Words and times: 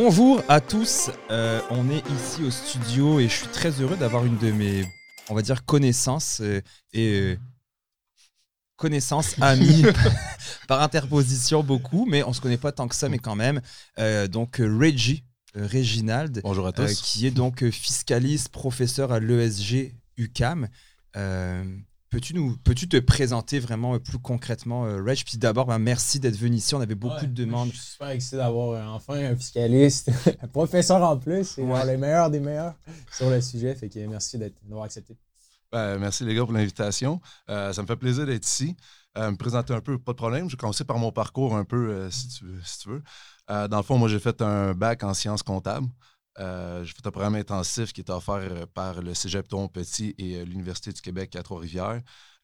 Bonjour 0.00 0.44
à 0.46 0.60
tous, 0.60 1.10
euh, 1.32 1.60
on 1.70 1.90
est 1.90 2.08
ici 2.08 2.44
au 2.44 2.52
studio 2.52 3.18
et 3.18 3.24
je 3.24 3.34
suis 3.34 3.48
très 3.48 3.70
heureux 3.80 3.96
d'avoir 3.96 4.24
une 4.24 4.38
de 4.38 4.52
mes, 4.52 4.84
on 5.28 5.34
va 5.34 5.42
dire, 5.42 5.64
connaissances 5.64 6.38
euh, 6.40 6.60
et 6.92 7.18
euh, 7.18 7.36
connaissances, 8.76 9.34
amis, 9.40 9.82
par 10.68 10.82
interposition 10.82 11.64
beaucoup, 11.64 12.06
mais 12.06 12.22
on 12.22 12.32
se 12.32 12.40
connaît 12.40 12.58
pas 12.58 12.70
tant 12.70 12.86
que 12.86 12.94
ça, 12.94 13.08
mais 13.08 13.18
quand 13.18 13.34
même. 13.34 13.60
Donc 14.30 14.58
Reggie, 14.60 15.24
Reginald, 15.56 16.42
Bonjour 16.44 16.68
à 16.68 16.72
tous. 16.72 17.02
qui 17.02 17.26
est 17.26 17.32
donc 17.32 17.68
fiscaliste, 17.68 18.50
professeur 18.50 19.10
à 19.10 19.18
l'ESG 19.18 19.96
UCAM. 20.16 20.68
Peux-tu 22.10 22.32
nous, 22.34 22.56
peux-tu 22.64 22.88
te 22.88 22.96
présenter 22.98 23.58
vraiment 23.60 23.94
euh, 23.94 23.98
plus 23.98 24.18
concrètement, 24.18 24.86
euh, 24.86 25.02
Reg? 25.02 25.22
Puis 25.26 25.36
d'abord, 25.36 25.66
ben, 25.66 25.78
merci 25.78 26.18
d'être 26.18 26.36
venu 26.36 26.56
ici. 26.56 26.74
On 26.74 26.80
avait 26.80 26.94
beaucoup 26.94 27.16
Ouais, 27.16 27.26
de 27.26 27.34
demandes. 27.34 27.70
Je 27.70 27.76
suis 27.76 27.90
super 27.92 28.08
excité 28.08 28.36
d'avoir 28.38 28.70
euh, 28.70 28.86
enfin 28.96 29.14
un 29.14 29.36
fiscaliste, 29.36 30.10
un 30.42 30.48
professeur 30.48 31.02
en 31.02 31.18
plus, 31.18 31.58
Ouais. 31.58 31.66
genre 31.66 31.84
les 31.84 31.98
meilleurs 31.98 32.30
des 32.30 32.40
meilleurs 32.40 32.74
sur 33.12 33.28
le 33.28 33.40
sujet. 33.42 33.74
Fait 33.74 33.90
que 33.90 33.98
merci 34.06 34.38
d'être- 34.38 34.56
d'avoir 34.64 34.84
accepté. 34.86 35.16
Ben, 35.70 35.98
merci 35.98 36.24
les 36.24 36.34
gars 36.34 36.44
pour 36.44 36.52
l'invitation. 36.54 37.20
Euh, 37.50 37.74
ça 37.74 37.82
me 37.82 37.86
fait 37.86 37.96
plaisir 37.96 38.24
d'être 38.24 38.46
ici. 38.46 38.74
Euh, 39.18 39.30
me 39.30 39.36
présenter 39.36 39.74
un 39.74 39.80
peu, 39.82 39.98
pas 39.98 40.12
de 40.12 40.16
problème. 40.16 40.48
Je 40.48 40.54
vais 40.56 40.58
commencer 40.60 40.84
par 40.84 40.96
mon 40.96 41.12
parcours 41.12 41.54
un 41.56 41.64
peu, 41.64 41.90
euh, 41.90 42.10
si, 42.10 42.28
tu, 42.28 42.44
veux- 42.46 42.60
si 42.64 42.78
tu 42.78 42.88
veux. 42.88 43.02
Euh, 43.50 43.68
dans 43.68 43.76
le 43.78 43.82
fond, 43.82 43.98
moi, 43.98 44.08
j'ai 44.08 44.18
fait 44.18 44.40
un 44.40 44.72
bac 44.72 45.02
en 45.04 45.12
sciences 45.12 45.42
comptables. 45.42 45.88
Euh, 46.38 46.84
j'ai 46.84 46.92
fait 46.92 47.06
un 47.06 47.10
programme 47.10 47.34
intensif 47.34 47.92
qui 47.92 48.00
était 48.00 48.12
offert 48.12 48.36
euh, 48.40 48.66
par 48.72 49.00
le 49.02 49.12
Cégep 49.14 49.48
Petit 49.72 50.14
et 50.18 50.36
euh, 50.36 50.44
l'Université 50.44 50.92
du 50.92 51.00
Québec 51.00 51.34
à 51.36 51.42
Trois-Rivières. 51.42 52.00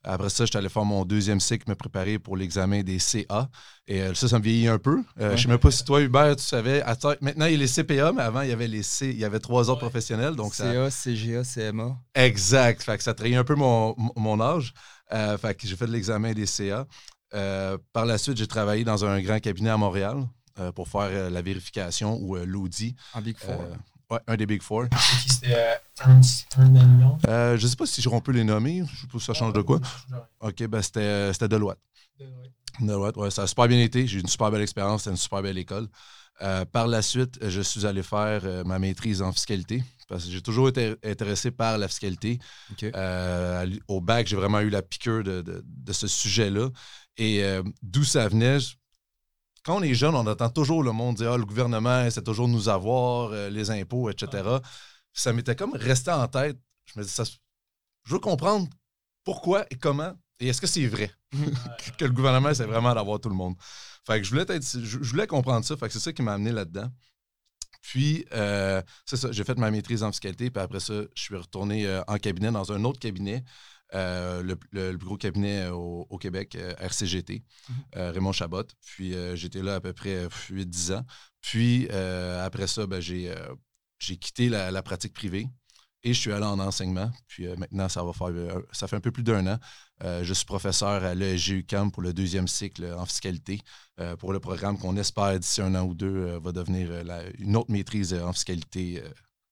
Après 0.07 0.29
ça, 0.29 0.45
j'étais 0.45 0.59
allé 0.59 0.69
faire 0.69 0.85
mon 0.85 1.05
deuxième 1.07 1.41
cycle, 1.41 1.65
me 1.71 1.75
préparer 1.75 2.19
pour 2.19 2.37
l'examen 2.37 2.83
des 2.83 2.99
CA. 2.99 3.49
Et 3.87 4.03
euh, 4.03 4.13
ça, 4.15 4.29
ça 4.29 4.39
me 4.39 4.45
vieillit 4.45 4.69
un 4.69 4.79
peu. 4.79 5.03
Euh, 5.19 5.31
Je 5.31 5.33
ne 5.33 5.37
sais 5.39 5.49
même 5.49 5.59
pas 5.59 5.71
si 5.71 5.83
toi, 5.83 6.03
Hubert, 6.03 6.37
tu 6.37 6.43
savais. 6.43 6.83
Attends, 6.83 7.15
maintenant, 7.23 7.47
il 7.47 7.53
y 7.53 7.55
a 7.55 7.59
les 7.59 7.67
CPA, 7.69 8.13
mais 8.13 8.21
avant, 8.23 8.43
il 8.43 8.51
y 8.51 8.53
avait 8.53 8.69
les 8.69 8.83
C. 8.83 9.09
Il 9.11 9.19
y 9.19 9.25
avait 9.25 9.39
trois 9.39 9.71
autres 9.71 9.81
professionnels. 9.81 10.35
Donc, 10.37 10.55
ça, 10.55 10.71
CA, 10.71 10.91
CGA, 10.91 11.43
CMA. 11.43 11.97
Exact. 12.15 12.83
Fait 12.83 12.99
que 12.99 13.03
ça 13.03 13.15
trahit 13.15 13.37
un 13.37 13.45
peu 13.45 13.55
mon, 13.55 13.95
mon- 13.97 14.13
mon 14.17 14.41
âge. 14.43 14.75
Euh, 15.13 15.39
fait 15.39 15.55
que 15.55 15.67
j'ai 15.67 15.77
fait 15.77 15.87
de 15.87 15.93
l'examen 15.93 16.33
des 16.35 16.47
CA. 16.47 16.87
Euh, 17.33 17.79
par 17.95 18.05
la 18.05 18.19
suite, 18.19 18.37
j'ai 18.37 18.47
travaillé 18.47 18.85
dans 18.85 19.05
un 19.07 19.21
grand 19.23 19.39
cabinet 19.41 19.71
à 19.71 19.77
Montréal 19.79 20.27
euh, 20.59 20.73
pour 20.73 20.89
faire 20.89 21.03
euh, 21.11 21.31
la 21.31 21.43
vérification 21.43 22.19
ou 22.21 22.37
euh, 22.37 22.45
l'audit. 22.45 22.95
En 23.13 23.21
Big 23.23 23.37
Four. 23.39 23.61
Euh, 23.61 23.75
ouais, 24.15 24.21
un 24.27 24.37
des 24.37 24.47
Big 24.47 24.63
Four. 24.63 24.85
C'était 25.29 25.55
euh, 25.55 25.75
Ernst 26.05 26.47
Young. 26.57 27.19
Euh, 27.29 27.57
je 27.59 27.67
sais 27.67 27.77
pas 27.77 27.87
si 27.87 28.07
on 28.09 28.21
peut 28.21 28.33
les 28.33 28.45
nommer. 28.45 28.83
Je 28.93 29.01
sais 29.03 29.07
pas 29.07 29.19
si 29.19 29.25
ça 29.25 29.35
change 29.35 29.53
de 29.53 29.63
quoi. 29.63 29.81
OK, 30.41 30.67
ben 30.67 30.83
c'était, 30.83 31.01
euh, 31.01 31.33
c'était 31.33 31.49
Deloitte. 31.49 31.79
Deloitte, 32.81 33.17
ouais, 33.17 33.31
ça 33.31 33.43
a 33.43 33.47
super 33.47 33.69
bien 33.69 33.81
été. 33.81 34.07
J'ai 34.07 34.19
eu 34.19 34.21
une 34.21 34.29
super 34.29 34.51
belle 34.51 34.63
expérience. 34.63 35.03
C'était 35.03 35.11
une 35.13 35.17
super 35.17 35.43
belle 35.43 35.59
école. 35.59 35.89
Euh, 36.43 36.65
par 36.65 36.89
la 36.89 37.01
suite, 37.03 37.39
je 37.41 37.61
suis 37.61 37.87
allé 37.87 38.03
faire 38.03 38.41
euh, 38.45 38.65
ma 38.65 38.81
maîtrise 38.81 39.23
en 39.23 39.31
fiscalité 39.33 39.85
parce 40.09 40.25
que 40.25 40.33
j'ai 40.33 40.43
toujours 40.43 40.69
été 40.69 40.97
intéressé 41.05 41.53
par 41.53 41.79
la 41.79 41.87
fiscalité. 41.87 42.41
Euh, 42.97 43.67
au 43.87 44.01
bac, 44.01 44.27
j'ai 44.27 44.35
vraiment 44.37 44.61
eu 44.61 44.69
la 44.69 44.83
piqûre 44.83 45.23
de, 45.23 45.43
de- 45.43 45.63
de 45.65 45.93
ce 45.93 46.09
sujet-là. 46.09 46.69
Et 47.17 47.45
euh, 47.45 47.63
d'où 47.83 48.03
ça 48.03 48.27
venait, 48.29 48.59
je- 48.59 48.75
quand 49.65 49.77
on 49.79 49.83
est 49.83 49.95
jeune, 49.95 50.15
on 50.15 50.27
entend 50.27 50.51
toujours 50.51 50.83
le 50.83 50.93
monde 50.93 51.17
dire 51.17 51.33
Ah, 51.33 51.39
le 51.39 51.45
gouvernement 51.45 52.05
essaie 52.05 52.23
toujours 52.23 52.49
de 52.49 52.53
nous 52.53 52.69
avoir, 52.69 53.31
euh, 53.33 53.51
les 53.51 53.71
impôts, 53.71 54.11
etc. 54.11 54.61
Ça 55.13 55.33
m'était 55.33 55.57
comme 55.57 55.75
resté 55.75 56.11
en 56.11 56.29
tête. 56.29 56.59
Je 56.87 56.99
me 56.99 57.05
dis, 57.05 57.11
ça, 57.11 57.25
je 57.25 58.13
veux 58.13 58.19
comprendre 58.21 58.69
pourquoi 59.25 59.67
et 59.71 59.77
comment 59.77 60.15
et 60.41 60.49
est-ce 60.49 60.61
que 60.61 60.67
c'est 60.67 60.87
vrai? 60.87 61.11
Que- 61.99 62.05
le 62.07 62.11
gouvernement 62.13 62.51
essaie 62.51 62.67
vraiment 62.67 62.95
d'avoir 62.95 63.21
tout 63.21 63.29
le 63.29 63.35
monde. 63.37 63.55
Fait 64.07 64.19
que 64.19 64.25
je 64.25 64.31
voulais, 64.31 64.43
être, 64.49 64.63
je, 64.63 64.81
je 65.03 65.11
voulais 65.11 65.27
comprendre 65.27 65.65
ça. 65.65 65.77
Fait 65.77 65.87
que 65.87 65.93
c'est 65.93 66.01
ça 66.01 66.13
qui 66.13 66.23
m'a 66.23 66.35
amené 66.35 66.53
là-dedans. 66.53 66.91
Puis, 67.83 68.25
euh, 68.33 68.83
c'est 69.05 69.17
ça, 69.17 69.31
j'ai 69.31 69.45
fait 69.45 69.59
ma 69.59 69.71
maîtrise 69.71 70.03
en 70.03 70.11
fiscalité. 70.11 70.51
Puis 70.51 70.63
après 70.63 70.81
ça, 70.81 70.95
je 71.15 71.23
suis 71.23 71.37
retourné 71.37 71.87
euh, 71.87 72.03
en 72.09 72.17
cabinet 72.19 72.51
dans 72.51 72.73
un 72.73 72.83
autre 72.85 72.99
cabinet, 72.99 73.45
euh, 73.95 74.43
le, 74.43 74.57
le- 74.73 74.93
le 74.93 74.99
plus 74.99 75.07
gros 75.07 75.17
cabinet 75.17 75.69
au, 75.69 76.07
au 76.11 76.19
Québec, 76.19 76.57
euh, 76.57 76.75
RCGT, 76.79 77.43
euh, 77.97 78.11
Raymond 78.13 78.33
Chabot. 78.33 78.65
Puis, 78.87 79.15
euh, 79.15 79.37
j'étais 79.37 79.63
là 79.63 79.77
à 79.77 79.81
peu 79.81 79.93
près 79.93 80.27
8-10 80.51 80.95
ans. 80.95 81.05
Puis, 81.41 81.89
euh, 81.93 82.45
après 82.45 82.67
ça, 82.67 82.87
ben, 82.87 83.01
j'ai, 83.01 83.31
euh, 83.31 83.55
quitté 83.99 84.49
la, 84.49 84.71
la 84.71 84.83
pratique 84.83 85.15
privée 85.15 85.47
et 86.03 86.13
je 86.13 86.21
suis 86.21 86.33
allé 86.33 86.45
en 86.45 86.59
enseignement. 86.59 87.11
Puis, 87.29 87.47
euh, 87.47 87.57
maintenant, 87.57 87.89
ça 87.89 88.03
va 88.05 88.13
faire, 88.13 88.27
euh, 88.29 88.61
ça 88.73 88.87
fait 88.89 88.97
un 88.97 89.01
peu 89.01 89.11
plus 89.13 89.23
d'un 89.23 89.47
an. 89.47 89.59
Euh, 90.03 90.23
je 90.25 90.35
suis 90.35 90.45
professeur 90.45 91.03
à 91.05 91.15
l'ESG 91.15 91.51
UQAM 91.61 91.91
pour 91.93 92.03
le 92.03 92.13
deuxième 92.13 92.49
cycle 92.49 92.85
en 92.99 93.07
fiscalité 93.07 93.61
euh, 94.01 94.17
pour 94.17 94.33
le 94.33 94.41
programme 94.41 94.77
qu'on 94.79 94.97
espère 94.97 95.39
d'ici 95.39 95.63
un 95.63 95.75
an 95.77 95.85
ou 95.85 95.95
deux 95.95 96.15
euh, 96.15 96.39
va 96.43 96.53
devenir 96.53 96.89
euh, 96.91 97.03
la- 97.05 97.23
une 97.39 97.57
autre 97.57 97.71
maîtrise 97.71 98.13
euh, 98.13 98.23
en 98.25 98.33
fiscalité 98.33 99.01
euh, 99.03 99.09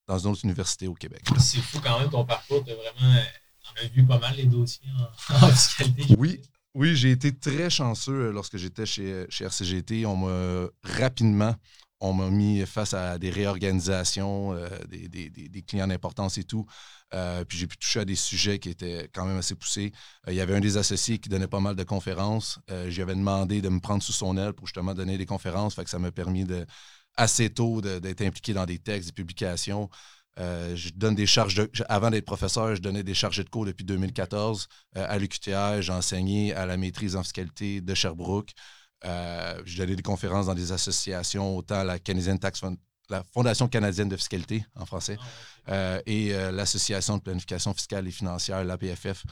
dans 0.08 0.18
une 0.18 0.32
autre 0.32 0.44
université 0.44 0.88
au 0.88 0.94
Québec. 0.94 1.22
C'est 1.38 1.60
fou 1.60 1.80
quand 1.82 1.98
même 2.00 2.10
ton 2.10 2.24
parcours. 2.26 2.62
Vraiment. 2.64 3.14
Euh, 3.64 3.80
On 3.82 3.84
a 3.84 3.88
vu 3.88 4.04
pas 4.06 4.18
mal 4.18 4.36
les 4.36 4.46
dossiers 4.46 4.88
en, 5.30 5.34
en 5.46 5.48
fiscalité. 5.50 6.14
Oui. 6.18 6.40
Oui, 6.74 6.96
j'ai 6.96 7.10
été 7.10 7.36
très 7.36 7.68
chanceux 7.68 8.28
euh, 8.28 8.32
lorsque 8.32 8.56
j'étais 8.56 8.86
chez, 8.86 9.26
chez 9.28 9.44
RCGT. 9.44 10.06
On 10.06 10.16
m'a 10.16 10.68
rapidement, 10.82 11.54
on 12.00 12.14
m'a 12.14 12.30
mis 12.30 12.64
face 12.64 12.94
à 12.94 13.18
des 13.18 13.28
réorganisations, 13.30 14.54
euh, 14.54 14.68
des, 14.88 15.08
des- 15.28 15.62
clients 15.62 15.86
d'importance 15.86 16.38
et 16.38 16.44
tout. 16.44 16.64
Euh, 17.12 17.44
puis 17.44 17.58
j'ai 17.58 17.66
pu 17.66 17.76
toucher 17.76 18.00
à 18.00 18.04
des 18.06 18.14
sujets 18.16 18.58
qui 18.58 18.70
étaient 18.70 19.10
quand 19.12 19.26
même 19.26 19.36
assez 19.36 19.54
poussés. 19.54 19.92
Euh, 20.26 20.32
il 20.32 20.36
y 20.36 20.40
avait 20.40 20.54
un 20.54 20.60
des 20.60 20.78
associés 20.78 21.18
qui 21.18 21.28
donnait 21.28 21.46
pas 21.46 21.60
mal 21.60 21.76
de 21.76 21.84
conférences. 21.84 22.58
Euh, 22.70 22.88
J'y 22.88 23.02
avais 23.02 23.14
demandé 23.14 23.60
de 23.60 23.68
me 23.68 23.78
prendre 23.80 24.02
sous 24.02 24.12
son 24.12 24.38
aile 24.38 24.54
pour 24.54 24.66
justement 24.66 24.94
donner 24.94 25.18
des 25.18 25.26
conférences. 25.26 25.74
Fait 25.74 25.84
que 25.84 25.90
ça 25.90 25.98
m'a 25.98 26.10
permis 26.10 26.44
de, 26.44 26.64
assez 27.16 27.50
tôt 27.50 27.82
d'être 27.82 28.22
impliqué 28.22 28.54
dans 28.54 28.64
des 28.64 28.78
textes, 28.78 29.08
des 29.10 29.12
publications. 29.12 29.90
Euh, 30.38 30.74
je 30.76 30.90
donne 30.94 31.14
des 31.14 31.26
charges 31.26 31.54
de, 31.56 31.68
je- 31.72 31.82
avant 31.88 32.10
d'être 32.10 32.24
professeur, 32.24 32.74
je 32.74 32.80
donnais 32.80 33.02
des 33.02 33.12
charges 33.14 33.38
de 33.44 33.48
cours 33.48 33.66
depuis 33.66 33.84
2014 33.84 34.66
euh, 34.96 35.06
à 35.08 35.18
l'UQTR. 35.18 35.82
J'ai 35.82 35.92
enseigné 35.92 36.54
à 36.54 36.64
la 36.64 36.76
maîtrise 36.78 37.16
en 37.16 37.22
fiscalité 37.22 37.80
de 37.82 37.94
Sherbrooke. 37.94 38.50
Euh, 39.04 39.60
j'ai 39.66 39.78
donné 39.82 39.96
des 39.96 40.02
conférences 40.02 40.46
dans 40.46 40.54
des 40.54 40.72
associations, 40.72 41.56
autant 41.56 41.82
la 41.84 41.98
Canadian 41.98 42.36
Tax 42.38 42.60
Fund- 42.60 42.78
la 43.10 43.22
Fondation 43.34 43.68
canadienne 43.68 44.08
de 44.08 44.16
fiscalité 44.16 44.64
en 44.74 44.86
français 44.86 45.18
euh, 45.68 46.00
et 46.06 46.32
l'Association 46.50 47.18
de 47.18 47.22
planification 47.22 47.74
fiscale 47.74 48.08
et 48.08 48.10
financière, 48.10 48.64
l'APFF, 48.64 49.24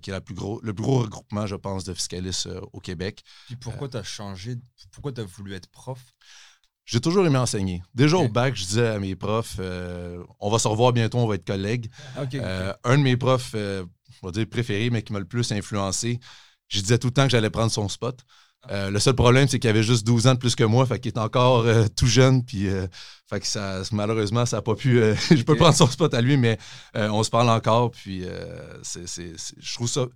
qui 0.00 0.08
est 0.08 0.12
la 0.12 0.22
plus 0.22 0.34
gros, 0.34 0.60
le 0.62 0.72
plus 0.72 0.84
gros 0.84 1.00
regroupement, 1.00 1.46
je 1.46 1.56
pense, 1.56 1.84
de 1.84 1.92
fiscalistes 1.92 2.48
au 2.72 2.80
Québec. 2.80 3.22
Puis 3.46 3.56
pourquoi 3.56 3.88
tu 3.88 3.98
as 3.98 4.02
changé 4.02 4.56
Pourquoi 4.92 5.12
tu 5.12 5.20
as 5.20 5.24
voulu 5.24 5.52
être 5.54 5.68
prof? 5.68 6.00
J'ai 6.90 7.00
toujours 7.00 7.26
aimé 7.26 7.36
enseigner. 7.36 7.82
Déjà 7.94 8.16
au 8.16 8.30
bac, 8.30 8.56
je 8.56 8.64
disais 8.64 8.86
à 8.88 8.98
mes 8.98 9.14
profs, 9.14 9.56
euh, 9.58 10.24
on 10.40 10.48
va 10.50 10.58
se 10.58 10.66
revoir 10.66 10.94
bientôt, 10.94 11.18
on 11.18 11.26
va 11.26 11.34
être 11.34 11.44
collègues. 11.46 11.90
Ok. 12.18 12.34
Euh, 12.36 12.72
un 12.82 12.96
de 12.96 13.02
mes 13.02 13.18
profs, 13.18 13.52
euh, 13.54 13.84
on 14.22 14.28
va 14.28 14.32
dire 14.32 14.46
préférés, 14.48 14.88
mais 14.88 15.02
qui 15.02 15.12
m'a 15.12 15.18
le 15.18 15.26
plus 15.26 15.52
influencé, 15.52 16.18
je 16.68 16.80
disais 16.80 16.96
tout 16.96 17.08
le 17.08 17.12
temps 17.12 17.24
que 17.24 17.30
j'allais 17.30 17.50
prendre 17.50 17.70
son 17.70 17.90
spot. 17.90 18.18
Le 18.70 18.98
seul 18.98 19.14
problème, 19.14 19.46
c'est 19.48 19.58
qu'il 19.58 19.68
avait 19.68 19.82
juste 19.82 20.06
12 20.06 20.26
ans 20.28 20.34
de 20.34 20.38
plus 20.38 20.54
que 20.56 20.64
moi, 20.64 20.86
fait 20.86 20.98
qu'il 20.98 21.12
est 21.12 21.18
encore 21.18 21.66
tout 21.94 22.06
jeune, 22.06 22.42
puis 22.44 22.68
fait 23.28 23.40
que 23.40 23.46
ça, 23.46 23.82
malheureusement, 23.92 24.46
ça 24.46 24.56
n'a 24.56 24.62
pas 24.62 24.74
pu. 24.74 24.98
je 25.30 25.42
peux 25.42 25.56
prendre 25.56 25.74
son 25.76 25.86
spot 25.86 26.12
à 26.14 26.20
lui, 26.22 26.36
mais 26.38 26.58
on 26.94 27.22
se 27.22 27.28
parle 27.30 27.50
encore, 27.50 27.90
puis 27.90 28.24
c'est, 28.82 29.06
c'est- 29.06 29.34
c'est- 29.38 29.54
je 29.58 29.74
trouve 29.74 29.88
ça. 29.88 30.06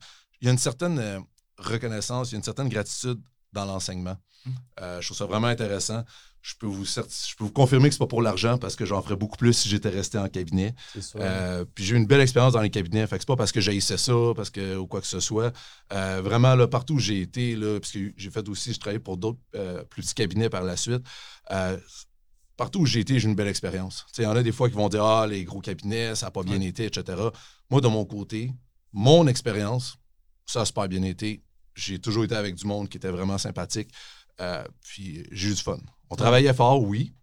Il 0.40 0.46
y 0.46 0.48
a 0.48 0.52
une 0.52 0.58
certaine 0.58 1.22
reconnaissance, 1.58 2.30
il 2.30 2.32
y 2.32 2.36
a 2.36 2.38
une 2.38 2.44
certaine 2.44 2.68
gratitude 2.68 3.20
dans 3.52 3.64
l'enseignement. 3.64 4.16
Mm. 4.44 4.50
Euh, 4.80 5.00
je 5.00 5.06
trouve 5.06 5.16
ça 5.18 5.26
vraiment 5.26 5.46
intéressant. 5.48 6.04
Je 6.42 6.54
peux 6.58 6.66
vous, 6.66 6.84
certi- 6.84 7.30
je 7.30 7.36
peux 7.36 7.44
vous 7.44 7.52
confirmer 7.52 7.88
que 7.88 7.94
c'est 7.94 8.00
pas 8.00 8.06
pour 8.08 8.20
l'argent 8.20 8.58
parce 8.58 8.74
que 8.74 8.84
j'en 8.84 9.00
ferais 9.00 9.14
beaucoup 9.14 9.36
plus 9.36 9.52
si 9.52 9.68
j'étais 9.68 9.90
resté 9.90 10.18
en 10.18 10.28
cabinet. 10.28 10.74
C'est 10.92 11.00
sûr. 11.02 11.20
Euh, 11.22 11.64
puis 11.72 11.84
j'ai 11.84 11.94
eu 11.94 11.98
une 11.98 12.06
belle 12.06 12.20
expérience 12.20 12.52
dans 12.54 12.60
les 12.60 12.70
cabinets. 12.70 13.06
Fait 13.06 13.14
que 13.16 13.22
c'est 13.22 13.26
pas 13.28 13.36
parce 13.36 13.52
que 13.52 13.60
j'haïssais 13.60 13.96
ça, 13.96 14.12
parce 14.34 14.50
que 14.50 14.76
ou 14.76 14.88
quoi 14.88 15.00
que 15.00 15.06
ce 15.06 15.20
soit. 15.20 15.52
Euh, 15.92 16.20
vraiment, 16.20 16.56
là, 16.56 16.66
partout 16.66 16.94
où 16.94 16.98
j'ai 16.98 17.20
été, 17.20 17.54
là, 17.54 17.78
parce 17.78 17.92
que 17.92 18.12
j'ai 18.16 18.30
fait 18.30 18.48
aussi, 18.48 18.72
je 18.72 18.80
travaillé 18.80 18.98
pour 18.98 19.16
d'autres 19.18 19.38
euh, 19.54 19.84
plus 19.84 20.02
petits 20.02 20.14
cabinets 20.14 20.50
par 20.50 20.64
la 20.64 20.76
suite. 20.76 21.02
partout 22.56 22.80
où 22.80 22.86
j'ai 22.86 23.00
été, 23.00 23.18
j'ai 23.18 23.26
eu 23.26 23.30
une 23.30 23.36
belle 23.36 23.48
expérience. 23.48 24.04
Il 24.18 24.24
y 24.24 24.26
en 24.26 24.34
a 24.36 24.42
des 24.42 24.52
fois 24.52 24.68
qui 24.68 24.74
vont 24.74 24.88
dire 24.88 25.04
Ah, 25.04 25.26
les 25.28 25.44
gros 25.44 25.60
cabinets, 25.60 26.14
ça 26.16 26.26
n'a 26.26 26.30
pas 26.32 26.42
bien 26.42 26.60
été, 26.60 26.86
etc. 26.86 27.18
Moi, 27.70 27.80
de 27.80 27.88
mon 27.88 28.04
côté, 28.04 28.52
mon 28.92 29.26
expérience, 29.26 29.96
ça 30.46 30.62
a 30.62 30.64
super 30.64 30.88
bien 30.88 31.02
été. 31.02 31.42
J'ai 31.74 31.98
toujours 32.00 32.24
été 32.24 32.34
avec 32.34 32.54
du 32.56 32.66
monde 32.66 32.88
qui 32.88 32.96
était 32.98 33.10
vraiment 33.10 33.38
sympathique. 33.38 33.90
Puis 34.82 35.24
j'ai 35.30 35.50
eu 35.50 35.54
du 35.54 35.62
fun. 35.62 35.78
On 36.12 36.16
travaillait 36.16 36.52
fort, 36.54 36.82
oui, 36.82 37.14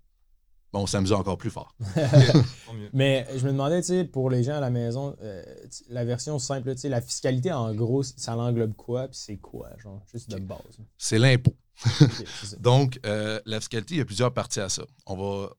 mais 0.73 0.79
on 0.79 0.87
s'amusait 0.87 1.13
encore 1.15 1.37
plus 1.37 1.51
fort. 1.51 1.75
Mais 2.93 3.27
je 3.35 3.45
me 3.45 3.51
demandais, 3.51 3.81
tu 3.81 3.87
sais, 3.87 4.03
pour 4.03 4.29
les 4.29 4.43
gens 4.43 4.55
à 4.55 4.59
la 4.59 4.69
maison, 4.69 5.15
euh, 5.21 5.43
la 5.89 6.03
version 6.05 6.39
simple, 6.39 6.73
tu 6.73 6.81
sais, 6.81 6.89
la 6.89 7.01
fiscalité, 7.01 7.51
en 7.51 7.73
gros, 7.73 8.01
ça 8.03 8.35
l'englobe 8.35 8.73
quoi, 8.75 9.07
puis 9.07 9.17
c'est 9.17 9.37
quoi, 9.37 9.69
genre, 9.77 10.01
juste 10.11 10.29
de 10.31 10.39
base? 10.39 10.79
C'est 10.97 11.19
l'impôt. 11.19 11.55
Donc, 12.59 12.99
euh, 13.05 13.39
la 13.45 13.59
fiscalité, 13.59 13.95
il 13.95 13.97
y 13.99 14.01
a 14.01 14.05
plusieurs 14.05 14.33
parties 14.33 14.59
à 14.59 14.69
ça. 14.69 14.83
On 15.05 15.15
va, 15.15 15.49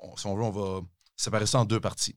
on- 0.00 0.16
si 0.16 0.26
on 0.26 0.34
veut, 0.34 0.42
on 0.42 0.50
va 0.50 0.80
séparer 1.16 1.46
ça 1.46 1.60
en 1.60 1.64
deux 1.64 1.80
parties. 1.80 2.16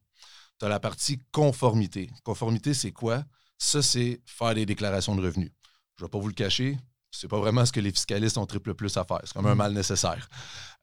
Tu 0.60 0.66
as 0.66 0.70
la 0.70 0.80
partie 0.80 1.20
conformité. 1.32 2.10
Conformité, 2.24 2.74
c'est 2.74 2.92
quoi? 2.92 3.24
Ça, 3.58 3.82
c'est 3.82 4.22
faire 4.26 4.56
des 4.56 4.66
déclarations 4.66 5.16
de 5.16 5.22
revenus. 5.22 5.52
Je 5.98 6.04
ne 6.04 6.08
vais 6.08 6.12
pas 6.12 6.20
vous 6.20 6.28
le 6.28 6.34
cacher, 6.34 6.78
c'est 7.20 7.28
pas 7.28 7.40
vraiment 7.40 7.66
ce 7.66 7.72
que 7.72 7.80
les 7.80 7.92
fiscalistes 7.92 8.38
ont 8.38 8.46
triple 8.46 8.74
plus 8.74 8.96
à 8.98 9.04
faire. 9.06 9.20
C'est 9.24 9.34
comme 9.34 9.46
un 9.48 9.56
Mm. 9.56 9.58
mal 9.58 9.74
nécessaire. 9.74 10.28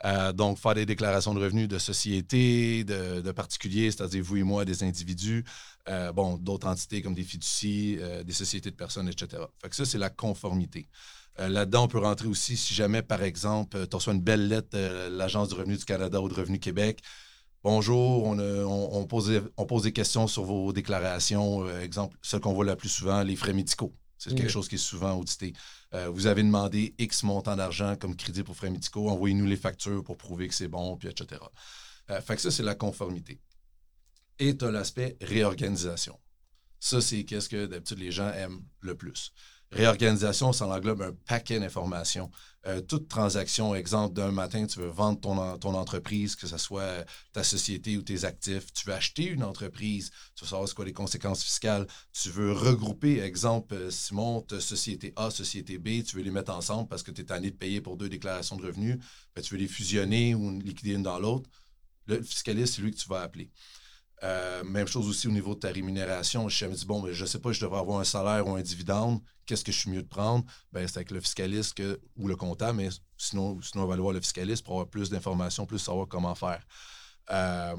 Euh, 0.05 0.33
donc, 0.33 0.59
faire 0.59 0.75
des 0.75 0.87
déclarations 0.87 1.35
de 1.35 1.41
revenus 1.41 1.69
de 1.69 1.79
sociétés, 1.79 2.85
de, 2.85 3.21
de 3.21 3.33
particuliers, 3.33 3.91
c'est-à-dire 3.91 4.23
vous 4.25 4.37
et 4.39 4.43
moi, 4.43 4.65
des 4.65 4.83
individus, 4.83 5.45
euh, 5.89 6.13
bon, 6.13 6.37
d'autres 6.39 6.67
entités 6.67 7.03
comme 7.03 7.15
des 7.15 7.23
fiducies, 7.25 7.99
euh, 8.01 8.23
des 8.25 8.33
sociétés 8.33 8.71
de 8.71 8.77
personnes, 8.77 9.09
etc. 9.09 9.43
Fait 9.63 9.69
que 9.69 9.77
ça, 9.77 9.85
c'est 9.85 9.99
la 9.99 10.11
conformité. 10.11 10.89
Là-dedans, 11.39 11.85
on 11.85 11.89
peut 11.89 11.99
rentrer 11.99 12.29
aussi 12.29 12.59
si 12.59 12.75
jamais, 12.75 13.01
par 13.01 13.23
exemple, 13.23 13.87
tu 13.89 13.97
reçois 13.97 14.13
une 14.13 14.21
belle 14.21 14.49
lettre 14.49 14.69
de 14.77 15.09
l'Agence 15.09 15.49
du 15.49 15.55
revenu 15.55 15.77
du 15.79 15.85
Canada 15.87 16.21
ou 16.21 16.29
de 16.29 16.35
Revenu 16.35 16.59
Québec. 16.59 17.01
Bonjour, 17.65 18.25
on, 18.25 18.39
a- 18.39 18.43
on- 18.65 18.97
on 19.01 19.07
pose, 19.07 19.41
on 19.57 19.67
pose 19.67 19.85
des 19.85 19.93
questions 19.93 20.27
sur 20.27 20.45
vos 20.45 20.73
déclarations. 20.73 21.67
Exemple, 21.81 22.17
celle 22.21 22.41
qu'on 22.41 22.53
voit 22.53 22.65
la 22.65 22.77
plus 22.77 22.89
souvent, 22.89 23.23
les 23.23 23.37
frais 23.37 23.53
médicaux. 23.53 23.95
C'est 24.19 24.33
Mm. 24.33 24.37
quelque 24.37 24.51
chose 24.51 24.69
qui 24.69 24.75
est 24.75 24.79
souvent 24.79 25.15
audité. 25.15 25.53
Euh, 25.95 26.09
vous 26.09 26.27
avez 26.27 26.43
demandé 26.43 26.95
X 26.99 27.23
montant 27.23 27.57
d'argent 27.57 27.97
comme 27.97 28.17
crédit 28.17 28.43
pour 28.43 28.57
frais 28.57 28.71
médicaux. 28.71 29.11
Envoyez-nous 29.11 29.47
les 29.47 29.57
factures 29.57 30.03
pour 30.03 30.17
prouver 30.17 30.49
que 30.49 30.55
c'est 30.55 30.69
bon, 30.69 30.97
puis 30.97 31.09
etc. 31.09 31.41
Euh, 32.11 32.21
fait 32.21 32.37
que 32.37 32.43
ça, 32.43 32.51
c'est 32.51 32.63
la 32.63 32.75
conformité. 32.75 33.41
Et 34.39 34.57
tu 34.57 34.65
as 34.65 34.71
l'aspect 34.71 35.17
réorganisation. 35.21 36.19
Ça, 36.81 37.01
c'est 37.01 37.25
qu'est-ce 37.25 37.49
que 37.49 37.67
d'habitude 37.67 37.99
les 37.99 38.11
gens 38.11 38.33
aiment 38.33 38.63
le 38.81 38.97
plus. 38.97 39.33
Réorganisation, 39.73 40.53
ça 40.53 40.67
englobe 40.67 41.01
un 41.01 41.13
paquet 41.27 41.59
d'informations. 41.59 42.31
Euh, 42.67 42.83
toute 42.83 43.09
transaction, 43.09 43.75
exemple, 43.75 44.15
d'un 44.15 44.31
matin, 44.31 44.67
tu 44.67 44.79
veux 44.79 44.89
vendre 44.89 45.19
ton, 45.19 45.57
ton 45.57 45.75
entreprise, 45.75 46.37
que 46.37 46.47
ce 46.47 46.59
soit 46.59 47.07
ta 47.33 47.43
société 47.43 47.97
ou 47.97 48.03
tes 48.03 48.25
actifs. 48.25 48.71
Tu 48.75 48.87
veux 48.87 48.93
acheter 48.93 49.25
une 49.25 49.43
entreprise, 49.43 50.11
tu 50.35 50.45
veux 50.45 50.49
savoir 50.49 50.69
c'est 50.69 50.75
quoi 50.75 50.85
les 50.85 50.93
conséquences 50.93 51.43
fiscales. 51.43 51.87
Tu 52.13 52.29
veux 52.29 52.53
regrouper, 52.53 53.21
exemple, 53.21 53.75
euh, 53.75 53.91
Simon, 53.91 54.47
société 54.61 55.15
A, 55.17 55.31
société 55.31 55.79
B, 55.79 56.05
tu 56.05 56.17
veux 56.17 56.23
les 56.23 56.31
mettre 56.31 56.53
ensemble 56.53 56.89
parce 56.89 57.03
que 57.03 57.11
tu 57.11 57.23
es 57.23 57.25
tanné 57.25 57.51
de 57.51 57.57
payer 57.57 57.81
pour 57.81 57.97
deux 57.97 58.11
déclarations 58.11 58.57
de 58.57 58.67
revenus. 58.67 58.99
Ben, 59.35 59.41
tu 59.41 59.55
veux 59.55 59.61
les 59.61 59.69
fusionner 59.69 60.35
ou 60.35 60.61
liquider 60.61 60.93
une 60.93 61.03
dans 61.03 61.19
l'autre. 61.19 61.49
Le 62.07 62.23
fiscaliste, 62.23 62.75
c'est 62.75 62.83
lui 62.83 62.91
que 62.91 62.99
tu 62.99 63.09
vas 63.09 63.23
appeler. 63.23 63.51
Euh, 64.23 64.63
même 64.63 64.87
chose 64.87 65.09
aussi 65.09 65.27
au 65.27 65.33
niveau 65.33 65.55
de 65.55 65.61
ta 65.61 65.69
rémunération. 65.69 66.49
Je 66.49 66.67
me 66.67 66.75
dis, 66.75 66.87
bon, 66.87 67.03
ben, 67.03 67.13
je 67.13 67.23
ne 67.23 67.27
sais 67.27 67.41
pas, 67.41 67.51
je 67.51 67.61
devrais 67.61 67.81
avoir 67.81 67.99
un 67.99 68.05
salaire 68.05 68.47
ou 68.47 68.55
un 68.55 68.63
dividende. 68.63 69.21
Qu'est-ce 69.47 69.65
que 69.65 69.73
je 69.73 69.79
suis 69.79 69.91
mieux 69.91 70.03
de 70.03 70.09
prendre? 70.09 70.45
Ben, 70.71 70.87
c'est 70.87 70.99
avec 70.99 71.11
le 71.11 71.21
fiscaliste 71.21 71.81
ou 72.17 72.29
le 72.29 72.37
comptable, 72.37 72.79
mais 72.79 72.89
sinon, 73.17 73.61
sinon, 73.61 73.85
on 73.85 73.87
va 73.87 73.95
aller 73.95 74.03
voir 74.03 74.15
le 74.15 74.21
fiscaliste 74.21 74.65
pour 74.65 74.75
avoir 74.75 74.89
plus 74.89 75.11
d'informations, 75.11 75.67
plus 75.67 75.81
savoir 75.81 76.07
comment 76.07 76.37
faire. 76.37 76.65
Euh, 77.31 77.75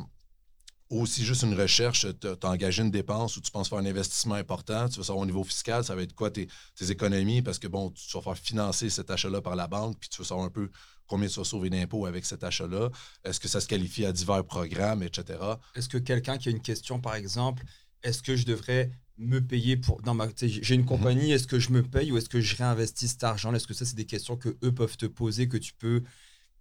aussi, 0.89 1.23
juste 1.23 1.43
une 1.43 1.59
recherche, 1.59 2.05
tu 2.19 2.27
as 2.27 2.49
engagé 2.49 2.83
une 2.83 2.91
dépense 2.91 3.37
ou 3.37 3.41
tu 3.41 3.49
penses 3.49 3.69
faire 3.69 3.79
un 3.79 3.85
investissement 3.85 4.35
important, 4.35 4.87
tu 4.89 4.97
veux 4.97 5.03
savoir 5.03 5.23
au 5.23 5.25
niveau 5.25 5.43
fiscal, 5.43 5.83
ça 5.83 5.95
va 5.95 6.03
être 6.03 6.13
quoi 6.13 6.29
tes, 6.29 6.47
tes 6.75 6.91
économies, 6.91 7.41
parce 7.41 7.57
que 7.57 7.67
bon, 7.67 7.89
tu 7.91 8.15
vas 8.15 8.21
faire 8.21 8.37
financer 8.37 8.89
cet 8.89 9.09
achat-là 9.09 9.41
par 9.41 9.55
la 9.55 9.67
banque, 9.67 9.97
puis 9.99 10.09
tu 10.09 10.19
veux 10.19 10.25
savoir 10.25 10.45
un 10.45 10.51
peu 10.51 10.69
combien 11.07 11.27
tu 11.27 11.39
vas 11.39 11.45
sauver 11.45 11.69
d'impôts 11.69 12.05
avec 12.05 12.25
cet 12.25 12.43
achat-là? 12.43 12.89
Est-ce 13.23 13.39
que 13.39 13.47
ça 13.47 13.61
se 13.61 13.67
qualifie 13.67 14.05
à 14.05 14.11
divers 14.11 14.45
programmes, 14.45 15.03
etc. 15.03 15.39
Est-ce 15.75 15.89
que 15.89 15.97
quelqu'un 15.97 16.37
qui 16.37 16.49
a 16.49 16.51
une 16.51 16.61
question, 16.61 16.99
par 16.99 17.15
exemple, 17.15 17.63
est-ce 18.03 18.21
que 18.21 18.35
je 18.35 18.45
devrais 18.45 18.91
me 19.17 19.39
payer 19.39 19.77
pour. 19.77 20.01
Ma, 20.05 20.27
sais, 20.35 20.49
j'ai 20.49 20.75
une 20.75 20.85
compagnie, 20.85 21.31
est-ce 21.31 21.47
que 21.47 21.59
je 21.59 21.71
me 21.71 21.83
paye 21.83 22.11
ou 22.11 22.17
est-ce 22.17 22.29
que 22.29 22.41
je 22.41 22.55
réinvestis 22.55 23.09
cet 23.09 23.23
argent 23.23 23.53
Est-ce 23.53 23.67
que 23.67 23.73
ça, 23.73 23.85
c'est 23.85 23.95
des 23.95 24.05
questions 24.05 24.37
que 24.37 24.57
eux 24.63 24.71
peuvent 24.71 24.97
te 24.97 25.05
poser, 25.05 25.47
que 25.47 25.57
tu 25.57 25.73
peux 25.73 26.03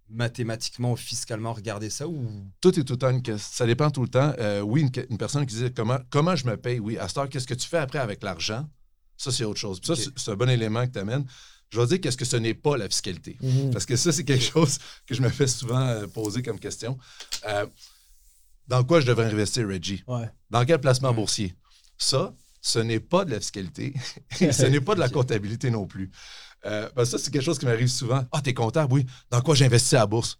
mathématiquement 0.09 0.91
ou 0.91 0.95
fiscalement 0.95 1.53
regarder 1.53 1.89
ça 1.89 2.07
ou? 2.07 2.29
Tout 2.61 2.77
est 2.79 2.83
tout 2.83 2.93
le 2.93 2.99
temps 2.99 3.09
une 3.09 3.23
question. 3.23 3.49
Ça 3.53 3.65
dépend 3.65 3.89
tout 3.89 4.03
le 4.03 4.09
temps. 4.09 4.33
Euh, 4.39 4.61
oui, 4.61 4.81
une, 5.09 5.17
personne 5.17 5.45
qui 5.45 5.55
disait 5.55 5.71
comment, 5.71 5.99
comment 6.09 6.35
je 6.35 6.45
me 6.45 6.57
paye, 6.57 6.79
oui. 6.79 6.97
À 6.97 7.07
heure, 7.17 7.29
qu'est-ce 7.29 7.47
que 7.47 7.53
tu 7.53 7.67
fais 7.67 7.77
après 7.77 7.99
avec 7.99 8.21
l'argent? 8.23 8.67
Ça, 9.17 9.31
c'est 9.31 9.45
autre 9.45 9.59
chose. 9.59 9.79
Puis 9.79 9.95
ça, 9.95 10.11
c'est 10.15 10.31
un 10.31 10.35
bon 10.35 10.49
élément 10.49 10.85
que 10.85 10.91
tu 10.91 10.99
amènes. 10.99 11.25
Je 11.73 11.79
vais 11.79 11.87
dire 11.87 12.01
qu'est-ce 12.01 12.17
que 12.17 12.25
ce 12.25 12.37
n'est 12.37 12.53
pas 12.53 12.77
la 12.77 12.87
fiscalité. 12.87 13.35
Mhm. 13.41 13.71
Parce 13.71 13.87
que 13.87 13.95
ça, 13.95 14.11
c'est 14.11 14.23
quelque 14.23 14.43
chose 14.45 14.77
que 15.07 15.15
je 15.15 15.21
me 15.23 15.29
fais 15.29 15.47
souvent 15.47 15.81
euh, 15.81 16.05
poser 16.05 16.43
comme 16.43 16.59
question. 16.59 16.99
Euh, 17.47 17.65
dans 18.67 18.83
quoi 18.83 19.01
je 19.01 19.07
devrais 19.07 19.25
investir, 19.25 19.67
Reggie? 19.67 20.03
Ouais. 20.07 20.29
Dans 20.51 20.63
quel 20.65 20.79
placement 20.79 21.11
boursier? 21.13 21.55
Ça, 21.97 22.35
ce 22.61 22.77
n'est 22.77 22.99
pas 22.99 23.25
de 23.25 23.31
la 23.31 23.39
fiscalité 23.39 23.95
et 24.39 24.51
ce 24.51 24.65
n'est 24.67 24.81
pas 24.81 24.93
de 24.93 24.99
la 24.99 25.09
comptabilité 25.09 25.71
non 25.71 25.87
plus. 25.87 26.11
Euh, 26.65 26.87
parce 26.93 27.09
que 27.09 27.17
ça, 27.17 27.23
c'est 27.23 27.31
quelque 27.31 27.43
chose 27.43 27.57
qui 27.57 27.65
m'arrive 27.65 27.87
souvent. 27.87 28.23
Ah, 28.31 28.41
t'es 28.41 28.53
comptable, 28.53 28.93
oui. 28.93 29.05
Dans 29.31 29.41
quoi 29.41 29.55
j'investis 29.55 29.93
à 29.93 29.99
la 29.99 30.05
bourse? 30.05 30.37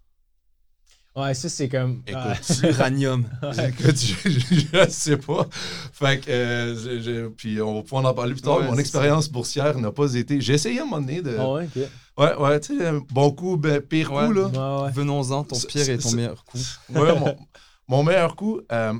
Ouais, 1.15 1.33
ça, 1.36 1.48
c'est 1.48 1.69
comme. 1.69 2.01
Écoute, 2.07 2.21
ouais. 2.63 2.69
l'uranium 2.69 3.27
Écoute, 3.68 3.95
je, 3.98 4.30
je, 4.30 4.56
je 4.71 4.89
sais 4.89 5.18
pas. 5.18 5.48
Fait 5.92 6.19
que, 6.19 6.31
euh, 6.31 6.75
je- 6.75 7.00
je- 7.01 7.27
puis 7.27 7.62
on 7.62 7.75
va 7.75 7.81
pouvoir 7.83 8.06
en 8.06 8.13
parler 8.15 8.33
plus 8.33 8.42
tard. 8.42 8.57
Ouais, 8.60 8.65
Mon 8.68 8.77
expérience 8.80 9.30
boursière 9.30 9.77
n'a 9.77 9.92
pas 9.92 10.12
été. 10.15 10.42
J'ai 10.42 10.54
essayé 10.54 10.80
à 10.80 10.81
un 10.81 10.86
moment 10.86 11.01
donné 11.01 11.21
de. 11.21 11.38
Ah 11.39 11.51
ouais, 11.51 11.65
ok. 11.75 11.83
Ouais, 12.18 12.36
ouais, 12.36 12.60
tu 12.60 12.77
sais, 12.80 12.92
bon 13.12 13.31
coup, 13.31 13.57
ben, 13.57 13.80
pire 13.81 14.10
coup, 14.10 14.31
là. 14.33 14.48
Ouais, 14.48 14.83
ouais. 14.86 14.92
Venons-en, 14.92 15.44
ton 15.44 15.60
pire 15.60 15.88
et 15.89 15.98
ton 16.00 16.12
meilleur 16.13 16.44
coup. 16.45 16.57
Ouais, 16.89 17.19
mon, 17.19 17.36
mon 17.88 18.04
meilleur 18.04 18.36
coup, 18.36 18.62
euh, 18.71 18.94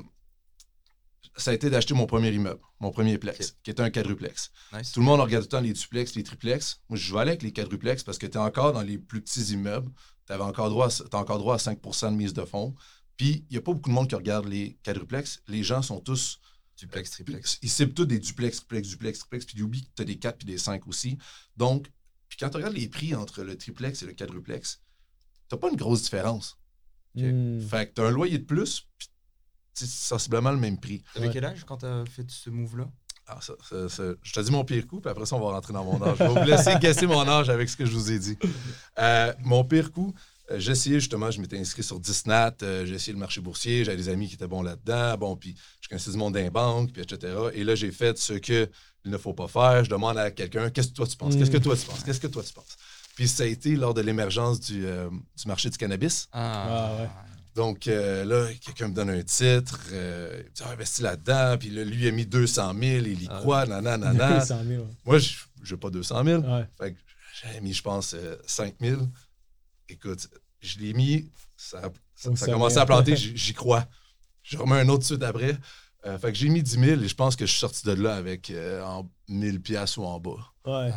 ça 1.36 1.50
a 1.50 1.54
été 1.54 1.68
d'acheter 1.70 1.94
mon 1.94 2.06
premier 2.06 2.30
immeuble, 2.30 2.60
mon 2.80 2.90
premier 2.92 3.18
plex, 3.18 3.56
qui 3.64 3.70
était 3.70 3.82
un 3.82 3.90
quadruplex. 3.90 4.52
Nice. 4.72 4.92
Tout 4.92 5.00
le 5.00 5.06
monde 5.06 5.20
regarde 5.20 5.44
tout 5.44 5.56
le 5.56 5.58
temps 5.60 5.64
les 5.66 5.72
duplex, 5.72 6.14
les 6.14 6.22
triplex. 6.22 6.80
Moi, 6.88 6.96
je 6.96 7.04
jouais 7.04 7.22
avec 7.22 7.42
les 7.42 7.52
quadruplex 7.52 8.04
parce 8.04 8.18
que 8.18 8.26
tu 8.26 8.34
es 8.34 8.40
encore 8.40 8.72
dans 8.72 8.82
les 8.82 8.98
plus 8.98 9.20
petits 9.20 9.52
immeubles. 9.52 9.90
Tu 10.26 10.32
as 10.32 10.40
encore 10.42 10.70
droit 10.70 10.88
à, 10.88 11.04
t'as 11.08 11.18
encore 11.18 11.38
droit 11.38 11.54
à 11.54 11.58
5% 11.58 12.10
de 12.12 12.16
mise 12.16 12.32
de 12.32 12.44
fonds. 12.44 12.74
Puis, 13.16 13.44
il 13.48 13.52
n'y 13.52 13.58
a 13.58 13.60
pas 13.60 13.72
beaucoup 13.72 13.90
de 13.90 13.94
monde 13.94 14.08
qui 14.08 14.14
regarde 14.14 14.46
les 14.46 14.78
quadruplex. 14.82 15.42
Les 15.48 15.62
gens 15.62 15.82
sont 15.82 16.00
tous. 16.00 16.40
Duplex, 16.76 17.10
triplex. 17.10 17.58
Ils 17.62 17.70
ciblent 17.70 17.94
tous 17.94 18.06
des 18.06 18.18
duplex, 18.18 18.56
triplex, 18.58 18.88
duplex, 18.88 19.18
triplex. 19.20 19.44
Puis, 19.44 19.54
ils 19.58 19.62
oublient 19.62 19.84
que 19.84 19.90
tu 19.96 20.02
as 20.02 20.04
des 20.04 20.18
4 20.18 20.38
puis 20.38 20.46
des 20.46 20.58
5 20.58 20.86
aussi. 20.88 21.18
Donc, 21.56 21.88
puis 22.28 22.38
quand 22.38 22.50
tu 22.50 22.56
regardes 22.56 22.74
les 22.74 22.88
prix 22.88 23.14
entre 23.14 23.44
le 23.44 23.56
triplex 23.56 24.02
et 24.02 24.06
le 24.06 24.12
quadruplex, 24.14 24.80
tu 25.48 25.56
pas 25.56 25.70
une 25.70 25.76
grosse 25.76 26.02
différence. 26.02 26.58
Hmm. 27.14 27.60
Fait 27.60 27.88
que 27.88 27.94
tu 27.94 28.00
as 28.00 28.06
un 28.06 28.10
loyer 28.10 28.38
de 28.38 28.44
plus, 28.44 28.88
puis 28.98 29.08
c'est 29.72 29.86
sensiblement 29.86 30.50
le 30.50 30.56
même 30.56 30.80
prix. 30.80 31.04
T'avais 31.14 31.28
Ouais. 31.28 31.32
quel 31.32 31.44
âge 31.44 31.64
quand 31.64 31.76
t'as 31.76 32.04
fait 32.06 32.28
ce 32.28 32.50
move-là? 32.50 32.90
Ah, 33.26 33.38
ça, 33.40 33.54
ça- 33.68 33.88
ça- 33.88 34.02
je 34.22 34.32
te 34.32 34.40
dis 34.40 34.50
mon 34.50 34.64
pire 34.64 34.86
coup, 34.86 35.00
puis 35.00 35.10
après 35.10 35.24
ça, 35.24 35.36
on 35.36 35.40
va 35.40 35.52
rentrer 35.52 35.72
dans 35.72 35.84
mon 35.84 36.02
âge. 36.02 36.18
Je 36.18 36.24
vais 36.24 36.28
vous 36.28 36.42
laisser 36.46 36.74
guesser 36.78 37.06
mon 37.06 37.26
âge 37.26 37.48
avec 37.48 37.68
ce 37.70 37.76
que 37.76 37.86
je 37.86 37.90
vous 37.92 38.12
ai 38.12 38.18
dit. 38.18 38.36
Euh, 38.98 39.32
mon 39.40 39.64
pire 39.64 39.90
coup, 39.92 40.14
euh, 40.50 40.56
j'ai 40.58 40.72
essayé 40.72 41.00
justement, 41.00 41.30
je 41.30 41.40
m'étais 41.40 41.58
inscrit 41.58 41.82
sur 41.82 41.98
Disnat, 41.98 42.54
euh, 42.62 42.84
j'ai 42.84 42.96
essayé 42.96 43.14
le 43.14 43.18
marché 43.18 43.40
boursier, 43.40 43.82
j'avais 43.84 43.96
des 43.96 44.10
amis 44.10 44.28
qui 44.28 44.34
étaient 44.34 44.46
bons 44.46 44.60
là-dedans, 44.62 45.16
bon, 45.16 45.36
puis 45.36 45.54
je 45.80 45.88
connaissais 45.88 46.10
du 46.10 46.18
monde 46.18 46.34
d'un 46.34 46.50
banque, 46.50 46.92
puis 46.92 47.00
etc. 47.02 47.34
Et 47.54 47.64
là, 47.64 47.74
j'ai 47.74 47.90
fait 47.92 48.18
ce 48.18 48.34
que 48.34 48.68
il 49.06 49.10
ne 49.10 49.18
faut 49.18 49.32
pas 49.34 49.48
faire. 49.48 49.84
Je 49.84 49.90
demande 49.90 50.16
à 50.18 50.30
quelqu'un, 50.30 50.68
qu'est-ce 50.70 50.88
que 50.88 50.94
toi 50.94 51.06
tu 51.06 51.16
penses? 51.16 51.34
Qu'est-ce 51.36 51.50
que 51.50 51.56
toi 51.58 51.76
tu 51.76 51.86
penses? 51.86 52.02
Qu'est-ce 52.04 52.20
que 52.20 52.26
toi 52.26 52.42
tu 52.42 52.52
penses? 52.52 52.76
Puis 53.14 53.28
ça 53.28 53.44
a 53.44 53.46
été 53.46 53.76
lors 53.76 53.94
de 53.94 54.00
l'émergence 54.02 54.60
du, 54.60 54.84
euh, 54.86 55.08
du 55.10 55.46
marché 55.48 55.70
du 55.70 55.78
cannabis. 55.78 56.28
Ah, 56.32 56.66
Ah, 56.68 56.94
ouais. 57.02 57.08
Donc 57.54 57.86
euh, 57.86 58.24
là, 58.24 58.52
quelqu'un 58.60 58.88
me 58.88 58.94
donne 58.94 59.10
un 59.10 59.22
titre, 59.22 59.78
euh, 59.92 60.42
il 60.44 60.52
dit, 60.52 60.62
Ah, 60.64 60.70
investis 60.72 61.00
là-dedans, 61.00 61.56
puis 61.58 61.70
là, 61.70 61.84
lui 61.84 62.02
il 62.02 62.08
a 62.08 62.10
mis 62.10 62.26
200 62.26 62.72
000, 62.72 62.82
il 63.06 63.22
y 63.22 63.28
Ah. 63.30 63.38
croit, 63.40 63.64
nanana. 63.66 64.40
100 64.44 64.64
000, 64.64 64.82
ouais. 64.84 64.88
Moi, 65.04 65.18
je 65.18 65.74
n'ai 65.74 65.80
pas 65.80 65.90
200 65.90 66.24
000. 66.24 66.42
Ouais. 66.42 66.66
Fait 66.80 66.92
que 66.92 66.98
j'avais 67.42 67.60
mis, 67.60 67.72
je 67.72 67.82
pense, 67.82 68.14
euh, 68.14 68.36
5 68.46 68.74
000. 68.80 69.02
Écoute, 69.88 70.28
je 70.60 70.78
l'ai 70.80 70.94
mis, 70.94 71.30
ça, 71.56 71.82
ça, 72.14 72.30
Au 72.30 72.36
ça 72.36 72.46
a 72.46 72.48
commencé 72.50 72.78
à 72.78 72.86
planter, 72.86 73.16
j'y 73.16 73.52
crois. 73.54 73.86
Je 74.42 74.56
remets 74.58 74.80
un 74.80 74.88
autre 74.88 75.04
suite 75.04 75.22
après. 75.22 75.56
Euh, 76.06 76.18
fait 76.18 76.32
que 76.32 76.38
j'ai 76.38 76.48
mis 76.50 76.62
10 76.62 76.78
000 76.78 77.00
et 77.02 77.08
je 77.08 77.14
pense 77.14 77.34
que 77.36 77.46
je 77.46 77.50
suis 77.50 77.60
sorti 77.60 77.86
de 77.86 77.92
là 77.92 78.16
avec 78.16 78.50
euh, 78.50 78.82
en 78.82 79.08
1000 79.28 79.60
pièces 79.62 79.96
ou 79.96 80.04
en 80.04 80.20
bas. 80.20 80.32
Ouais. 80.66 80.92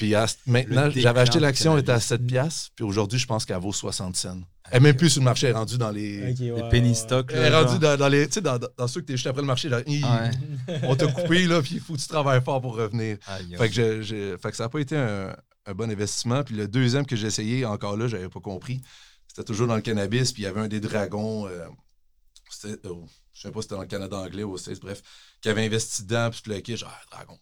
Puis 0.00 0.14
à- 0.14 0.26
maintenant, 0.46 0.88
j'avais 0.90 1.20
acheté 1.20 1.38
l'action, 1.40 1.74
elle 1.74 1.80
était 1.80 1.92
à 1.92 2.00
cannabis. 2.00 2.06
7 2.08 2.26
pièces, 2.26 2.70
puis 2.74 2.84
aujourd'hui, 2.86 3.18
je 3.18 3.26
pense 3.26 3.44
qu'elle 3.44 3.58
vaut 3.58 3.72
60 3.72 4.16
cents. 4.16 4.40
Elle 4.70 4.78
est 4.78 4.80
même 4.80 4.96
plus 4.96 5.10
sur 5.10 5.20
le 5.20 5.24
marché, 5.26 5.46
elle 5.48 5.52
est 5.52 5.56
rendue 5.58 5.76
dans 5.76 5.90
les... 5.90 6.22
Ouais, 6.22 6.34
Les 6.62 6.68
penny 6.70 6.88
ouais. 6.90 6.94
stocks. 6.94 7.30
Elle 7.34 7.52
est 7.52 7.54
rendue 7.62 7.78
dans, 7.78 7.98
dans 7.98 8.08
les, 8.08 8.26
tu 8.26 8.34
sais, 8.34 8.40
dans, 8.40 8.56
dans- 8.58 8.68
dans 8.78 8.88
ceux 8.88 9.02
que 9.02 9.06
t'es 9.06 9.14
juste 9.14 9.26
après 9.26 9.42
le 9.42 9.46
marché. 9.46 9.68
là, 9.68 9.82
Hi, 9.86 10.02
Ouais. 10.02 10.80
On 10.84 10.96
t'a 10.96 11.06
coupé, 11.08 11.46
là, 11.46 11.60
puis 11.60 11.74
il 11.74 11.80
faut 11.80 11.94
que 11.94 12.00
tu 12.00 12.06
travailles 12.08 12.40
fort 12.42 12.60
pour 12.62 12.76
revenir. 12.76 13.18
Aïe, 13.26 13.54
Fait 13.58 13.68
que, 13.68 14.00
j'ai- 14.00 14.38
fait 14.38 14.50
que 14.50 14.56
ça 14.56 14.62
n'a 14.62 14.68
pas 14.70 14.78
été 14.80 14.96
un, 14.96 15.36
un 15.66 15.74
bon 15.74 15.90
investissement. 15.90 16.42
Puis 16.44 16.54
le 16.56 16.66
deuxième 16.66 17.04
que 17.04 17.14
j'ai 17.16 17.26
essayé, 17.26 17.64
encore 17.66 17.96
là, 17.96 18.08
j'avais 18.08 18.28
pas 18.30 18.40
compris. 18.40 18.80
C'était 19.28 19.44
toujours 19.44 19.66
dans 19.66 19.76
le 19.76 19.82
cannabis, 19.82 20.32
puis 20.32 20.42
il 20.42 20.46
y 20.46 20.48
avait 20.48 20.60
un 20.62 20.68
des 20.68 20.80
dragons. 20.80 21.46
euh, 21.46 21.66
oh, 22.84 23.04
je 23.34 23.40
sais 23.42 23.50
pas 23.50 23.60
si 23.60 23.62
c'était 23.64 23.74
dans 23.74 23.82
le 23.82 23.86
Canada 23.86 24.16
anglais 24.18 24.42
ou 24.44 24.52
au 24.52 24.58
States, 24.58 24.80
bref, 24.80 25.02
qui 25.40 25.48
avait 25.48 25.64
investi 25.66 26.02
dedans, 26.04 26.30
puis 26.30 26.40
tout 26.42 26.50
le 26.50 26.60
kit. 26.60 26.76
Genre, 26.76 26.90
ah, 26.92 27.16
dragon, 27.16 27.38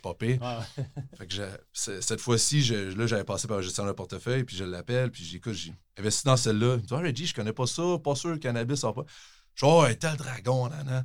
popé. 0.00 0.38
Ouais. 0.40 0.84
Fait 1.18 1.26
que 1.26 1.34
c'est- 1.72 2.00
cette 2.00 2.20
fois-ci, 2.20 2.62
je- 2.62 2.96
là, 2.96 3.06
j'avais 3.06 3.24
passé 3.24 3.46
par 3.48 3.58
un 3.58 3.62
gestionnaire 3.62 3.92
de 3.92 3.96
portefeuille, 3.96 4.44
puis 4.44 4.56
je 4.56 4.64
l'appelle, 4.64 5.10
puis 5.10 5.24
j'écoute, 5.24 5.54
j'ai 5.54 5.74
investi 5.98 6.24
dans 6.24 6.36
celle-là. 6.36 6.74
Il 6.76 6.82
me 6.82 6.86
dit, 6.86 6.94
ah, 6.94 6.98
Reggie, 6.98 7.26
je 7.26 7.34
connais 7.34 7.52
pas 7.52 7.66
ça, 7.66 7.82
pas 8.02 8.14
sûr, 8.14 8.30
le 8.30 8.38
cannabis, 8.38 8.80
ça 8.80 8.92
pas. 8.92 9.04
Je 9.54 9.66
dis, 9.66 9.70
oh, 9.72 9.82
un 9.82 9.94
tel 9.94 10.16
dragon, 10.16 10.68
nana. 10.68 11.04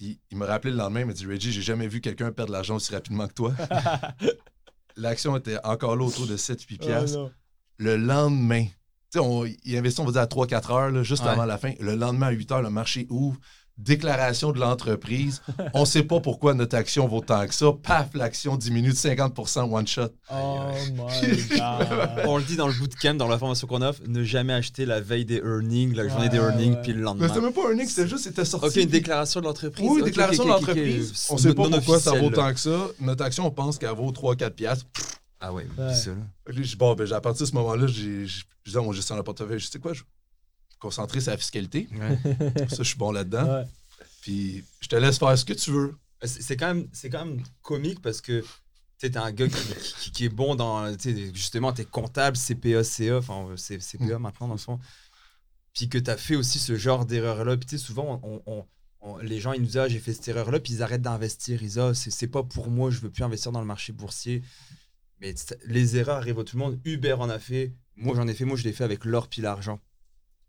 Il, 0.00 0.16
il 0.30 0.38
me 0.38 0.46
rappelé 0.46 0.70
le 0.70 0.78
lendemain, 0.78 1.00
il 1.00 1.06
m'a 1.06 1.12
dit, 1.12 1.26
Reggie, 1.26 1.50
j'ai 1.52 1.62
jamais 1.62 1.88
vu 1.88 2.00
quelqu'un 2.00 2.30
perdre 2.30 2.50
de 2.50 2.56
l'argent 2.56 2.76
aussi 2.76 2.92
rapidement 2.94 3.26
que 3.26 3.34
toi. 3.34 3.52
L'action 4.96 5.36
était 5.36 5.58
encore 5.64 5.96
là 5.96 6.04
autour 6.04 6.26
de 6.26 6.36
7-8 6.36 6.78
Oh, 6.80 6.84
piastres. 6.86 7.30
le 7.78 7.96
lendemain, 7.96 8.66
on- 9.16 9.44
il 9.64 9.76
investit, 9.76 10.00
on 10.00 10.04
va 10.04 10.12
dire, 10.12 10.20
à 10.22 10.26
3-4 10.26 10.70
heures, 10.72 10.90
là, 10.90 11.02
juste 11.02 11.22
Ouais. 11.22 11.28
avant 11.30 11.44
la 11.44 11.58
fin. 11.58 11.72
Le 11.80 11.94
lendemain, 11.94 12.26
à 12.28 12.30
8 12.30 12.50
heures, 12.52 12.62
le 12.62 12.70
marché 12.70 13.06
ouvre. 13.10 13.38
Déclaration 13.78 14.52
de 14.52 14.58
l'entreprise. 14.60 15.40
On 15.72 15.80
ne 15.80 15.84
sait 15.86 16.02
pas 16.02 16.20
pourquoi 16.20 16.54
notre 16.54 16.76
action 16.76 17.06
vaut 17.08 17.20
tant 17.20 17.46
que 17.46 17.54
ça. 17.54 17.66
Paf, 17.82 18.08
l'action 18.14 18.56
diminue 18.56 18.90
de 18.90 18.94
50% 18.94 19.72
one 19.72 19.86
shot. 19.86 20.08
Oh 20.32 20.58
my 20.92 20.96
god. 21.56 22.24
On 22.26 22.36
le 22.38 22.42
dit 22.44 22.56
dans 22.56 22.66
le 22.68 22.74
bootcamp, 22.74 23.14
dans 23.14 23.28
la 23.28 23.38
formation 23.38 23.66
qu'on 23.66 23.82
offre, 23.82 24.00
ne 24.06 24.22
jamais 24.24 24.52
acheter 24.52 24.84
la 24.84 25.00
veille 25.00 25.24
des 25.24 25.38
earnings, 25.38 25.94
la 25.94 26.08
journée 26.08 26.28
des 26.28 26.36
earnings, 26.38 26.74
ouais. 26.74 26.82
puis 26.82 26.92
le 26.92 26.98
Mais 26.98 27.04
lendemain. 27.04 27.28
c'était 27.28 27.40
même 27.40 27.52
pas 27.52 27.62
un 27.66 27.70
earning, 27.70 27.86
c'était 27.88 28.08
juste, 28.08 28.24
c'était 28.24 28.44
sorti. 28.44 28.66
Ok, 28.66 28.76
une 28.76 28.88
déclaration 28.90 29.40
de 29.40 29.46
l'entreprise. 29.46 29.88
Oui, 29.88 30.00
Ok, 30.00 30.06
déclaration 30.06 30.44
de 30.44 30.48
l'entreprise. 30.48 31.26
On 31.30 31.34
ne 31.34 31.38
sait 31.38 31.54
pas 31.54 31.68
pourquoi 31.68 32.00
ça 32.00 32.12
vaut 32.18 32.30
tant 32.30 32.52
que 32.52 32.60
ça. 32.60 32.88
Notre 33.00 33.24
action, 33.24 33.46
on 33.46 33.50
pense 33.50 33.78
qu'elle 33.78 33.90
vaut 33.94 34.10
3-4 34.12 34.50
piastres. 34.50 34.86
Ah 35.40 35.52
ouais, 35.52 35.66
Ouais. 35.78 35.94
c'est 35.94 36.06
ça, 36.06 36.10
là. 36.10 36.62
Bon, 36.78 36.94
ben, 36.94 37.12
à 37.12 37.20
partir 37.20 37.44
de 37.46 37.50
ce 37.50 37.54
moment-là, 37.54 37.86
j'ai 37.86 38.26
j'ai- 38.26 38.42
je 38.64 38.70
disais 38.72 38.78
à 38.78 38.82
mon 38.82 38.92
gestionnaire 38.92 39.22
de 39.22 39.24
portefeuille, 39.24 39.60
je 39.60 39.66
sais 39.70 39.78
quoi, 39.78 39.92
je 39.94 40.02
concentrer 40.78 41.20
sur 41.20 41.30
la 41.32 41.36
fiscalité. 41.38 41.88
Ouais. 41.92 42.18
Ça, 42.68 42.76
je 42.78 42.82
suis 42.84 42.98
bon 42.98 43.12
là-dedans. 43.12 43.46
Ouais. 43.60 43.64
Puis 44.22 44.64
je 44.80 44.88
te 44.88 44.96
laisse 44.96 45.18
faire 45.18 45.36
ce 45.38 45.44
que 45.44 45.52
tu 45.54 45.70
veux. 45.70 45.94
C'est 46.22 46.42
c'est 46.42 46.56
quand, 46.56 46.74
même- 46.74 46.88
c'est 46.92 47.10
quand 47.10 47.24
même 47.24 47.42
comique 47.62 48.02
parce 48.02 48.20
que 48.20 48.44
tu 49.00 49.10
un 49.14 49.30
gars 49.32 49.46
qui, 49.48 49.54
qui- 50.00 50.10
qui 50.10 50.24
est 50.24 50.28
bon 50.28 50.56
dans. 50.56 50.96
tu 50.96 51.30
Justement, 51.34 51.72
t'es 51.72 51.84
comptable, 51.84 52.36
CPA, 52.36 52.82
CA, 52.82 53.18
enfin, 53.18 53.46
c'est 53.56 53.78
CPA 53.80 54.18
maintenant 54.18 54.48
dans 54.48 54.54
le 54.54 54.58
fond. 54.58 54.80
Puis 55.74 55.88
que 55.88 55.98
t'as 55.98 56.16
fait 56.16 56.34
aussi 56.34 56.58
ce 56.58 56.76
genre 56.76 57.06
d'erreur-là. 57.06 57.56
Puis 57.56 57.66
tu 57.66 57.78
sais, 57.78 57.84
souvent, 57.84 58.20
on- 58.24 58.42
on- 58.46 58.66
on- 59.00 59.18
les 59.18 59.38
gens, 59.38 59.52
ils 59.52 59.60
nous 59.60 59.66
disent 59.66 59.76
Ah, 59.78 59.88
j'ai 59.88 60.00
fait 60.00 60.12
cette 60.12 60.26
erreur-là, 60.26 60.58
puis 60.58 60.72
ils 60.74 60.82
arrêtent 60.82 61.02
d'investir. 61.02 61.62
Ils 61.62 61.66
disent 61.68 61.78
Ah, 61.78 61.94
c'est 61.94 62.26
pas 62.26 62.42
pour 62.42 62.68
moi, 62.70 62.90
je 62.90 62.98
veux 62.98 63.10
plus 63.10 63.22
investir 63.22 63.52
dans 63.52 63.60
le 63.60 63.66
marché 63.66 63.92
boursier. 63.92 64.42
Mais 65.20 65.34
les 65.66 65.96
erreurs 65.96 66.16
arrivent 66.16 66.38
à 66.40 66.44
tout 66.44 66.56
le 66.56 66.62
monde. 66.64 66.80
Uber 66.84 67.12
en 67.14 67.28
a 67.30 67.38
fait. 67.38 67.72
Moi, 67.96 68.14
j'en 68.16 68.26
ai 68.26 68.34
fait. 68.34 68.44
Moi, 68.44 68.56
je 68.56 68.64
l'ai 68.64 68.72
fait 68.72 68.84
avec 68.84 69.04
l'or 69.04 69.28
puis 69.28 69.42
l'argent. 69.42 69.80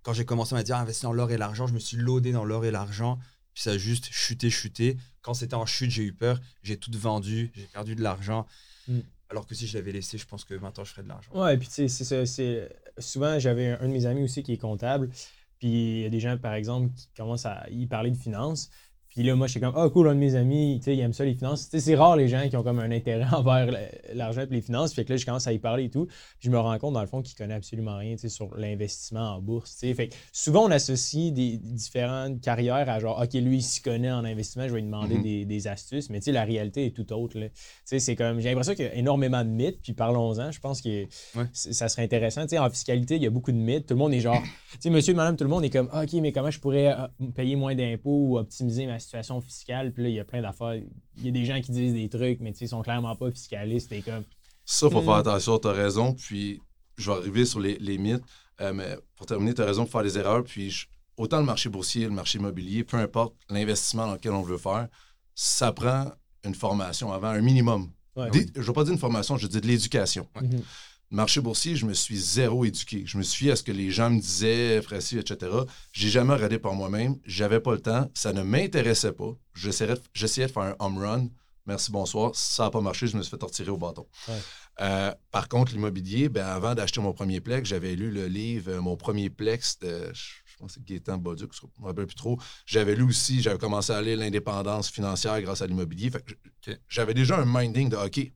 Quand 0.10 0.14
j'ai 0.14 0.26
commencé 0.26 0.56
à 0.56 0.58
me 0.58 0.64
dire 0.64 0.76
investir 0.76 1.08
dans 1.08 1.14
l'or 1.14 1.30
et 1.30 1.38
l'argent, 1.38 1.68
je 1.68 1.74
me 1.76 1.78
suis 1.78 1.96
loadé 1.96 2.32
dans 2.32 2.44
l'or 2.44 2.66
et 2.66 2.72
l'argent. 2.72 3.20
Puis 3.54 3.62
ça 3.62 3.74
a 3.74 3.78
juste 3.78 4.08
chuté, 4.10 4.50
chuté. 4.50 4.98
Quand 5.22 5.36
c'était 5.36 5.54
en 5.54 5.68
chute, 5.68 5.92
j'ai 5.92 6.02
eu 6.02 6.14
peur. 6.14 6.42
J'ai 6.64 6.78
tout 6.78 6.90
vendu. 6.96 7.52
J'ai 7.54 7.68
perdu 7.72 7.94
de 7.94 8.02
l'argent. 8.02 8.48
Mm. 8.88 9.02
Alors 9.30 9.46
que 9.46 9.54
si 9.54 9.68
je 9.68 9.78
l'avais 9.78 9.92
laissé, 9.92 10.18
je 10.18 10.26
pense 10.26 10.46
que 10.46 10.56
maintenant, 10.56 10.84
je 10.84 10.90
ferais 10.90 11.04
de 11.04 11.10
l'argent. 11.10 11.32
Ouais, 11.36 11.56
puis 11.58 11.68
tu 11.68 11.88
sais, 11.88 11.88
c'est 11.88 12.26
ça. 12.26 12.66
Souvent, 12.98 13.38
j'avais 13.38 13.68
un, 13.68 13.82
un 13.82 13.88
de 13.88 13.94
mes 13.94 14.08
amis 14.08 14.24
aussi 14.24 14.42
qui 14.42 14.54
est 14.54 14.58
comptable. 14.58 15.12
Puis 15.60 15.68
il 15.70 16.02
y 16.02 16.06
a 16.06 16.10
des 16.10 16.20
gens, 16.20 16.36
par 16.40 16.56
exemple, 16.56 16.92
qui 16.96 17.08
commencent 17.16 17.46
à 17.46 17.70
y 17.70 17.86
parler 17.86 18.10
de 18.10 18.18
finances. 18.18 18.72
Puis 19.10 19.24
là, 19.24 19.36
moi, 19.36 19.48
je 19.48 19.52
suis 19.52 19.60
comme, 19.60 19.74
ah, 19.76 19.90
cool, 19.90 20.08
un 20.08 20.14
de 20.16 20.20
mes 20.20 20.36
amis, 20.36 20.76
tu 20.80 20.86
sais, 20.86 20.96
il 20.96 21.00
aime 21.00 21.14
ça, 21.14 21.26
les 21.26 21.34
finances. 21.34 21.66
Tu 21.66 21.72
sais, 21.72 21.80
c'est 21.80 21.96
rare 21.96 22.16
les 22.16 22.28
gens 22.28 22.48
qui 22.48 22.56
ont 22.56 22.64
comme 22.64 22.80
un 22.80 22.92
intérêt 22.92 23.26
envers 23.34 23.68
l'argent 24.14 24.42
et 24.42 24.54
les 24.54 24.62
finances. 24.62 24.94
Fait 24.94 25.04
que 25.04 25.12
là, 25.14 25.18
je 25.18 25.26
commence 25.26 25.48
à 25.48 25.52
y 25.54 25.58
parler 25.60 25.86
et 25.86 25.90
tout. 25.90 26.06
Puis 26.06 26.16
je 26.42 26.52
me 26.52 26.60
rends 26.60 26.78
compte, 26.78 26.94
dans 26.94 27.02
le 27.02 27.08
fond, 27.08 27.22
qu'il 27.22 27.36
connaît 27.36 27.56
absolument 27.56 27.98
rien, 27.98 28.14
tu 28.14 28.20
sais, 28.22 28.30
sur 28.30 28.56
l'investissement 28.56 29.36
en 29.36 29.42
bourse. 29.42 29.72
tu 29.80 29.88
sais. 29.88 29.94
Fait 29.96 30.10
que 30.10 30.16
souvent, 30.32 30.66
on 30.68 30.72
associe 30.72 31.34
des 31.34 31.58
différentes 31.58 32.40
carrières 32.42 32.88
à 32.90 33.00
genre, 33.00 33.20
OK, 33.22 33.34
lui, 33.34 33.58
il 33.58 33.62
s'y 33.64 33.82
connaît 33.82 34.12
en 34.12 34.24
investissement, 34.24 34.68
je 34.68 34.74
vais 34.74 34.80
lui 34.80 34.86
demander 34.86 35.16
Mhm. 35.16 35.24
des, 35.24 35.46
des 35.46 35.68
astuces. 35.68 36.10
Mais 36.12 36.20
tu 36.20 36.26
sais, 36.26 36.32
la 36.32 36.44
réalité 36.44 36.86
est 36.86 36.92
tout 36.96 37.12
autre. 37.12 37.40
là. 37.40 37.50
Tu 37.50 37.56
sais, 37.86 38.00
c'est 38.00 38.16
comme, 38.16 38.40
j'ai 38.40 38.50
l'impression 38.50 38.76
qu'il 38.76 38.86
y 38.86 38.90
a 38.90 38.94
énormément 38.96 39.44
de 39.44 39.50
mythes. 39.50 39.80
Puis 39.82 39.94
parlons-en, 39.94 40.52
je 40.52 40.60
pense 40.60 40.82
que 40.82 41.06
Ouais. 41.36 41.46
ça 41.54 41.90
serait 41.90 42.04
intéressant. 42.04 42.44
Tu 42.44 42.50
sais, 42.50 42.60
en 42.60 42.70
fiscalité, 42.70 43.16
il 43.16 43.24
y 43.24 43.28
a 43.28 43.32
beaucoup 43.32 43.52
de 43.52 43.58
mythes. 43.58 43.88
Tout 43.88 43.96
le 43.96 44.00
monde 44.00 44.14
est 44.14 44.20
genre, 44.20 44.42
tu 44.74 44.78
sais, 44.82 44.90
monsieur, 44.92 45.14
madame, 45.16 45.36
tout 45.36 45.44
le 45.46 45.50
monde 45.50 45.64
est 45.66 45.70
comme, 45.72 45.90
OK, 45.94 46.14
mais 46.22 46.32
comment 46.32 46.52
je 46.52 46.60
pourrais 46.60 46.88
euh, 46.94 47.08
payer 47.36 47.56
moins 47.56 47.74
d'impôts 47.74 48.28
ou 48.30 48.38
optimiser 48.38 48.86
ma 48.86 48.99
situation 49.00 49.42
fiscale? 49.42 49.92
Puis 49.94 50.04
là, 50.04 50.10
il 50.10 50.16
y 50.16 50.20
a 50.20 50.26
plein 50.26 50.42
d'affaires. 50.42 50.76
Il 51.18 51.26
y 51.26 51.30
a 51.30 51.32
des 51.32 51.46
gens 51.46 51.60
qui 51.62 51.72
disent 51.72 51.94
des 51.94 52.10
trucs, 52.10 52.40
mais 52.40 52.52
tu 52.52 52.60
sais, 52.60 52.66
ils 52.66 52.70
sont 52.70 52.82
clairement 52.82 53.16
pas 53.16 53.32
fiscalistes. 53.32 53.92
Et 53.92 54.02
comme, 54.02 54.24
Ça, 54.66 54.90
faut 54.90 55.02
faire 55.02 55.14
attention, 55.16 55.58
tu 55.60 55.68
as 55.68 55.72
raison. 55.72 56.14
Puis 56.14 56.62
je 56.98 57.10
vais 57.12 57.18
arriver 57.18 57.46
sur 57.46 57.60
les, 57.60 57.78
les 57.80 57.98
mythes. 57.98 58.24
Euh, 58.62 58.74
mais 58.74 58.98
pour 59.16 59.26
terminer, 59.26 59.54
tu 59.54 59.62
as 59.62 59.66
raison 59.66 59.84
pour 59.84 59.92
faire 59.94 60.04
des 60.04 60.18
erreurs. 60.18 60.44
Puis 60.44 60.70
je- 60.70 60.88
autant 61.18 61.40
le 61.40 61.46
marché 61.46 61.70
boursier, 61.70 62.06
le 62.06 62.12
marché 62.12 62.38
immobilier, 62.40 62.84
peu 62.84 62.98
importe 62.98 63.36
l'investissement 63.50 64.06
dans 64.08 64.14
lequel 64.14 64.32
on 64.34 64.42
veut 64.42 64.58
faire, 64.58 64.88
ça 65.36 65.72
prend 65.72 66.12
une 66.44 66.56
formation 66.56 67.12
avant, 67.12 67.28
un 67.30 67.42
minimum. 67.42 67.90
ouais. 68.16 68.30
Des- 68.32 68.48
Je 68.56 68.60
ne 68.60 68.66
veux 68.66 68.74
pas 68.74 68.84
dire 68.84 68.94
une 68.94 69.00
formation, 69.00 69.38
je 69.38 69.48
dis 69.48 69.60
de 69.62 69.68
l'éducation. 69.68 70.28
Ouais. 70.36 70.48
Mhm. 70.48 70.62
Marché 71.12 71.42
boursier, 71.42 71.76
je 71.76 71.86
me 71.86 71.94
suis 71.94 72.18
zéro 72.18 72.66
éduqué. 72.66 73.04
Je 73.06 73.18
me 73.18 73.24
suis 73.24 73.46
fié 73.46 73.52
à 73.52 73.56
ce 73.56 73.64
que 73.64 73.72
les 73.72 73.92
gens 73.92 74.10
me 74.10 74.20
disaient, 74.20 74.82
Frécy, 74.82 75.18
etc. 75.18 75.52
J'ai 75.92 76.10
jamais 76.10 76.34
regardé 76.34 76.60
par 76.60 76.74
moi-même. 76.74 77.18
J'avais 77.26 77.60
pas 77.60 77.74
le 77.74 77.82
temps. 77.82 78.10
Ça 78.14 78.34
ne 78.34 78.44
m'intéressait 78.44 79.14
pas. 79.14 79.32
J'essayais 79.56 79.96
de, 79.96 80.02
j'essayais 80.14 80.48
de 80.48 80.52
faire 80.52 80.64
un 80.64 80.76
home 80.80 80.98
run. 80.98 81.28
Merci, 81.66 81.92
bonsoir. 81.92 82.36
Ça 82.36 82.64
n'a 82.64 82.70
pas 82.72 82.82
marché. 82.82 83.08
Je 83.08 83.18
me 83.18 83.22
suis 83.22 83.32
fait 83.32 83.38
torturer 83.38 83.70
au 83.70 83.78
bâton. 83.78 84.08
Ouais. 84.28 84.40
Euh, 84.82 85.14
par 85.32 85.50
contre, 85.50 85.74
l'immobilier, 85.74 86.30
ben, 86.30 86.46
avant 86.46 86.74
d'acheter 86.74 87.02
mon 87.02 87.14
premier 87.14 87.42
plex, 87.42 87.68
j'avais 87.68 87.96
lu 87.96 88.12
le 88.12 88.28
livre 88.28 88.72
euh, 88.72 88.82
Mon 88.82 88.96
premier 88.96 89.30
plex 89.30 89.78
de, 89.80 90.10
je 90.14 90.58
pense 90.58 90.74
que 90.74 90.80
c'est 90.80 90.86
Gaétan 90.86 91.18
Bauduc, 91.18 91.52
je 91.54 91.66
ne 91.66 91.84
me 91.84 91.88
rappelle 91.88 92.08
plus 92.08 92.16
trop. 92.16 92.40
J'avais 92.66 92.96
lu 92.96 93.04
aussi, 93.04 93.42
j'avais 93.42 93.58
commencé 93.58 93.92
à 93.92 94.02
lire 94.02 94.18
l'indépendance 94.18 94.90
financière 94.90 95.42
grâce 95.42 95.62
à 95.62 95.68
l'immobilier. 95.68 96.10
Fait 96.10 96.24
que. 96.24 96.72
J'avais 96.88 97.14
déjà 97.14 97.38
un 97.38 97.46
minding 97.46 97.90
de 97.90 97.98
OK. 97.98 98.32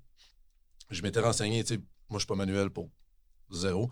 Je 0.89 1.01
m'étais 1.01 1.21
renseigné, 1.21 1.63
tu 1.63 1.75
sais, 1.75 1.81
moi, 2.13 2.19
je 2.19 2.23
suis 2.25 2.27
pas 2.27 2.35
manuel 2.35 2.69
pour 2.69 2.89
zéro. 3.51 3.89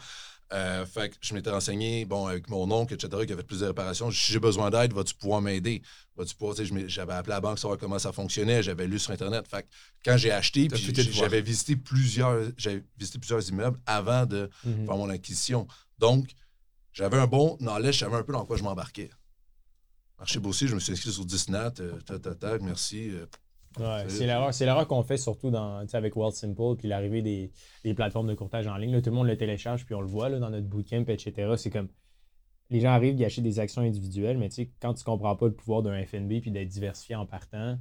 Euh, 0.53 0.85
fait 0.85 1.09
que 1.09 1.15
je 1.21 1.33
m'étais 1.33 1.49
renseigné, 1.49 2.03
bon, 2.05 2.25
avec 2.27 2.49
mon 2.49 2.69
oncle, 2.71 2.93
etc., 2.93 3.07
qui 3.25 3.31
avait 3.31 3.41
fait 3.41 3.47
plusieurs 3.47 3.69
réparations. 3.69 4.11
Si 4.11 4.33
j'ai 4.33 4.39
besoin 4.39 4.69
d'aide, 4.69 4.91
vas-tu 4.93 5.15
pouvoir 5.15 5.41
m'aider? 5.41 5.81
Vas-tu 6.17 6.35
pouvoir, 6.35 6.55
j'avais 6.87 7.13
appelé 7.13 7.33
la 7.33 7.39
banque 7.41 7.57
savoir 7.57 7.79
comment 7.79 7.97
ça 7.99 8.11
fonctionnait, 8.11 8.61
j'avais 8.61 8.85
lu 8.85 8.99
sur 8.99 9.11
Internet. 9.11 9.47
Fait 9.47 9.63
que 9.63 9.67
quand 10.03 10.17
j'ai 10.17 10.31
acheté, 10.31 10.67
puis 10.67 10.83
j'avais 11.21 11.41
visité 11.41 11.75
plusieurs, 11.77 12.51
j'avais 12.57 12.83
visité 12.97 13.17
plusieurs 13.19 13.47
immeubles 13.49 13.79
avant 13.85 14.25
de 14.25 14.49
Mhm. 14.65 14.85
faire 14.85 14.97
mon 14.97 15.09
acquisition. 15.09 15.67
Donc, 15.99 16.29
j'avais 16.91 17.17
un 17.17 17.27
bon 17.27 17.55
knowledge, 17.61 17.93
je 17.95 17.99
savais 17.99 18.17
un 18.17 18.23
peu 18.23 18.33
dans 18.33 18.45
quoi 18.45 18.57
je 18.57 18.63
m'embarquais. 18.63 19.09
Marché 20.19 20.39
boursier, 20.39 20.67
je 20.67 20.75
me 20.75 20.79
suis 20.81 20.91
inscrit 20.91 21.11
sur 21.13 21.25
Disnat, 21.25 21.73
euh, 21.79 21.99
tac, 22.01 22.21
tac, 22.21 22.39
tac, 22.39 22.61
merci. 22.61 23.09
euh, 23.09 23.25
Ouais, 23.79 24.03
C'est- 24.09 24.25
l'erreur, 24.25 24.53
c'est 24.53 24.65
l'erreur 24.65 24.87
qu'on 24.87 25.03
fait 25.03 25.17
surtout 25.17 25.49
dans, 25.49 25.81
tu 25.83 25.89
sais, 25.89 25.97
avec 25.97 26.15
World 26.15 26.35
Simple 26.35 26.75
puis 26.77 26.87
l'arrivée 26.87 27.21
des, 27.21 27.51
des 27.83 27.93
plateformes 27.93 28.27
de 28.27 28.33
courtage 28.33 28.67
en 28.67 28.75
ligne. 28.75 28.91
Là, 28.91 29.01
tout 29.01 29.09
le 29.09 29.15
monde 29.15 29.27
le 29.27 29.37
télécharge 29.37 29.85
puis 29.85 29.95
on 29.95 30.01
le 30.01 30.07
voit 30.07 30.29
là, 30.29 30.39
dans 30.39 30.49
notre 30.49 30.67
bootcamp, 30.67 31.05
etc. 31.07 31.53
C'est 31.57 31.69
comme 31.69 31.87
les 32.69 32.79
gens 32.81 32.89
arrivent, 32.91 33.19
ils 33.19 33.25
achètent 33.25 33.43
des 33.43 33.59
actions 33.59 33.81
individuelles, 33.81 34.37
mais 34.37 34.49
tu 34.49 34.55
sais, 34.55 34.71
quand 34.81 34.93
tu 34.93 35.03
comprends 35.03 35.35
pas 35.35 35.47
le 35.47 35.53
pouvoir 35.53 35.83
d'un 35.83 36.01
FNB 36.05 36.39
puis 36.41 36.51
d'être 36.51 36.67
diversifié 36.69 37.15
en 37.15 37.25
partant, 37.25 37.77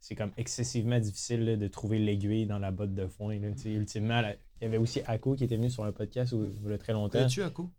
c'est 0.00 0.14
comme 0.14 0.32
excessivement 0.36 0.98
difficile 0.98 1.44
là, 1.44 1.56
de 1.56 1.68
trouver 1.68 1.98
l'aiguille 1.98 2.46
dans 2.46 2.58
la 2.58 2.70
botte 2.70 2.94
de 2.94 3.06
foin. 3.06 3.38
Là, 3.38 3.52
tu 3.52 3.58
sais. 3.58 3.70
ultimement, 3.72 4.20
là, 4.20 4.34
il 4.60 4.64
y 4.64 4.66
avait 4.66 4.78
aussi 4.78 5.00
Ako 5.06 5.34
qui 5.36 5.44
était 5.44 5.56
venu 5.56 5.70
sur 5.70 5.84
un 5.84 5.92
podcast 5.92 6.32
où- 6.32 6.44
il 6.64 6.70
y 6.70 6.74
a 6.74 6.78
très 6.78 6.92
longtemps. 6.92 7.18
Connais-tu 7.18 7.42
Ako 7.42 7.70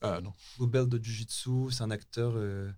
ah, 0.00 0.20
non. 0.22 0.32
Gobel 0.58 0.88
de 0.88 0.96
Jiu-Jitsu, 1.02 1.70
c'est 1.72 1.82
un 1.82 1.90
acteur. 1.90 2.32
euh, 2.36 2.70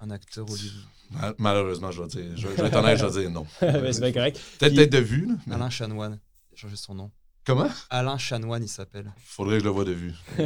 un 0.00 0.10
acteur 0.10 0.44
Hollywood. 0.50 0.84
Mal- 1.10 1.34
Malheureusement, 1.38 1.90
je 1.90 2.02
vais 2.02 2.08
dire. 2.08 2.24
Je, 2.36 2.42
je 2.42 2.46
vais 2.48 2.66
être 2.66 2.76
honnête, 2.76 2.98
je 2.98 3.06
vais 3.06 3.20
dire 3.22 3.30
non. 3.30 3.46
C'est 3.60 4.00
bien 4.00 4.12
correct. 4.12 4.40
Peut-être 4.58 4.74
Puis- 4.74 4.88
de 4.88 4.98
vue. 4.98 5.26
là, 5.26 5.34
mais- 5.46 5.54
Alain 5.54 5.70
Chanoine. 5.70 6.18
Il 6.52 6.54
a 6.54 6.58
changé 6.58 6.76
son 6.76 6.94
nom. 6.94 7.10
Comment? 7.44 7.68
Alain 7.90 8.18
Chanoine, 8.18 8.64
il 8.64 8.68
s'appelle. 8.68 9.12
Faudrait 9.18 9.54
que 9.58 9.60
je 9.60 9.64
le 9.66 9.70
vois 9.70 9.84
de 9.84 9.92
vue. 9.92 10.12
Je 10.36 10.42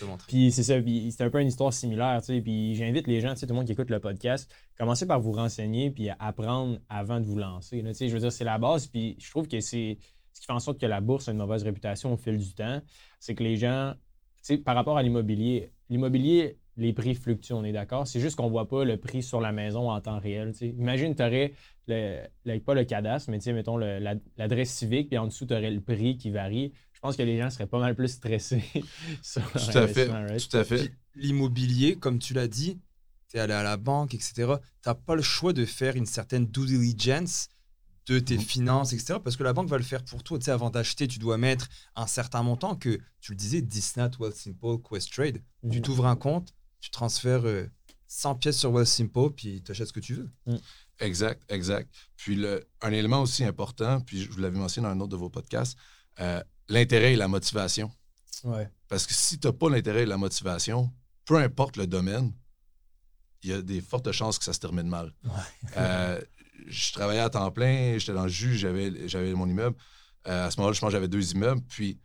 te 0.00 0.04
montrer. 0.06 0.26
Puis 0.26 0.50
c'est 0.52 0.62
ça, 0.62 0.80
puis 0.80 1.12
c'est 1.12 1.22
un 1.22 1.28
peu 1.28 1.38
une 1.40 1.48
histoire 1.48 1.70
similaire, 1.70 2.18
tu 2.22 2.28
sais. 2.34 2.40
Puis 2.40 2.74
j'invite 2.76 3.06
les 3.06 3.20
gens, 3.20 3.34
tu 3.34 3.40
sais, 3.40 3.46
tout 3.46 3.52
le 3.52 3.58
monde 3.58 3.66
qui 3.66 3.72
écoute 3.72 3.90
le 3.90 4.00
podcast, 4.00 4.50
commencez 4.78 5.06
par 5.06 5.20
vous 5.20 5.32
renseigner 5.32 5.90
puis 5.90 6.08
à 6.08 6.16
apprendre 6.18 6.78
avant 6.88 7.20
de 7.20 7.26
vous 7.26 7.36
lancer. 7.38 7.82
là. 7.82 7.90
Tu 7.90 7.96
sais, 7.98 8.08
je 8.08 8.14
veux 8.14 8.20
dire, 8.20 8.32
c'est 8.32 8.44
la 8.44 8.56
base. 8.56 8.86
Puis 8.86 9.16
je 9.20 9.28
trouve 9.30 9.48
que 9.48 9.60
c'est 9.60 9.98
ce 10.32 10.40
qui 10.40 10.46
fait 10.46 10.52
en 10.54 10.60
sorte 10.60 10.80
que 10.80 10.86
la 10.86 11.02
bourse 11.02 11.28
a 11.28 11.32
une 11.32 11.38
mauvaise 11.38 11.62
réputation 11.62 12.14
au 12.14 12.16
fil 12.16 12.38
du 12.38 12.54
temps. 12.54 12.80
C'est 13.18 13.34
que 13.34 13.42
les 13.44 13.58
gens, 13.58 13.92
tu 14.36 14.54
sais, 14.54 14.56
par 14.56 14.74
rapport 14.76 14.96
à 14.96 15.02
l'immobilier, 15.02 15.70
l'immobilier, 15.90 16.58
les 16.80 16.92
prix 16.92 17.14
fluctuent, 17.14 17.52
on 17.52 17.64
est 17.64 17.72
d'accord. 17.72 18.06
C'est 18.08 18.20
juste 18.20 18.36
qu'on 18.36 18.48
voit 18.50 18.66
pas 18.68 18.84
le 18.84 18.96
prix 18.96 19.22
sur 19.22 19.40
la 19.40 19.52
maison 19.52 19.90
en 19.90 20.00
temps 20.00 20.18
réel. 20.18 20.52
tu 20.52 20.58
sais. 20.58 20.68
Imagine, 20.68 21.14
tu 21.14 21.22
aurais, 21.22 21.52
le, 21.86 22.22
le- 22.44 22.58
pas 22.60 22.74
le 22.74 22.84
cadastre, 22.84 23.30
mais 23.30 23.38
tu 23.38 23.52
mettons 23.52 23.76
la- 23.76 24.00
l'adresse 24.36 24.72
civique, 24.74 25.08
puis 25.08 25.18
en 25.18 25.26
dessous, 25.26 25.46
tu 25.46 25.52
aurais 25.54 25.70
le 25.70 25.80
prix 25.80 26.16
qui 26.16 26.30
varie. 26.30 26.72
Je 26.92 27.00
pense 27.00 27.16
que 27.16 27.22
les 27.22 27.38
gens 27.38 27.50
seraient 27.50 27.66
pas 27.66 27.78
mal 27.80 27.94
plus 27.94 28.08
stressés 28.08 28.62
sur 29.22 29.42
leur 29.54 29.70
Tout 29.70 29.78
à 29.78 29.86
fait. 29.88 30.08
right? 30.08 30.48
Tout 30.48 30.56
à 30.56 30.64
fait. 30.64 30.92
L'immobilier, 31.14 31.96
comme 31.96 32.18
tu 32.18 32.34
l'as 32.34 32.48
dit, 32.48 32.78
tu 33.28 33.36
es 33.36 33.40
allé 33.40 33.52
à 33.54 33.62
la 33.62 33.76
banque, 33.76 34.14
etc. 34.14 34.58
Tu 34.82 34.88
n'as 34.88 34.94
pas 34.94 35.14
le 35.14 35.22
choix 35.22 35.52
de 35.52 35.64
faire 35.64 35.96
une 35.96 36.06
certaine 36.06 36.46
due 36.46 36.66
diligence 36.66 37.48
de 38.06 38.18
tes 38.18 38.38
finances, 38.38 38.92
etc. 38.92 39.20
Parce 39.22 39.36
que 39.36 39.42
la 39.44 39.52
banque 39.52 39.68
va 39.68 39.76
le 39.76 39.84
faire 39.84 40.04
pour 40.04 40.22
toi. 40.22 40.38
Tu 40.38 40.46
sais, 40.46 40.50
avant 40.50 40.70
d'acheter, 40.70 41.06
tu 41.06 41.18
dois 41.18 41.38
mettre 41.38 41.68
un 41.94 42.06
certain 42.06 42.42
montant 42.42 42.74
que, 42.74 42.98
tu 43.20 43.32
le 43.32 43.36
disais, 43.36 43.60
Disnat, 43.62 44.10
Wealthsimple, 44.18 44.78
Questrade. 44.88 45.42
Tu 45.70 45.78
Mhm. 45.78 45.82
t'ouvres 45.82 46.06
un 46.06 46.16
compte, 46.16 46.52
tu 46.80 46.90
transfères 46.90 47.46
euh, 47.46 47.66
100 48.08 48.36
pièces 48.36 48.58
sur 48.58 48.72
Wealthsimple, 48.72 49.30
puis 49.36 49.62
tu 49.62 49.70
achètes 49.70 49.88
ce 49.88 49.92
que 49.92 50.00
tu 50.00 50.14
veux. 50.14 50.30
Exact, 50.98 51.42
exact. 51.48 51.88
Puis 52.16 52.36
le, 52.36 52.66
un 52.82 52.92
élément 52.92 53.22
aussi 53.22 53.44
important, 53.44 54.00
puis 54.00 54.22
je 54.22 54.30
vous 54.30 54.40
l'avais 54.40 54.58
mentionné 54.58 54.88
dans 54.88 54.94
un 54.94 55.00
autre 55.00 55.10
de 55.10 55.16
vos 55.16 55.30
podcasts, 55.30 55.78
euh, 56.20 56.42
l'intérêt 56.68 57.14
et 57.14 57.16
la 57.16 57.28
motivation. 57.28 57.90
Ouais. 58.44 58.68
Parce 58.88 59.06
que 59.06 59.14
si 59.14 59.38
tu 59.38 59.46
n'as 59.46 59.52
pas 59.52 59.70
l'intérêt 59.70 60.02
et 60.02 60.06
la 60.06 60.16
motivation, 60.16 60.92
peu 61.24 61.36
importe 61.36 61.76
le 61.76 61.86
domaine, 61.86 62.32
il 63.42 63.50
y 63.50 63.52
a 63.52 63.62
des 63.62 63.80
fortes 63.80 64.10
chances 64.12 64.38
que 64.38 64.44
ça 64.44 64.52
se 64.52 64.60
termine 64.60 64.88
mal. 64.88 65.14
Euh, 65.76 66.20
je 66.66 66.92
travaillais 66.92 67.20
à 67.20 67.30
temps 67.30 67.50
plein, 67.50 67.96
j'étais 67.96 68.12
dans 68.12 68.24
le 68.24 68.28
jus, 68.28 68.56
j'avais, 68.58 69.08
j'avais 69.08 69.32
mon 69.32 69.48
immeuble. 69.48 69.76
Euh, 70.26 70.46
à 70.46 70.50
ce 70.50 70.58
moment-là, 70.58 70.74
je 70.74 70.80
pense 70.80 70.88
que 70.88 70.92
j'avais 70.92 71.08
deux 71.08 71.32
immeubles, 71.32 71.62
puis 71.68 71.98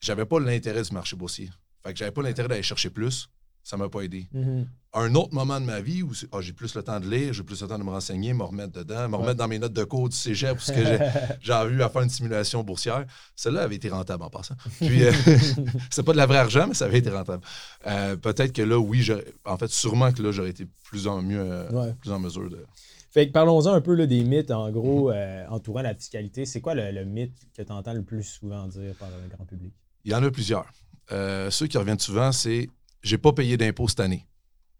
j'avais 0.00 0.26
pas 0.26 0.38
l'intérêt 0.40 0.82
du 0.82 0.92
marché 0.92 1.16
boursier. 1.16 1.50
Fait 1.82 1.92
que 1.92 1.98
j'avais 1.98 2.10
pas 2.10 2.22
l'intérêt 2.22 2.48
d'aller 2.48 2.62
chercher 2.62 2.90
plus. 2.90 3.28
Ça 3.66 3.76
m'a 3.76 3.88
pas 3.88 4.02
aidé. 4.02 4.28
Mhm. 4.32 4.68
Un 4.94 5.14
autre 5.16 5.34
moment 5.34 5.60
de 5.60 5.66
ma 5.66 5.80
vie 5.80 6.04
où 6.04 6.12
ah, 6.30 6.40
j'ai 6.40 6.52
plus 6.52 6.72
le 6.76 6.84
temps 6.84 7.00
de 7.00 7.10
lire, 7.10 7.32
j'ai 7.32 7.42
plus 7.42 7.60
le 7.60 7.66
temps 7.66 7.78
de 7.80 7.82
me 7.82 7.90
renseigner, 7.90 8.32
me 8.32 8.44
remettre 8.44 8.72
dedans, 8.72 9.08
me 9.08 9.16
Ouais. 9.16 9.22
remettre 9.22 9.38
dans 9.38 9.48
mes 9.48 9.58
notes 9.58 9.72
de 9.72 9.82
cours 9.82 10.08
du 10.08 10.16
cégep, 10.16 10.52
parce 10.52 10.70
que 10.70 10.84
j'ai, 10.84 11.52
eu 11.74 11.82
à 11.82 11.88
faire 11.88 12.02
une 12.02 12.08
simulation 12.08 12.62
boursière. 12.62 13.04
Celle-là 13.34 13.62
avait 13.62 13.74
été 13.74 13.88
rentable 13.88 14.22
en 14.22 14.30
passant. 14.30 14.54
Puis, 14.78 15.02
euh, 15.04 15.10
c'est 15.90 16.04
pas 16.04 16.12
de 16.12 16.16
la 16.16 16.26
vraie 16.26 16.38
argent, 16.38 16.66
mais 16.68 16.74
ça 16.74 16.84
avait 16.84 16.98
été 16.98 17.10
rentable. 17.10 17.42
Euh, 17.88 18.16
peut-être 18.16 18.52
que 18.52 18.62
là, 18.62 18.78
oui, 18.78 19.04
en 19.44 19.58
fait, 19.58 19.68
sûrement 19.68 20.12
que 20.12 20.22
là, 20.22 20.30
j'aurais 20.30 20.50
été 20.50 20.68
plus 20.84 21.08
en 21.08 21.20
mieux, 21.20 21.40
euh, 21.40 21.68
Ouais. 21.72 21.92
plus 21.94 22.12
en 22.12 22.20
mesure 22.20 22.48
de. 22.48 22.64
Fait 23.10 23.26
que 23.26 23.32
parlons-en 23.32 23.72
un 23.72 23.80
peu 23.80 23.94
là, 23.94 24.06
des 24.06 24.22
mythes, 24.22 24.52
en 24.52 24.70
gros, 24.70 25.10
euh, 25.10 25.44
entourant 25.50 25.82
la 25.82 25.94
fiscalité. 25.96 26.46
C'est 26.46 26.60
quoi 26.60 26.76
le, 26.76 26.92
le 26.92 27.04
mythe 27.04 27.34
que 27.56 27.62
tu 27.62 27.72
entends 27.72 27.94
le 27.94 28.02
plus 28.04 28.22
souvent 28.22 28.68
dire 28.68 28.94
par 28.94 29.08
le 29.10 29.28
grand 29.34 29.44
public? 29.44 29.74
Il 30.04 30.12
y 30.12 30.14
en 30.14 30.22
a 30.22 30.30
plusieurs. 30.30 30.66
Ceux 31.10 31.66
qui 31.66 31.76
reviennent 31.78 31.98
souvent, 31.98 32.30
c'est 32.30 32.68
j'ai 33.06 33.18
pas 33.18 33.32
payé 33.32 33.56
d'impôts 33.56 33.88
cette 33.88 34.00
année. 34.00 34.26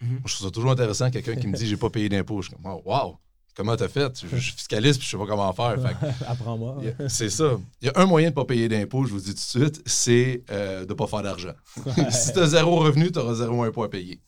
Mhm. 0.01 0.21
Je 0.27 0.35
trouve 0.35 0.47
ça 0.49 0.51
toujours 0.51 0.71
intéressant, 0.71 1.11
quelqu'un 1.11 1.37
qui 1.37 1.47
me 1.47 1.57
dit 1.57 1.67
j'ai 1.67 1.77
pas 1.77 1.91
payé 1.91 2.09
d'impôts. 2.09 2.43
Je 2.43 2.49
suis 2.49 2.57
comme, 2.57 2.81
wow, 2.85 3.17
comment 3.55 3.77
t'as 3.77 3.89
fait? 3.89 4.13
Je, 4.21 4.37
suis 4.37 4.53
fiscaliste 4.53 4.99
puis 4.99 5.07
je 5.07 5.13
sais 5.13 5.17
pas 5.17 5.27
comment 5.27 5.53
faire. 5.53 5.79
Apprends-moi. 6.27 6.79
c'est 7.09 7.31
ça. 7.31 7.59
Il 7.81 7.87
y 7.87 7.89
a 7.89 7.93
un 7.97 8.07
moyen 8.07 8.31
de 8.31 8.35
pas 8.35 8.45
payer 8.45 8.69
d'impôts, 8.69 9.05
je 9.07 9.13
vous 9.13 9.21
dis 9.21 9.35
tout 9.35 9.59
de 9.59 9.65
suite, 9.65 9.83
c'est 9.87 10.45
euh, 10.51 10.85
de 10.85 10.93
pas 10.93 11.07
faire 11.07 11.23
d'argent. 11.23 11.55
si 12.11 12.33
tu 12.33 12.39
as 12.41 12.47
zéro 12.47 12.77
revenu, 12.81 13.11
tu 13.11 13.19
auras 13.19 13.35
zéro 13.35 13.63
impôt 13.63 13.85
à 13.85 13.91
payer. 13.91 14.21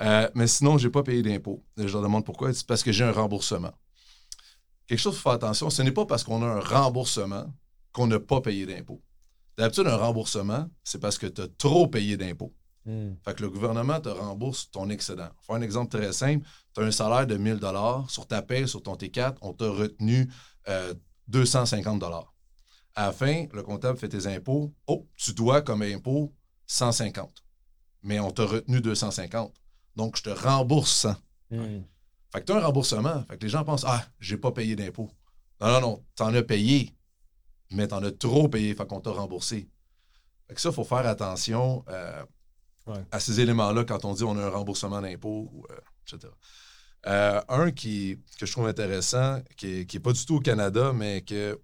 Euh, 0.00 0.28
mais 0.34 0.46
sinon, 0.46 0.78
j'ai 0.78 0.90
pas 0.90 1.02
payé 1.02 1.22
d'impôts. 1.22 1.64
Je 1.76 1.92
leur 1.92 2.02
demande 2.02 2.24
pourquoi. 2.24 2.52
C'est 2.52 2.66
parce 2.66 2.82
que 2.82 2.92
j'ai 2.92 3.04
un 3.04 3.12
remboursement. 3.12 3.72
Quelque 4.86 5.00
chose, 5.00 5.14
il 5.14 5.16
faut 5.16 5.22
faire 5.24 5.32
attention, 5.32 5.70
ce 5.70 5.82
n'est 5.82 5.92
pas 5.92 6.06
parce 6.06 6.24
qu'on 6.24 6.42
a 6.42 6.46
un 6.46 6.60
remboursement 6.60 7.52
qu'on 7.92 8.06
n'a 8.06 8.20
pas 8.20 8.40
payé 8.40 8.64
d'impôts. 8.64 9.02
D'habitude, 9.58 9.86
un 9.86 9.96
remboursement, 9.96 10.66
c'est 10.84 11.00
parce 11.00 11.18
que 11.18 11.26
tu 11.26 11.42
as 11.42 11.48
trop 11.58 11.88
payé 11.88 12.16
d'impôts. 12.16 12.54
Hmm. 12.88 13.16
Fait 13.22 13.34
que 13.34 13.42
le 13.42 13.50
gouvernement 13.50 14.00
te 14.00 14.08
rembourse 14.08 14.70
ton 14.70 14.88
excédent. 14.88 15.28
Faire 15.42 15.56
un 15.56 15.60
exemple 15.60 15.94
très 15.94 16.10
simple, 16.10 16.48
tu 16.74 16.80
as 16.80 16.84
un 16.84 16.90
salaire 16.90 17.26
de 17.26 17.36
1000 17.36 17.60
sur 18.08 18.26
ta 18.26 18.40
paie, 18.40 18.66
sur 18.66 18.82
ton 18.82 18.94
T4, 18.94 19.36
on 19.42 19.52
t'a 19.52 19.68
retenu 19.68 20.32
euh, 20.68 20.94
250 21.26 22.02
À 22.94 23.06
la 23.06 23.12
fin, 23.12 23.44
le 23.52 23.62
comptable 23.62 23.98
fait 23.98 24.08
tes 24.08 24.26
impôts. 24.26 24.72
Oh, 24.86 25.06
tu 25.16 25.34
dois 25.34 25.60
comme 25.60 25.82
impôt 25.82 26.32
150. 26.66 27.44
Mais 28.04 28.20
on 28.20 28.30
t'a 28.30 28.46
retenu 28.46 28.80
250. 28.80 29.52
Donc, 29.94 30.16
je 30.16 30.22
te 30.22 30.30
rembourse 30.30 30.90
100. 30.90 31.14
Hmm. 31.50 31.82
Fait 32.32 32.40
que 32.40 32.46
tu 32.46 32.52
as 32.52 32.56
un 32.56 32.60
remboursement. 32.60 33.22
Fait 33.28 33.36
que 33.36 33.42
les 33.42 33.50
gens 33.50 33.64
pensent 33.64 33.84
Ah, 33.86 34.02
j'ai 34.18 34.38
pas 34.38 34.52
payé 34.52 34.76
d'impôts. 34.76 35.10
Non, 35.60 35.72
non, 35.72 35.80
non, 35.82 36.04
t'en 36.14 36.32
as 36.32 36.42
payé, 36.42 36.94
mais 37.70 37.86
t'en 37.86 38.02
as 38.02 38.12
trop 38.12 38.48
payé, 38.48 38.74
fait 38.74 38.86
qu'on 38.86 39.00
t'a 39.00 39.10
remboursé. 39.10 39.68
Fait 40.46 40.54
que 40.54 40.60
ça, 40.62 40.70
il 40.70 40.74
faut 40.74 40.84
faire 40.84 41.06
attention 41.06 41.84
euh, 41.90 42.24
Ouais. 42.88 43.04
à 43.12 43.20
ces 43.20 43.40
éléments-là 43.40 43.84
quand 43.84 44.04
on 44.04 44.14
dit 44.14 44.24
on 44.24 44.36
a 44.38 44.42
un 44.44 44.50
remboursement 44.50 45.00
d'impôts, 45.00 45.50
euh, 45.70 45.74
etc. 46.06 46.32
Euh, 47.06 47.40
un 47.48 47.70
qui, 47.70 48.18
que 48.40 48.46
je 48.46 48.52
trouve 48.52 48.66
intéressant, 48.66 49.40
qui 49.56 49.86
n'est 49.92 50.00
pas 50.00 50.12
du 50.12 50.24
tout 50.24 50.36
au 50.36 50.40
Canada, 50.40 50.92
mais 50.94 51.20
que 51.22 51.58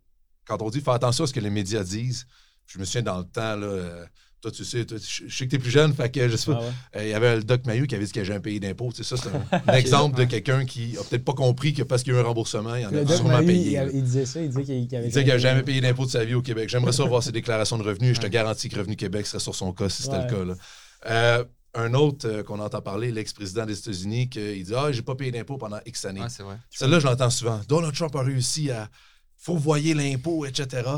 quand 0.46 0.60
on 0.62 0.70
dit 0.70 0.80
faire 0.80 0.94
attention 0.94 1.24
à 1.24 1.26
ce 1.26 1.32
que 1.32 1.40
les 1.40 1.50
médias 1.50 1.82
disent, 1.82 2.26
je 2.66 2.78
me 2.78 2.84
souviens 2.84 3.02
dans 3.02 3.18
le 3.18 3.24
temps, 3.24 3.56
là, 3.56 3.66
euh, 3.66 4.06
toi, 4.40 4.50
tu 4.50 4.62
sais, 4.64 4.84
toi, 4.84 4.98
je 4.98 5.34
sais 5.34 5.44
que 5.46 5.50
tu 5.50 5.56
es 5.56 5.58
plus 5.58 5.70
jeune, 5.70 5.92
fait 5.94 6.10
que 6.10 6.28
je 6.28 6.36
sais 6.36 6.52
pas, 6.52 6.58
Ah 6.60 6.64
ouais? 6.64 7.00
euh, 7.00 7.04
Il 7.06 7.10
y 7.10 7.14
avait 7.14 7.36
le 7.36 7.42
Doc 7.44 7.64
Mayou 7.66 7.86
qui 7.86 7.94
avait 7.94 8.04
dit 8.04 8.12
qu'il 8.12 8.22
y 8.22 8.26
avait 8.26 8.34
un 8.36 8.40
pays 8.40 8.60
d'impôt. 8.60 8.90
C'est 8.94 9.02
ça, 9.02 9.16
c'est 9.16 9.28
un, 9.30 9.62
un 9.66 9.72
exemple 9.74 10.16
de 10.18 10.24
quelqu'un 10.24 10.64
qui 10.66 10.96
a 10.98 11.02
peut-être 11.02 11.24
pas 11.24 11.32
compris 11.32 11.72
que 11.72 11.82
parce 11.82 12.02
qu'il 12.02 12.12
y 12.12 12.16
a 12.16 12.18
eu 12.20 12.22
un 12.22 12.26
remboursement, 12.26 12.74
il 12.76 12.86
en 12.86 12.90
Le 12.90 13.00
a 13.00 13.16
sûrement 13.16 13.38
payé. 13.44 13.80
il, 13.92 14.02
disait 14.04 14.26
ça, 14.26 14.40
il 14.42 14.50
disait 14.50 14.64
qu'il 14.64 14.86
n'avait 14.92 15.38
jamais 15.40 15.62
payé 15.62 15.80
d'impôt 15.80 16.04
de 16.04 16.10
sa 16.10 16.24
vie 16.24 16.34
au 16.34 16.42
Québec. 16.42 16.68
J'aimerais 16.68 16.92
ça 16.92 17.04
voir 17.04 17.22
ses 17.22 17.32
déclarations 17.32 17.78
de 17.78 17.82
revenus. 17.82 18.16
Je 18.16 18.20
te 18.20 18.26
garantis 18.26 18.68
que 18.68 18.76
Revenu 18.78 18.96
Québec 18.96 19.26
serait 19.26 19.40
sur 19.40 19.54
son 19.54 19.72
cas 19.72 19.88
si 19.88 20.02
c'était 20.02 20.22
le 20.22 20.30
cas. 20.30 20.44
là. 20.44 20.54
Euh, 21.06 21.44
un 21.76 21.92
autre 21.94 22.28
euh, 22.28 22.42
qu'on 22.44 22.61
entend 22.61 22.80
parler, 22.80 23.11
l'ex-président 23.11 23.66
des 23.66 23.78
États-Unis, 23.78 24.28
qui 24.28 24.62
dit 24.62 24.75
Ah, 24.75 24.92
j'ai 24.92 25.02
pas 25.02 25.14
payé 25.16 25.32
d'impôt 25.32 25.58
pendant 25.58 25.80
X 25.84 26.04
années. 26.04 26.23
Ouais, 26.23 26.28
c'est 26.28 26.42
vrai. 26.44 26.58
Celle-là, 26.70 27.00
je 27.00 27.06
l'entends 27.06 27.30
souvent. 27.30 27.61
Donald 27.68 27.94
Trump 27.94 28.14
a 28.16 28.23
réussi 28.23 28.70
à 28.70 28.88
faut 29.37 29.56
voyer 29.56 29.92
l'impôt, 29.94 30.46
etc. 30.46 30.88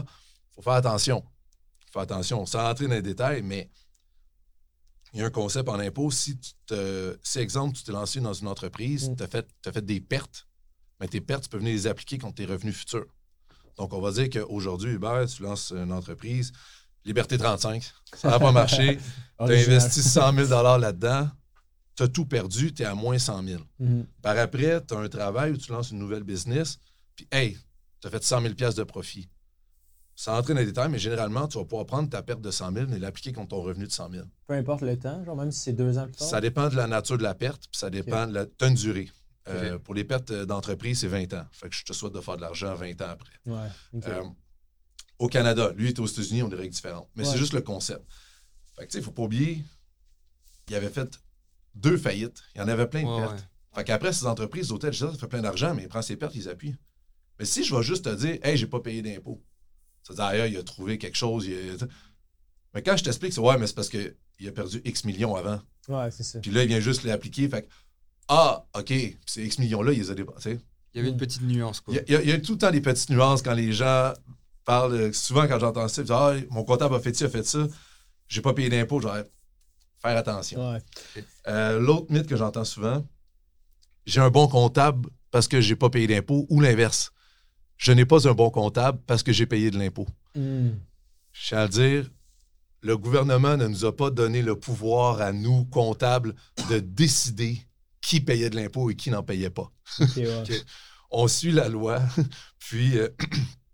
faut 0.55 0.63
faire 0.63 0.75
attention. 0.75 1.23
faut 1.87 1.93
faire 1.93 2.03
attention. 2.03 2.45
Sans 2.47 2.63
rentrer 2.63 2.87
dans 2.87 2.95
les 2.95 3.03
détails, 3.03 3.43
mais 3.43 3.71
il 5.15 5.21
y 5.21 5.23
a 5.23 5.27
un 5.27 5.31
concept 5.31 5.69
en 5.69 5.79
impôt. 5.79 6.11
Si, 6.11 6.39
tu 6.39 6.53
te, 6.67 7.17
si 7.23 7.39
exemple, 7.39 7.77
tu 7.77 7.83
t'es 7.83 7.93
lancé 7.93 8.21
dans 8.21 8.35
une 8.35 8.49
entreprise, 8.49 9.09
Mm. 9.09 9.17
tu 9.17 9.23
as 9.23 9.29
fait, 9.29 9.49
t'as 9.63 9.73
fait 9.73 9.85
des 9.85 10.01
pertes, 10.01 10.47
mais 11.01 11.09
tes 11.09 11.23
pertes, 11.23 11.45
tu 11.45 11.49
peux 11.49 11.59
venir 11.59 11.73
les 11.73 11.87
appliquer 11.87 12.19
contre 12.19 12.35
tes 12.35 12.45
revenus 12.45 12.77
futurs. 12.77 13.07
Donc, 13.79 13.93
on 13.95 14.01
va 14.01 14.11
dire 14.13 14.29
qu'aujourd'hui, 14.31 14.93
Hubert, 14.93 15.27
tu 15.27 15.43
lances 15.43 15.73
une 15.73 15.93
entreprise, 15.93 16.53
Liberté 17.07 17.39
35, 17.39 17.83
ça 18.17 18.31
n'a 18.31 18.39
pas 18.39 18.51
marché, 18.51 18.99
tu 19.39 19.53
as 19.53 19.57
investi 19.57 20.03
100 20.03 20.33
000 20.47 20.79
là-dedans, 20.79 21.31
tu 21.95 22.03
as 22.03 22.09
tout 22.09 22.27
perdu, 22.27 22.75
tu 22.75 22.83
es 22.83 22.85
à 22.85 22.95
moins 22.95 23.17
100 23.17 23.45
000. 23.45 23.63
Mhm. 23.79 24.07
Par 24.21 24.37
après, 24.37 24.85
tu 24.85 24.93
as 24.93 24.99
un 24.99 25.09
travail 25.09 25.53
où 25.53 25.57
tu 25.57 25.71
lances 25.71 25.93
une 25.93 26.01
nouvelle 26.01 26.25
business, 26.25 26.79
puis 27.15 27.29
hey, 27.31 27.57
tu 28.01 28.09
as 28.09 28.11
fait 28.11 28.23
100 28.23 28.43
000 28.43 28.55
de 28.55 28.83
profit. 28.83 29.29
Sans 30.19 30.37
entrer 30.37 30.55
dans 30.55 30.61
les 30.61 30.67
détails, 30.67 30.91
mais 30.91 30.99
généralement, 30.99 31.47
tu 31.47 31.59
vas 31.59 31.65
pouvoir 31.65 31.87
prendre 31.87 32.09
ta 32.09 32.23
perte 32.23 32.41
de 32.41 32.51
100 32.51 32.73
000 32.73 32.93
et 32.93 32.99
l'appliquer 32.99 33.33
contre 33.33 33.49
ton 33.49 33.63
revenu 33.63 33.87
de 33.87 33.93
100 33.93 34.11
000. 34.11 34.25
Peu 34.47 34.55
importe 34.55 34.81
le 34.81 34.99
temps, 34.99 35.23
genre 35.25 35.37
même 35.37 35.53
si 35.53 35.61
c'est 35.61 35.75
deux 35.75 35.99
ans 35.99 36.07
plus 36.07 36.15
tard. 36.15 36.27
Ça 36.27 36.41
dépend 36.41 36.69
de 36.69 36.75
la 36.75 36.87
nature 36.87 37.19
de 37.19 37.23
la 37.23 37.35
perte, 37.35 37.69
puis 37.71 37.79
ça 37.79 37.91
dépend 37.91 38.27
de 38.27 38.33
la 38.33 38.71
durée. 38.71 39.11
Euh, 39.49 39.79
Pour 39.79 39.95
les 39.95 40.05
pertes 40.05 40.33
d'entreprise, 40.33 41.01
c'est 41.01 41.07
20 41.07 41.33
ans. 41.35 41.45
Fait 41.53 41.69
que 41.69 41.75
je 41.77 41.85
te 41.85 41.93
souhaite 41.93 42.15
de 42.15 42.21
faire 42.21 42.37
de 42.37 42.41
l'argent 42.41 42.75
20 42.75 43.01
ans 43.03 43.11
après. 43.11 43.33
Ouais. 43.47 43.69
Euh, 44.09 44.25
au 45.19 45.29
Canada, 45.29 45.73
lui 45.77 45.89
est 45.89 45.99
aux 45.99 46.07
États-Unis, 46.07 46.43
on 46.43 46.47
a 46.47 46.51
des 46.51 46.57
règles 46.57 46.75
différentes. 46.75 47.09
Mais 47.17 47.25
Ouais. 47.25 47.33
c'est 47.33 47.39
juste 47.39 47.53
le 47.55 47.63
concept. 47.63 48.05
Fait 48.77 48.83
que 48.87 48.91
tu 48.91 48.93
sais, 48.93 48.99
il 48.99 49.01
ne 49.01 49.05
faut 49.07 49.13
pas 49.13 49.23
oublier, 49.23 49.65
il 50.69 50.75
avait 50.75 50.91
fait 50.91 51.19
deux 51.75 51.97
faillites. 51.97 52.43
Il 52.55 52.59
y 52.59 52.61
en 52.63 52.69
avait 52.69 52.87
plein 52.87 53.03
de 53.03 53.07
Ouais, 53.09 53.21
pertes. 53.21 53.33
ouais. 53.35 53.41
Fait 53.75 53.85
qu'après, 53.85 54.13
ces 54.13 54.27
entreprises 54.27 54.69
dis, 54.73 54.97
ça 54.97 55.13
fait 55.13 55.27
plein 55.29 55.43
d'argent, 55.43 55.75
mais 55.75 55.83
il 55.83 55.89
prend 55.89 56.03
ses 56.03 56.17
pertes, 56.17 56.35
il 56.35 56.39
les 56.43 56.49
appuie. 56.49 56.75
Mais 57.39 57.45
si 57.45 57.65
je 57.65 57.75
vais 57.75 57.83
juste 57.83 58.05
te 58.07 58.15
dire, 58.15 58.39
hey, 58.43 58.57
j'ai 58.57 58.67
pas 58.67 58.81
payé 58.81 59.03
d'impôts, 59.03 59.43
ça 60.03 60.13
veut 60.13 60.17
dire, 60.17 60.25
ailleurs, 60.25 60.47
il 60.47 60.57
a 60.57 60.63
trouvé 60.63 60.99
quelque 60.99 61.17
chose. 61.17 61.47
il 61.47 61.55
a- 61.83 61.87
Mais 62.75 62.83
quand 62.83 62.97
je 62.97 63.05
t'explique, 63.05 63.33
c'est 63.33 63.41
ouais, 63.41 63.57
mais 63.59 63.67
c'est 63.67 63.75
parce 63.75 63.89
qu'il 63.89 64.15
a 64.47 64.53
perdu 64.53 64.81
X 64.85 65.05
millions 65.05 65.35
avant. 65.37 65.61
Ouais, 65.89 66.11
c'est 66.11 66.23
ça. 66.23 66.41
Puis 66.41 66.51
là, 66.51 66.63
il 66.63 66.69
vient 66.69 66.81
juste 66.81 67.05
l'appliquer. 67.05 67.49
Fait 67.49 67.63
que, 67.63 67.69
ah, 68.29 68.67
OK, 68.75 68.85
puis 68.87 69.19
ces 69.27 69.45
X 69.45 69.59
millions-là, 69.59 69.93
il 69.93 69.99
les 69.99 70.11
a 70.11 70.15
dépensés. 70.15 70.59
Il 70.95 70.99
y 70.99 71.01
avait 71.01 71.11
une 71.11 71.17
petite 71.17 71.43
nuance, 71.43 71.81
quoi. 71.81 71.95
Y 71.95 72.15
a- 72.15 72.23
il 72.23 72.29
y 72.29 72.33
a 72.33 72.41
tout 72.41 72.53
le 72.53 72.59
temps 72.59 72.71
des 72.71 72.81
petites 72.81 73.11
nuances 73.11 73.43
quand 73.43 73.55
les 73.55 73.73
gens 73.73 74.13
parlent. 74.67 74.93
euh, 74.93 75.13
Souvent, 75.13 75.49
quand 75.49 75.59
j'entends 75.59 75.89
ça, 75.89 76.03
ah, 76.11 76.35
mon 76.51 76.65
comptable 76.65 76.95
a 76.97 77.01
fait 77.01 77.17
ci, 77.17 77.25
a 77.25 77.31
fait 77.31 77.45
ça, 77.47 77.67
j'ai 78.29 78.43
pas 78.43 78.53
payé 78.53 78.69
d'impôts, 78.69 79.01
j'aurais 79.01 79.25
faire 80.03 80.17
attention. 80.19 80.73
Ouais. 80.73 80.83
Euh, 81.49 81.79
L'autre 81.81 82.13
mythe 82.13 82.27
que 82.27 82.37
j'entends 82.37 82.65
souvent, 82.65 83.07
j'ai 84.05 84.21
un 84.21 84.31
bon 84.31 84.47
comptable 84.49 85.09
parce 85.31 85.49
que 85.49 85.61
j'ai 85.61 85.77
pas 85.77 85.89
payé 85.89 86.07
d'impôts 86.07 86.47
ou 86.51 86.61
l'inverse. 86.61 87.13
Je 87.79 87.93
n'ai 87.93 88.05
pas 88.05 88.29
un 88.29 88.33
bon 88.33 88.51
comptable 88.51 89.01
parce 89.07 89.23
que 89.23 89.33
j'ai 89.33 89.47
payé 89.47 89.71
de 89.71 89.79
l'impôt. 89.79 90.07
Hmm. 90.35 90.73
Je 91.33 91.49
tiens 91.49 91.59
à 91.59 91.63
le 91.65 91.69
dire, 91.69 92.11
le 92.83 92.97
gouvernement 92.97 93.57
ne 93.57 93.67
nous 93.67 93.85
a 93.85 93.95
pas 93.95 94.11
donné 94.11 94.43
le 94.43 94.59
pouvoir 94.59 95.21
à 95.21 95.33
nous, 95.33 95.65
comptables, 95.67 96.35
de 96.71 96.79
décider 96.79 97.61
qui 98.01 98.21
payait 98.21 98.51
de 98.51 98.57
l'impôt 98.57 98.91
et 98.91 98.95
qui 98.97 99.11
n'en 99.11 99.23
payait 99.23 99.51
pas. 99.51 99.71
Ouais. 100.17 100.45
On 101.11 101.29
suit 101.29 101.53
la 101.53 101.69
loi, 101.69 102.01
puis 102.59 102.99
euh, 102.99 103.09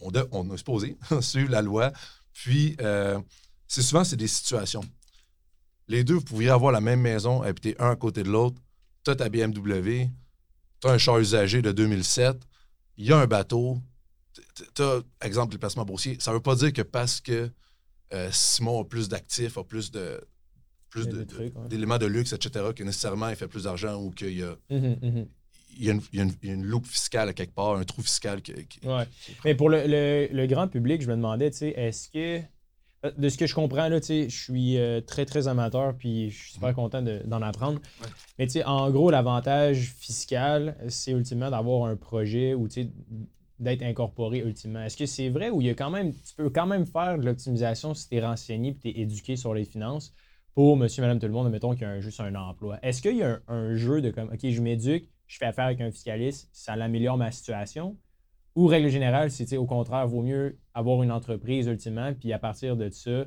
on, 0.00 0.10
de- 0.10 0.26
on 0.32 0.52
est 0.54 0.56
supposé 0.58 0.96
suivre 1.20 1.50
la 1.50 1.62
loi, 1.62 1.92
puis 2.32 2.76
euh, 2.80 3.20
c'est 3.66 3.82
souvent 3.82 4.04
c'est 4.04 4.16
des 4.16 4.28
situations. 4.28 4.82
Les 5.88 6.04
deux, 6.04 6.14
vous 6.14 6.20
pourriez 6.24 6.50
avoir 6.50 6.72
la 6.72 6.80
même 6.80 7.00
maison, 7.00 7.42
habiter 7.42 7.74
un 7.80 7.90
à 7.90 7.96
côté 7.96 8.22
de 8.22 8.30
l'autre. 8.30 8.60
Tu 9.04 9.10
as 9.10 9.16
ta 9.16 9.28
BMW, 9.28 10.06
tu 10.80 10.88
as 10.88 10.92
un 10.92 10.98
char 10.98 11.18
usagé 11.18 11.62
de 11.62 11.72
2007, 11.72 12.36
il 12.96 13.06
y 13.06 13.12
a 13.12 13.18
un 13.18 13.26
bateau, 13.26 13.78
tu 14.74 14.82
as, 14.82 15.00
exemple, 15.22 15.52
les 15.52 15.58
placements 15.58 15.84
boursiers. 15.84 16.16
Ça 16.20 16.30
ne 16.30 16.36
veut 16.36 16.42
pas 16.42 16.54
dire 16.54 16.72
que 16.72 16.82
parce 16.82 17.20
que 17.20 17.50
euh, 18.12 18.28
Simon 18.32 18.82
a 18.82 18.84
plus 18.84 19.08
d'actifs, 19.08 19.56
a 19.58 19.64
plus 19.64 19.90
de 19.90 20.20
plus 20.90 21.06
de- 21.06 21.24
ouais. 21.38 21.52
d'éléments 21.68 21.98
de 21.98 22.06
luxe, 22.06 22.32
etc., 22.32 22.66
que 22.74 22.82
nécessairement 22.82 23.28
il 23.28 23.36
fait 23.36 23.46
plus 23.46 23.62
d'argent 23.64 23.94
ou 24.02 24.10
qu'il 24.10 24.36
y 24.36 24.42
a 24.42 24.56
Mhm, 24.70 24.98
mhm. 25.00 25.28
Il 25.78 25.84
y, 25.86 25.90
a 25.90 25.92
une, 25.92 26.00
il 26.12 26.18
y 26.18 26.20
a 26.20 26.24
une- 26.24 26.32
il 26.42 26.48
y 26.48 26.52
a 26.52 26.54
une 26.54 26.64
loupe 26.64 26.86
fiscale 26.86 27.28
à 27.28 27.32
quelque 27.32 27.54
part, 27.54 27.76
un 27.76 27.84
trou 27.84 28.02
fiscal 28.02 28.42
qui. 28.42 28.52
qui- 28.66 28.86
Ouais. 28.86 29.04
Mais 29.44 29.54
pour 29.54 29.68
le, 29.70 29.82
le- 29.86 30.28
le 30.32 30.46
grand 30.46 30.68
public, 30.68 31.02
je 31.02 31.08
me 31.08 31.16
demandais, 31.16 31.50
tu 31.50 31.58
sais, 31.58 31.68
est-ce 31.70 32.08
que. 32.08 32.40
De 33.16 33.30
ce 33.30 33.38
que 33.38 33.46
je 33.46 33.54
comprends, 33.54 33.88
là, 33.88 33.98
tu 33.98 34.08
sais, 34.08 34.28
je 34.28 34.38
suis 34.42 34.76
euh, 34.76 35.00
très, 35.00 35.24
très 35.24 35.48
amateur, 35.48 35.96
puis 35.96 36.28
je 36.28 36.36
suis 36.38 36.52
super 36.52 36.74
content 36.74 37.00
de- 37.00 37.22
d'en 37.24 37.40
apprendre. 37.40 37.80
Ouais. 38.02 38.06
Mais, 38.38 38.46
tu 38.46 38.52
sais, 38.52 38.64
en 38.64 38.90
gros, 38.90 39.10
l'avantage 39.10 39.94
fiscal, 39.98 40.76
c'est 40.88 41.12
ultimement 41.12 41.50
d'avoir 41.50 41.86
un 41.88 41.96
projet 41.96 42.52
ou, 42.52 42.68
tu 42.68 42.82
sais, 42.82 42.90
d'être 43.58 43.82
incorporé 43.82 44.40
ultimement. 44.40 44.82
Est-ce 44.84 44.98
que 44.98 45.06
c'est 45.06 45.30
vrai 45.30 45.48
ou 45.48 45.62
il 45.62 45.66
y 45.68 45.70
a 45.70 45.74
quand 45.74 45.88
même, 45.88 46.12
tu 46.12 46.34
peux 46.36 46.50
quand 46.50 46.66
même 46.66 46.84
faire 46.84 47.16
de 47.18 47.24
l'optimisation 47.24 47.94
si 47.94 48.06
tu 48.08 48.16
es 48.16 48.20
renseigné 48.24 48.70
et 48.70 48.76
tu 48.76 48.88
es 48.88 49.00
éduqué 49.02 49.36
sur 49.36 49.54
les 49.54 49.64
finances 49.64 50.12
pour 50.54 50.76
monsieur, 50.76 51.00
madame, 51.02 51.18
tout 51.18 51.26
le 51.26 51.32
monde, 51.32 51.50
mettons 51.50 51.72
qu'il 51.72 51.82
y 51.82 51.84
a 51.86 51.90
un- 51.90 52.00
juste 52.00 52.20
un 52.20 52.34
emploi. 52.34 52.78
Est-ce 52.82 53.00
qu'il 53.00 53.16
y 53.16 53.22
a 53.22 53.40
un, 53.48 53.54
un 53.54 53.74
jeu 53.76 54.02
de 54.02 54.10
comme, 54.10 54.28
OK, 54.30 54.40
je 54.46 54.60
m'éduque, 54.60 55.08
je 55.30 55.36
fais 55.38 55.44
affaire 55.46 55.66
avec 55.66 55.80
un 55.80 55.92
fiscaliste, 55.92 56.48
ça 56.52 56.74
l'améliore 56.74 57.16
ma 57.16 57.30
situation? 57.30 57.96
Ou 58.56 58.66
règle 58.66 58.88
générale, 58.88 59.30
c'est 59.30 59.56
au 59.56 59.64
contraire, 59.64 60.08
vaut 60.08 60.22
mieux 60.22 60.58
avoir 60.74 61.04
une 61.04 61.12
entreprise 61.12 61.68
ultimement, 61.68 62.12
puis 62.14 62.32
à 62.32 62.38
partir 62.40 62.76
de 62.76 62.90
ça, 62.90 63.26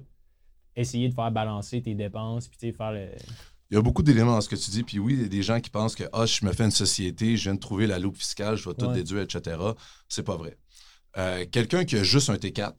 essayer 0.75 1.07
de 1.07 1.13
faire 1.13 1.31
balancer 1.31 1.81
tes 1.81 1.95
dépenses, 1.95 2.49
puis 2.49 2.73
faire 2.73 2.91
le. 2.91 3.07
Il 3.71 3.75
y 3.75 3.77
a 3.77 3.81
beaucoup 3.81 4.03
d'éléments 4.03 4.33
dans 4.33 4.41
ce 4.41 4.49
que 4.49 4.57
tu 4.57 4.69
dis. 4.69 4.83
Puis 4.83 4.99
oui, 4.99 5.13
il 5.13 5.21
y 5.21 5.25
a 5.25 5.29
des 5.29 5.41
gens 5.43 5.61
qui 5.61 5.69
pensent 5.69 5.95
que 5.95 6.03
ah, 6.11 6.25
je 6.25 6.45
me 6.45 6.51
fais 6.51 6.65
une 6.65 6.71
société, 6.71 7.37
je 7.37 7.43
viens 7.43 7.55
de 7.55 7.59
trouver 7.59 7.87
la 7.87 7.99
loupe 7.99 8.17
fiscale, 8.17 8.57
je 8.57 8.67
vais 8.69 8.75
tout 8.75 8.85
Ouais. 8.87 8.93
déduire, 8.95 9.21
etc. 9.21 9.57
C'est 10.09 10.23
pas 10.23 10.35
vrai. 10.35 10.57
Euh, 11.17 11.45
Quelqu'un 11.49 11.85
qui 11.85 11.95
a 11.95 12.03
juste 12.03 12.29
un 12.29 12.35
T4 12.35 12.73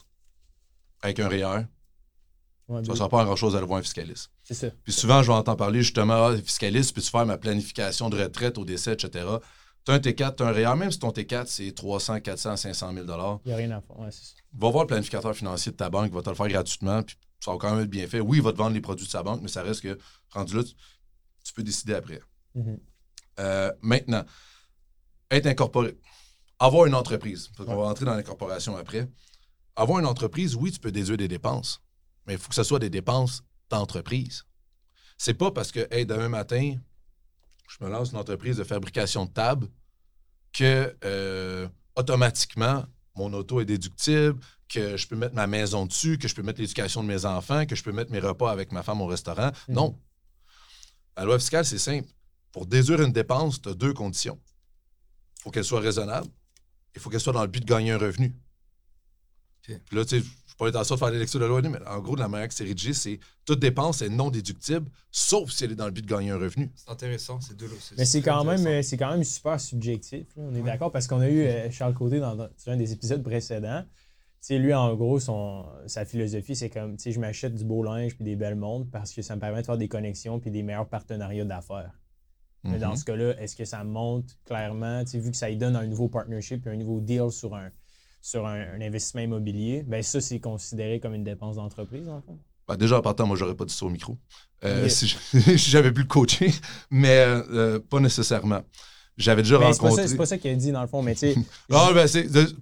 avec 1.01 1.19
un 1.19 1.29
REER, 1.29 1.63
Ouais, 2.69 2.79
ça 2.79 2.83
ben, 2.83 2.93
ne 2.93 2.97
sera 2.97 3.09
pas 3.09 3.25
grand-chose 3.25 3.55
à 3.57 3.61
le 3.61 3.67
voir 3.67 3.79
un 3.79 3.83
fiscaliste. 3.83 4.31
c'est 4.43 4.55
ça. 4.55 4.69
Puis 4.85 4.93
souvent, 4.93 5.23
je 5.23 5.29
vais 5.29 5.35
entendre 5.35 5.59
parler 5.59 5.83
justement, 5.83 6.27
ah, 6.27 6.37
fiscaliste, 6.37 6.95
peux-tu 6.95 7.11
faire 7.11 7.27
ma 7.27 7.37
planification 7.37 8.09
de 8.09 8.23
retraite 8.23 8.57
au 8.57 8.65
décès, 8.65 8.95
etc. 8.95 9.27
Tu 9.85 9.93
as 9.93 9.95
un 9.95 9.99
T4, 9.99 10.37
tu 10.37 10.43
as 10.43 10.47
un 10.47 10.53
REER, 10.53 10.77
même 10.77 10.91
si 10.91 10.99
ton 10.99 11.11
T4, 11.11 11.47
c'est 11.47 11.73
300, 11.73 12.21
400, 12.21 12.57
500 12.57 12.93
000 12.95 13.05
Il 13.05 13.49
n'y 13.49 13.53
a 13.53 13.57
rien 13.57 13.71
à 13.73 13.81
faire. 13.83 13.99
Ouais, 13.99 14.09
va 14.57 14.71
voir 14.71 14.85
le 14.85 14.89
planificateur 14.89 15.35
financier 15.35 15.73
de 15.73 15.77
ta 15.77 15.91
banque, 15.91 16.09
il 16.09 16.15
va 16.15 16.23
te 16.23 16.31
le 16.31 16.37
faire 16.37 16.49
gratuitement, 16.49 17.03
puis 17.03 17.17
ça 17.41 17.51
va 17.51 17.59
quand 17.59 17.71
même 17.71 17.85
être 17.85 17.91
bien 17.91 18.07
fait. 18.07 18.21
Oui, 18.21 18.39
il 18.39 18.43
va 18.43 18.53
te 18.53 18.57
vendre 18.57 18.73
les 18.73 18.81
produits 18.81 19.05
de 19.05 19.11
sa 19.11 19.23
banque, 19.23 19.41
mais 19.43 19.49
ça 19.49 19.63
reste 19.63 19.83
que, 19.83 19.99
rendu 20.31 20.57
là, 20.57 20.65
tu, 20.65 20.73
tu 21.45 21.53
peux 21.53 21.63
décider 21.63 21.95
après. 21.95 22.21
Mhm. 22.55 22.79
Euh, 23.41 23.73
maintenant, 23.83 24.25
être 25.31 25.47
incorporé. 25.47 25.99
Avoir 26.59 26.87
une 26.87 26.95
entreprise. 26.95 27.51
Parce 27.57 27.69
qu'on 27.69 27.77
va 27.77 27.85
rentrer 27.85 28.05
dans 28.05 28.15
l'incorporation 28.15 28.77
après. 28.77 29.09
Avoir 29.77 29.99
une 29.99 30.07
entreprise, 30.07 30.55
oui, 30.55 30.71
tu 30.71 30.79
peux 30.79 30.93
déduire 30.93 31.19
des 31.19 31.29
dépenses, 31.29 31.83
mais 32.27 32.35
il 32.35 32.39
faut 32.39 32.49
que 32.49 32.55
ce 32.55 32.63
soit 32.63 32.79
des 32.79 32.91
dépenses 32.91 33.43
d'entreprise. 33.71 34.45
C'est 35.19 35.35
pas 35.35 35.51
parce 35.51 35.73
que, 35.73 35.87
hey, 35.91 36.07
demain 36.07 36.29
matin, 36.29 36.77
je 37.69 37.85
me 37.85 37.91
lance 37.91 38.13
une 38.13 38.19
entreprise 38.19 38.57
de 38.57 38.65
fabrication 38.65 39.25
de 39.25 39.31
tables 39.31 39.69
que 40.53 40.97
euh, 41.05 41.69
automatiquement, 41.97 42.85
mon 43.17 43.33
auto 43.33 43.61
est 43.61 43.65
déductible, 43.65 44.39
que 44.69 44.97
je 44.97 45.07
peux 45.07 45.17
mettre 45.17 45.35
ma 45.35 45.47
maison 45.47 45.87
dessus, 45.87 46.19
que 46.19 46.29
je 46.29 46.35
peux 46.35 46.43
mettre 46.43 46.61
l'éducation 46.61 47.03
de 47.03 47.09
mes 47.09 47.25
enfants, 47.25 47.67
que 47.67 47.77
je 47.77 47.83
peux 47.83 47.93
mettre 47.93 48.11
mes 48.11 48.19
repas 48.19 48.51
avec 48.51 48.73
ma 48.73 48.83
femme 48.83 49.01
au 49.01 49.07
restaurant. 49.07 49.51
Mhm. 49.69 49.75
Non. 49.75 49.99
La 51.17 51.25
loi 51.25 51.39
fiscale, 51.39 51.65
c'est 51.65 51.79
simple. 51.79 52.09
Pour 52.51 52.67
déduire 52.67 53.03
une 53.03 53.13
dépense, 53.13 53.61
tu 53.61 53.69
as 53.69 53.75
deux 53.75 53.93
conditions. 53.93 54.39
Il 55.39 55.43
faut 55.43 55.51
qu'elle 55.51 55.65
soit 55.65 55.81
raisonnable. 55.81 56.29
Il 56.95 57.01
faut 57.01 57.11
qu'elle 57.11 57.21
soit 57.21 57.33
dans 57.33 57.43
le 57.43 57.49
but 57.49 57.61
de 57.61 57.67
gagner 57.67 57.93
un 57.93 57.99
revenu. 57.99 58.35
Puis 59.63 59.79
là, 59.93 60.05
tu 60.05 60.21
sais, 60.21 60.27
je 60.57 60.65
ne 60.65 60.69
suis 60.69 60.73
pas 60.73 60.79
l'intention 60.79 60.95
de 60.95 60.99
faire 61.01 61.11
des 61.11 61.19
lectures 61.19 61.41
de 61.41 61.47
loi, 61.47 61.63
mais 61.63 61.79
en 61.87 61.99
gros, 62.01 62.15
de 62.15 62.21
la 62.21 62.29
manière 62.29 62.47
que 62.49 62.55
c'est 62.55 62.65
rédigé, 62.65 62.93
c'est 62.93 63.19
toute 63.45 63.59
dépense 63.59 64.03
est 64.03 64.09
non 64.09 64.31
déductible, 64.31 64.87
sauf 65.11 65.51
si 65.51 65.65
elle 65.65 65.73
est 65.73 65.77
dans 65.77 65.87
le 65.87 65.91
but 65.91 66.03
de 66.03 66.11
gagner 66.11 66.31
un 66.31 66.39
revenu. 66.39 66.71
C'est 66.77 66.91
intéressant, 66.91 67.41
c'est 67.41 67.57
de 67.57 67.67
l'eau. 67.67 67.77
Mais 67.99 68.05
c'est 68.05 68.23
quand, 68.23 68.45
même, 68.45 68.65
euh, 68.67 68.83
c'est 68.83 68.97
quand 68.97 69.11
même 69.11 69.25
super 69.25 69.61
subjectif. 69.61 70.27
là. 70.37 70.43
On 70.47 70.55
est 70.55 70.59
Ouais. 70.59 70.63
d'accord 70.63 70.93
parce 70.93 71.07
qu'on 71.09 71.21
a 71.21 71.29
eu 71.29 71.41
euh, 71.41 71.71
Charles 71.71 71.95
Côté 71.95 72.21
dans, 72.21 72.49
un 72.67 72.77
des 72.77 72.93
épisodes 72.93 73.23
précédents. 73.23 73.85
Lui, 74.51 74.75
en 74.75 74.95
gros, 74.95 75.19
son, 75.19 75.65
sa 75.87 76.05
philosophie, 76.05 76.55
c'est 76.55 76.69
comme, 76.71 76.97
tu 76.99 77.05
sais, 77.05 77.13
je 77.13 77.19
m'achète 77.19 77.55
du 77.55 77.65
beau 77.65 77.83
linge 77.83 78.15
puis 78.15 78.25
des 78.25 78.37
belles 78.37 78.55
montres 78.57 78.91
parce 78.91 79.13
que 79.13 79.23
ça 79.23 79.35
me 79.37 79.41
permet 79.41 79.63
de 79.63 79.67
faire 79.67 79.79
des 79.79 79.89
connexions 79.89 80.39
puis 80.39 80.51
des 80.51 80.63
meilleurs 80.63 80.87
partenariats 80.89 81.47
d'affaires. 81.47 81.99
Mais 82.63 82.79
dans 82.79 82.91
Mhm. 82.91 82.97
ce 82.97 83.05
cas-là, 83.07 83.41
est-ce 83.41 83.57
que 83.57 83.65
ça 83.65 83.83
monte 83.85 84.37
clairement, 84.45 85.03
vu 85.15 85.31
que 85.31 85.37
ça 85.37 85.49
lui 85.49 85.57
donne 85.57 85.77
un 85.77 85.87
nouveau 85.87 86.09
partnership 86.09 86.67
et 86.67 86.71
un 86.71 86.77
nouveau 86.77 87.01
deal 87.01 87.31
sur 87.31 87.55
un, 87.55 87.71
sur 88.25 88.47
un, 88.47 88.59
un 88.75 88.81
investissement 88.81 89.21
immobilier, 89.21 89.83
ben 89.87 90.03
ça, 90.03 90.19
c'est 90.19 90.41
considéré 90.41 90.99
comme 90.99 91.13
une 91.13 91.25
dépense 91.25 91.57
d'entreprise, 91.57 92.09
en 92.09 92.23
fait? 92.23 92.33
Ben, 92.67 92.77
déjà, 92.77 92.97
en 92.99 93.03
partant, 93.03 93.27
moi, 93.27 93.37
j'aurais 93.37 93.55
pas 93.55 93.67
dit 93.67 93.75
ça 93.75 93.85
au 93.85 93.91
micro. 93.91 94.17
Euh. 94.65 94.89
Si 94.89 95.15
j'avais 95.69 95.93
pu 95.93 96.01
le 96.01 96.07
coacher, 96.07 96.51
mais 96.91 97.19
euh, 97.19 97.43
euh, 97.53 97.79
pas 97.81 98.01
nécessairement. 98.01 98.63
J'avais 99.19 99.43
déjà 99.43 99.59
Mais 99.59 99.67
pas, 99.67 99.73
rencontré. 99.73 100.03
ça- 100.05 100.09
c'est 100.09 100.17
pas 100.17 100.25
ça 100.25 100.39
qu'il 100.39 100.51
a 100.51 100.55
dit, 100.55 100.73
dans 100.73 100.81
le 100.81 100.89
fond, 100.89 101.03
mais 101.03 101.13
tu 101.13 101.19
sais, 101.21 101.35
Ah, 101.71 101.91
ben, 101.93 102.09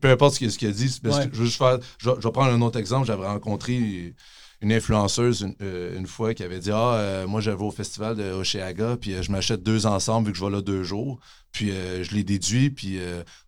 peu 0.00 0.10
importe 0.10 0.34
ce 0.34 0.58
qu'il, 0.58 0.68
a 0.68 0.72
dit, 0.72 0.88
c'est 0.88 1.00
parce 1.00 1.18
Ouais. 1.18 1.28
que 1.28 1.36
je 1.36 1.44
faire. 1.56 1.78
Vais- 1.78 1.84
je 2.02 2.10
vais 2.26 2.32
prendre 2.32 2.50
un 2.50 2.60
autre 2.60 2.80
exemple. 2.80 3.06
J'avais 3.06 3.24
rencontré 3.26 4.14
une 4.62 4.72
influenceuse 4.72 5.42
une, 5.42 5.54
euh, 5.62 5.96
une 5.96 6.08
fois 6.08 6.34
qui 6.34 6.42
avait 6.42 6.58
dit 6.58 6.72
Ah, 6.72 6.94
euh, 6.96 7.26
moi, 7.28 7.40
j'avais 7.40 7.62
au 7.62 7.70
festival 7.70 8.16
de 8.16 8.32
Oceaga, 8.32 8.96
puis 9.00 9.14
euh, 9.14 9.22
je 9.22 9.30
m'achète 9.30 9.62
deux 9.62 9.86
ensemble 9.86 10.26
vu 10.26 10.32
que 10.32 10.38
je 10.40 10.44
vais 10.44 10.50
là 10.50 10.60
deux 10.60 10.82
jours, 10.82 11.20
puis 11.52 11.70
je 11.70 12.14
les 12.16 12.24
déduis, 12.24 12.70
puis 12.70 12.98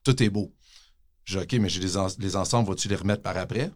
tout 0.04 0.22
est 0.22 0.30
beau. 0.30 0.52
J'ai 1.24 1.38
dit 1.38 1.44
OK, 1.56 1.60
mais 1.62 1.68
j'ai 1.68 1.80
les, 1.80 1.96
en- 1.96 2.08
les 2.18 2.36
ensembles, 2.36 2.68
vas-tu 2.68 2.88
les 2.88 2.96
remettre 2.96 3.22
par 3.22 3.36
après? 3.36 3.70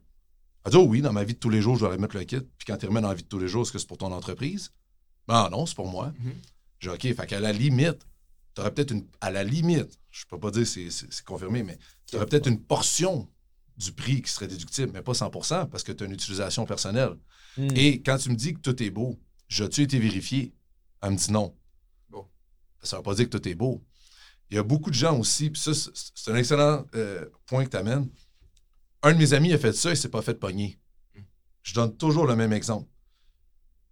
Elle 0.65 0.71
dit 0.73 0.77
Oh 0.77 0.85
oui, 0.87 1.01
dans 1.01 1.13
ma 1.13 1.25
vie 1.25 1.35
de 1.35 1.39
tous 1.39 1.51
les 1.51 1.61
jours, 1.63 1.77
je 1.77 1.81
dois 1.81 1.91
remettre 1.91 2.17
le 2.17 2.25
kit. 2.25 2.41
Puis 2.41 2.67
quand 2.67 2.77
tu 2.77 2.87
remets 2.87 3.01
dans 3.01 3.09
la 3.09 3.15
vie 3.15 3.23
de 3.23 3.29
tous 3.29 3.39
les 3.39 3.49
jours, 3.49 3.63
est-ce 3.63 3.73
que 3.73 3.79
c'est 3.79 3.87
pour 3.89 3.99
ton 3.99 4.13
entreprise? 4.13 4.71
Ben 5.27 5.49
non, 5.51 5.67
c'est 5.67 5.75
pour 5.75 5.89
moi. 5.89 6.13
Mhm. 6.19 6.33
J'ai 6.81 6.91
dit 6.97 7.11
OK, 7.11 7.17
fait 7.17 7.27
qu'à 7.27 7.41
la 7.41 7.53
limite, 7.53 8.07
tu 8.55 8.61
aurais 8.61 8.73
peut-être 8.73 8.91
une. 8.93 9.07
À 9.21 9.31
la 9.31 9.45
limite, 9.45 9.99
je 10.11 10.25
peux 10.27 10.39
pas 10.39 10.51
dire 10.51 10.67
c'est, 10.67 10.89
confirmé, 11.25 11.63
mais 11.63 11.79
tu 12.07 12.17
aurais 12.17 12.27
peut-être 12.27 12.49
une 12.49 12.61
portion 12.61 13.29
du 13.77 13.93
prix 13.93 14.23
qui 14.23 14.31
serait 14.33 14.49
déductible, 14.49 14.91
mais 14.93 15.03
pas 15.03 15.13
100% 15.13 15.69
parce 15.69 15.85
que 15.85 15.93
tu 15.93 16.03
as 16.03 16.07
une 16.07 16.13
utilisation 16.13 16.67
personnelle. 16.67 17.17
hmm. 17.57 17.69
Et 17.77 18.03
quand 18.03 18.19
tu 18.19 18.31
me 18.31 18.35
dis 18.35 18.55
que 18.55 18.61
tout 18.61 18.83
est 18.83 18.91
beau, 18.91 19.19
j'ai-tu 19.49 19.83
été 19.83 19.99
vérifié? 19.99 20.53
Elle 21.01 21.13
me 21.13 21.17
dit 21.17 21.31
non. 21.31 21.55
Bon. 22.11 22.27
Ça 22.83 22.97
ne 22.97 23.01
veut 23.01 23.05
pas 23.05 23.15
dire 23.15 23.29
que 23.31 23.37
tout 23.39 23.49
est 23.49 23.55
beau. 23.55 23.85
Il 24.51 24.55
y 24.57 24.59
a 24.59 24.63
beaucoup 24.63 24.91
de 24.91 24.95
gens 24.95 25.19
aussi, 25.19 25.51
puis 25.51 25.61
ça, 25.61 25.73
c'est- 25.75 26.31
un 26.31 26.37
excellent 26.37 26.85
euh, 26.95 27.27
point 27.47 27.65
que 27.65 27.71
tu 27.71 27.77
amènes. 27.77 28.09
Un 29.03 29.13
de 29.13 29.19
mes 29.19 29.33
amis 29.35 29.53
a 29.53 29.59
fait 29.59 29.73
ça 29.73 29.91
et 29.93 29.97
s'est 29.97 30.09
pas 30.09 30.23
fait 30.23 30.35
pogner. 30.35 30.79
Je 31.63 31.75
donne 31.75 31.95
toujours 31.97 32.27
le 32.27 32.35
même 32.35 32.53
exemple. 32.53 32.89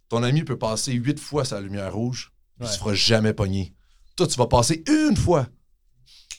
Ton 0.09 0.23
ami 0.23 0.43
peut 0.43 0.57
passer 0.57 0.93
huit 0.93 1.19
fois 1.19 1.45
sa 1.45 1.59
lumière 1.61 1.93
rouge, 1.93 2.31
il 2.57 2.63
Ouais. 2.63 2.67
ne 2.69 2.73
se 2.73 2.79
fera 2.79 2.93
jamais 2.93 3.33
pogner. 3.33 3.73
Toi, 4.15 4.25
tu 4.27 4.35
vas 4.37 4.47
passer 4.47 4.83
une 4.87 5.15
fois. 5.15 5.47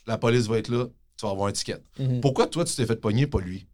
La 0.06 0.18
police 0.18 0.46
va 0.46 0.58
être 0.58 0.68
là, 0.68 0.86
tu 1.16 1.26
vas 1.26 1.32
avoir 1.32 1.48
un 1.48 1.52
ticket. 1.52 1.78
Mhm. 1.98 2.20
Pourquoi 2.20 2.46
toi, 2.46 2.64
tu 2.64 2.74
t'es 2.74 2.86
fait 2.86 2.96
pogner, 2.96 3.26
pas 3.26 3.40
lui? 3.40 3.68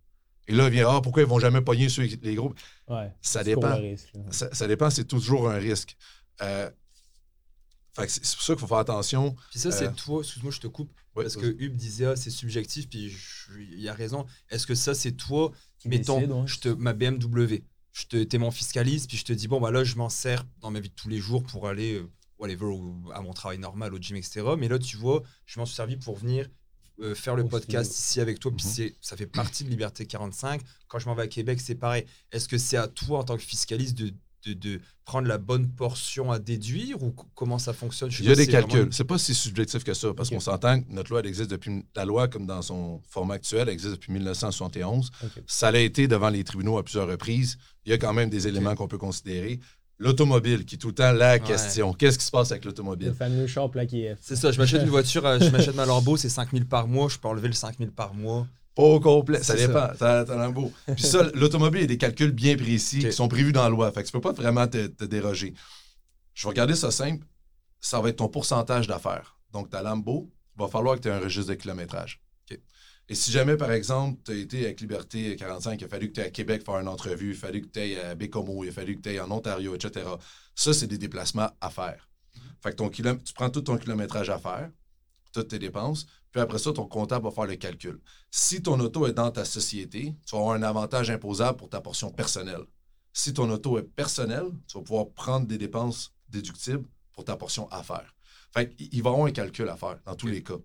Et 0.46 0.52
là, 0.52 0.66
il 0.66 0.72
vient, 0.72 0.88
ah, 0.90 1.00
pourquoi 1.00 1.22
ils 1.22 1.28
vont 1.28 1.38
jamais 1.38 1.62
pogner 1.62 1.88
ceux, 1.88 2.02
les 2.02 2.34
gros? 2.34 2.52
Ouais. 2.88 3.10
Ça 3.22 3.42
dépend. 3.42 3.76
risque. 3.76 4.12
Ça, 4.30 4.52
ça 4.52 4.66
dépend, 4.66 4.90
c'est 4.90 5.06
toujours 5.06 5.48
un 5.48 5.54
risque. 5.56 5.96
Euh, 6.42 6.70
c'est 8.08 8.20
pour 8.22 8.42
ça 8.42 8.52
qu'il 8.54 8.60
faut 8.60 8.66
faire 8.66 8.78
attention. 8.78 9.36
Puis 9.50 9.60
ça, 9.60 9.68
Euh, 9.68 9.72
c'est 9.72 9.94
toi, 9.96 10.20
excuse-moi, 10.22 10.52
je 10.52 10.60
te 10.60 10.66
coupe, 10.66 10.90
Ouais, 11.16 11.22
parce 11.24 11.36
que 11.36 11.46
Hub 11.60 11.76
disait, 11.76 12.06
ah, 12.06 12.16
c'est 12.16 12.30
subjectif, 12.30 12.88
puis 12.88 13.08
je- 13.08 13.52
il 13.60 13.88
a 13.88 13.94
raison. 13.94 14.26
Est-ce 14.50 14.66
que 14.66 14.74
ça, 14.74 14.94
c'est 14.94 15.12
toi, 15.12 15.52
Qui 15.78 15.88
mettons, 15.88 16.18
décide, 16.18 16.32
ouais. 16.32 16.46
je 16.46 16.58
te, 16.58 16.68
ma 16.68 16.92
BMW, 16.92 17.62
je 17.92 18.06
te, 18.06 18.24
t'es 18.24 18.38
mon 18.38 18.50
fiscaliste, 18.50 19.08
puis 19.08 19.16
je 19.16 19.24
te 19.24 19.32
dis, 19.32 19.46
bon, 19.46 19.60
bah 19.60 19.70
là, 19.70 19.84
je 19.84 19.94
m'en 19.94 20.08
sers 20.08 20.44
dans 20.60 20.72
ma 20.72 20.80
vie 20.80 20.88
de 20.88 20.94
tous 20.94 21.08
les 21.08 21.18
jours 21.20 21.44
pour 21.44 21.68
aller, 21.68 21.94
euh, 21.94 22.10
whatever, 22.40 22.66
à 23.14 23.20
mon 23.20 23.32
travail 23.32 23.58
normal, 23.58 23.94
au 23.94 23.98
gym, 23.98 24.16
etc. 24.16 24.42
Mais 24.58 24.66
là, 24.66 24.78
tu 24.80 24.96
vois, 24.96 25.22
je 25.46 25.60
m'en 25.60 25.66
suis 25.66 25.76
servi 25.76 25.96
pour 25.96 26.16
venir 26.16 26.48
euh, 27.00 27.14
faire 27.14 27.34
le 27.36 27.42
Au 27.44 27.48
podcast 27.48 27.90
studio. 27.92 28.04
ici 28.06 28.20
avec 28.20 28.38
toi, 28.40 28.52
puis 28.56 28.64
c'est, 28.66 28.94
ça 29.00 29.16
fait 29.16 29.26
partie 29.26 29.64
de 29.64 29.68
Liberté 29.70 30.06
45. 30.06 30.62
Quand 30.88 30.98
je 31.00 31.06
m'en 31.06 31.14
vais 31.16 31.22
à 31.22 31.26
Québec, 31.28 31.60
c'est 31.60 31.74
pareil. 31.74 32.06
Est-ce 32.32 32.46
que 32.48 32.56
c'est 32.58 32.76
à 32.76 32.86
toi, 32.88 33.18
en 33.20 33.24
tant 33.24 33.36
que 33.36 33.42
fiscaliste, 33.42 33.96
de, 33.98 34.12
de, 34.46 34.52
de 34.52 34.80
prendre 35.04 35.26
la 35.28 35.38
bonne 35.38 35.68
portion 35.68 36.30
à 36.30 36.38
déduire, 36.38 37.02
ou 37.02 37.14
comment 37.34 37.58
ça 37.58 37.72
fonctionne? 37.72 38.10
Je 38.10 38.22
Il 38.22 38.28
y 38.28 38.32
a 38.32 38.34
des 38.34 38.46
calculs. 38.46 38.70
vraiment- 38.78 38.92
C'est 38.92 39.04
pas 39.04 39.18
si 39.18 39.34
subjectif 39.34 39.84
que 39.84 39.94
ça, 39.94 40.12
parce 40.14 40.30
qu'on 40.30 40.40
s'entend 40.40 40.80
que 40.80 40.86
notre 40.90 41.10
loi, 41.10 41.20
elle 41.20 41.26
existe 41.26 41.50
depuis. 41.50 41.84
La 41.96 42.04
loi, 42.04 42.28
comme 42.28 42.46
dans 42.46 42.62
son 42.62 43.00
format 43.08 43.34
actuel, 43.34 43.62
elle 43.68 43.74
existe 43.74 43.92
depuis 43.92 44.12
1971. 44.12 45.10
Ok. 45.22 45.42
Ça 45.46 45.70
l'a 45.70 45.80
été 45.80 46.08
devant 46.08 46.28
les 46.30 46.44
tribunaux 46.44 46.78
à 46.78 46.82
plusieurs 46.82 47.08
reprises. 47.08 47.58
Il 47.86 47.90
y 47.90 47.92
a 47.92 47.98
quand 47.98 48.12
même 48.12 48.30
des 48.30 48.46
éléments 48.48 48.74
qu'on 48.74 48.88
peut 48.88 48.98
considérer. 48.98 49.60
L'automobile, 49.98 50.64
qui 50.64 50.74
est 50.74 50.78
tout 50.78 50.88
le 50.88 50.94
temps 50.94 51.12
la 51.12 51.38
question. 51.38 51.92
Qu'est-ce 51.92 52.18
qui 52.18 52.24
se 52.24 52.30
passe 52.32 52.50
avec 52.50 52.64
Le 52.64 52.70
l'automobile? 52.70 53.14
fameux 53.16 53.46
char 53.46 53.70
plaqué 53.70 54.14
F. 54.16 54.18
C'est 54.22 54.34
ça, 54.36 54.50
je 54.50 54.58
m'achète 54.58 54.82
une 54.82 54.88
voiture, 54.88 55.24
euh, 55.24 55.38
je 55.38 55.48
m'achète 55.50 55.76
ma 55.76 55.86
Lambo, 55.86 56.16
c'est 56.16 56.28
5000 56.28 56.66
par 56.66 56.88
mois, 56.88 57.08
je 57.08 57.16
peux 57.18 57.28
enlever 57.28 57.46
le 57.46 57.54
5000 57.54 57.92
par 57.92 58.12
mois. 58.12 58.46
Pas 58.74 58.82
au 58.82 59.00
complet. 59.00 59.42
Ça 59.42 59.54
dépend. 59.68 59.88
Beau. 60.50 60.72
Puis 60.94 61.04
ça, 61.04 61.22
l'automobile, 61.34 61.80
il 61.80 61.82
y 61.82 61.84
a 61.84 61.88
des 61.88 61.98
calculs 61.98 62.32
bien 62.32 62.56
précis 62.56 62.98
qui 63.10 63.12
sont 63.12 63.28
prévus 63.28 63.52
dans 63.52 63.62
la 63.62 63.68
loi. 63.68 63.90
Fait 63.92 64.02
que 64.02 64.06
tu 64.06 64.12
peux 64.12 64.20
pas 64.20 64.32
vraiment 64.32 64.66
te, 64.66 64.86
te 64.86 65.04
déroger. 65.04 65.54
Je 66.34 66.42
vais 66.44 66.48
regarder 66.48 66.74
ça 66.74 66.90
simple. 66.90 67.26
Ça 67.80 68.00
va 68.00 68.08
être 68.08 68.16
ton 68.16 68.28
pourcentage 68.28 68.86
d'affaires. 68.86 69.38
Donc, 69.52 69.70
ta 69.70 69.82
Lambo, 69.82 70.32
il 70.56 70.62
va 70.62 70.68
falloir 70.68 70.96
que 70.96 71.00
tu 71.02 71.08
aies 71.08 71.12
un 71.12 71.20
registre 71.20 71.50
de 71.50 71.54
kilométrage. 71.54 72.20
Et 73.06 73.14
si 73.14 73.30
jamais, 73.30 73.58
par 73.58 73.70
exemple, 73.70 74.18
tu 74.24 74.32
as 74.32 74.34
été 74.36 74.64
avec 74.64 74.80
Liberté 74.80 75.36
45, 75.36 75.78
il 75.78 75.84
a 75.84 75.88
fallu 75.88 76.08
que 76.08 76.14
tu 76.14 76.20
aies 76.22 76.24
à 76.24 76.30
Québec 76.30 76.62
faire 76.64 76.78
une 76.78 76.88
entrevue, 76.88 77.32
il 77.32 77.36
a 77.36 77.38
fallu 77.38 77.60
que 77.60 77.66
tu 77.66 77.78
ailles 77.78 77.98
à 77.98 78.14
Bécomo, 78.14 78.64
il 78.64 78.70
a 78.70 78.72
fallu 78.72 78.96
que 78.96 79.02
tu 79.02 79.10
ailles 79.10 79.20
en 79.20 79.30
Ontario, 79.30 79.74
etc. 79.74 80.06
Ça, 80.54 80.72
c'est 80.72 80.86
des 80.86 80.96
déplacements 80.96 81.50
à 81.60 81.68
faire. 81.68 82.08
Fait 82.62 82.70
que 82.70 82.76
ton 82.76 82.88
kilom- 82.88 83.22
tu 83.22 83.34
prends 83.34 83.50
tout 83.50 83.60
ton 83.60 83.76
kilométrage 83.76 84.30
à 84.30 84.38
faire, 84.38 84.70
toutes 85.34 85.48
tes 85.48 85.58
dépenses, 85.58 86.06
puis 86.34 86.40
après 86.42 86.58
ça, 86.58 86.72
ton 86.72 86.84
comptable 86.88 87.26
va 87.26 87.30
faire 87.30 87.46
le 87.46 87.54
calcul. 87.54 88.00
Si 88.28 88.60
ton 88.60 88.80
auto 88.80 89.06
est 89.06 89.12
dans 89.12 89.30
ta 89.30 89.44
société, 89.44 90.16
tu 90.26 90.34
vas 90.34 90.40
avoir 90.42 90.56
un 90.56 90.64
avantage 90.64 91.08
imposable 91.08 91.56
pour 91.56 91.68
ta 91.68 91.80
portion 91.80 92.10
personnelle. 92.10 92.62
Si 93.12 93.32
ton 93.32 93.48
auto 93.50 93.78
est 93.78 93.84
personnelle, 93.84 94.46
tu 94.66 94.76
vas 94.76 94.82
pouvoir 94.82 95.10
prendre 95.10 95.46
des 95.46 95.58
dépenses 95.58 96.12
déductibles 96.28 96.84
pour 97.12 97.24
ta 97.24 97.36
portion 97.36 97.68
affaires. 97.70 98.12
Fait 98.52 98.68
qu'il 98.74 98.88
il 98.92 99.00
va 99.00 99.10
y 99.10 99.12
avoir 99.12 99.28
un 99.28 99.30
calcul 99.30 99.68
à 99.68 99.76
faire 99.76 100.00
dans 100.04 100.16
tous 100.16 100.26
les 100.26 100.42
cas. 100.42 100.56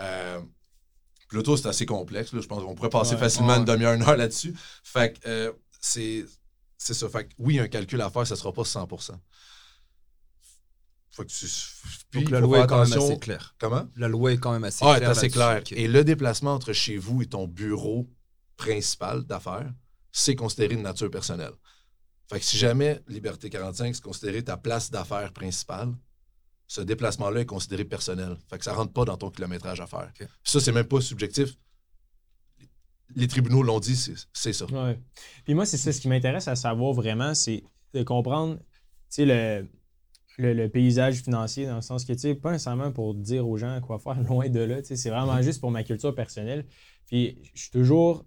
Euh, 0.00 0.40
l'auto, 1.30 1.56
c'est 1.56 1.68
assez 1.68 1.86
complexe. 1.86 2.32
là. 2.32 2.40
Je 2.40 2.48
pense 2.48 2.64
qu'on 2.64 2.74
pourrait 2.74 2.88
passer 2.90 3.14
Ouais. 3.14 3.20
facilement 3.20 3.52
Ouais. 3.52 3.58
une 3.58 3.64
demi-heure, 3.66 3.94
une 3.94 4.02
heure 4.02 4.16
là-dessus. 4.16 4.52
Fait 4.82 5.12
que 5.16 5.28
euh, 5.28 5.52
c'est 5.80 6.24
c'est 6.76 6.94
ça. 6.94 7.08
Fait 7.08 7.28
que 7.28 7.34
oui, 7.38 7.60
un 7.60 7.68
calcul 7.68 8.00
à 8.00 8.10
faire, 8.10 8.26
ça 8.26 8.34
ne 8.34 8.38
sera 8.40 8.52
pas 8.52 8.64
100 8.64 8.88
Faut 11.18 11.24
que 11.24 11.30
tu... 11.30 11.46
Puis, 12.10 12.20
Donc 12.22 12.30
la 12.30 12.38
loi 12.38 12.60
est 12.60 12.66
quand 12.68 12.84
même 12.84 12.92
assez 12.92 13.18
claire. 13.18 13.56
Comment? 13.58 13.88
La 13.96 14.06
loi 14.06 14.32
est 14.32 14.38
quand 14.38 14.52
même 14.52 14.62
assez 14.62 14.84
Ah, 14.84 14.92
c'est 14.94 14.98
claire. 15.00 15.10
assez 15.10 15.20
là-dessus. 15.22 15.34
clair. 15.34 15.58
Ok. 15.58 15.72
Et 15.72 15.88
le 15.88 16.04
déplacement 16.04 16.54
entre 16.54 16.72
chez 16.72 16.96
vous 16.96 17.22
et 17.22 17.26
ton 17.26 17.48
bureau 17.48 18.08
principal 18.56 19.24
d'affaires, 19.24 19.68
c'est 20.12 20.36
considéré 20.36 20.76
de 20.76 20.80
nature 20.80 21.10
personnelle. 21.10 21.54
Fait 22.30 22.38
que 22.38 22.44
si 22.44 22.56
jamais 22.56 23.00
Liberté 23.08 23.50
45, 23.50 23.96
c'est 23.96 24.04
considéré 24.04 24.44
ta 24.44 24.56
place 24.56 24.92
d'affaires 24.92 25.32
principale, 25.32 25.92
ce 26.68 26.82
déplacement-là 26.82 27.40
est 27.40 27.46
considéré 27.46 27.84
personnel. 27.84 28.36
Fait 28.48 28.58
que 28.58 28.64
ça 28.64 28.72
rentre 28.72 28.92
pas 28.92 29.04
dans 29.04 29.16
ton 29.16 29.30
kilométrage 29.30 29.80
à 29.80 29.88
faire. 29.88 30.12
Ça, 30.44 30.60
c'est 30.60 30.70
même 30.70 30.86
pas 30.86 31.00
subjectif. 31.00 31.56
Les 33.16 33.26
tribunaux 33.26 33.64
l'ont 33.64 33.80
dit, 33.80 33.96
c'est 33.96 34.14
c'est 34.32 34.52
ça. 34.52 34.66
Ouais. 34.66 35.00
Puis 35.44 35.54
moi, 35.54 35.66
c'est 35.66 35.78
ça. 35.78 35.92
Ce 35.92 36.00
qui 36.00 36.06
m'intéresse 36.06 36.46
à 36.46 36.54
savoir 36.54 36.92
vraiment, 36.92 37.34
c'est 37.34 37.64
de 37.92 38.04
comprendre 38.04 38.58
tu 38.58 38.62
sais, 39.08 39.24
le, 39.24 39.66
le, 40.38 40.54
le 40.54 40.68
paysage 40.68 41.16
financier, 41.22 41.66
dans 41.66 41.76
le 41.76 41.82
sens 41.82 42.04
que, 42.04 42.12
tu 42.12 42.20
sais, 42.20 42.34
pas 42.34 42.52
nécessairement 42.52 42.92
pour 42.92 43.14
dire 43.14 43.46
aux 43.48 43.56
gens 43.56 43.80
quoi 43.80 43.98
faire, 43.98 44.20
loin 44.28 44.48
de 44.48 44.60
là. 44.60 44.80
tu 44.80 44.88
sais, 44.88 44.96
C'est 44.96 45.10
vraiment 45.10 45.42
juste 45.42 45.60
pour 45.60 45.70
ma 45.70 45.82
culture 45.84 46.14
personnelle. 46.14 46.64
Puis 47.06 47.38
je 47.54 47.62
suis 47.62 47.70
toujours. 47.70 48.24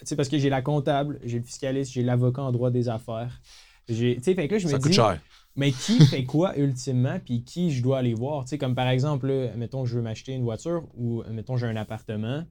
Tu 0.00 0.06
sais, 0.06 0.16
parce 0.16 0.28
que 0.28 0.38
j'ai 0.38 0.50
la 0.50 0.60
comptable, 0.62 1.20
j'ai 1.24 1.38
le 1.38 1.44
fiscaliste, 1.44 1.92
j'ai 1.92 2.02
l'avocat 2.02 2.42
en 2.42 2.52
droit 2.52 2.70
des 2.70 2.88
affaires. 2.88 3.40
J'ai- 3.88 4.16
Tu 4.16 4.22
sais, 4.24 4.34
fait 4.34 4.48
que 4.48 4.54
là, 4.54 4.58
je 4.58 4.68
Ça 4.68 4.76
me 4.76 4.82
coûte 4.82 4.90
dis. 4.90 4.96
cher. 4.96 5.20
Mais 5.56 5.70
qui 5.72 6.00
fait 6.06 6.24
quoi 6.24 6.56
ultimement, 6.58 7.18
puis 7.24 7.44
qui 7.44 7.70
je 7.70 7.82
dois 7.82 7.98
aller 7.98 8.12
voir? 8.14 8.44
Tu 8.44 8.50
sais, 8.50 8.58
comme 8.58 8.74
par 8.74 8.88
exemple, 8.88 9.28
là, 9.28 9.54
mettons, 9.56 9.84
je 9.84 9.94
veux 9.96 10.02
m'acheter 10.02 10.32
une 10.32 10.42
voiture 10.42 10.82
ou, 10.96 11.22
mettons, 11.30 11.56
j'ai 11.56 11.66
un 11.66 11.76
appartement. 11.76 12.44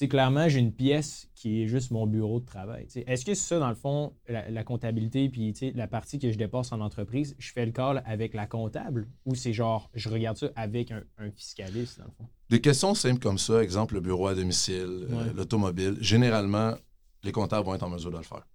Sais, 0.00 0.08
clairement, 0.08 0.48
j'ai 0.48 0.60
une 0.60 0.72
pièce 0.72 1.28
qui 1.34 1.60
est 1.60 1.66
juste 1.66 1.90
mon 1.90 2.06
bureau 2.06 2.40
de 2.40 2.46
travail. 2.46 2.86
Est-ce 3.06 3.22
que 3.22 3.34
c'est 3.34 3.48
ça, 3.48 3.58
dans 3.58 3.68
le 3.68 3.74
fond, 3.74 4.14
la, 4.26 4.48
la 4.48 4.64
comptabilité, 4.64 5.28
puis 5.28 5.52
la 5.74 5.86
partie 5.88 6.18
que 6.18 6.32
je 6.32 6.38
dépasse 6.38 6.72
en 6.72 6.80
entreprise, 6.80 7.36
je 7.38 7.52
fais 7.52 7.66
le 7.66 7.72
call 7.72 8.02
avec 8.06 8.32
la 8.32 8.46
comptable 8.46 9.10
ou 9.26 9.34
c'est 9.34 9.52
genre, 9.52 9.90
je 9.92 10.08
regarde 10.08 10.38
ça 10.38 10.48
avec 10.56 10.90
un, 10.90 11.02
un 11.18 11.30
fiscaliste, 11.30 11.98
dans 11.98 12.06
le 12.06 12.12
fond? 12.12 12.26
Des 12.48 12.62
questions 12.62 12.94
simples 12.94 13.20
comme 13.20 13.36
ça, 13.36 13.62
exemple 13.62 13.92
le 13.92 14.00
bureau 14.00 14.28
à 14.28 14.34
domicile, 14.34 15.06
euh, 15.10 15.34
l'automobile, 15.34 15.98
généralement, 16.00 16.76
les 17.22 17.32
comptables 17.32 17.66
vont 17.66 17.74
être 17.74 17.82
en 17.82 17.90
mesure 17.90 18.10
de 18.10 18.16
le 18.16 18.22
faire. 18.22 18.46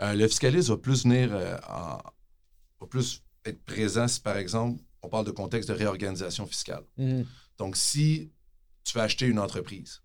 Euh, 0.00 0.14
le 0.14 0.26
fiscaliste 0.26 0.70
va 0.70 0.78
plus 0.78 1.02
venir 1.02 1.34
euh, 1.34 1.58
en- 1.68 1.98
va 2.80 2.86
plus 2.88 3.22
être 3.44 3.62
présent 3.66 4.08
si, 4.08 4.20
par 4.22 4.38
exemple, 4.38 4.82
on 5.02 5.10
parle 5.10 5.26
de 5.26 5.32
contexte 5.32 5.68
de 5.68 5.74
réorganisation 5.74 6.46
fiscale. 6.46 6.84
Mhm. 6.96 7.26
Donc, 7.58 7.76
si 7.76 8.32
tu 8.84 8.96
veux 8.96 9.04
acheter 9.04 9.26
une 9.26 9.38
entreprise, 9.38 10.00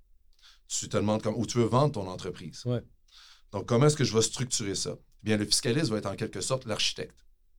tu 0.80 0.90
te 0.90 0.98
demandes 0.98 1.22
comme, 1.22 1.36
ou 1.36 1.46
tu 1.46 1.58
veux 1.58 1.66
vendre 1.66 1.94
ton 1.94 2.08
entreprise. 2.08 2.64
Ouais. 2.66 2.82
Donc, 3.52 3.66
comment 3.66 3.88
est-ce 3.88 3.98
que 3.98 4.04
je 4.04 4.14
vais 4.14 4.22
structurer 4.22 4.76
ça? 4.76 4.96
Eh 4.98 5.26
Bien, 5.26 5.38
le 5.38 5.46
fiscaliste 5.46 5.90
va 5.90 5.98
être 5.98 6.06
en 6.06 6.16
quelque 6.16 6.42
sorte 6.42 6.66
l'architecte. 6.66 7.16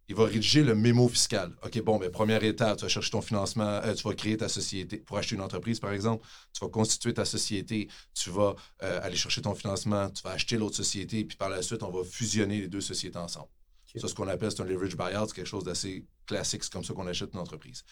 Il 0.08 0.16
va 0.16 0.24
rédiger 0.24 0.62
le 0.62 0.74
mémo 0.74 1.08
fiscal. 1.08 1.54
OK, 1.64 1.80
bon, 1.82 1.98
ben, 1.98 2.10
première 2.10 2.42
étape, 2.42 2.78
tu 2.78 2.82
vas 2.82 2.88
chercher 2.88 3.10
ton 3.10 3.20
financement, 3.20 3.80
euh, 3.84 3.94
tu 3.94 4.02
vas 4.02 4.14
créer 4.14 4.36
ta 4.36 4.48
société. 4.48 4.96
Pour 4.98 5.16
acheter 5.16 5.36
une 5.36 5.42
entreprise, 5.42 5.78
par 5.78 5.92
exemple, 5.92 6.26
tu 6.52 6.64
vas 6.64 6.70
constituer 6.70 7.14
ta 7.14 7.24
société, 7.24 7.88
tu 8.14 8.30
vas 8.30 8.56
euh, 8.82 9.00
aller 9.02 9.16
chercher 9.16 9.42
ton 9.42 9.54
financement, 9.54 10.10
tu 10.10 10.22
vas 10.22 10.30
acheter 10.30 10.56
l'autre 10.56 10.76
société, 10.76 11.24
puis 11.24 11.36
par 11.36 11.50
la 11.50 11.62
suite, 11.62 11.82
on 11.82 11.90
va 11.90 12.02
fusionner 12.04 12.60
les 12.62 12.68
deux 12.68 12.80
sociétés 12.80 13.18
ensemble. 13.18 13.48
OK. 13.94 14.00
Ça, 14.00 14.08
ce 14.08 14.14
qu'on 14.14 14.28
appelle, 14.28 14.50
c'est 14.50 14.62
un 14.62 14.66
leverage 14.66 14.96
buyout, 14.96 15.28
c'est 15.28 15.36
quelque 15.36 15.46
chose 15.46 15.64
d'assez 15.64 16.04
classique, 16.26 16.64
c'est 16.64 16.72
comme 16.72 16.84
ça 16.84 16.94
qu'on 16.94 17.06
achète 17.06 17.32
une 17.34 17.40
entreprise. 17.40 17.84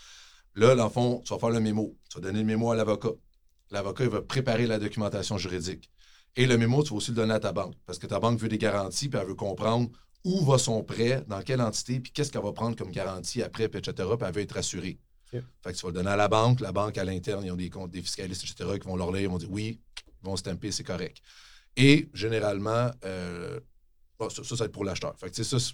Là, 0.56 0.74
dans 0.74 0.84
le 0.84 0.90
fond, 0.90 1.22
tu 1.24 1.32
vas 1.32 1.38
faire 1.38 1.50
le 1.50 1.60
mémo. 1.60 1.96
Tu 2.10 2.18
vas 2.18 2.22
donner 2.22 2.40
le 2.40 2.46
mémo 2.46 2.72
à 2.72 2.76
l'avocat. 2.76 3.12
L'avocat, 3.70 4.04
il 4.04 4.10
va 4.10 4.22
préparer 4.22 4.66
la 4.66 4.78
documentation 4.78 5.38
juridique. 5.38 5.90
Et 6.36 6.46
le 6.46 6.56
mémo, 6.58 6.82
tu 6.82 6.90
vas 6.90 6.96
aussi 6.96 7.10
le 7.10 7.16
donner 7.16 7.34
à 7.34 7.40
ta 7.40 7.52
banque. 7.52 7.74
Parce 7.86 7.98
que 7.98 8.06
ta 8.06 8.20
banque 8.20 8.38
veut 8.38 8.48
des 8.48 8.58
garanties, 8.58 9.08
puis 9.08 9.18
elle 9.20 9.26
veut 9.26 9.34
comprendre 9.34 9.90
où 10.24 10.44
va 10.44 10.58
son 10.58 10.82
prêt, 10.82 11.24
dans 11.28 11.42
quelle 11.42 11.60
entité, 11.60 11.98
puis 11.98 12.12
qu'est-ce 12.12 12.30
qu'elle 12.30 12.42
va 12.42 12.52
prendre 12.52 12.76
comme 12.76 12.90
garantie 12.90 13.42
après, 13.42 13.68
puis 13.68 13.78
etc., 13.78 14.08
puis 14.18 14.26
elle 14.28 14.34
veut 14.34 14.42
être 14.42 14.56
assurée. 14.56 14.98
Fait 15.62 15.72
que 15.72 15.76
tu 15.76 15.82
vas 15.82 15.88
le 15.88 15.94
donner 15.94 16.10
à 16.10 16.16
la 16.16 16.28
banque. 16.28 16.60
La 16.60 16.72
banque, 16.72 16.98
à 16.98 17.04
l'interne, 17.04 17.44
ils 17.44 17.52
ont 17.52 17.56
des 17.56 17.70
comptes, 17.70 17.90
des 17.90 18.02
fiscalistes, 18.02 18.42
etc., 18.42 18.78
qui 18.80 18.88
vont 18.88 18.96
leur 18.96 19.12
lire, 19.12 19.22
ils 19.22 19.28
vont 19.28 19.38
dire 19.38 19.50
oui, 19.50 19.80
ils 20.22 20.26
vont 20.26 20.36
stamper, 20.36 20.72
c'est 20.72 20.84
correct. 20.84 21.18
Et 21.76 22.08
généralement, 22.12 22.90
euh, 23.04 23.60
bon, 24.18 24.28
ça, 24.28 24.42
ça, 24.42 24.50
ça 24.50 24.56
va 24.56 24.64
être 24.66 24.72
pour 24.72 24.84
l'acheteur. 24.84 25.14
Fait 25.18 25.30
que, 25.30 25.36
tu 25.36 25.44
sais, 25.44 25.58
ça, 25.58 25.72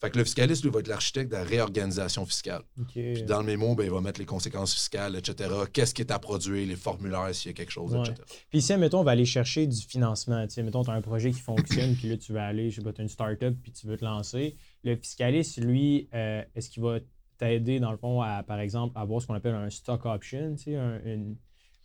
fait 0.00 0.10
que 0.10 0.18
le 0.18 0.24
fiscaliste, 0.24 0.62
lui, 0.64 0.70
va 0.70 0.80
être 0.80 0.88
l'architecte 0.88 1.30
de 1.30 1.36
la 1.36 1.42
réorganisation 1.44 2.24
fiscale. 2.24 2.62
Puis 2.88 3.22
dans 3.24 3.40
le 3.40 3.46
mémo, 3.46 3.74
ben, 3.74 3.84
il 3.84 3.90
va 3.90 4.00
mettre 4.00 4.20
les 4.20 4.26
conséquences 4.26 4.74
fiscales, 4.74 5.16
etc. 5.16 5.50
Qu'est-ce 5.72 5.92
qui 5.94 6.02
est 6.02 6.10
à 6.12 6.18
produire, 6.18 6.66
les 6.68 6.76
formulaires, 6.76 7.34
s'il 7.34 7.50
y 7.50 7.54
a 7.54 7.54
quelque 7.54 7.72
chose, 7.72 7.92
Ouais. 7.94 8.00
etc. 8.00 8.14
Puis 8.50 8.62
si, 8.62 8.76
mettons, 8.76 9.00
on 9.00 9.04
va 9.04 9.10
aller 9.12 9.24
chercher 9.24 9.66
du 9.66 9.80
financement, 9.80 10.46
tu 10.46 10.54
sais, 10.54 10.62
mettons, 10.62 10.84
tu 10.84 10.90
as 10.90 10.94
un 10.94 11.02
projet 11.02 11.30
qui 11.32 11.40
fonctionne, 11.40 11.94
puis 11.96 12.08
là, 12.08 12.16
tu 12.16 12.32
vas 12.32 12.46
aller, 12.46 12.70
je 12.70 12.76
sais 12.76 12.82
pas, 12.82 12.92
tu 12.92 13.00
as 13.00 13.04
une 13.04 13.08
start-up, 13.08 13.56
puis 13.62 13.72
tu 13.72 13.86
veux 13.86 13.96
te 13.96 14.04
lancer. 14.04 14.56
Le 14.84 14.94
fiscaliste, 14.96 15.58
lui, 15.58 16.08
euh, 16.14 16.42
est-ce 16.54 16.70
qu'il 16.70 16.82
va 16.82 16.98
t'aider, 17.38 17.80
dans 17.80 17.90
le 17.92 17.98
fond, 17.98 18.20
à, 18.22 18.42
par 18.42 18.60
exemple, 18.60 18.96
avoir 18.98 19.20
ce 19.22 19.26
qu'on 19.26 19.34
appelle 19.34 19.54
un 19.54 19.70
stock 19.70 20.06
option, 20.06 20.54
tu 20.56 20.64
sais, 20.64 20.76
un- 20.76 21.00
une, 21.04 21.36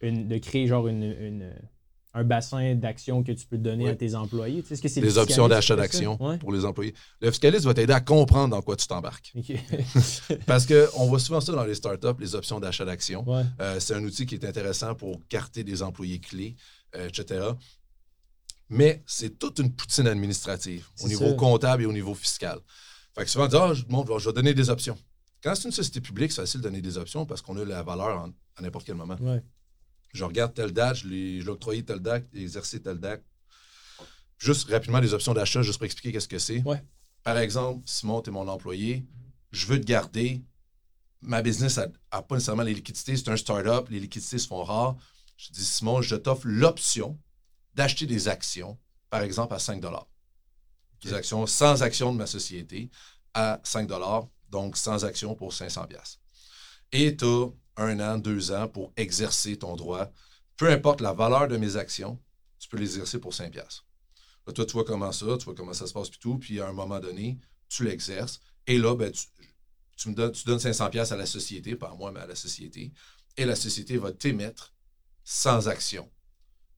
une- 0.02 0.28
de 0.28 0.38
créer 0.38 0.68
genre 0.68 0.88
une, 0.88 1.04
une- 1.04 1.54
un 2.16 2.24
bassin 2.24 2.76
d'actions 2.76 3.24
que 3.24 3.32
tu 3.32 3.46
peux 3.48 3.58
donner 3.58 3.86
Oui. 3.86 3.90
à 3.90 3.96
tes 3.96 4.14
employés? 4.16 4.62
Tu 4.62 4.68
sais, 4.68 4.74
Est-ce 4.86 4.96
que 4.96 5.00
Des 5.02 5.18
options 5.18 5.48
d'achat 5.48 5.76
d'actions 5.76 6.22
Ouais. 6.24 6.38
pour 6.38 6.52
les 6.54 6.64
employés. 6.66 6.94
Le 7.22 7.32
fiscaliste 7.32 7.66
va 7.66 7.74
t'aider 7.74 7.94
à 7.94 8.02
comprendre 8.02 8.50
dans 8.56 8.62
quoi 8.62 8.76
tu 8.76 8.86
t'embarques. 8.88 9.34
OK. 9.36 9.52
Parce 10.46 10.66
qu'on 10.68 11.08
voit 11.08 11.20
souvent 11.20 11.42
ça 11.42 11.52
dans 11.54 11.64
les 11.66 11.76
startups, 11.76 12.20
les 12.20 12.36
options 12.36 12.60
d'achat 12.60 12.86
d'actions. 12.86 13.28
ouais. 13.28 13.44
Euh, 13.62 13.80
c'est 13.80 13.96
un 13.96 14.04
outil 14.04 14.26
qui 14.26 14.36
est 14.36 14.46
intéressant 14.46 14.94
pour 14.96 15.20
carter 15.28 15.64
des 15.64 15.82
employés 15.82 16.20
clés, 16.20 16.56
euh, 16.96 17.08
etc. 17.08 17.48
Mais 18.70 19.04
c'est 19.06 19.38
toute 19.38 19.60
une 19.60 19.72
poutine 19.74 20.08
administrative 20.08 20.88
au 21.04 21.08
niveau 21.08 21.30
ça. 21.30 21.34
comptable 21.34 21.84
et 21.84 21.86
au 21.86 21.94
niveau 21.94 22.14
fiscal. 22.16 22.60
Fait 23.16 23.24
que 23.24 23.30
souvent, 23.30 23.46
on 23.46 23.48
dit, 23.48 23.56
ah, 23.60 23.74
je, 23.74 23.84
bon, 23.84 24.18
je 24.18 24.30
vais 24.30 24.34
donner 24.34 24.54
des 24.54 24.70
options. 24.70 24.98
Quand 25.44 25.54
c'est 25.56 25.66
une 25.66 25.72
société 25.74 26.00
publique, 26.02 26.32
c'est 26.32 26.42
facile 26.42 26.62
de 26.62 26.66
donner 26.66 26.82
des 26.82 26.98
options 26.98 27.26
parce 27.26 27.42
qu'on 27.42 27.58
a 27.58 27.66
la 27.66 27.84
valeur 27.84 28.18
en- 28.22 28.32
à 28.56 28.62
n'importe 28.62 28.86
quel 28.86 28.96
moment. 28.96 29.18
Ouais. 29.20 29.44
Je 30.14 30.24
regarde 30.24 30.54
telle 30.54 30.72
date, 30.72 30.98
je 30.98 31.08
l'ai 31.08 31.48
octroyé 31.48 31.84
telle 31.84 32.00
date, 32.00 32.26
j'ai 32.34 32.44
exercé 32.44 32.82
telle 32.82 33.00
date. 33.00 33.24
Juste 34.38 34.70
rapidement, 34.70 35.02
des 35.02 35.14
options 35.14 35.34
d'achat, 35.34 35.62
juste 35.62 35.80
pour 35.80 35.86
expliquer 35.86 36.12
qu'est-ce 36.12 36.28
que 36.28 36.40
c'est. 36.40 36.62
Ouais. 36.64 36.84
Par 37.24 37.38
exemple, 37.38 37.82
Simon, 37.86 38.22
tu 38.22 38.30
es 38.30 38.34
mon 38.34 38.48
employé, 38.48 39.06
je 39.52 39.66
veux 39.66 39.80
te 39.80 39.86
garder. 39.86 40.44
Ma 41.22 41.42
business 41.42 41.78
n'a 41.78 41.88
pas 42.22 42.36
nécessairement 42.36 42.64
les 42.64 42.74
liquidités, 42.74 43.16
c'est 43.18 43.30
un 43.30 43.38
start-up, 43.38 43.88
les 43.90 44.00
liquidités 44.00 44.38
se 44.38 44.48
font 44.48 44.64
rares. 44.64 44.98
Je 45.38 45.52
dis, 45.52 45.66
Simon, 45.66 46.02
je 46.02 46.16
t'offre 46.16 46.46
l'option 46.46 47.18
d'acheter 47.74 48.06
des 48.06 48.28
actions, 48.28 48.78
par 49.10 49.22
exemple, 49.22 49.54
à 49.54 49.60
5 49.60 49.82
Des 51.02 51.14
actions 51.14 51.48
sans 51.48 51.82
actions 51.82 52.12
de 52.12 52.18
ma 52.18 52.28
société 52.28 52.92
à 53.34 53.60
5 53.64 53.90
donc 54.50 54.78
sans 54.78 55.06
actions 55.06 55.34
pour 55.34 55.54
500 55.54 55.88
Et 56.94 57.18
tu 57.18 57.26
as 57.26 57.48
un 57.76 58.00
an, 58.00 58.18
deux 58.18 58.52
ans 58.52 58.68
pour 58.70 58.94
exercer 58.96 59.58
ton 59.58 59.76
droit. 59.76 60.12
Peu 60.56 60.70
importe 60.70 61.02
la 61.02 61.12
valeur 61.12 61.48
de 61.48 61.58
mes 61.58 61.76
actions, 61.76 62.20
tu 62.60 62.70
peux 62.70 62.78
les 62.78 62.92
exercer 62.94 63.20
pour 63.20 63.34
5 63.34 63.54
Là, 63.56 64.54
toi, 64.54 64.66
tu 64.66 64.74
vois 64.74 64.84
comment 64.84 65.12
ça, 65.12 65.26
tu 65.38 65.46
vois 65.46 65.56
comment 65.56 65.74
ça 65.74 65.88
se 65.88 65.94
passe, 65.94 66.10
puis 66.10 66.20
tout. 66.20 66.38
Puis 66.38 66.60
à 66.60 66.68
un 66.68 66.74
moment 66.74 67.00
donné, 67.00 67.40
tu 67.68 67.84
l'exerces. 67.84 68.40
Et 68.68 68.78
là, 68.78 68.96
ben, 68.96 69.12
tu, 69.12 69.26
tu 69.96 70.10
me 70.10 70.14
donnes, 70.14 70.32
tu 70.32 70.46
donnes 70.46 70.60
500 70.60 70.86
à 70.86 71.16
la 71.16 71.26
société, 71.26 71.76
pas 71.76 71.90
à 71.90 71.96
moi, 71.96 72.12
mais 72.12 72.20
à 72.20 72.28
la 72.28 72.36
société. 72.36 72.94
Et 73.38 73.46
la 73.46 73.56
société 73.56 73.98
va 73.98 74.12
t'émettre 74.12 74.74
sans 75.24 75.68
action. 75.68 76.10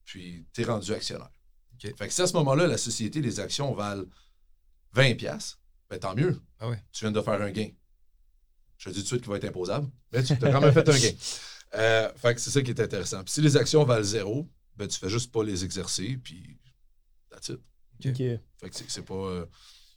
Puis 0.06 0.46
tu 0.54 0.62
es 0.62 0.64
rendu 0.64 0.94
actionnaire. 0.94 1.32
OK. 1.74 1.94
Fait 1.98 2.08
que 2.08 2.14
si 2.14 2.22
à 2.22 2.28
ce 2.28 2.34
moment-là, 2.34 2.68
la 2.68 2.78
société, 2.78 3.22
les 3.22 3.40
actions 3.40 3.74
valent 3.74 4.06
20 4.94 5.16
ben 5.90 6.00
tant 6.00 6.16
mieux. 6.16 6.42
Ah 6.60 6.70
ouais. 6.70 6.82
Tu 6.92 7.04
viens 7.04 7.12
de 7.12 7.22
faire 7.22 7.42
un 7.42 7.52
gain. 7.52 7.70
Je 8.78 8.90
te 8.90 8.94
dis 8.94 9.00
tout 9.00 9.04
de 9.04 9.08
suite 9.08 9.22
qu'il 9.22 9.30
va 9.32 9.38
être 9.38 9.46
imposable, 9.46 9.88
mais 10.12 10.24
tu 10.24 10.34
as 10.34 10.38
quand 10.52 10.62
même 10.62 10.74
fait 10.74 10.88
un 10.90 10.98
gain. 11.00 11.12
Euh, 11.76 12.12
fait 12.16 12.36
que 12.36 12.42
c'est 12.42 12.50
ça 12.52 12.62
qui 12.62 12.72
est 12.72 12.80
intéressant. 12.80 13.24
Puis 13.24 13.34
si 13.34 13.42
les 13.42 13.58
actions 13.58 13.84
valent 13.84 14.04
zéro, 14.04 14.50
ben 14.76 14.88
tu 14.88 14.98
fais 15.00 15.10
juste 15.10 15.32
pas 15.32 15.44
les 15.44 15.64
exercer, 15.64 16.18
puis 16.24 16.60
that's 17.30 17.50
it. 17.50 17.60
OK. 18.06 18.18
Fait 18.18 18.70
que 18.70 18.76
c'est- 18.88 19.02
pas... 19.02 19.14
euh, 19.14 19.46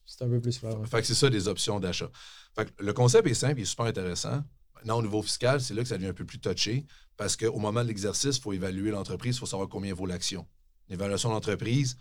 C'est 0.07 0.23
un 0.25 0.29
peu 0.29 0.41
plus 0.41 0.57
fort. 0.59 0.81
ouais. 0.81 0.87
fait 0.87 1.01
que 1.01 1.07
c'est 1.07 1.15
ça, 1.15 1.29
des 1.29 1.49
options 1.49 1.81
d'achat. 1.81 2.11
Fait 2.55 2.67
que 2.67 2.83
le 2.83 2.93
concept 2.93 3.27
est 3.29 3.35
simple, 3.35 3.59
il 3.59 3.63
est 3.63 3.67
super 3.67 3.87
intéressant. 3.87 4.43
Maintenant, 4.77 4.99
au 4.99 5.03
niveau 5.03 5.21
fiscal, 5.23 5.61
c'est 5.61 5.75
là 5.75 5.83
que 5.83 5.89
ça 5.89 5.97
devient 5.97 6.09
un 6.11 6.15
peu 6.15 6.25
plus 6.25 6.39
touché 6.39 6.87
parce 7.17 7.37
qu'au 7.37 7.59
moment 7.59 7.83
de 7.83 7.89
l'exercice, 7.89 8.37
il 8.37 8.41
faut 8.41 8.53
évaluer 8.53 8.91
l'entreprise, 8.93 9.35
il 9.37 9.39
faut 9.41 9.47
savoir 9.47 9.69
combien 9.69 9.93
vaut 9.93 10.07
l'action. 10.07 10.47
L'évaluation 10.89 11.31
d'entreprise, 11.31 11.97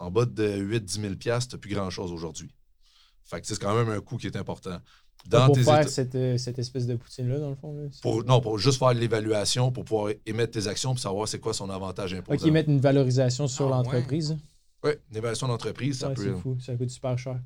en 0.00 0.10
bas 0.10 0.26
de 0.26 0.46
8-10 0.58 1.00
000 1.00 1.14
tu 1.14 1.28
n'as 1.28 1.40
plus 1.58 1.70
grand-chose 1.72 2.10
aujourd'hui. 2.12 2.52
Fait 3.24 3.40
que 3.40 3.46
c'est 3.46 3.58
quand 3.60 3.74
même 3.76 3.88
un 3.88 4.00
coût 4.00 4.16
qui 4.18 4.26
est 4.26 4.36
important. 4.36 4.80
Dans 5.28 5.46
pour 5.46 5.56
tes 5.56 5.62
faire 5.64 5.80
états- 5.80 5.88
cette, 5.88 6.14
euh, 6.14 6.36
cette 6.38 6.58
espèce 6.58 6.86
de 6.86 6.94
poutine-là, 6.94 7.38
dans 7.40 7.50
le 7.50 7.56
fond. 7.56 7.74
Là. 7.76 7.88
pour, 8.00 8.22
non, 8.24 8.40
pour 8.40 8.58
juste 8.58 8.78
faire 8.78 8.94
l'évaluation, 8.94 9.72
pour 9.72 9.84
pouvoir 9.84 10.12
émettre 10.24 10.52
tes 10.52 10.68
actions, 10.68 10.90
pour 10.90 11.00
savoir 11.00 11.26
c'est 11.26 11.40
quoi 11.40 11.52
son 11.52 11.68
avantage 11.70 12.14
imposable. 12.14 12.46
OK, 12.48 12.52
mettre 12.52 12.68
une 12.70 12.80
valorisation 12.80 13.48
sur 13.48 13.66
Ah, 13.66 13.78
l'entreprise. 13.78 14.36
Oui, 14.84 14.92
une 15.10 15.16
évaluation 15.16 15.48
d'entreprise, 15.48 15.98
ça 15.98 16.08
Ouais, 16.10 16.14
peut. 16.14 16.32
c'est 16.34 16.40
fou, 16.40 16.56
ça 16.60 16.74
coûte 16.76 16.90
super 16.90 17.18
cher. 17.18 17.40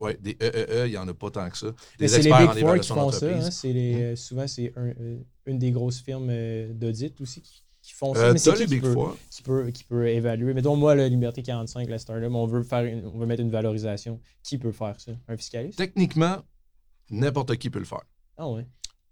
Oui, 0.00 0.12
des 0.20 0.36
EEE, 0.40 0.86
il 0.86 0.90
n'y 0.90 0.96
en 0.96 1.06
a 1.08 1.14
pas 1.14 1.30
tant 1.30 1.48
que 1.50 1.58
ça. 1.58 1.66
Mais 1.66 2.06
Des 2.06 2.08
c'est 2.08 2.18
les 2.22 2.26
experts 2.28 2.34
en 2.34 2.38
Big 2.40 2.46
Four 2.46 2.54
qui 2.54 2.60
évaluation 2.60 2.94
font 2.96 3.10
ça. 3.12 3.20
d'entreprise. 3.26 3.46
hein, 3.46 3.50
c'est 3.52 3.72
les, 3.72 3.94
euh, 4.02 4.16
souvent, 4.16 4.46
c'est 4.48 4.72
un- 4.76 4.86
euh, 5.00 5.18
une 5.46 5.58
des 5.58 5.70
grosses 5.72 6.00
firmes 6.00 6.28
euh, 6.30 6.72
d'audit 6.72 7.20
aussi 7.20 7.40
qui, 7.42 7.62
qui 7.82 7.92
font 7.92 8.14
ça. 8.14 8.20
Euh, 8.20 8.32
Mais 8.32 8.38
c'est 8.38 8.52
qui 8.52 8.58
les 8.60 8.64
qui 8.66 8.70
Big 8.74 8.82
peut, 8.82 8.92
Four? 8.92 9.16
qui, 9.30 9.42
peut, 9.42 9.70
qui 9.70 9.82
peut 9.84 10.08
évaluer? 10.08 10.54
Mettons, 10.54 10.76
moi, 10.76 10.94
la 10.94 11.08
Liberté 11.08 11.42
45, 11.42 11.88
la 11.88 11.98
Startup, 11.98 12.30
on 12.32 12.46
veut, 12.46 12.62
faire 12.62 12.84
une- 12.84 13.04
on 13.06 13.18
veut 13.18 13.26
mettre 13.26 13.42
une 13.42 13.50
valorisation. 13.50 14.20
Qui 14.44 14.56
peut 14.58 14.70
faire 14.72 15.00
ça? 15.00 15.12
Un 15.28 15.36
fiscaliste? 15.36 15.78
Techniquement, 15.78 16.42
n'importe 17.12 17.56
qui 17.56 17.70
peut 17.70 17.78
le 17.78 17.84
faire. 17.84 18.02
Ah. 18.36 18.46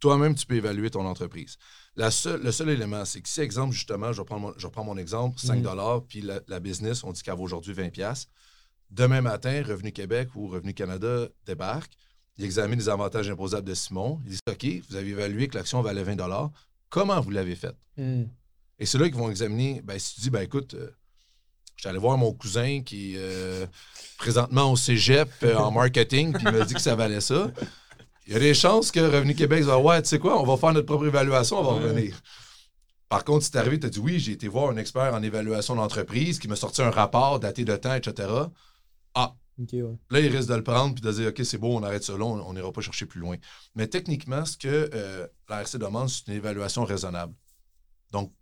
Toi-même, 0.00 0.34
tu 0.34 0.46
peux 0.46 0.56
évaluer 0.56 0.90
ton 0.90 1.04
entreprise. 1.06 1.56
La 1.94 2.08
le 2.42 2.52
seul 2.52 2.70
élément, 2.70 3.04
c'est 3.04 3.20
que 3.20 3.28
si, 3.28 3.40
exemple, 3.40 3.74
justement, 3.74 4.12
je 4.12 4.20
reprends 4.20 4.38
mon, 4.38 4.54
je 4.56 4.66
reprends 4.66 4.84
mon 4.84 4.96
exemple, 4.96 5.38
5 5.38 5.62
Mhm. 5.62 6.00
puis 6.08 6.22
la, 6.22 6.40
la 6.48 6.58
business, 6.58 7.04
on 7.04 7.12
dit 7.12 7.22
qu'elle 7.22 7.34
vaut 7.34 7.44
aujourd'hui 7.44 7.74
20 7.74 7.90
Demain 8.90 9.20
matin, 9.20 9.62
Revenu 9.64 9.92
Québec 9.92 10.28
ou 10.34 10.48
Revenu 10.48 10.74
Canada 10.74 11.28
débarque. 11.46 11.92
Il 12.38 12.44
examine 12.44 12.78
les 12.78 12.88
avantages 12.88 13.28
imposables 13.28 13.68
de 13.68 13.74
Simon. 13.74 14.20
Il 14.24 14.32
dit 14.32 14.38
OK, 14.48 14.66
vous 14.88 14.96
avez 14.96 15.10
évalué 15.10 15.46
que 15.48 15.58
l'action 15.58 15.82
valait 15.82 16.02
20 16.02 16.50
Comment 16.88 17.20
vous 17.20 17.30
l'avez 17.30 17.54
fait? 17.54 17.76
Hmm. 17.96 18.24
Et 18.78 18.86
c'est 18.86 18.98
là 18.98 19.04
qu'ils 19.08 19.18
vont 19.18 19.30
examiner. 19.30 19.82
Ben, 19.84 19.98
si 19.98 20.14
tu 20.14 20.20
dis, 20.22 20.30
ben 20.30 20.40
écoute, 20.40 20.74
euh, 20.74 20.90
je 21.76 21.82
suis 21.82 21.88
allé 21.88 21.98
voir 21.98 22.16
mon 22.16 22.32
cousin 22.32 22.82
qui 22.82 23.14
est 23.14 23.18
euh, 23.18 23.66
présentement 24.16 24.72
au 24.72 24.76
cégep 24.76 25.28
euh, 25.42 25.54
en 25.56 25.70
marketing, 25.80 26.32
puis 26.32 26.42
il 26.46 26.52
m'a 26.52 26.64
dit 26.64 26.74
que 26.74 26.80
ça 26.80 26.94
valait 26.94 27.20
ça. 27.20 27.52
Il 28.30 28.34
y 28.34 28.36
a 28.36 28.38
des 28.38 28.54
chances 28.54 28.92
que 28.92 29.00
Revenu 29.00 29.34
Québec 29.34 29.64
dise 29.64 29.72
Ouais, 29.72 30.00
tu 30.02 30.08
sais 30.08 30.20
quoi, 30.20 30.40
on 30.40 30.46
va 30.46 30.56
faire 30.56 30.72
notre 30.72 30.86
propre 30.86 31.04
évaluation, 31.04 31.58
on 31.58 31.64
va 31.64 31.72
revenir. 31.72 32.16
Par 33.08 33.24
contre, 33.24 33.44
si 33.44 33.50
t'es 33.50 33.58
arrivé, 33.58 33.80
tu 33.80 33.86
as 33.86 33.88
dit 33.88 33.98
oui, 33.98 34.20
j'ai 34.20 34.30
été 34.30 34.46
voir 34.46 34.70
un 34.70 34.76
expert 34.76 35.12
en 35.12 35.20
évaluation 35.20 35.74
d'entreprise 35.74 36.38
qui 36.38 36.46
m'a 36.46 36.54
sorti 36.54 36.80
un 36.80 36.90
rapport 36.90 37.40
daté 37.40 37.64
de 37.64 37.74
temps, 37.74 37.92
etc. 37.92 38.28
Ah, 39.14 39.34
ouais. 39.58 39.82
Là, 40.10 40.20
il 40.20 40.28
risque 40.28 40.48
de 40.48 40.54
le 40.54 40.62
prendre 40.62 40.94
puis 40.94 41.02
de 41.02 41.10
dire 41.10 41.30
OK, 41.30 41.40
c'est 41.44 41.58
bon, 41.58 41.80
on 41.80 41.82
arrête 41.82 42.04
ça 42.04 42.16
là, 42.16 42.24
on 42.24 42.52
n'ira 42.54 42.70
pas 42.70 42.80
chercher 42.80 43.04
plus 43.04 43.18
loin. 43.18 43.36
Mais 43.74 43.88
techniquement, 43.88 44.44
ce 44.44 44.56
que 44.56 44.88
euh, 44.94 45.26
l'ARC 45.48 45.76
demande, 45.76 46.08
c'est 46.08 46.28
une 46.28 46.34
évaluation 46.34 46.84
raisonnable. 46.84 47.34
Donc, 48.12 48.32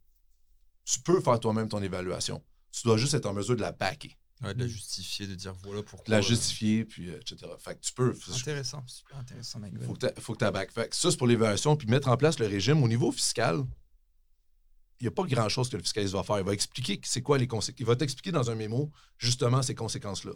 tu 0.84 1.00
peux 1.00 1.22
faire 1.22 1.40
toi-même 1.40 1.70
ton 1.70 1.82
évaluation. 1.82 2.44
Tu 2.72 2.82
dois 2.86 2.98
juste 2.98 3.14
être 3.14 3.24
en 3.24 3.32
mesure 3.32 3.56
de 3.56 3.62
la 3.62 3.72
backer, 3.72 4.17
Ouais, 4.42 4.54
de 4.54 4.60
la 4.60 4.68
justifier, 4.68 5.26
de 5.26 5.34
dire 5.34 5.52
voilà 5.62 5.82
pourquoi. 5.82 6.06
de 6.06 6.10
la 6.12 6.18
euh, 6.18 6.22
justifier, 6.22 6.84
puis 6.84 7.10
euh, 7.10 7.20
etc. 7.20 7.50
Fait 7.58 7.74
que 7.74 7.80
tu 7.80 7.92
peux. 7.92 8.14
Intéressant, 8.32 8.84
super 8.86 9.18
intéressant, 9.18 9.58
Mike. 9.58 9.82
Faut 9.82 9.94
que 9.94 10.06
faut 10.20 10.34
que 10.34 10.44
tu 10.44 10.52
back. 10.52 10.70
Fait 10.72 10.88
que 10.88 10.96
ça, 10.96 11.10
c'est 11.10 11.16
pour 11.16 11.26
l'évaluation. 11.26 11.76
Puis 11.76 11.88
mettre 11.88 12.08
en 12.08 12.16
place 12.16 12.38
le 12.38 12.46
régime. 12.46 12.82
Au 12.82 12.88
niveau 12.88 13.10
fiscal, 13.10 13.64
il 15.00 15.04
n'y 15.04 15.08
a 15.08 15.10
pas 15.10 15.24
grand-chose 15.24 15.68
que 15.68 15.76
le 15.76 15.82
fiscaliste 15.82 16.14
va 16.14 16.22
faire. 16.22 16.38
Il 16.38 16.44
va 16.44 16.52
expliquer 16.52 17.00
c'est 17.04 17.22
quoi 17.22 17.38
les 17.38 17.48
conséquences. 17.48 17.80
Il 17.80 17.86
va 17.86 17.96
t'expliquer 17.96 18.30
dans 18.30 18.50
un 18.50 18.54
mémo, 18.54 18.90
justement, 19.18 19.62
ces 19.62 19.74
conséquences-là. 19.74 20.32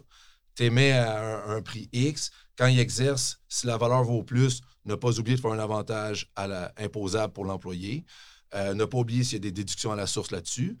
Tu 0.55 0.63
émets 0.63 0.91
à 0.91 1.47
un, 1.47 1.57
un 1.57 1.61
prix 1.61 1.89
X. 1.93 2.31
Quand 2.57 2.67
il 2.67 2.79
exerce, 2.79 3.39
si 3.47 3.67
la 3.67 3.77
valeur 3.77 4.03
vaut 4.03 4.23
plus, 4.23 4.61
ne 4.85 4.95
pas 4.95 5.17
oublier 5.17 5.37
de 5.37 5.41
faire 5.41 5.51
un 5.51 5.59
avantage 5.59 6.29
à 6.35 6.47
la, 6.47 6.73
imposable 6.77 7.33
pour 7.33 7.45
l'employé. 7.45 8.05
Euh, 8.53 8.73
ne 8.73 8.85
pas 8.85 8.97
oublier 8.97 9.23
s'il 9.23 9.33
y 9.33 9.35
a 9.37 9.39
des 9.39 9.51
déductions 9.51 9.91
à 9.91 9.95
la 9.95 10.07
source 10.07 10.31
là-dessus. 10.31 10.77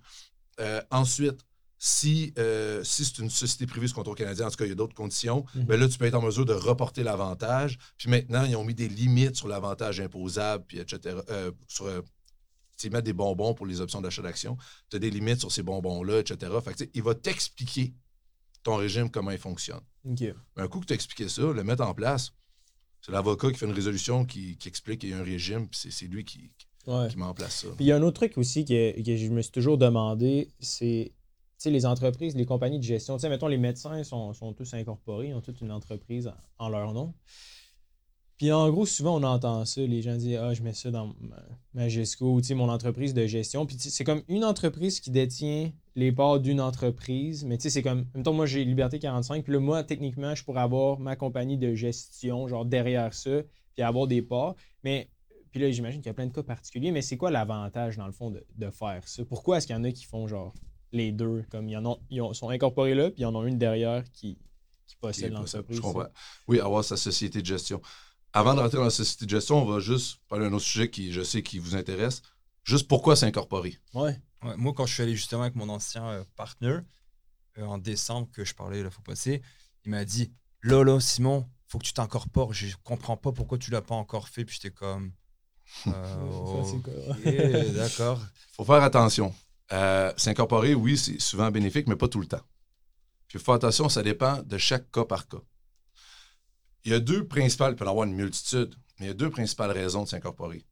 Euh, 0.59 0.81
ensuite, 0.91 1.39
si, 1.85 2.33
euh, 2.37 2.81
si 2.85 3.03
c'est 3.03 3.17
une 3.17 3.29
société 3.29 3.65
privée 3.67 3.89
sous 3.89 3.95
contrôle 3.95 4.15
canadien, 4.15 4.47
en 4.47 4.49
tout 4.49 4.55
cas, 4.55 4.63
il 4.63 4.69
y 4.69 4.71
a 4.71 4.75
d'autres 4.75 4.95
conditions, 4.95 5.43
Mhm. 5.53 5.65
ben 5.65 5.77
là, 5.77 5.85
tu 5.89 5.97
peux 5.97 6.05
être 6.05 6.13
en 6.15 6.21
mesure 6.21 6.45
de 6.45 6.53
reporter 6.53 7.03
l'avantage. 7.03 7.77
Puis 7.97 8.09
maintenant, 8.09 8.45
ils 8.45 8.55
ont 8.55 8.63
mis 8.63 8.73
des 8.73 8.87
limites 8.87 9.35
sur 9.35 9.49
l'avantage 9.49 9.99
imposable, 9.99 10.63
puis 10.65 10.79
etc. 10.79 11.17
Euh, 11.29 11.51
sur, 11.67 11.85
euh, 11.87 11.99
ils 12.85 12.89
mettent 12.89 13.03
des 13.03 13.11
bonbons 13.11 13.53
pour 13.53 13.65
les 13.65 13.81
options 13.81 13.99
d'achat 13.99 14.21
d'actions. 14.21 14.55
Tu 14.89 14.95
as 14.95 14.99
des 14.99 15.09
limites 15.09 15.41
sur 15.41 15.51
ces 15.51 15.61
bonbons-là, 15.61 16.19
etc. 16.19 16.53
Fait 16.63 16.73
que, 16.73 16.89
il 16.93 17.03
va 17.03 17.15
t'expliquer 17.15 17.93
ton 18.63 18.77
régime, 18.77 19.09
comment 19.09 19.31
il 19.31 19.37
fonctionne. 19.37 19.81
Mais 20.05 20.33
un 20.55 20.69
coup 20.69 20.79
que 20.79 20.85
tu 20.85 20.93
as 20.93 20.95
expliqué 20.95 21.27
ça, 21.27 21.41
le 21.41 21.63
mettre 21.65 21.83
en 21.83 21.93
place, 21.93 22.31
c'est 23.01 23.11
l'avocat 23.11 23.51
qui 23.51 23.57
fait 23.57 23.65
une 23.65 23.73
résolution 23.73 24.23
qui, 24.23 24.55
qui 24.57 24.69
explique 24.69 25.01
qu'il 25.01 25.09
y 25.09 25.13
a 25.13 25.17
un 25.19 25.23
régime, 25.23 25.67
puis 25.67 25.91
c'est- 25.91 26.07
lui 26.07 26.23
qui, 26.23 26.49
Ouais. 26.87 27.09
qui 27.09 27.17
met 27.17 27.25
en 27.25 27.33
place 27.33 27.59
ça. 27.63 27.67
Puis 27.75 27.83
il 27.83 27.87
y 27.87 27.91
a 27.91 27.97
un 27.97 28.01
autre 28.03 28.15
truc 28.21 28.37
aussi 28.37 28.63
que, 28.63 29.01
que 29.01 29.17
je 29.17 29.27
me 29.27 29.41
suis 29.41 29.51
toujours 29.51 29.77
demandé, 29.77 30.49
c'est 30.61 31.11
les 31.69 31.85
entreprises, 31.85 32.35
les 32.35 32.45
compagnies 32.45 32.79
de 32.79 32.83
gestion. 32.83 33.17
Tu 33.17 33.27
mettons, 33.27 33.47
les 33.47 33.57
médecins 33.57 34.03
sont, 34.03 34.33
sont 34.33 34.53
tous 34.53 34.73
incorporés, 34.73 35.29
ils 35.29 35.33
ont 35.33 35.41
toute 35.41 35.61
une 35.61 35.71
entreprise 35.71 36.31
en, 36.59 36.69
leur 36.69 36.93
nom. 36.93 37.13
Puis 38.37 38.51
en 38.51 38.69
gros, 38.69 38.85
souvent, 38.85 39.19
on 39.19 39.23
entend 39.23 39.63
ça. 39.65 39.81
Les 39.81 40.01
gens 40.01 40.15
disent 40.15 40.37
Ah, 40.37 40.53
je 40.53 40.61
mets 40.63 40.73
ça 40.73 40.91
dans 40.91 41.13
ma, 41.19 41.43
ma 41.73 41.87
GESCO 41.87 42.39
ou 42.39 42.55
mon 42.55 42.69
entreprise 42.69 43.13
de 43.13 43.25
gestion. 43.25 43.65
Puis 43.65 43.77
c'est 43.79 44.03
comme 44.03 44.23
une 44.27 44.43
entreprise 44.43 44.99
qui 44.99 45.11
détient 45.11 45.71
les 45.95 46.11
parts 46.11 46.39
d'une 46.39 46.59
entreprise. 46.59 47.45
Mais 47.45 47.57
tu 47.57 47.63
sais, 47.63 47.69
c'est 47.69 47.83
comme. 47.83 48.05
Mettons, 48.15 48.33
moi, 48.33 48.45
j'ai 48.45 48.65
Liberté 48.65 48.99
45. 48.99 49.43
Puis 49.43 49.53
là, 49.53 49.59
moi, 49.59 49.83
techniquement, 49.83 50.35
je 50.35 50.43
pourrais 50.43 50.61
avoir 50.61 50.99
ma 50.99 51.15
compagnie 51.15 51.57
de 51.57 51.73
gestion, 51.75 52.47
genre 52.47 52.65
derrière 52.65 53.13
ça, 53.13 53.41
puis 53.73 53.83
avoir 53.83 54.07
des 54.07 54.21
parts. 54.21 54.55
Mais 54.83 55.09
puis 55.51 55.61
là, 55.61 55.69
j'imagine 55.69 56.01
qu'il 56.01 56.07
y 56.07 56.09
a 56.09 56.15
plein 56.15 56.25
de 56.25 56.33
cas 56.33 56.41
particuliers, 56.41 56.91
mais 56.91 57.03
c'est 57.03 57.15
quoi 57.15 57.29
l'avantage, 57.29 57.95
dans 57.95 58.07
le 58.07 58.11
fond, 58.11 58.31
de, 58.31 58.43
de 58.55 58.71
faire 58.71 59.07
ça? 59.07 59.23
Pourquoi 59.23 59.57
est-ce 59.57 59.67
qu'il 59.67 59.75
y 59.75 59.79
en 59.79 59.83
a 59.83 59.91
qui 59.91 60.03
font, 60.03 60.27
genre, 60.27 60.51
les 60.93 61.11
deux? 61.11 61.43
Comme 61.49 61.67
ils, 61.67 61.75
en 61.77 61.85
ont, 61.85 61.99
ils 62.09 62.21
ont- 62.21 62.33
sont 62.33 62.49
incorporés 62.49 62.95
là, 62.95 63.09
puis 63.11 63.21
ils 63.23 63.25
en 63.25 63.35
ont 63.35 63.45
une 63.45 63.57
derrière 63.57 64.03
qui, 64.11 64.37
qui 64.87 64.95
possède 64.95 65.33
l'entreprise. 65.33 65.77
Je 65.77 65.81
comprends. 65.81 66.07
Oui, 66.47 66.59
avoir 66.59 66.83
sa 66.85 66.95
société 66.97 67.41
de 67.41 67.45
gestion. 67.45 67.81
Avant 68.31 68.53
de 68.55 68.59
rentrer 68.61 68.77
dans 68.77 68.85
la 68.85 68.89
société 68.89 69.25
de 69.25 69.29
gestion, 69.31 69.61
on 69.61 69.65
va 69.65 69.79
juste 69.79 70.19
parler 70.27 70.45
d'un 70.49 70.53
autre 70.53 70.65
sujet 70.65 70.89
qui, 70.89 71.11
je 71.11 71.21
sais, 71.21 71.43
qui 71.43 71.59
vous 71.59 71.75
intéresse. 71.75 72.21
Juste 72.63 72.87
pourquoi 72.87 73.15
s'incorporer? 73.15 73.77
Ouais. 73.93 74.19
Ouais, 74.43 74.57
moi, 74.57 74.73
quand 74.73 74.85
je 74.85 74.93
suis 74.93 75.03
allé 75.03 75.15
justement 75.15 75.43
avec 75.43 75.55
mon 75.55 75.69
ancien 75.69 76.05
euh, 76.07 76.23
partner, 76.35 76.79
euh, 77.57 77.65
en 77.65 77.77
décembre, 77.77 78.29
que 78.31 78.43
je 78.45 78.53
parlais 78.55 78.81
la 78.83 78.89
fois 78.89 79.03
passée, 79.03 79.41
il 79.85 79.91
m'a 79.91 80.05
dit 80.05 80.31
Lolo, 80.61 80.99
Simon, 80.99 81.47
faut 81.67 81.77
que 81.77 81.85
tu 81.85 81.93
t'incorpores. 81.93 82.53
Je 82.53 82.75
comprends 82.83 83.17
pas 83.17 83.31
pourquoi 83.31 83.57
tu 83.57 83.69
l'as 83.71 83.81
pas 83.81 83.95
encore 83.95 84.29
fait. 84.29 84.45
Puis 84.45 84.55
j'étais 84.61 84.73
comme. 84.73 85.11
euh, 85.87 86.63
Ça, 86.63 86.71
c'est 86.71 86.81
quoi? 86.81 86.93
ok, 87.11 87.75
D'accord. 87.75 88.21
faut 88.53 88.63
faire 88.65 88.83
attention. 88.83 89.33
Euh, 89.73 90.13
S'incorporer, 90.17 90.75
oui, 90.75 90.97
c'est 90.97 91.19
souvent 91.19 91.51
bénéfique, 91.51 91.87
mais 91.87 91.95
pas 91.95 92.07
tout 92.07 92.21
le 92.21 92.27
temps. 92.27 92.41
Puis 93.27 93.39
faut 93.39 93.45
faire 93.45 93.55
attention, 93.55 93.89
ça 93.89 94.03
dépend 94.03 94.41
de 94.43 94.57
chaque 94.57 94.91
cas 94.91 95.05
par 95.05 95.27
cas. 95.27 95.41
Il 96.85 96.91
y 96.91 96.95
a 96.95 96.99
deux 96.99 97.27
principales, 97.27 97.73
il 97.73 97.75
peut 97.75 97.85
y 97.85 97.87
en 97.87 97.91
avoir 97.91 98.05
une 98.07 98.13
multitude, 98.15 98.75
mais 98.99 99.05
il 99.05 99.09
y 99.09 99.11
a 99.11 99.15
deux 99.15 99.29
principales 99.29 99.71
raisons 99.71 100.03
de 100.03 100.09
s'incorporer. 100.09 100.65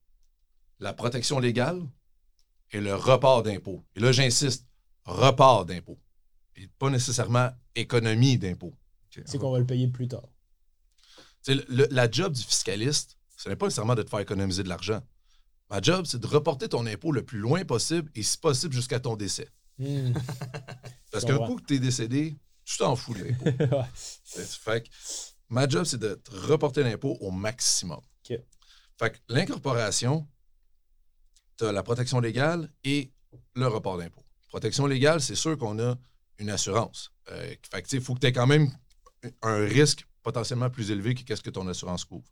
La 0.79 0.93
protection 0.93 1.39
légale 1.39 1.81
et 2.71 2.81
le 2.81 2.95
report 2.95 3.43
d'impôts. 3.43 3.83
Et 3.95 3.99
là, 3.99 4.11
j'insiste, 4.11 4.67
report 5.05 5.65
d'impôts. 5.65 5.99
Et 6.55 6.67
pas 6.67 6.89
nécessairement 6.89 7.49
économie 7.75 8.37
d'impôts. 8.37 8.75
C'est 9.25 9.37
qu'on 9.37 9.51
va 9.51 9.59
le 9.59 9.65
payer 9.65 9.87
plus 9.87 10.07
tard. 10.07 10.23
Le- 11.47 11.87
la 11.89 12.09
job 12.09 12.33
du 12.33 12.41
fiscaliste, 12.43 13.17
ce 13.35 13.49
n'est 13.49 13.55
pas 13.55 13.65
nécessairement 13.65 13.95
de 13.95 14.03
te 14.03 14.09
faire 14.09 14.19
économiser 14.19 14.63
de 14.63 14.69
l'argent. 14.69 15.01
Ma 15.71 15.81
job, 15.81 16.05
c'est 16.05 16.19
de 16.19 16.27
reporter 16.27 16.67
ton 16.67 16.85
impôt 16.85 17.13
le 17.13 17.23
plus 17.23 17.39
loin 17.39 17.63
possible 17.63 18.11
et 18.13 18.23
si 18.23 18.37
possible 18.37 18.73
jusqu'à 18.73 18.99
ton 18.99 19.15
décès. 19.15 19.47
Hmm. 19.79 20.11
Parce 21.11 21.23
qu'un 21.23 21.37
coup 21.37 21.55
que 21.55 21.63
tu 21.63 21.75
es 21.75 21.79
décédé, 21.79 22.37
tu 22.65 22.77
t'en 22.77 22.95
fous 22.97 23.13
de 23.13 23.23
l'impôt. 23.23 23.45
Ouais. 24.35 24.43
fait 24.43 24.81
que 24.83 24.89
ma 25.47 25.67
job, 25.67 25.85
c'est 25.85 25.97
de 25.97 26.15
te 26.15 26.31
reporter 26.31 26.83
l'impôt 26.83 27.17
au 27.21 27.31
maximum. 27.31 28.01
Fait 28.99 29.11
que 29.11 29.17
l'incorporation, 29.29 30.27
tu 31.57 31.65
as 31.65 31.71
la 31.71 31.83
protection 31.83 32.19
légale 32.19 32.69
et 32.83 33.11
le 33.55 33.67
report 33.67 33.97
d'impôt. 33.97 34.23
Protection 34.49 34.85
légale, 34.85 35.21
c'est 35.21 35.35
sûr 35.35 35.57
qu'on 35.57 35.79
a 35.79 35.97
une 36.37 36.49
assurance. 36.49 37.11
Euh, 37.31 37.55
fait 37.71 37.81
que, 37.81 37.95
il 37.95 38.01
faut 38.01 38.13
que 38.13 38.19
tu 38.19 38.27
aies 38.27 38.33
quand 38.33 38.45
même 38.45 38.69
un 39.41 39.65
risque 39.65 40.05
potentiellement 40.21 40.69
plus 40.69 40.91
élevé 40.91 41.15
que 41.15 41.23
qu'est-ce 41.23 41.41
que 41.41 41.49
ton 41.49 41.67
assurance 41.67 42.05
couvre. 42.05 42.27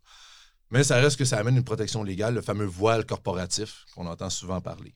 Mais 0.70 0.84
ça 0.84 0.96
reste 1.00 1.16
que 1.16 1.24
ça 1.24 1.38
amène 1.38 1.56
une 1.56 1.64
protection 1.64 2.02
légale, 2.04 2.34
le 2.34 2.42
fameux 2.42 2.64
voile 2.64 3.04
corporatif 3.04 3.84
qu'on 3.94 4.06
entend 4.06 4.30
souvent 4.30 4.60
parler. 4.60 4.94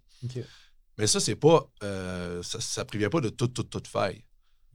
Mais 0.98 1.06
ça, 1.08 1.18
c'est 1.20 1.34
pas. 1.36 1.68
euh, 1.82 2.42
ça 2.42 2.82
ne 2.82 2.86
prévient 2.86 3.08
pas 3.10 3.20
de 3.20 3.28
toute, 3.28 3.52
toute, 3.54 3.70
toute 3.70 3.88
faille. 3.88 4.24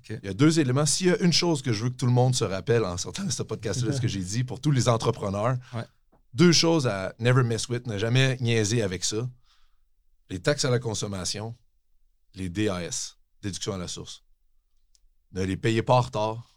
Il 0.09 0.19
y 0.23 0.27
a 0.29 0.33
deux 0.33 0.59
éléments. 0.59 0.85
S'il 0.85 1.07
y 1.07 1.12
a 1.12 1.17
une 1.19 1.31
chose 1.33 1.62
que 1.62 1.71
je 1.71 1.83
veux 1.83 1.89
que 1.91 1.95
tout 1.95 2.05
le 2.07 2.12
monde 2.12 2.33
se 2.35 2.43
rappelle 2.43 2.83
en 2.83 2.97
sortant 2.97 3.23
de 3.23 3.31
ce 3.31 3.43
podcast-là, 3.43 3.93
ce 3.93 4.01
que 4.01 4.07
j'ai 4.07 4.23
dit 4.23 4.43
pour 4.43 4.59
tous 4.59 4.71
les 4.71 4.89
entrepreneurs, 4.89 5.57
Ouais. 5.73 5.85
deux 6.33 6.51
choses 6.51 6.88
à 6.88 7.13
never 7.19 7.43
mess 7.43 7.69
with, 7.69 7.85
ne 7.88 7.97
jamais 7.97 8.35
niaiser 8.41 8.81
avec 8.81 9.03
ça. 9.05 9.29
Les 10.29 10.39
taxes 10.41 10.65
à 10.65 10.69
la 10.71 10.79
consommation, 10.79 11.55
les 12.33 12.49
DAS, 12.49 13.17
déduction 13.41 13.73
à 13.73 13.77
la 13.77 13.88
source. 13.88 14.23
Ne 15.33 15.43
les 15.43 15.57
payez 15.57 15.83
pas 15.83 15.93
en 15.95 16.01
retard, 16.01 16.55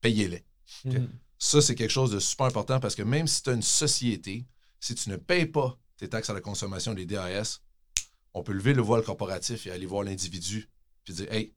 payez-les. 0.00 0.44
Hmm. 0.84 1.06
Ça, 1.38 1.60
c'est 1.60 1.74
quelque 1.74 1.90
chose 1.90 2.10
de 2.10 2.18
super 2.18 2.46
important 2.46 2.80
parce 2.80 2.94
que 2.94 3.02
même 3.02 3.26
si 3.26 3.42
tu 3.42 3.50
as 3.50 3.52
une 3.52 3.62
société, 3.62 4.46
si 4.80 4.94
tu 4.94 5.08
ne 5.10 5.16
payes 5.16 5.46
pas 5.46 5.78
tes 5.96 6.08
taxes 6.08 6.30
à 6.30 6.34
la 6.34 6.40
consommation, 6.40 6.92
les 6.94 7.06
DAS, 7.06 7.60
on 8.34 8.42
peut 8.42 8.52
lever 8.52 8.74
le 8.74 8.82
voile 8.82 9.02
corporatif 9.02 9.66
et 9.66 9.70
aller 9.70 9.86
voir 9.86 10.04
l'individu 10.04 10.68
puis 11.04 11.14
dire 11.14 11.32
Hey, 11.32 11.54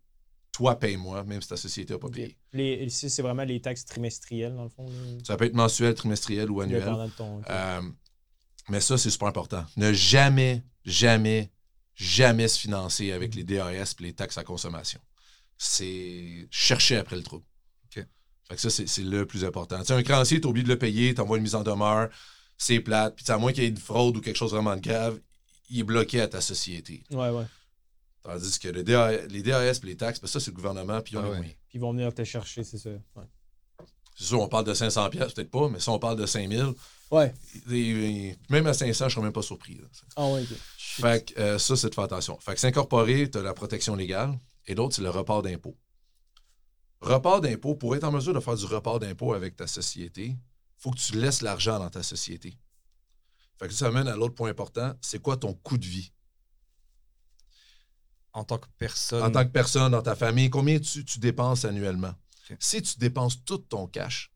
toi, 0.52 0.78
paye-moi, 0.78 1.24
même 1.24 1.42
si 1.42 1.48
ta 1.48 1.58
société 1.58 1.94
n'a 1.94 2.00
pas 2.00 2.10
payé. 2.10 2.38
Les, 2.54 2.84
ici, 2.86 3.10
c'est 3.10 3.22
vraiment 3.22 3.44
les 3.44 3.62
taxes 3.62 3.86
trimestrielles, 3.86 4.56
dans 4.56 4.64
le 4.64 4.70
fond. 4.70 4.86
Ça 5.24 5.38
peut 5.38 5.46
être 5.46 5.54
mensuel, 5.54 5.94
trimestriel 5.94 6.52
ou 6.52 6.62
annuel. 6.62 7.10
Ton. 7.18 7.42
Euh, 7.50 7.82
mais 8.70 8.82
ça, 8.82 8.98
c'est 8.98 9.10
super 9.10 9.28
important. 9.28 9.66
Ne 9.78 9.94
jamais, 9.94 10.64
jamais, 10.86 11.52
jamais 11.96 12.48
se 12.48 12.60
financer 12.60 13.12
avec 13.12 13.34
les 13.36 13.44
DAS 13.44 13.96
et 14.00 14.04
les 14.04 14.14
taxes 14.14 14.38
à 14.38 14.44
consommation. 14.44 15.00
C'est 15.58 16.48
chercher 16.50 16.98
après 16.98 17.16
le 17.16 17.24
trou. 17.24 17.44
Fait 18.52 18.56
que 18.58 18.70
ça, 18.70 18.70
c'est 18.86 19.02
le 19.04 19.26
plus 19.26 19.46
important. 19.46 19.80
Tu 19.80 19.86
sais, 19.86 19.94
un 19.94 20.04
créancier, 20.04 20.42
tu 20.42 20.48
oublié 20.48 20.64
de 20.66 20.70
le 20.70 20.78
payer, 20.78 21.14
tu 21.16 21.22
envoies 21.22 21.38
une 21.38 21.44
mise 21.44 21.56
en 21.56 21.64
demeure, 21.64 22.10
c'est 22.58 22.82
plate. 22.82 23.16
Puis 23.16 23.24
à 23.32 23.38
moins 23.38 23.54
qu'il 23.54 23.64
y 23.64 23.66
ait 23.66 23.70
une 23.70 23.78
fraude 23.78 24.18
ou 24.18 24.22
quelque 24.22 24.36
chose 24.36 24.52
vraiment 24.52 24.76
de 24.76 24.82
grave, 24.82 25.20
il 25.70 25.80
est 25.80 25.84
bloqué 25.84 26.20
à 26.20 26.28
ta 26.28 26.42
société. 26.42 27.04
Ouais, 27.12 27.30
ouais. 27.30 27.46
Tandis 28.24 28.60
que 28.60 28.68
le 28.68 28.84
DA 28.84 29.26
les 29.28 29.42
DAS 29.42 29.80
et 29.82 29.86
les 29.86 29.96
taxes, 29.96 30.20
ben 30.20 30.28
ça, 30.28 30.40
c'est 30.42 30.52
le 30.52 30.56
gouvernement, 30.56 31.00
puis 31.02 31.14
ils 31.14 31.18
ont 31.18 31.24
Ah 31.26 31.30
ouais. 31.40 31.40
Puis 31.42 31.56
ils 31.76 31.80
vont 31.80 31.94
venir 31.94 32.14
te 32.14 32.24
chercher, 32.26 32.64
c'est 32.66 32.78
ça. 32.78 32.90
Ouais. 32.90 33.24
C'est 34.18 34.26
sûr, 34.26 34.42
on 34.42 34.50
parle 34.50 34.66
de 34.66 34.74
500 34.74 35.10
pièces 35.10 35.32
peut-être 35.34 35.50
pas, 35.50 35.70
mais 35.70 35.80
si 35.80 35.88
on 35.90 35.98
parle 35.98 36.18
de 36.18 36.26
5000, 36.26 36.74
Ouais. 37.10 37.34
et- 37.72 37.80
et- 38.30 38.38
même 38.50 38.68
à 38.68 38.74
500, 38.74 39.08
je 39.08 39.14
serais 39.16 39.24
même 39.24 39.32
pas 39.34 39.42
surpris. 39.42 39.76
là. 39.76 39.88
Ah, 40.18 40.28
ouais, 40.28 40.42
ok. 40.42 40.58
Fait 40.78 41.26
que 41.34 41.40
euh, 41.40 41.58
ça, 41.58 41.76
c'est 41.78 41.90
de 41.90 41.96
faire 41.96 42.04
attention. 42.04 42.38
Fait 42.42 42.54
que 42.54 42.60
s'incorporer, 42.60 43.32
tu 43.32 43.38
as 43.38 43.42
la 43.42 43.54
protection 43.54 43.96
légale 43.96 44.38
et 44.68 44.76
l'autre, 44.76 44.94
c'est 44.96 45.02
le 45.02 45.10
report 45.10 45.42
d'impôt. 45.42 45.76
Report 47.02 47.42
d'impôt, 47.42 47.76
pour 47.76 47.96
être 47.96 48.04
en 48.04 48.12
mesure 48.12 48.34
de 48.34 48.40
faire 48.40 48.56
du 48.56 48.66
report 48.66 49.00
d'impôt 49.00 49.34
avec 49.34 49.56
ta 49.56 49.68
société, 49.68 50.28
il 50.28 50.38
faut 50.78 50.92
que 50.92 51.00
tu 51.00 51.18
laisses 51.18 51.42
l'argent 51.42 51.80
dans 51.80 51.90
ta 51.90 52.04
société. 52.04 52.58
Fait 53.60 53.68
que 53.68 53.74
ça 53.74 53.88
amène 53.88 54.08
à 54.08 54.16
l'autre 54.16 54.36
point 54.36 54.50
important, 54.50 54.94
c'est 55.02 55.22
quoi 55.22 55.38
ton 55.38 55.54
coût 55.54 55.78
de 55.78 55.86
vie? 55.86 56.12
En 58.34 58.44
tant 58.44 58.58
que 58.58 58.68
personne. 58.78 59.24
En 59.24 59.32
tant 59.32 59.44
que 59.44 59.52
personne, 59.52 59.92
dans 59.92 60.02
ta 60.02 60.16
famille, 60.16 60.50
combien 60.50 60.80
tu, 60.80 61.04
tu 61.04 61.20
dépenses 61.20 61.66
annuellement? 61.66 62.14
Si 62.60 62.82
tu 62.82 62.98
dépenses 62.98 63.44
tout 63.46 63.58
ton 63.60 63.88
cash, 63.88 64.32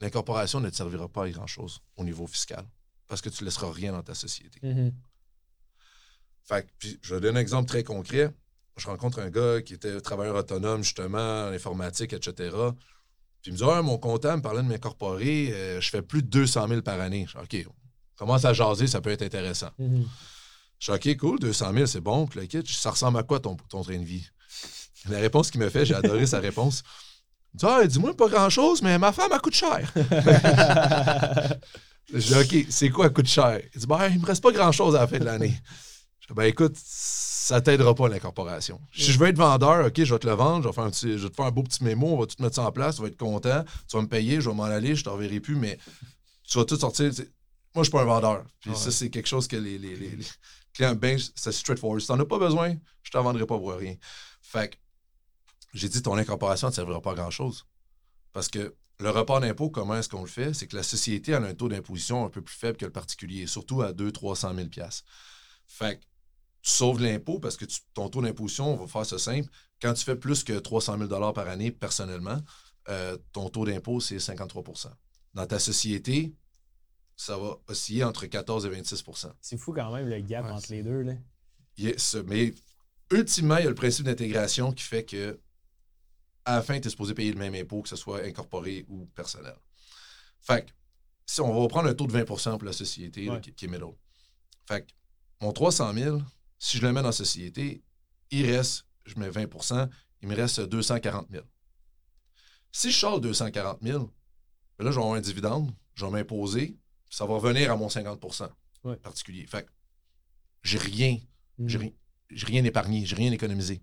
l'incorporation 0.00 0.60
ne 0.60 0.70
te 0.70 0.76
servira 0.76 1.08
pas 1.08 1.24
à 1.24 1.30
grand-chose 1.30 1.80
au 1.96 2.04
niveau 2.04 2.26
fiscal 2.26 2.68
parce 3.08 3.20
que 3.20 3.28
tu 3.28 3.42
ne 3.42 3.48
laisseras 3.48 3.72
rien 3.72 3.92
dans 3.92 4.02
ta 4.02 4.14
société. 4.14 4.60
Mhm. 4.62 4.94
Fait 6.44 6.66
que, 6.66 6.72
puis, 6.78 6.98
je 7.02 7.14
vais 7.14 7.20
donner 7.20 7.38
un 7.38 7.42
exemple 7.42 7.68
très 7.68 7.82
concret. 7.82 8.34
Je 8.78 8.86
rencontre 8.86 9.18
un 9.18 9.28
gars 9.28 9.60
qui 9.60 9.74
était 9.74 10.00
travailleur 10.00 10.36
autonome, 10.36 10.82
justement, 10.82 11.46
en 11.48 11.52
informatique, 11.52 12.12
etc. 12.12 12.50
Puis 13.42 13.50
il 13.50 13.52
me 13.52 13.58
dit 13.58 13.64
Ah, 13.68 13.82
mon 13.82 13.98
comptable 13.98 14.38
me 14.38 14.42
parlait 14.42 14.62
de 14.62 14.68
m'incorporer, 14.68 15.50
euh, 15.52 15.80
je 15.80 15.90
fais 15.90 16.02
plus 16.02 16.22
de 16.22 16.28
200 16.28 16.68
000 16.68 16.82
par 16.82 17.00
année. 17.00 17.26
Je 17.28 17.38
dis, 17.48 17.66
OK, 17.66 17.72
commence 18.16 18.44
à 18.44 18.52
jaser, 18.52 18.86
ça 18.86 19.00
peut 19.00 19.10
être 19.10 19.22
intéressant. 19.22 19.70
Mhm. 19.78 20.06
Je 20.78 20.92
dis 20.92 21.10
OK, 21.10 21.16
cool, 21.18 21.38
200 21.40 21.72
000, 21.74 21.86
c'est 21.86 22.00
bon. 22.00 22.26
Puis 22.26 22.40
le 22.40 22.46
kit, 22.46 22.62
ça 22.66 22.90
ressemble 22.90 23.18
à 23.18 23.22
quoi 23.24 23.40
ton, 23.40 23.56
ton 23.68 23.82
train 23.82 23.98
de 23.98 24.04
vie? 24.04 24.26
La 25.08 25.18
réponse 25.18 25.50
qu'il 25.50 25.60
me 25.60 25.68
fait, 25.70 25.84
j'ai 25.84 25.94
adoré 25.94 26.26
sa 26.26 26.40
réponse. 26.40 26.82
Il 27.54 27.58
dit 27.58 27.66
Ah, 27.68 27.86
dis-moi 27.86 28.16
pas 28.16 28.28
grand-chose, 28.28 28.82
mais 28.82 28.98
ma 28.98 29.12
femme, 29.12 29.30
elle 29.32 29.40
coûte 29.40 29.54
cher. 29.54 29.92
Je 32.12 32.18
dis 32.18 32.34
OK, 32.34 32.66
c'est 32.70 32.90
quoi, 32.90 33.06
elle 33.06 33.12
coûte 33.12 33.26
cher? 33.28 33.60
Il 33.74 33.80
dit 33.80 33.86
Ben, 33.86 34.08
il 34.08 34.20
me 34.20 34.26
reste 34.26 34.42
pas 34.42 34.52
grand-chose 34.52 34.96
à 34.96 35.00
la 35.00 35.06
fin 35.06 35.18
de 35.18 35.24
l'année. 35.24 35.54
Je 36.20 36.28
dis 36.28 36.34
Ben, 36.34 36.44
écoute, 36.44 36.76
ça 37.48 37.60
t'aidera 37.62 37.94
pas 37.94 38.08
l'incorporation. 38.08 38.78
Si 38.94 39.10
je 39.12 39.18
veux 39.18 39.26
être 39.28 39.38
vendeur, 39.38 39.86
OK, 39.86 40.02
je 40.04 40.12
vais 40.12 40.18
te 40.18 40.26
le 40.26 40.34
vendre, 40.34 40.62
je 40.64 40.68
vais, 40.68 40.74
faire 40.74 40.84
un 40.84 40.90
petit- 40.90 41.12
je 41.16 41.24
vais 41.24 41.30
te 41.30 41.34
faire 41.34 41.46
un 41.46 41.50
beau 41.50 41.62
petit 41.62 41.82
mémo, 41.82 42.08
on 42.08 42.18
va 42.20 42.26
tout 42.26 42.42
mettre 42.42 42.56
ça 42.56 42.62
en 42.62 42.72
place, 42.72 42.96
tu 42.96 43.02
vas 43.02 43.08
être 43.08 43.16
content, 43.16 43.64
tu 43.88 43.96
vas 43.96 44.02
me 44.02 44.08
payer, 44.08 44.40
je 44.40 44.50
vais 44.50 44.54
m'en 44.54 44.64
aller, 44.64 44.94
je 44.94 45.02
t'en 45.02 45.12
reverrai 45.14 45.40
plus, 45.40 45.56
mais 45.56 45.78
tu 46.46 46.58
vas 46.58 46.64
tout 46.66 46.76
sortir. 46.76 47.14
tu. 47.14 47.22
Moi, 47.74 47.84
je 47.84 47.88
suis 47.88 47.90
pas 47.92 48.02
un 48.02 48.04
vendeur. 48.04 48.44
Puis 48.60 48.70
ouais. 48.70 48.76
ça, 48.76 48.90
c'est 48.90 49.08
quelque 49.08 49.26
chose 49.28 49.48
que 49.48 49.56
les, 49.56 49.78
les- 49.78 49.96
les- 49.96 50.16
les 50.16 50.26
clients 50.74 50.94
ben, 50.94 51.18
c'est 51.36 51.52
straightforward. 51.52 52.00
Si 52.02 52.06
t'en 52.08 52.20
as 52.20 52.24
pas 52.26 52.38
besoin, 52.38 52.74
je 53.02 53.10
t'en 53.10 53.22
vendrai 53.22 53.46
pas 53.46 53.56
pour 53.58 53.72
rien. 53.72 53.94
Fait 54.42 54.68
que 54.70 54.76
j'ai 55.72 55.88
dit 55.88 56.02
ton 56.02 56.16
incorporation 56.18 56.66
ne 56.66 56.70
te 56.70 56.76
servira 56.76 57.00
pas 57.00 57.12
à 57.12 57.14
grand-chose. 57.14 57.64
Parce 58.32 58.48
que 58.48 58.74
le 59.00 59.10
report 59.10 59.40
d'impôt, 59.40 59.70
comment 59.70 59.96
est-ce 59.96 60.08
qu'on 60.08 60.22
le 60.22 60.28
fait? 60.28 60.52
C'est 60.54 60.66
que 60.66 60.76
la 60.76 60.82
société 60.82 61.32
a 61.34 61.38
un 61.40 61.54
taux 61.54 61.68
d'imposition 61.68 62.24
un 62.26 62.30
peu 62.30 62.42
plus 62.42 62.56
faible 62.56 62.76
que 62.76 62.84
le 62.84 62.92
particulier, 62.92 63.46
surtout 63.46 63.80
à 63.80 63.92
200-300 63.92 64.54
000 64.54 64.68
Fait 65.66 65.96
que 65.98 66.04
tu 66.68 66.74
sauves 66.74 67.00
l'impôt 67.00 67.38
parce 67.40 67.56
que 67.56 67.64
tu- 67.64 67.80
ton 67.94 68.08
taux 68.10 68.20
d'imposition, 68.20 68.74
on 68.74 68.76
va 68.76 68.86
faire 68.86 69.06
ça 69.06 69.18
simple, 69.18 69.48
quand 69.80 69.94
tu 69.94 70.04
fais 70.04 70.16
plus 70.16 70.44
que 70.44 70.52
300 70.58 70.98
000 70.98 71.32
par 71.32 71.48
année 71.48 71.70
personnellement, 71.70 72.38
euh, 72.88 73.16
ton 73.32 73.48
taux 73.48 73.64
d'impôt, 73.64 74.00
c'est 74.00 74.18
53% 74.18 74.90
Dans 75.34 75.46
ta 75.46 75.58
société, 75.58 76.34
ça 77.16 77.36
va 77.38 77.56
osciller 77.68 78.04
entre 78.04 78.26
14 78.26 78.66
et 78.66 78.70
26% 78.70 79.32
C'est 79.40 79.56
fou 79.56 79.72
quand 79.72 79.92
même 79.94 80.08
le 80.08 80.20
gap 80.20 80.44
Ouais, 80.44 80.50
entre 80.50 80.70
les 80.72 80.82
deux. 80.82 81.02
Là. 81.02 81.14
Yes, 81.76 82.16
mais 82.26 82.52
ultimement, 83.12 83.56
il 83.58 83.64
y 83.64 83.66
a 83.66 83.70
le 83.70 83.74
principe 83.74 84.04
d'intégration 84.06 84.72
qui 84.72 84.84
fait 84.84 85.04
que 85.04 85.38
à 86.44 86.56
la 86.56 86.62
fin, 86.62 86.80
tu 86.80 86.86
es 86.88 86.90
supposé 86.90 87.12
payer 87.14 87.32
le 87.32 87.38
même 87.38 87.54
impôt, 87.54 87.82
que 87.82 87.88
ce 87.90 87.96
soit 87.96 88.22
incorporé 88.24 88.84
ou 88.88 89.04
personnel. 89.14 89.54
Fait 90.40 90.64
que, 90.66 90.70
si 91.26 91.40
on 91.42 91.60
va 91.60 91.68
prendre 91.68 91.88
un 91.88 91.94
taux 91.94 92.06
de 92.06 92.12
20% 92.12 92.52
pour 92.58 92.64
la 92.64 92.72
société, 92.72 93.24
là, 93.26 93.34
Ouais. 93.34 93.40
qui, 93.42 93.52
qui 93.52 93.66
est 93.66 93.68
middle. 93.68 93.92
Fait 94.66 94.82
que, 94.86 94.92
mon 95.42 95.52
300 95.52 95.92
000, 95.92 96.20
si 96.58 96.78
je 96.78 96.82
le 96.86 96.92
mets 96.92 97.00
dans 97.02 97.08
la 97.08 97.12
société, 97.12 97.82
il 98.30 98.46
reste, 98.50 98.84
je 99.04 99.18
mets 99.18 99.30
20% 99.30 99.88
il 100.20 100.28
me 100.28 100.34
reste 100.34 100.60
240 100.60 101.28
000. 101.30 101.44
Si 102.72 102.90
je 102.90 102.98
sors 102.98 103.20
240 103.20 103.78
000, 103.82 104.12
ben 104.78 104.84
là, 104.84 104.90
je 104.90 104.96
vais 104.96 105.02
avoir 105.02 105.16
un 105.16 105.20
dividende, 105.20 105.72
je 105.94 106.04
vais 106.04 106.10
m'imposer, 106.10 106.76
ça 107.08 107.24
va 107.24 107.34
revenir 107.34 107.70
à 107.72 107.76
mon 107.76 107.88
50 107.88 108.24
Ouais. 108.84 108.96
particulier. 108.96 109.46
Fait 109.46 109.64
que, 109.64 109.70
j'ai 110.62 110.78
rien 110.78 111.18
Mhm. 111.58 111.68
j'ai 111.68 111.78
rien, 111.78 111.90
j'ai 112.30 112.46
rien 112.46 112.64
épargné, 112.64 113.04
j'ai 113.06 113.16
rien 113.16 113.32
économisé. 113.32 113.82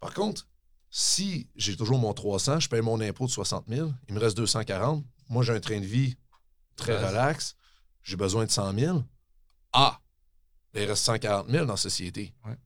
Par 0.00 0.14
contre, 0.14 0.48
si 0.90 1.48
j'ai 1.54 1.76
toujours 1.76 1.98
mon 1.98 2.12
300, 2.14 2.60
je 2.60 2.68
paye 2.68 2.80
mon 2.80 3.00
impôt 3.00 3.26
de 3.26 3.30
60 3.30 3.66
000, 3.68 3.92
il 4.08 4.14
me 4.14 4.20
reste 4.20 4.36
240, 4.36 5.04
moi 5.28 5.42
j'ai 5.44 5.52
un 5.52 5.60
train 5.60 5.80
de 5.80 5.86
vie 5.86 6.16
très 6.76 6.96
relax, 7.04 7.54
j'ai 8.02 8.16
besoin 8.16 8.44
de 8.46 8.50
100 8.50 8.74
000. 8.78 9.02
Ah! 9.72 10.00
Il 10.74 10.84
reste 10.84 11.04
140 11.04 11.48
000 11.50 11.64
dans 11.66 11.72
la 11.72 11.76
société. 11.76 12.32
Ouais. 12.46 12.56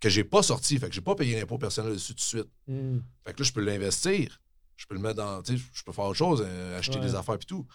Que 0.00 0.08
j'ai 0.08 0.24
pas 0.24 0.42
sorti, 0.42 0.78
fait 0.78 0.88
que 0.88 0.94
j'ai 0.94 1.00
pas 1.00 1.14
payé 1.14 1.38
l'impôt 1.38 1.58
personnel 1.58 1.92
dessus 1.92 2.12
tout 2.14 2.16
de 2.16 2.20
suite. 2.20 2.48
Mhm. 2.66 3.02
Fait 3.24 3.32
que 3.34 3.38
là, 3.42 3.44
je 3.44 3.52
peux 3.52 3.60
l'investir. 3.60 4.40
Je 4.76 4.86
peux 4.86 4.94
le 4.94 5.00
mettre 5.00 5.16
dans. 5.16 5.42
Je 5.44 5.82
peux 5.84 5.92
faire 5.92 6.06
autre 6.06 6.18
chose, 6.18 6.42
euh, 6.44 6.76
acheter 6.78 6.98
Ouais. 6.98 7.04
des 7.06 7.14
affaires 7.14 7.36
et 7.36 7.38
tout. 7.38 7.66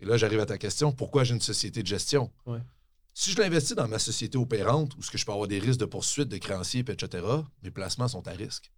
Et 0.00 0.06
là, 0.06 0.16
j'arrive 0.16 0.40
à 0.40 0.46
ta 0.46 0.56
question 0.58 0.90
pourquoi 0.92 1.22
j'ai 1.24 1.34
une 1.34 1.40
société 1.40 1.82
de 1.82 1.86
gestion? 1.86 2.32
Ouais. 2.46 2.60
Si 3.12 3.30
je 3.30 3.38
l'investis 3.38 3.76
dans 3.76 3.86
ma 3.86 3.98
société 3.98 4.38
opérante, 4.38 4.96
où 4.96 5.02
ce 5.02 5.10
que 5.10 5.18
je 5.18 5.24
peux 5.26 5.32
avoir 5.32 5.46
des 5.48 5.58
risques 5.58 5.78
de 5.80 5.84
poursuite, 5.84 6.28
de 6.28 6.36
créanciers, 6.38 6.80
etc., 6.80 7.24
mes 7.62 7.70
placements 7.70 8.08
sont 8.08 8.26
à 8.26 8.32
risque. 8.32 8.72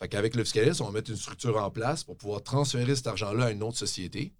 Fait 0.00 0.08
qu'avec 0.08 0.34
le 0.34 0.42
fiscaliste, 0.42 0.80
on 0.80 0.86
va 0.86 0.90
mettre 0.92 1.10
une 1.10 1.16
structure 1.16 1.56
en 1.62 1.70
place 1.70 2.02
pour 2.02 2.16
pouvoir 2.16 2.42
transférer 2.42 2.96
cet 2.96 3.06
argent-là 3.06 3.46
à 3.46 3.50
une 3.50 3.62
autre 3.62 3.78
société. 3.78 4.32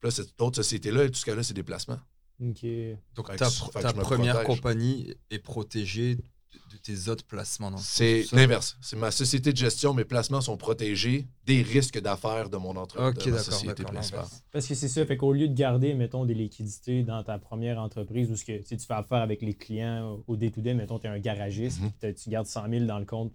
Puis 0.00 0.08
là, 0.08 0.10
cette 0.10 0.40
autre 0.40 0.56
société-là, 0.56 1.08
tout 1.08 1.14
ce 1.14 1.24
cas-là, 1.26 1.42
c'est 1.42 1.52
des 1.52 1.62
placements. 1.62 2.00
Donc 2.40 3.36
ta, 3.36 3.46
pr- 3.48 3.80
ta 3.80 3.92
première 3.92 4.34
protège. 4.40 4.56
compagnie 4.56 5.14
est 5.30 5.38
protégée 5.38 6.16
de, 6.16 6.76
tes 6.82 7.08
autres 7.08 7.24
placements. 7.24 7.76
C'est 7.78 8.24
l'inverse. 8.32 8.76
C'est 8.80 8.96
ma 8.96 9.10
société 9.10 9.52
de 9.52 9.56
gestion, 9.56 9.94
mes 9.94 10.04
placements 10.04 10.40
sont 10.40 10.56
protégés 10.56 11.26
des 11.46 11.62
risques 11.62 12.00
d'affaires 12.00 12.50
de 12.50 12.56
mon 12.56 12.76
entreprise. 12.76 13.08
Ok, 13.16 13.26
de 13.26 13.30
ma 13.32 13.38
société 13.38 13.82
principale. 13.84 14.26
Parce 14.52 14.66
que 14.66 14.74
c'est 14.74 14.88
ça, 14.88 15.06
fait 15.06 15.16
qu'au 15.16 15.32
lieu 15.32 15.48
de 15.48 15.54
garder, 15.54 15.94
mettons, 15.94 16.24
des 16.24 16.34
liquidités 16.34 17.02
dans 17.04 17.22
ta 17.22 17.38
première 17.38 17.78
entreprise 17.78 18.30
où 18.30 18.36
ce 18.36 18.44
que, 18.44 18.58
tu 18.58 18.64
sais, 18.66 18.76
tu 18.76 18.86
fais 18.86 18.94
affaire 18.94 19.18
avec 19.22 19.40
les 19.42 19.54
clients 19.54 20.20
au 20.26 20.36
day-to-day, 20.36 20.74
mettons, 20.74 20.98
tu 20.98 21.06
es 21.06 21.10
un 21.10 21.18
garagiste, 21.18 21.80
Mhm. 21.80 22.14
tu 22.14 22.30
gardes 22.30 22.46
100 22.46 22.68
000 22.68 22.84
dans 22.86 22.98
le 22.98 23.06
compte 23.06 23.32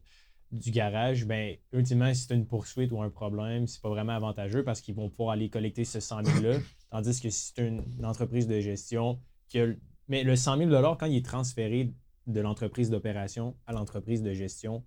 du 0.51 0.71
garage, 0.71 1.25
ben 1.25 1.55
ultimement, 1.73 2.13
si 2.13 2.27
tu 2.27 2.33
as 2.33 2.35
une 2.35 2.47
poursuite 2.47 2.91
ou 2.91 3.01
un 3.01 3.09
problème, 3.09 3.67
c'est 3.67 3.81
pas 3.81 3.89
vraiment 3.89 4.13
avantageux 4.13 4.63
parce 4.63 4.81
qu'ils 4.81 4.95
vont 4.95 5.09
pouvoir 5.09 5.31
aller 5.31 5.49
collecter 5.49 5.85
ce 5.85 5.99
100 5.99 6.23
000-là. 6.23 6.57
tandis 6.91 7.21
que 7.21 7.29
si 7.29 7.53
tu 7.53 7.65
une, 7.65 7.83
une 7.97 8.05
entreprise 8.05 8.47
de 8.47 8.59
gestion, 8.59 9.19
le- 9.53 9.79
mais 10.07 10.23
le 10.23 10.35
100 10.35 10.57
000 10.57 10.95
quand 10.97 11.05
il 11.05 11.17
est 11.17 11.25
transféré 11.25 11.93
de 12.27 12.41
l'entreprise 12.41 12.89
d'opération 12.89 13.55
à 13.67 13.73
l'entreprise 13.73 14.23
de 14.23 14.33
gestion, 14.33 14.83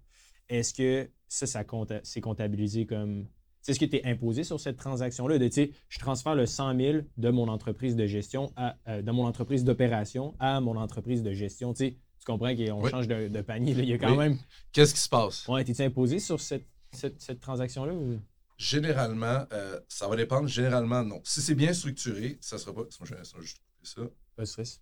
est-ce 0.49 0.75
que 0.75 1.11
ça, 1.29 1.47
ça 1.47 1.65
c'est 2.03 2.21
comptabilisé 2.21 2.87
comme 2.87 3.27
c'est 3.63 3.75
ce 3.75 3.79
qui 3.79 3.85
était 3.85 4.03
imposé 4.05 4.43
sur 4.43 4.59
cette 4.59 4.77
transaction-là. 4.77 5.39
De, 5.39 5.47
tu 5.47 5.53
sais, 5.53 5.71
je 5.89 6.01
transfère 6.01 6.35
le 6.35 6.47
100 6.47 6.77
000 6.77 6.99
de 7.17 7.31
mon 7.31 7.47
entreprise 7.47 7.95
de 7.95 8.07
gestion 8.07 8.53
à, 8.57 8.77
euh, 8.89 9.03
de 9.03 9.11
mon 9.13 9.25
entreprise 9.25 9.63
d'opération 9.63 10.35
à 10.41 10.61
mon 10.61 10.77
entreprise 10.77 11.23
de 11.23 11.33
gestion. 11.33 11.73
Tu, 11.73 11.85
sais, 11.87 11.97
tu 12.25 12.33
comprends 12.33 12.55
qu'on 12.55 12.83
Oui. 12.83 12.91
change 12.91 13.09
de, 13.09 13.29
de 13.29 13.41
panier. 13.43 13.75
là. 13.75 13.83
Il 13.83 13.89
y 13.89 13.93
a 13.95 13.99
quand 13.99 14.12
Oui. 14.12 14.18
même. 14.18 14.39
Qu'est-ce 14.73 14.95
qui 14.95 15.01
se 15.01 15.09
passe? 15.09 15.47
Ouais, 15.49 15.64
t'es-tu 15.64 15.83
imposé 15.83 16.20
sur 16.20 16.41
cette, 16.41 16.66
cette, 16.93 17.20
cette 17.20 17.41
transaction-là? 17.41 17.93
Ou... 17.93 18.20
Généralement, 18.59 19.45
euh, 19.53 19.81
ça 19.89 20.07
va 20.07 20.14
dépendre. 20.14 20.47
Généralement, 20.49 21.03
non. 21.03 21.20
Si 21.25 21.43
c'est 21.43 21.57
bien 21.57 21.73
structuré, 21.73 22.39
ça 22.41 22.59
sera 22.59 22.73
pas. 22.73 22.83
Moi, 22.83 22.89
je 23.05 23.14
vais 23.14 23.20
je 23.25 23.37
vais 23.37 23.43
juste 23.43 23.59
couper 23.59 23.89
ça. 23.89 24.03
Pas 24.37 24.43
de 24.43 24.47
stress. 24.49 24.81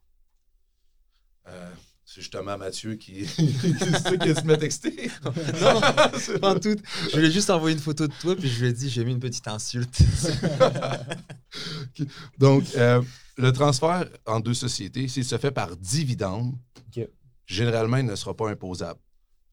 Euh, 1.48 1.70
c'est 2.04 2.20
justement 2.20 2.58
Mathieu 2.58 2.96
qui, 2.96 3.24
c'est 3.26 3.98
ça 3.98 4.16
qui 4.18 4.34
se 4.34 4.42
met 4.44 4.58
texter. 4.58 5.10
Non, 5.24 5.80
pas 6.40 6.54
en 6.54 6.60
tout. 6.60 6.76
Je 7.12 7.18
lui 7.18 7.28
ai 7.28 7.30
juste 7.30 7.48
envoyé 7.50 7.74
une 7.76 7.82
photo 7.82 8.06
de 8.06 8.12
toi, 8.20 8.36
puis 8.36 8.48
je 8.48 8.60
lui 8.60 8.68
ai 8.68 8.72
dit 8.74 8.90
j'ai 8.90 9.04
mis 9.04 9.12
une 9.12 9.20
petite 9.20 9.48
insulte. 9.48 9.98
Donc, 12.38 12.64
euh, 12.76 13.02
le 13.36 13.52
transfert 13.52 14.06
en 14.26 14.40
deux 14.40 14.54
sociétés, 14.54 15.08
s'il 15.08 15.24
se 15.24 15.38
fait 15.38 15.50
par 15.50 15.76
dividende, 15.76 16.54
Ok. 16.96 17.06
Généralement, 17.54 17.98
il 17.98 18.06
ne 18.06 18.16
sera 18.16 18.34
pas 18.34 18.48
imposable. 18.50 19.00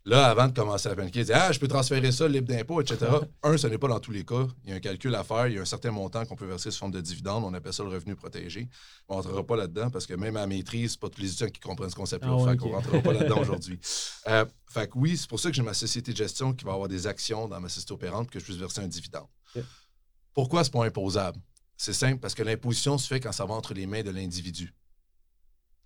Là, 0.05 0.27
avant 0.27 0.47
de 0.47 0.53
commencer 0.53 0.87
à 0.87 0.95
paniquer, 0.95 1.25
dire 1.25 1.35
Ah, 1.37 1.51
je 1.51 1.59
peux 1.59 1.67
transférer 1.67 2.13
ça 2.13 2.29
libre 2.29 2.47
d'impôt, 2.47 2.79
etc. 2.79 3.07
un, 3.43 3.57
ce 3.57 3.67
n'est 3.67 3.77
pas 3.77 3.89
dans 3.89 3.99
tous 3.99 4.13
les 4.13 4.23
cas. 4.23 4.47
Il 4.63 4.69
y 4.69 4.73
a 4.73 4.77
un 4.77 4.79
calcul 4.79 5.13
à 5.13 5.25
faire. 5.25 5.47
Il 5.47 5.55
y 5.55 5.57
a 5.57 5.61
un 5.61 5.65
certain 5.65 5.91
montant 5.91 6.25
qu'on 6.25 6.37
peut 6.37 6.45
verser 6.45 6.71
sous 6.71 6.79
forme 6.79 6.93
de 6.93 7.01
dividende. 7.01 7.43
On 7.43 7.53
appelle 7.53 7.73
ça 7.73 7.83
le 7.83 7.89
revenu 7.89 8.15
protégé. 8.15 8.69
On 9.09 9.17
ne 9.17 9.21
rentrera 9.21 9.45
pas 9.45 9.57
là-dedans 9.57 9.89
parce 9.89 10.05
que 10.05 10.13
même 10.13 10.37
à 10.37 10.47
maîtrise, 10.47 10.95
pas 10.95 11.09
tous 11.09 11.19
les 11.19 11.27
étudiants 11.27 11.49
qui 11.49 11.59
comprennent 11.59 11.89
ce 11.89 11.95
concept-là. 11.95 12.31
Ah 12.31 12.53
ok. 12.53 12.61
ne 12.63 12.71
rentrera 12.71 13.01
pas 13.01 13.11
là-dedans 13.11 13.37
aujourd'hui. 13.41 13.79
Euh, 14.29 14.45
fait 14.69 14.89
que 14.89 14.97
oui, 14.97 15.17
c'est 15.17 15.27
pour 15.27 15.41
ça 15.41 15.49
que 15.49 15.55
j'ai 15.57 15.61
ma 15.61 15.73
société 15.73 16.13
de 16.13 16.17
gestion 16.17 16.53
qui 16.53 16.63
va 16.63 16.71
avoir 16.71 16.87
des 16.87 17.05
actions 17.05 17.49
dans 17.49 17.59
ma 17.59 17.67
société 17.67 17.91
opérante 17.91 18.29
que 18.29 18.39
je 18.39 18.45
puisse 18.45 18.57
verser 18.57 18.79
un 18.79 18.87
dividende. 18.87 19.27
Pourquoi 20.33 20.63
c'est 20.63 20.71
pas 20.71 20.85
imposable? 20.85 21.37
C'est 21.75 21.93
simple, 21.93 22.19
parce 22.19 22.33
que 22.33 22.43
l'imposition 22.43 22.97
se 22.97 23.07
fait 23.07 23.19
quand 23.19 23.33
ça 23.33 23.45
va 23.45 23.55
entre 23.55 23.73
les 23.73 23.87
mains 23.87 24.03
de 24.03 24.11
l'individu. 24.11 24.73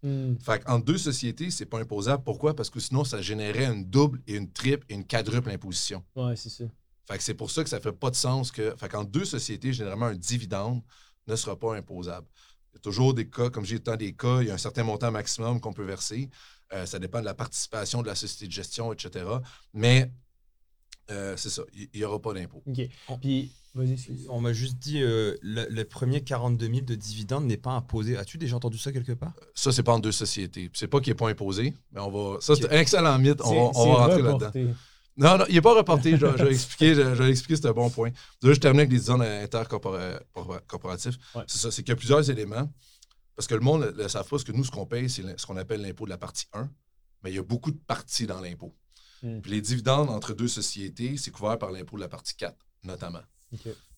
Hmm. 0.03 0.35
Fait 0.43 0.63
qu'entre 0.63 0.85
deux 0.85 0.97
sociétés, 0.97 1.51
c'est 1.51 1.65
pas 1.65 1.79
imposable. 1.79 2.23
Pourquoi? 2.23 2.55
Parce 2.55 2.69
que 2.69 2.79
sinon, 2.79 3.03
ça 3.03 3.21
générait 3.21 3.65
une 3.65 3.85
double 3.85 4.21
et 4.27 4.35
une 4.35 4.51
triple 4.51 4.85
et 4.89 4.95
une 4.95 5.05
quadruple 5.05 5.49
imposition. 5.49 6.03
Ouais, 6.15 6.35
c'est 6.35 6.49
ça. 6.49 6.63
Fait 7.07 7.17
que 7.17 7.23
c'est 7.23 7.33
pour 7.33 7.51
ça 7.51 7.63
que 7.63 7.69
ça 7.69 7.79
fait 7.79 7.91
pas 7.91 8.09
de 8.09 8.15
sens 8.15 8.51
que. 8.51 8.75
Fait 8.77 8.89
qu'entre 8.89 9.11
deux 9.11 9.25
sociétés, 9.25 9.73
généralement, 9.73 10.07
un 10.07 10.15
dividende 10.15 10.81
ne 11.27 11.35
sera 11.35 11.57
pas 11.57 11.75
imposable. 11.75 12.27
Il 12.71 12.75
y 12.75 12.77
a 12.77 12.79
toujours 12.79 13.13
des 13.13 13.29
cas, 13.29 13.49
comme 13.49 13.65
j'ai 13.65 13.75
dit, 13.75 13.83
tant 13.83 13.97
des 13.97 14.13
cas, 14.13 14.41
il 14.41 14.47
y 14.47 14.51
a 14.51 14.53
un 14.53 14.57
certain 14.57 14.83
montant 14.83 15.11
maximum 15.11 15.59
qu'on 15.59 15.73
peut 15.73 15.83
verser. 15.83 16.29
Euh, 16.73 16.85
ça 16.85 16.99
dépend 16.99 17.19
de 17.19 17.25
la 17.25 17.33
participation 17.33 18.01
de 18.01 18.07
la 18.07 18.15
société 18.15 18.47
de 18.47 18.51
gestion, 18.51 18.93
etc. 18.93 19.25
Mais 19.73 20.11
Euh, 21.11 21.35
c'est 21.37 21.49
ça, 21.49 21.63
il 21.73 21.89
n'y 21.93 22.03
aura 22.03 22.19
pas 22.19 22.33
d'impôt. 22.33 22.63
OK. 22.65 22.79
On- 23.09 23.17
Puis, 23.17 23.51
vas-y, 23.75 23.91
excuse. 23.93 24.25
On 24.29 24.41
m'a 24.41 24.53
juste 24.53 24.77
dit 24.77 25.01
euh, 25.03 25.35
le, 25.41 25.65
le 25.69 25.83
premier 25.85 26.21
42 26.23 26.65
000 26.67 26.79
de 26.81 26.95
dividendes 26.95 27.45
n'est 27.45 27.57
pas 27.57 27.71
imposé. 27.71 28.17
As-tu 28.17 28.37
déjà 28.37 28.55
entendu 28.55 28.77
ça 28.77 28.91
quelque 28.91 29.11
part? 29.13 29.33
Ça, 29.53 29.71
c'est 29.71 29.83
pas 29.83 29.93
en 29.93 29.99
deux 29.99 30.11
sociétés. 30.11 30.69
C'est 30.73 30.87
pas 30.87 30.99
qu'il 31.01 31.11
n'est 31.11 31.17
pas 31.17 31.29
imposé, 31.29 31.73
mais 31.91 31.99
on 32.01 32.09
va. 32.09 32.39
Ça, 32.41 32.55
c'est 32.55 32.71
un 32.71 32.79
excellent 32.79 33.17
mythe. 33.19 33.41
On 33.43 33.49
va, 33.53 33.61
on 33.61 33.73
c'est 33.73 33.89
va 33.89 33.95
rentrer 34.05 34.21
là-dedans. 34.21 34.73
Non, 35.17 35.37
non, 35.37 35.45
il 35.49 35.55
n'est 35.55 35.61
pas 35.61 35.75
reporté. 35.75 36.11
Je, 36.17 36.25
je 36.37 36.43
vais 36.45 36.51
expliquer, 36.53 36.95
je, 36.95 37.01
je 37.15 37.23
vais 37.23 37.29
expliquer, 37.29 37.57
c'est 37.61 37.67
un 37.67 37.73
bon 37.73 37.89
point. 37.89 38.11
Je 38.41 38.51
termine 38.53 38.79
avec 38.79 38.91
les 38.91 38.97
dividendes 38.99 39.21
intercorporatifs. 39.23 41.17
Ouais. 41.35 41.43
C'est 41.47 41.57
ça, 41.57 41.71
c'est 41.71 41.83
qu'il 41.83 41.89
y 41.91 41.93
a 41.93 41.95
plusieurs 41.97 42.29
éléments. 42.29 42.71
Parce 43.35 43.47
que 43.47 43.55
le 43.55 43.61
monde 43.61 43.93
ne 43.97 44.07
savent 44.07 44.27
pas 44.27 44.37
ce 44.37 44.45
que 44.45 44.51
nous, 44.51 44.63
ce 44.63 44.71
qu'on 44.71 44.85
paye, 44.85 45.09
c'est 45.09 45.23
ce 45.37 45.45
qu'on 45.45 45.57
appelle 45.57 45.81
l'impôt 45.81 46.05
de 46.05 46.09
la 46.11 46.17
partie 46.17 46.45
1. 46.53 46.69
Mais 47.23 47.31
il 47.31 47.35
y 47.35 47.39
a 47.39 47.43
beaucoup 47.43 47.71
de 47.71 47.77
parties 47.87 48.25
dans 48.25 48.39
l'impôt. 48.41 48.73
Puis 49.21 49.51
les 49.51 49.61
dividendes 49.61 50.09
entre 50.09 50.33
deux 50.33 50.47
sociétés, 50.47 51.15
c'est 51.17 51.31
couvert 51.31 51.57
par 51.57 51.71
l'impôt 51.71 51.95
de 51.95 52.01
la 52.01 52.07
partie 52.09 52.35
4, 52.35 52.55
notamment. 52.83 53.21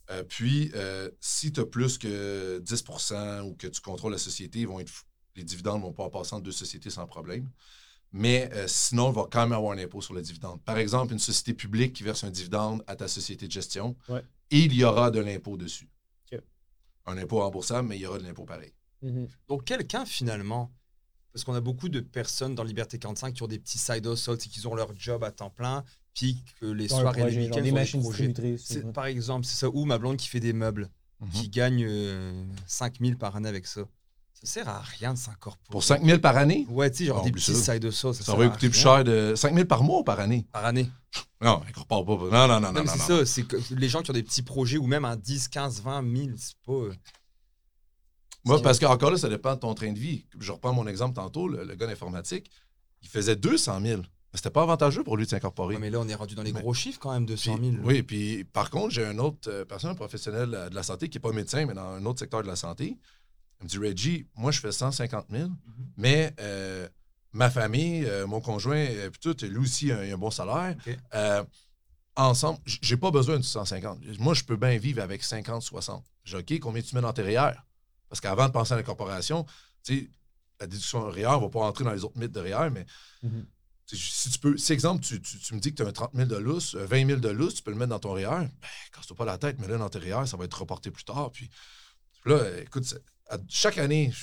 Euh, 0.10 0.24
puis, 0.24 0.70
euh, 0.76 1.10
si 1.22 1.52
tu 1.54 1.62
as 1.62 1.66
plus 1.66 1.98
que 1.98 2.60
10% 2.60 3.42
ou 3.44 3.56
que 3.56 3.68
tu 3.68 3.80
contrôles 3.82 4.12
la 4.12 4.18
société, 4.18 4.60
ils 4.60 4.68
vont 4.68 4.80
être 4.82 4.90
fou- 4.90 5.06
les 5.36 5.44
dividendes 5.46 5.82
vont 5.82 5.92
pouvoir 5.92 6.12
passer 6.12 6.34
entre 6.36 6.44
deux 6.44 6.52
sociétés 6.52 6.90
sans 6.90 7.08
problème. 7.08 7.50
Mais 8.12 8.50
euh, 8.54 8.68
sinon, 8.68 9.12
il 9.12 9.16
va 9.16 9.26
quand 9.32 9.42
même 9.42 9.54
avoir 9.54 9.72
un 9.72 9.78
impôt 9.82 10.02
sur 10.02 10.14
le 10.14 10.22
dividende. 10.22 10.62
Par 10.64 10.78
exemple, 10.78 11.14
une 11.14 11.20
société 11.20 11.54
publique 11.54 11.94
qui 11.94 12.04
verse 12.04 12.24
un 12.26 12.30
dividende 12.30 12.84
à 12.86 12.96
ta 12.96 13.08
société 13.08 13.48
de 13.48 13.52
gestion, 13.52 13.96
Ouais. 14.10 14.24
il 14.52 14.74
y 14.74 14.84
aura 14.84 15.10
de 15.10 15.20
l'impôt 15.20 15.58
dessus. 15.58 15.90
Un 17.06 17.18
impôt 17.18 17.40
remboursable, 17.40 17.88
mais 17.90 17.98
il 17.98 18.02
y 18.02 18.06
aura 18.06 18.18
de 18.18 18.24
l'impôt 18.24 18.46
pareil. 18.46 18.72
Mhm. 19.02 19.28
Donc 19.50 19.66
quelqu'un 19.66 20.06
finalement, 20.06 20.74
parce 21.34 21.44
qu'on 21.44 21.56
a 21.56 21.62
beaucoup 21.62 21.90
de 21.90 22.00
personnes 22.00 22.56
dans 22.56 22.64
Liberté 22.64 23.00
45 23.00 23.34
qui 23.34 23.44
ont 23.44 23.48
des 23.48 23.60
petits 23.60 23.78
side 23.80 24.06
hustles, 24.06 24.38
c'est 24.40 24.50
qu'ils 24.50 24.68
ont 24.68 24.76
leur 24.76 24.90
job 24.98 25.24
à 25.24 25.32
temps 25.32 25.50
plein, 25.50 25.84
puis 26.14 26.44
que 26.62 26.68
les 26.68 26.88
Dans 26.88 27.00
soirs 27.00 27.18
et 27.18 27.22
les 27.22 27.24
projet, 27.24 27.42
genre 27.42 27.50
week-ends 27.58 27.64
des 27.64 27.72
machines. 27.72 28.58
C'est- 28.60 28.84
ouais. 28.84 28.92
Par 28.94 29.06
exemple, 29.06 29.46
c'est 29.46 29.56
ça, 29.58 29.70
ou 29.70 29.86
ma 29.86 29.98
blonde 29.98 30.18
qui 30.18 30.28
fait 30.28 30.40
des 30.40 30.54
meubles, 30.54 30.90
Mhm. 31.20 31.30
qui 31.32 31.50
gagne 31.50 31.86
euh, 31.88 32.46
5000 32.68 33.18
par 33.18 33.36
année 33.36 33.50
avec 33.50 33.66
ça. 33.66 33.82
Ça 34.34 34.46
sert 34.56 34.70
à 34.70 34.82
rien 34.82 35.14
de 35.14 35.18
s'incorporer. 35.18 35.70
Pour 35.72 35.84
5 35.84 36.04
000 36.04 36.20
par 36.20 36.36
année, 36.38 36.68
Ouais, 36.70 36.92
tu 36.92 36.98
sais, 36.98 37.06
genre 37.06 37.20
Oh, 37.22 37.26
des 37.26 37.32
plus 37.32 37.42
petits 37.42 37.56
ça. 37.56 37.74
side 37.74 37.84
hustles. 37.86 38.14
Ça, 38.14 38.24
ça 38.24 38.34
à 38.34 38.50
coûter 38.50 38.70
plus 38.70 38.78
cher 38.78 39.04
de 39.06 39.34
5 39.38 39.54
000 39.56 39.66
par 39.66 39.84
mois 39.84 40.00
ou 40.00 40.04
par 40.04 40.20
année? 40.20 40.46
Par 40.52 40.66
année. 40.66 40.90
Non, 41.42 41.62
incorpore 41.68 42.06
pas. 42.06 42.14
Non, 42.14 42.30
non, 42.48 42.48
non, 42.48 42.60
non, 42.60 42.74
Non, 42.74 42.84
non. 42.84 42.92
c'est 42.92 42.98
non. 43.14 43.20
ça, 43.20 43.26
c'est 43.26 43.44
que 43.44 43.56
les 43.74 43.88
gens 43.90 44.02
qui 44.02 44.12
ont 44.12 44.14
des 44.14 44.24
petits 44.24 44.42
projets 44.42 44.78
ou 44.78 44.86
même 44.86 45.06
un 45.06 45.16
10, 45.16 45.48
15, 45.48 45.82
20 45.82 46.04
000, 46.16 46.30
c'est 46.38 46.56
pas. 46.66 46.94
Moi, 48.46 48.62
parce 48.62 48.80
qu'encore 48.80 49.12
là, 49.12 49.18
ça 49.18 49.30
dépend 49.30 49.54
de 49.56 49.60
ton 49.60 49.74
train 49.74 49.92
de 49.94 50.00
vie. 50.00 50.26
Je 50.40 50.52
reprends 50.52 50.74
mon 50.74 50.86
exemple 50.88 51.16
tantôt, 51.16 51.48
le, 51.48 51.64
le 51.64 51.76
gars 51.76 51.88
d'informatique, 51.88 52.50
il 53.02 53.08
faisait 53.10 53.36
200 53.36 53.80
000. 53.82 54.02
Mais 54.02 54.38
c'était 54.38 54.50
pas 54.50 54.64
avantageux 54.64 55.04
pour 55.04 55.16
lui 55.16 55.26
de 55.26 55.30
s'incorporer. 55.30 55.76
Ouais, 55.76 55.82
mais 55.82 55.90
là, 55.90 56.00
on 56.00 56.08
est 56.08 56.16
rendu 56.16 56.34
dans 56.36 56.42
les 56.44 56.52
Mais- 56.54 56.62
gros 56.62 56.74
chiffres 56.74 57.00
quand 57.00 57.14
même, 57.14 57.26
200 57.26 57.58
Puis- 57.58 57.72
000. 57.72 57.84
Oui, 57.86 58.02
puis 58.04 58.44
par 58.46 58.70
contre, 58.70 58.90
j'ai 58.94 59.06
un 59.06 59.18
autre 59.20 59.50
euh, 59.50 59.64
personne, 59.64 59.92
un 59.92 59.96
professionnel 59.96 60.54
euh, 60.54 60.70
de 60.70 60.76
la 60.76 60.82
santé 60.84 61.08
qui 61.08 61.18
n'est 61.18 61.22
pas 61.22 61.32
médecin, 61.32 61.66
mais 61.68 61.74
dans 61.76 61.88
un 61.94 62.04
autre 62.06 62.20
secteur 62.20 62.42
de 62.42 62.48
la 62.48 62.56
santé. 62.56 62.98
Il 63.62 63.66
me 63.66 63.70
dit 63.70 63.78
Reggie, 63.78 64.28
moi, 64.36 64.52
je 64.52 64.60
fais 64.60 64.72
150 64.72 65.28
000, 65.30 65.48
Mhm. 65.50 65.56
mais 65.98 66.34
euh, 66.40 66.90
ma 67.32 67.50
famille, 67.52 68.06
euh, 68.06 68.26
mon 68.28 68.42
conjoint, 68.42 68.86
puis 69.12 69.20
tout, 69.22 69.38
lui 69.46 69.58
aussi, 69.60 69.92
a, 69.92 70.04
il 70.04 70.12
a 70.12 70.16
un 70.16 70.18
bon 70.18 70.32
salaire. 70.32 70.76
Ok. 70.86 70.98
Euh, 71.14 71.44
ensemble, 72.16 72.60
j'ai 72.66 72.98
pas 72.98 73.12
besoin 73.12 73.38
de 73.38 73.44
150. 73.44 74.00
Moi, 74.20 74.34
je 74.34 74.44
peux 74.44 74.56
bien 74.58 74.78
vivre 74.78 75.02
avec 75.02 75.24
50, 75.24 75.62
60. 75.62 76.04
J'ai 76.26 76.38
OK, 76.38 76.60
combien 76.60 76.82
tu 76.82 76.94
mets 76.96 77.02
dans 77.02 77.14
tes 77.14 77.22
REER? 77.22 77.52
Parce 78.14 78.22
qu'avant 78.22 78.46
de 78.48 78.52
penser 78.54 78.74
à 78.74 78.78
l'incorporation, 78.78 79.44
tu 79.84 80.02
sais, 80.02 80.10
la 80.60 80.68
déduction 80.68 81.10
REER, 81.10 81.26
on 81.30 81.40
va 81.42 81.50
pas 81.50 81.62
rentrer 81.62 81.84
dans 81.84 81.94
les 81.94 82.04
autres 82.04 82.16
mythes 82.20 82.32
de 82.32 82.40
REER, 82.42 82.70
mais 82.72 82.86
Mhm. 83.24 83.48
si 83.88 84.30
tu 84.30 84.38
peux, 84.38 84.56
si 84.56 84.72
exemple, 84.72 85.04
tu, 85.04 85.20
tu- 85.20 85.40
tu 85.40 85.56
me 85.56 85.60
dis 85.60 85.72
que 85.72 85.78
tu 85.78 85.82
as 85.82 85.88
un 85.88 85.92
30 85.92 86.12
000 86.14 86.28
de 86.30 86.36
lousse, 86.36 86.76
euh, 86.76 86.86
20 86.86 87.08
000 87.08 87.20
de 87.20 87.30
lousse, 87.30 87.56
tu 87.56 87.64
peux 87.64 87.72
le 87.72 87.78
mettre 87.78 87.90
dans 87.90 87.98
ton 87.98 88.14
REER, 88.14 88.30
ben, 88.30 88.50
casse-toi 88.92 89.16
pas 89.18 89.26
la 89.26 89.40
tête, 89.40 89.58
mais 89.58 89.68
là, 89.68 89.80
dans 89.80 89.90
tes 89.90 89.98
REER, 89.98 90.28
ça 90.28 90.38
va 90.38 90.46
être 90.46 90.54
reporté 90.60 90.92
plus 90.92 91.04
tard. 91.04 91.32
Puis 91.32 91.50
là, 92.26 92.36
euh, 92.36 92.62
écoute, 92.62 92.86
ça- 92.86 92.98
à- 93.32 93.38
chaque 93.50 93.80
année, 93.80 94.14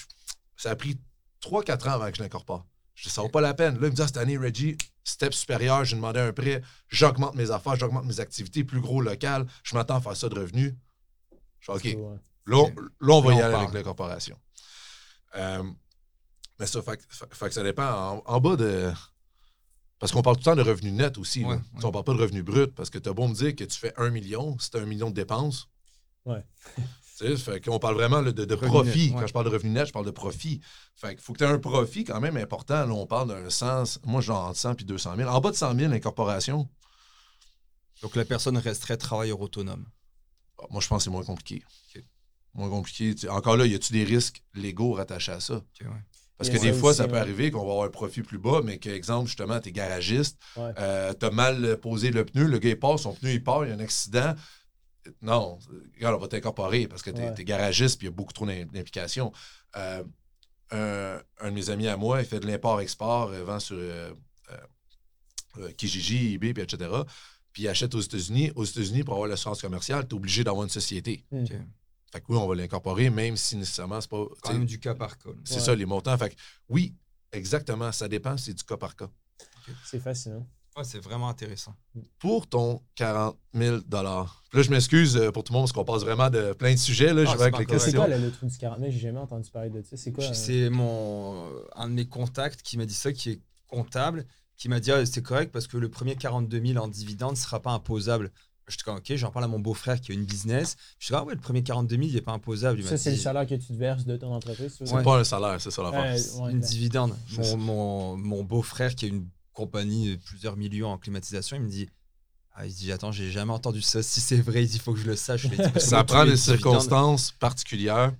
ça 0.56 0.70
a 0.70 0.76
pris 0.76 0.96
3-4 1.40 1.88
ans 1.88 1.94
avant 1.94 2.08
que 2.12 2.16
je 2.16 2.22
l'incorpore. 2.22 2.64
Je 2.94 3.08
dis, 3.08 3.12
ça 3.12 3.22
vaut 3.22 3.28
pas 3.28 3.40
la 3.40 3.54
peine. 3.54 3.74
Là, 3.80 3.88
il 3.88 3.90
me 3.90 3.96
dit, 3.96 4.02
Ah, 4.02 4.06
cette 4.06 4.18
année, 4.18 4.38
Reggie, 4.38 4.78
step 5.02 5.34
supérieur, 5.34 5.84
j'ai 5.84 5.96
demandé 5.96 6.20
un 6.20 6.32
prêt, 6.32 6.62
j'augmente 6.90 7.34
mes 7.34 7.50
affaires, 7.50 7.74
j'augmente 7.74 8.04
mes 8.04 8.20
activités, 8.20 8.62
plus 8.62 8.80
gros 8.80 9.00
local, 9.00 9.48
je 9.64 9.74
m'attends 9.74 9.96
à 9.96 10.00
faire 10.00 10.16
ça 10.16 10.28
de 10.28 10.38
revenus. 10.38 10.74
Je 11.58 11.72
dis, 11.72 11.96
OK. 11.96 11.96
Là, 12.50 12.56
on- 12.58 13.06
là, 13.06 13.14
on 13.14 13.20
va 13.20 13.32
y 13.34 13.40
aller 13.42 13.54
avec 13.54 13.72
l'incorporation. 13.74 14.38
Euh, 15.36 15.62
mais 16.58 16.66
ça, 16.66 16.82
fait, 16.82 16.96
que- 16.96 17.02
fait- 17.08 17.34
fait 17.34 17.46
que 17.48 17.54
ça 17.54 17.62
dépend. 17.62 17.84
En, 17.84 18.22
en 18.26 18.40
bas 18.40 18.56
de. 18.56 18.92
Parce 19.98 20.12
qu'on 20.12 20.22
parle 20.22 20.36
tout 20.36 20.40
le 20.40 20.44
temps 20.44 20.56
de 20.56 20.62
revenus 20.62 20.92
nets 20.94 21.18
aussi. 21.18 21.42
là. 21.42 21.48
Ouais, 21.48 21.58
Tu 21.58 21.64
sais, 21.64 21.76
ouais. 21.76 21.84
On 21.84 21.90
parle 21.92 22.04
pas 22.04 22.14
de 22.14 22.20
revenus 22.22 22.44
bruts 22.44 22.68
parce 22.68 22.88
que 22.90 22.98
tu 22.98 23.08
as 23.08 23.12
beau 23.12 23.28
me 23.28 23.34
dire 23.34 23.54
que 23.54 23.64
tu 23.64 23.78
fais 23.78 23.92
un 23.98 24.10
million, 24.10 24.56
c'est 24.58 24.76
un 24.76 24.86
million 24.86 25.10
de 25.10 25.14
dépenses. 25.14 25.68
Ouais. 26.24 26.44
Tu 27.20 27.26
sais, 27.26 27.36
fait 27.36 27.60
qu'on 27.60 27.78
parle 27.78 27.96
vraiment 27.96 28.22
là, 28.22 28.32
de, 28.32 28.46
de 28.46 28.54
profit. 28.54 29.08
net, 29.08 29.14
ouais. 29.14 29.20
Quand 29.20 29.26
je 29.26 29.32
parle 29.34 29.44
de 29.44 29.50
revenus 29.50 29.74
nets, 29.74 29.84
je 29.84 29.92
parle 29.92 30.06
de 30.06 30.10
profit. 30.10 30.62
Fait 30.96 31.10
qu'il 31.10 31.20
faut 31.20 31.34
que 31.34 31.38
tu 31.38 31.44
aies 31.44 31.48
un 31.48 31.58
profit 31.58 32.02
quand 32.04 32.18
même 32.18 32.38
important. 32.38 32.86
Là, 32.86 32.94
on 32.94 33.06
parle 33.06 33.28
d'un 33.28 33.50
100, 33.50 33.98
moi, 34.06 34.22
genre 34.22 34.46
entre 34.46 34.58
100 34.58 34.80
et 34.80 34.84
200 34.84 35.16
000. 35.16 35.28
En 35.28 35.38
bas 35.38 35.50
de 35.50 35.56
100 35.56 35.74
000, 35.74 35.90
l'incorporation, 35.92 36.66
Donc 38.00 38.16
la 38.16 38.24
personne 38.24 38.56
resterait 38.56 38.96
travailleur 38.96 39.38
autonome. 39.38 39.84
ah, 40.62 40.64
moi, 40.70 40.80
je 40.80 40.88
pense 40.88 41.00
que 41.00 41.04
c'est 41.04 41.10
moins 41.10 41.22
compliqué. 41.24 41.62
Moins 42.54 42.68
compliqué. 42.68 43.14
Encore 43.28 43.56
là, 43.56 43.66
y 43.66 43.74
a-tu 43.74 43.92
des 43.92 44.04
risques 44.04 44.42
légaux 44.54 44.92
rattachés 44.94 45.32
à 45.32 45.40
ça? 45.40 45.54
Ouais. 45.82 45.86
Parce 46.36 46.48
que 46.50 46.56
des 46.58 46.72
fois, 46.72 46.90
aussi, 46.90 46.98
ça 46.98 47.06
peut 47.06 47.14
ouais. 47.14 47.20
arriver 47.20 47.50
qu'on 47.50 47.64
va 47.66 47.72
avoir 47.72 47.84
un 47.86 47.90
profit 47.90 48.22
plus 48.22 48.38
bas, 48.38 48.60
mais 48.64 48.78
que, 48.78 48.88
exemple, 48.88 49.26
justement, 49.26 49.60
tu 49.60 49.68
es 49.68 49.72
garagiste, 49.72 50.38
Ouais. 50.56 50.72
euh, 50.78 51.12
tu 51.18 51.26
as 51.26 51.30
mal 51.30 51.76
posé 51.80 52.10
le 52.10 52.24
pneu, 52.24 52.44
le 52.46 52.58
gars 52.58 52.70
il 52.70 52.78
part, 52.78 52.98
son 52.98 53.12
pneu 53.12 53.32
il 53.32 53.44
part, 53.44 53.64
il 53.64 53.68
y 53.68 53.72
a 53.72 53.74
un 53.76 53.80
accident. 53.80 54.34
Non, 55.22 55.58
regarde, 55.96 56.16
on 56.16 56.18
va 56.18 56.28
t'incorporer 56.28 56.86
parce 56.88 57.02
que 57.02 57.10
tu 57.10 57.20
es, 57.20 57.30
Ouais. 57.30 57.44
garagiste 57.44 57.98
puis 57.98 58.06
il 58.06 58.10
y 58.10 58.12
a 58.12 58.16
beaucoup 58.16 58.32
trop 58.32 58.46
d'im- 58.46 58.66
d'implications. 58.72 59.32
Euh, 59.76 60.02
un, 60.70 61.20
un 61.40 61.50
de 61.50 61.54
mes 61.54 61.68
amis 61.70 61.88
à 61.88 61.96
moi, 61.96 62.20
il 62.20 62.26
fait 62.26 62.40
de 62.40 62.46
l'import-export, 62.46 63.34
il 63.34 63.40
vend 63.42 63.60
sur 63.60 63.76
euh, 63.78 64.12
euh, 64.50 64.56
euh, 65.58 65.72
Kijiji, 65.72 66.34
eBay, 66.34 66.52
puis 66.54 66.62
etc. 66.62 66.90
Puis 67.52 67.64
il 67.64 67.68
achète 67.68 67.94
aux 67.94 68.00
États-Unis. 68.00 68.52
Aux 68.54 68.64
États-Unis, 68.64 69.02
pour 69.04 69.14
avoir 69.14 69.28
l'assurance 69.28 69.60
commerciale, 69.60 70.06
tu 70.06 70.14
es 70.14 70.16
obligé 70.16 70.44
d'avoir 70.44 70.62
une 70.64 70.70
société. 70.70 71.24
Mhm. 71.32 71.66
Fait 72.12 72.20
que 72.20 72.26
oui, 72.28 72.36
on 72.38 72.46
va 72.48 72.54
l'incorporer, 72.56 73.08
même 73.10 73.36
si 73.36 73.56
nécessairement, 73.56 74.00
c'est 74.00 74.10
pas. 74.10 74.24
Quand 74.42 74.52
même 74.52 74.64
du 74.66 74.78
cas 74.80 74.94
par 74.94 75.16
cas. 75.18 75.30
c'est 75.44 75.54
Ouais. 75.56 75.60
ça, 75.60 75.74
les 75.74 75.86
montants. 75.86 76.16
Fait 76.18 76.30
que 76.30 76.34
oui, 76.68 76.94
exactement, 77.32 77.92
ça 77.92 78.08
dépend, 78.08 78.36
c'est 78.36 78.54
du 78.54 78.64
cas 78.64 78.76
par 78.76 78.96
cas. 78.96 79.08
C'est 79.84 80.00
fascinant. 80.00 80.46
Ouais, 80.76 80.84
c'est 80.84 81.00
vraiment 81.00 81.28
intéressant. 81.28 81.74
Pour 82.20 82.46
ton 82.46 82.80
40 82.94 83.36
000 83.54 83.78
Là, 83.90 84.26
je 84.52 84.70
m'excuse 84.70 85.16
euh, 85.16 85.30
pour 85.32 85.42
tout 85.44 85.52
le 85.52 85.58
monde 85.58 85.64
parce 85.66 85.72
qu'on 85.72 85.84
passe 85.84 86.02
vraiment 86.02 86.30
de 86.30 86.52
plein 86.52 86.72
de 86.72 86.78
sujets. 86.78 87.12
Là, 87.12 87.22
Ah, 87.22 87.24
je 87.24 87.30
vais 87.32 87.36
c'est 87.38 87.42
avec 87.42 87.58
les 87.58 87.64
correct. 87.66 87.80
C'est 87.80 87.84
questions. 87.92 88.00
quoi 88.06 88.16
le, 88.16 88.30
trou 88.30 88.46
du 88.46 88.56
40 88.56 88.78
000? 88.78 88.90
J'ai 88.92 88.98
jamais 88.98 89.18
entendu 89.18 89.50
parler 89.50 89.70
de 89.70 89.82
ça. 89.82 89.96
C'est 89.96 90.12
quoi? 90.12 90.24
euh, 90.24 90.32
C'est 90.32 90.70
mon 90.70 91.48
euh, 91.48 91.64
un 91.74 91.88
de 91.88 91.94
mes 91.94 92.06
contacts 92.06 92.62
qui 92.62 92.78
m'a 92.78 92.86
dit 92.86 92.94
ça, 92.94 93.12
qui 93.12 93.30
est 93.30 93.40
comptable, 93.66 94.26
qui 94.56 94.68
m'a 94.68 94.78
dit 94.80 94.92
ah, 94.92 95.04
c'est 95.06 95.22
correct 95.22 95.50
parce 95.52 95.66
que 95.66 95.76
le 95.76 95.88
premier 95.88 96.14
42 96.14 96.64
000 96.64 96.78
en 96.84 96.88
dividende 96.88 97.32
ne 97.32 97.36
sera 97.36 97.60
pas 97.60 97.72
imposable. 97.72 98.30
J'étais 98.70 98.82
comme 98.84 98.96
ok, 98.96 99.14
j'en 99.16 99.30
parle 99.30 99.44
à 99.44 99.48
mon 99.48 99.58
beau-frère 99.60 100.00
qui 100.00 100.12
a 100.12 100.14
une 100.14 100.24
business. 100.24 100.76
Je 100.98 101.08
dis 101.08 101.14
ah 101.14 101.24
ouais, 101.24 101.34
le 101.34 101.40
premier 101.40 101.62
42 101.62 101.96
000 101.96 102.08
il 102.08 102.14
n'est 102.14 102.20
pas 102.20 102.32
imposable. 102.32 102.82
Ça, 102.84 102.96
c'est 102.96 103.10
le 103.10 103.16
salaire 103.16 103.46
que 103.46 103.54
tu 103.54 103.66
te 103.66 103.72
verses 103.74 104.04
de 104.06 104.16
ton 104.16 104.32
entreprise? 104.32 104.74
C'est 104.78 104.90
Ouais. 104.92 105.02
pas 105.02 105.18
un 105.18 105.24
salaire, 105.24 105.60
c'est 105.60 105.70
ça 105.70 105.82
l'affaire. 105.82 106.14
Euh, 106.14 106.40
ouais, 106.44 106.52
une 106.52 106.60
ben, 106.60 106.66
dividende. 106.66 107.14
Mon, 107.36 107.56
mon, 107.56 108.16
mon 108.16 108.44
beau-frère 108.44 108.94
qui 108.94 109.04
a 109.06 109.08
une 109.08 109.26
compagnie 109.52 110.10
de 110.12 110.16
plusieurs 110.16 110.56
millions 110.56 110.88
en 110.88 110.98
climatisation, 110.98 111.56
il 111.56 111.62
me 111.62 111.68
dit 111.68 111.88
ah, 112.54 112.66
il 112.66 112.74
dit 112.74 112.90
attends, 112.92 113.12
j'ai 113.12 113.30
jamais 113.30 113.52
entendu 113.52 113.80
ça. 113.82 114.02
Si 114.02 114.20
c'est 114.20 114.40
vrai, 114.40 114.64
il 114.64 114.68
dit, 114.68 114.76
il 114.76 114.80
faut 114.80 114.92
que 114.92 114.98
je 115.00 115.06
le 115.06 115.16
sache. 115.16 115.42
Je 115.42 115.48
dit, 115.48 115.80
ça 115.80 116.02
prend 116.04 116.24
des 116.24 116.36
circonstances 116.36 117.32
particulières. 117.32 118.12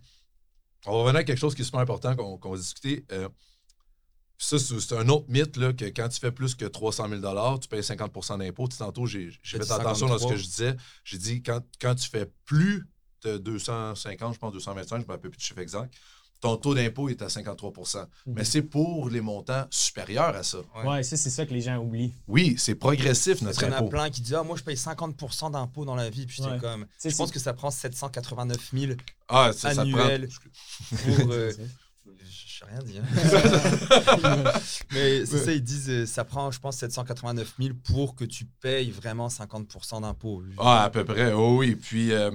On 0.86 0.92
va 0.92 0.98
revenir 1.02 1.20
à 1.20 1.24
quelque 1.24 1.38
chose 1.38 1.54
qui 1.54 1.62
est 1.62 1.64
super 1.64 1.80
important 1.80 2.16
qu'on 2.16 2.38
qu'on 2.38 2.52
va 2.52 2.56
discuter. 2.56 3.04
Euh, 3.12 3.28
ça, 4.42 4.58
c'est 4.58 4.96
un 4.96 5.08
autre 5.10 5.26
mythe 5.28 5.56
là, 5.58 5.72
que 5.72 5.84
quand 5.84 6.08
tu 6.08 6.18
fais 6.18 6.32
plus 6.32 6.54
que 6.54 6.64
300 6.64 7.08
000 7.20 7.58
tu 7.58 7.68
payes 7.68 7.84
50 7.84 8.38
d'impôts. 8.38 8.68
Tantôt, 8.68 9.04
j'ai 9.06 9.30
fait 9.44 9.70
attention 9.70 10.06
dans 10.06 10.14
ce 10.18 10.24
53. 10.24 10.30
que 10.32 10.36
je 10.36 10.44
disais. 10.46 10.76
J'ai 11.04 11.18
dit 11.18 11.42
quand, 11.42 11.60
quand 11.80 11.94
tu 11.94 12.08
fais 12.08 12.26
plus 12.46 12.86
de 13.22 13.36
250, 13.36 14.34
je 14.34 14.38
pense 14.38 14.52
225, 14.52 14.96
je 14.96 15.02
ne 15.02 15.06
me 15.06 15.12
rappelle 15.12 15.30
plus 15.30 15.36
du 15.38 15.44
chiffre 15.44 15.60
exact, 15.60 15.92
ton 16.40 16.56
taux 16.56 16.74
d'impôt 16.74 17.10
est 17.10 17.20
à 17.20 17.28
53 17.28 17.70
Mhm. 18.24 18.34
Mais 18.34 18.44
c'est 18.44 18.62
pour 18.62 19.10
les 19.10 19.20
montants 19.20 19.66
supérieurs 19.70 20.34
à 20.34 20.42
ça. 20.42 20.60
Ouais. 20.74 20.88
Ouais, 20.88 21.02
ça, 21.02 21.18
c'est 21.18 21.28
ça 21.28 21.44
que 21.44 21.52
les 21.52 21.60
gens 21.60 21.76
oublient. 21.76 22.14
Oui, 22.26 22.54
c'est 22.56 22.74
progressif, 22.76 23.32
Parce 23.34 23.42
notre 23.42 23.58
qu'il 23.58 23.68
y 23.68 23.70
en 23.70 23.74
a 23.74 23.78
impôt. 23.80 23.88
plein 23.90 24.08
qui 24.08 24.22
disent 24.22 24.32
ah, 24.34 24.42
moi 24.42 24.56
je 24.56 24.62
paye 24.62 24.74
50% 24.76 25.50
d'impôts 25.52 25.84
dans 25.84 25.94
la 25.96 26.08
vie. 26.08 26.24
Puis 26.24 26.40
Ouais. 26.42 26.56
comme 26.58 26.86
je 27.04 27.14
pense 27.14 27.30
que 27.30 27.38
ça 27.38 27.52
prend 27.52 27.70
789 27.70 28.70
000 28.72 28.92
Ah, 29.28 29.50
ça, 29.52 29.74
ça 29.74 29.84
te 29.84 29.90
prend. 29.90 30.00
annuel 30.00 30.28
pour. 31.18 31.30
euh, 31.32 31.52
N'ai 32.22 32.70
rien 32.72 32.82
dit. 32.82 32.98
hein. 32.98 33.02
Mais 34.92 35.24
c'est 35.26 35.34
Ouais. 35.36 35.44
ça, 35.44 35.52
ils 35.52 35.62
disent 35.62 35.90
euh, 35.90 36.06
ça 36.06 36.24
prend, 36.24 36.50
je 36.50 36.60
pense, 36.60 36.76
789 36.78 37.54
000 37.58 37.74
pour 37.84 38.14
que 38.14 38.24
tu 38.24 38.44
payes 38.60 38.90
vraiment 38.90 39.28
50% 39.28 40.02
d'impôts. 40.02 40.42
Ah, 40.58 40.84
à 40.84 40.90
peu 40.90 41.04
près, 41.04 41.32
oh 41.32 41.56
oui. 41.58 41.74
Puis, 41.76 42.12
euh, 42.12 42.30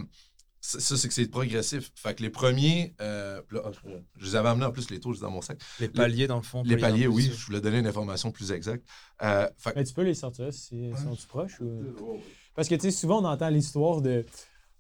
ça, 0.61 0.97
c'est 0.97 1.07
que 1.07 1.13
c'est 1.13 1.27
progressif. 1.27 1.91
Fait 1.95 2.15
que 2.15 2.23
les 2.23 2.31
premiers, 2.31 2.95
euh, 3.01 3.39
là, 3.51 3.71
je, 4.17 4.25
les 4.25 4.36
avais 4.36 4.49
amenés 4.49 4.65
en 4.65 4.71
plus 4.71 4.89
les 4.89 4.99
taux 4.99 5.13
dans 5.15 5.29
mon 5.29 5.41
sac. 5.41 5.59
Les 5.79 5.89
paliers, 5.89 6.25
dans 6.27 6.38
le 6.38 6.41
fond. 6.41 6.63
Les 6.65 6.77
paliers, 6.77 7.07
oui, 7.07 7.31
je 7.38 7.45
voulais 7.45 7.61
donner 7.61 7.77
une 7.79 7.88
information 7.88 8.31
plus 8.31 8.51
exacte. 8.51 8.83
Euh, 9.21 9.47
fait 9.57 9.75
Mais 9.75 9.83
tu 9.83 9.93
peux 9.93 10.01
les 10.03 10.15
sortir 10.15 10.51
si 10.51 10.91
sont-tu 11.03 11.27
proches 11.27 11.59
ou... 11.61 12.19
Parce 12.55 12.67
que, 12.67 12.75
tu 12.75 12.81
sais, 12.81 12.91
souvent, 12.91 13.21
on 13.21 13.25
entend 13.25 13.49
l'histoire 13.49 14.01
de 14.01 14.25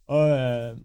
Ah, 0.07 0.13
euh, 0.15 0.75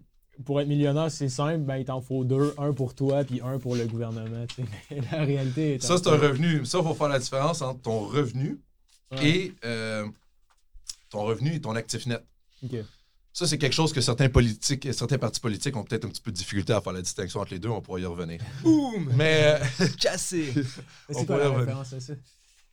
pour 0.43 0.59
être 0.61 0.67
millionnaire, 0.67 1.09
c'est 1.11 1.29
simple, 1.29 1.59
ben, 1.65 1.77
il 1.77 1.85
t'en 1.85 2.01
faut 2.01 2.23
deux, 2.23 2.53
un 2.57 2.73
pour 2.73 2.93
toi, 2.95 3.23
puis 3.23 3.41
un 3.43 3.57
pour 3.59 3.75
le 3.75 3.85
gouvernement. 3.85 4.45
tu 4.47 4.55
sais. 4.63 4.67
Mais 4.91 5.01
la 5.11 5.23
réalité 5.23 5.75
est. 5.75 5.83
ça, 5.83 5.97
c'est 5.97 6.07
un 6.07 6.17
revenu. 6.17 6.65
Ça, 6.65 6.79
il 6.79 6.83
faut 6.83 6.93
faire 6.93 7.09
la 7.09 7.19
différence 7.19 7.61
entre 7.61 7.81
ton 7.81 7.99
revenu 7.99 8.59
Ouais. 9.11 9.27
et 9.27 9.53
euh, 9.65 10.07
ton 11.09 11.23
revenu 11.23 11.55
et 11.55 11.59
ton 11.61 11.75
actif 11.75 12.05
net. 12.05 12.23
Ok. 12.63 12.77
Ça, 13.33 13.47
c'est 13.47 13.57
quelque 13.57 13.73
chose 13.73 13.91
que 13.93 14.01
certains 14.01 14.29
politiques, 14.29 14.87
certains 14.93 15.17
partis 15.17 15.39
politiques 15.39 15.75
ont 15.77 15.83
peut-être 15.83 16.05
un 16.05 16.09
petit 16.09 16.21
peu 16.21 16.31
de 16.31 16.35
difficulté 16.37 16.73
à 16.73 16.81
faire 16.81 16.93
la 16.93 17.01
distinction 17.01 17.39
entre 17.41 17.51
les 17.53 17.59
deux. 17.59 17.69
On 17.69 17.81
pourra 17.81 17.99
y 17.99 18.05
revenir. 18.05 18.39
Boum 18.63 19.11
Mais 19.15 19.59
euh, 19.81 19.87
Cassé 19.99 20.53
On 21.09 21.13
C'est 21.13 21.25
quoi 21.25 21.25
pourrait 21.25 21.37
la 21.39 21.43
revenir. 21.49 21.59
référence 21.59 21.93
à 21.93 21.99
ça? 21.99 22.13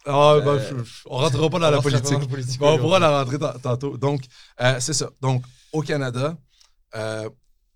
ah, 0.07 0.41
ben, 0.45 0.49
Euh, 0.53 0.69
je- 0.79 0.85
je- 0.85 1.03
on 1.07 1.16
rentrera 1.19 1.51
pas 1.51 1.59
dans 1.59 1.71
la 1.71 1.81
politique. 1.83 2.05
dans 2.12 2.19
la 2.21 2.27
politique, 2.27 2.59
Bon, 2.61 2.75
on 2.75 2.79
pourra 2.79 2.99
la 3.01 3.19
rentrer 3.23 3.39
ta- 3.39 3.57
tantôt. 3.61 3.97
Donc, 3.97 4.23
euh, 4.61 4.77
c'est 4.81 4.95
ça. 4.95 5.11
Donc, 5.21 5.45
au 5.73 5.83
Canada, 5.83 6.37
euh, 6.95 7.29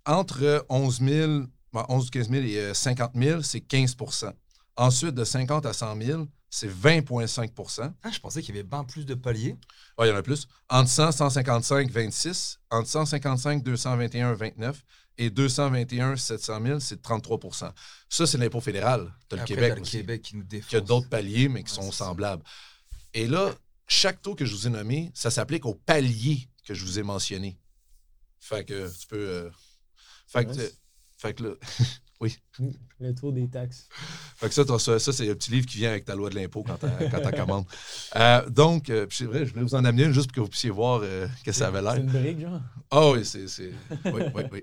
entre 0.06 0.64
11 0.68 1.00
000, 1.00 1.42
ben, 1.72 1.86
11 1.88 2.10
15 2.10 2.28
000 2.30 2.44
et 2.44 2.58
euh, 2.58 2.74
50 2.74 3.12
000, 3.14 3.42
c'est 3.42 3.60
15% 3.60 4.32
Ensuite, 4.76 5.14
de 5.14 5.24
50 5.24 5.66
à 5.66 5.72
100 5.74 6.00
000, 6.00 6.26
c'est 6.48 6.68
20,5% 6.68 7.92
Ah, 8.02 8.10
je 8.10 8.18
pensais 8.18 8.40
qu'il 8.42 8.54
y 8.54 8.58
avait 8.58 8.68
bien 8.68 8.84
plus 8.84 9.04
de 9.04 9.14
paliers. 9.14 9.56
Ah, 9.98 10.06
il 10.06 10.08
y 10.08 10.12
en 10.12 10.16
a 10.16 10.22
plus. 10.22 10.46
Entre 10.70 10.88
100, 10.88 11.12
155, 11.12 11.90
26. 11.90 12.58
Entre 12.70 12.88
155, 12.88 13.62
221, 13.62 14.32
29. 14.34 14.82
Et 15.18 15.28
221, 15.28 16.16
700 16.16 16.60
000, 16.64 16.80
c'est 16.80 17.02
33% 17.02 17.70
Ça, 18.08 18.26
c'est 18.26 18.38
l'impôt 18.38 18.62
fédéral. 18.62 19.12
Tu 19.28 19.36
as 19.36 19.40
le 19.40 19.44
Québec 19.44 19.74
le 19.76 19.82
aussi. 19.82 19.98
Québec 19.98 20.22
qui 20.22 20.36
nous 20.36 20.42
défonce. 20.42 20.70
qui 20.70 20.76
a 20.76 20.80
d'autres 20.80 21.08
paliers, 21.10 21.48
mais 21.50 21.62
qui 21.62 21.70
Ouais, 21.78 21.84
sont 21.84 21.92
ça. 21.92 22.06
semblables. 22.06 22.42
Et 23.12 23.26
là, 23.28 23.52
chaque 23.86 24.22
taux 24.22 24.34
que 24.34 24.46
je 24.46 24.54
vous 24.54 24.66
ai 24.66 24.70
nommé, 24.70 25.10
ça 25.14 25.30
s'applique 25.30 25.66
au 25.66 25.74
palier 25.74 26.48
que 26.64 26.72
je 26.72 26.82
vous 26.84 26.98
ai 26.98 27.02
mentionné. 27.02 27.58
Fait 28.40 28.64
que 28.64 28.88
tu 28.98 29.06
peux. 29.06 29.16
euh, 29.18 29.50
fait, 30.32 30.44
que, 30.46 30.72
fait 31.18 31.34
que 31.34 31.42
là. 31.44 31.50
Le 33.00 33.12
tour 33.14 33.32
des 33.32 33.48
taxes. 33.48 33.88
Fait 34.36 34.46
que 34.46 34.54
ça, 34.54 34.64
ça, 34.78 34.98
ça, 35.00 35.12
c'est 35.12 35.28
un 35.28 35.34
petit 35.34 35.50
livre 35.50 35.66
qui 35.66 35.78
vient 35.78 35.90
avec 35.90 36.04
ta 36.04 36.14
loi 36.14 36.30
de 36.30 36.36
l'impôt 36.36 36.62
quand 36.62 36.76
t'as 36.78 37.32
commandes. 37.32 37.64
Euh, 38.14 38.48
donc, 38.50 38.90
euh, 38.90 39.06
c'est 39.10 39.24
vrai, 39.24 39.44
je 39.46 39.50
voulais 39.52 39.64
vous 39.64 39.74
en 39.74 39.84
amener 39.84 40.04
une 40.04 40.12
juste 40.12 40.26
pour 40.28 40.34
que 40.36 40.40
vous 40.42 40.48
puissiez 40.48 40.68
voir 40.70 41.00
euh, 41.02 41.26
que 41.44 41.50
ça 41.50 41.66
avait 41.68 41.78
C'est 41.78 41.84
l'air. 41.84 41.96
une 41.96 42.06
brique, 42.10 42.40
genre? 42.40 42.60
Ah 42.90 43.10
oui, 43.10 43.24
c'est. 43.24 43.48
c'est- 43.48 43.72
Oui, 44.04 44.22
oui, 44.34 44.42
oui. 44.52 44.62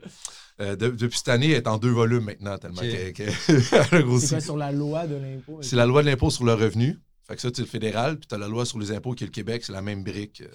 De- 0.59 0.75
depuis 0.75 1.17
cette 1.17 1.29
année, 1.29 1.47
elle 1.49 1.57
est 1.57 1.67
en 1.67 1.77
deux 1.79 1.89
volumes 1.89 2.23
maintenant, 2.25 2.57
tellement 2.59 2.77
Ok. 2.81 3.13
qu'elle 3.13 3.29
a 3.91 4.01
grossi. 4.03 4.27
C'est 4.27 4.35
quoi 4.35 4.41
sur 4.41 4.57
la 4.57 4.71
loi 4.71 5.07
de 5.07 5.15
l'impôt? 5.15 5.59
C'est 5.61 5.75
la 5.75 5.85
loi 5.87 6.01
de 6.03 6.07
l'impôt 6.07 6.29
sur 6.29 6.43
le 6.45 6.53
revenu. 6.53 6.97
Fait 7.29 7.35
que 7.35 7.41
ça, 7.41 7.49
c'est 7.53 7.61
le 7.61 7.67
fédéral. 7.67 8.17
Puis 8.17 8.27
tu 8.27 8.33
as 8.33 8.39
la 8.39 8.47
loi 8.47 8.65
sur 8.65 8.79
les 8.79 8.91
impôts 8.91 9.13
qui 9.13 9.23
est 9.23 9.27
le 9.27 9.31
Québec. 9.31 9.63
C'est 9.63 9.71
la 9.71 9.83
même 9.83 10.03
brique. 10.03 10.41
euh. 10.41 10.47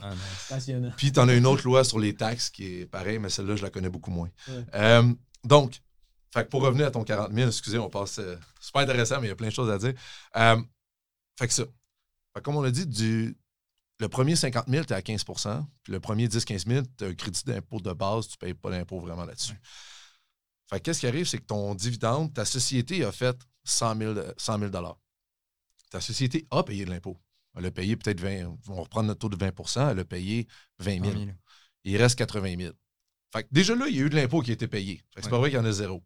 Ah. 0.00 0.12
Passionnant. 0.48 0.92
Puis 0.96 1.10
tu 1.10 1.18
en 1.18 1.28
as 1.28 1.34
une 1.34 1.44
autre 1.44 1.64
loi 1.64 1.82
sur 1.82 1.98
les 1.98 2.14
taxes 2.14 2.50
qui 2.50 2.80
est 2.80 2.86
pareil, 2.86 3.18
mais 3.18 3.28
celle-là, 3.28 3.56
je 3.56 3.62
la 3.64 3.70
connais 3.70 3.88
beaucoup 3.90 4.12
moins. 4.12 4.30
Ouais. 4.48 4.64
Euh, 4.74 5.12
donc, 5.44 5.80
fait 6.32 6.44
que 6.44 6.48
pour 6.48 6.62
revenir 6.62 6.86
à 6.86 6.90
ton 6.92 7.02
40 7.02 7.32
000, 7.32 7.48
excusez, 7.48 7.78
on 7.78 7.90
passe. 7.90 8.20
euh, 8.20 8.36
super 8.60 8.82
intéressant, 8.82 9.20
mais 9.20 9.26
il 9.26 9.30
y 9.30 9.32
a 9.32 9.36
plein 9.36 9.48
de 9.48 9.52
choses 9.52 9.68
à 9.70 9.78
dire. 9.78 9.92
Euh, 10.36 10.62
fait 11.36 11.48
que 11.48 11.52
ça. 11.52 11.64
Fait 11.64 12.38
que 12.38 12.40
comme 12.44 12.54
on 12.56 12.62
l'a 12.62 12.70
dit, 12.70 12.86
du, 12.86 13.36
le 13.98 14.08
premier 14.08 14.36
50 14.36 14.66
000, 14.68 14.84
tu 14.84 14.92
es 14.92 14.96
à 14.96 15.02
15 15.02 15.24
Puis 15.82 15.92
le 15.92 15.98
premier 15.98 16.28
10-15 16.28 16.68
000, 16.68 16.84
tu 16.96 17.04
as 17.04 17.08
un 17.08 17.14
crédit 17.14 17.42
d'impôt 17.44 17.80
de 17.80 17.92
base, 17.92 18.28
tu 18.28 18.34
ne 18.34 18.46
payes 18.46 18.54
pas 18.54 18.70
d'impôt 18.70 19.00
vraiment 19.00 19.24
là-dessus. 19.24 19.60
Fait 20.70 20.78
que 20.78 20.84
qu'est-ce 20.84 21.00
qui 21.00 21.08
arrive, 21.08 21.26
c'est 21.26 21.38
que 21.38 21.46
ton 21.46 21.74
dividende, 21.74 22.32
ta 22.32 22.44
société 22.44 23.04
a 23.04 23.10
fait 23.10 23.36
100 23.64 23.96
000, 23.96 24.14
de- 24.14 24.32
100 24.36 24.58
000 24.60 24.70
Ta 25.90 26.00
société 26.00 26.46
a 26.50 26.62
payé 26.62 26.84
de 26.84 26.90
l'impôt. 26.90 27.20
Elle 27.56 27.66
a 27.66 27.70
payé 27.70 27.96
peut-être 27.96 28.20
20, 28.20 28.46
on 28.46 28.58
va 28.74 28.82
reprendre 28.82 29.08
notre 29.08 29.18
taux 29.20 29.28
de 29.28 29.36
20% 29.36 29.90
elle 29.90 29.98
a 29.98 30.04
payé 30.04 30.46
20 30.78 31.02
000. 31.02 31.04
100 31.12 31.18
000. 31.24 31.30
Il 31.84 31.96
reste 31.96 32.16
80 32.16 32.56
000. 32.56 32.74
Fait 33.32 33.42
que 33.44 33.48
déjà 33.50 33.74
là, 33.74 33.86
il 33.88 33.96
y 33.96 33.98
a 34.00 34.02
eu 34.02 34.10
de 34.10 34.14
l'impôt 34.16 34.40
qui 34.40 34.50
a 34.50 34.54
été 34.54 34.68
payé. 34.68 35.02
C'est 35.16 35.24
Ouais. 35.24 35.30
pas 35.30 35.38
vrai 35.38 35.50
qu'il 35.50 35.58
y 35.58 35.60
en 35.60 35.64
a 35.64 35.72
zéro. 35.72 36.02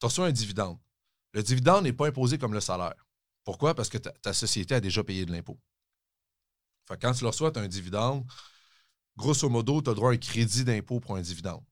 Tu 0.00 0.06
reçois 0.06 0.26
un 0.26 0.32
dividende. 0.32 0.78
Le 1.32 1.42
dividende 1.42 1.84
n'est 1.84 1.92
pas 1.92 2.08
imposé 2.08 2.36
comme 2.38 2.52
le 2.52 2.60
salaire. 2.60 2.94
Pourquoi? 3.44 3.74
Parce 3.74 3.88
que 3.88 3.98
ta, 3.98 4.10
ta 4.10 4.32
société 4.32 4.74
a 4.74 4.80
déjà 4.80 5.04
payé 5.04 5.24
de 5.24 5.32
l'impôt. 5.32 5.58
Fait 6.88 6.94
que 6.96 7.00
quand 7.06 7.12
tu 7.12 7.22
le 7.22 7.28
reçois, 7.28 7.50
tu 7.52 7.58
as 7.58 7.62
un 7.62 7.68
dividende. 7.68 8.24
Grosso 9.16 9.48
modo, 9.48 9.80
tu 9.82 9.90
as 9.90 9.94
droit 9.94 10.10
à 10.10 10.14
un 10.14 10.18
crédit 10.18 10.64
d'impôt 10.64 11.00
pour 11.00 11.16
un 11.16 11.20
dividende. 11.20 11.62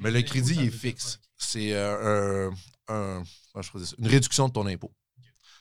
Mais 0.00 0.10
le 0.10 0.22
crédit, 0.22 0.54
il 0.54 0.62
est 0.62 0.70
fixe. 0.70 1.18
C'est 1.36 1.72
euh, 1.72 2.50
un- 2.88 3.20
un- 3.20 3.22
une 3.98 4.06
réduction 4.08 4.48
de 4.48 4.52
ton 4.52 4.66
impôt. 4.66 4.92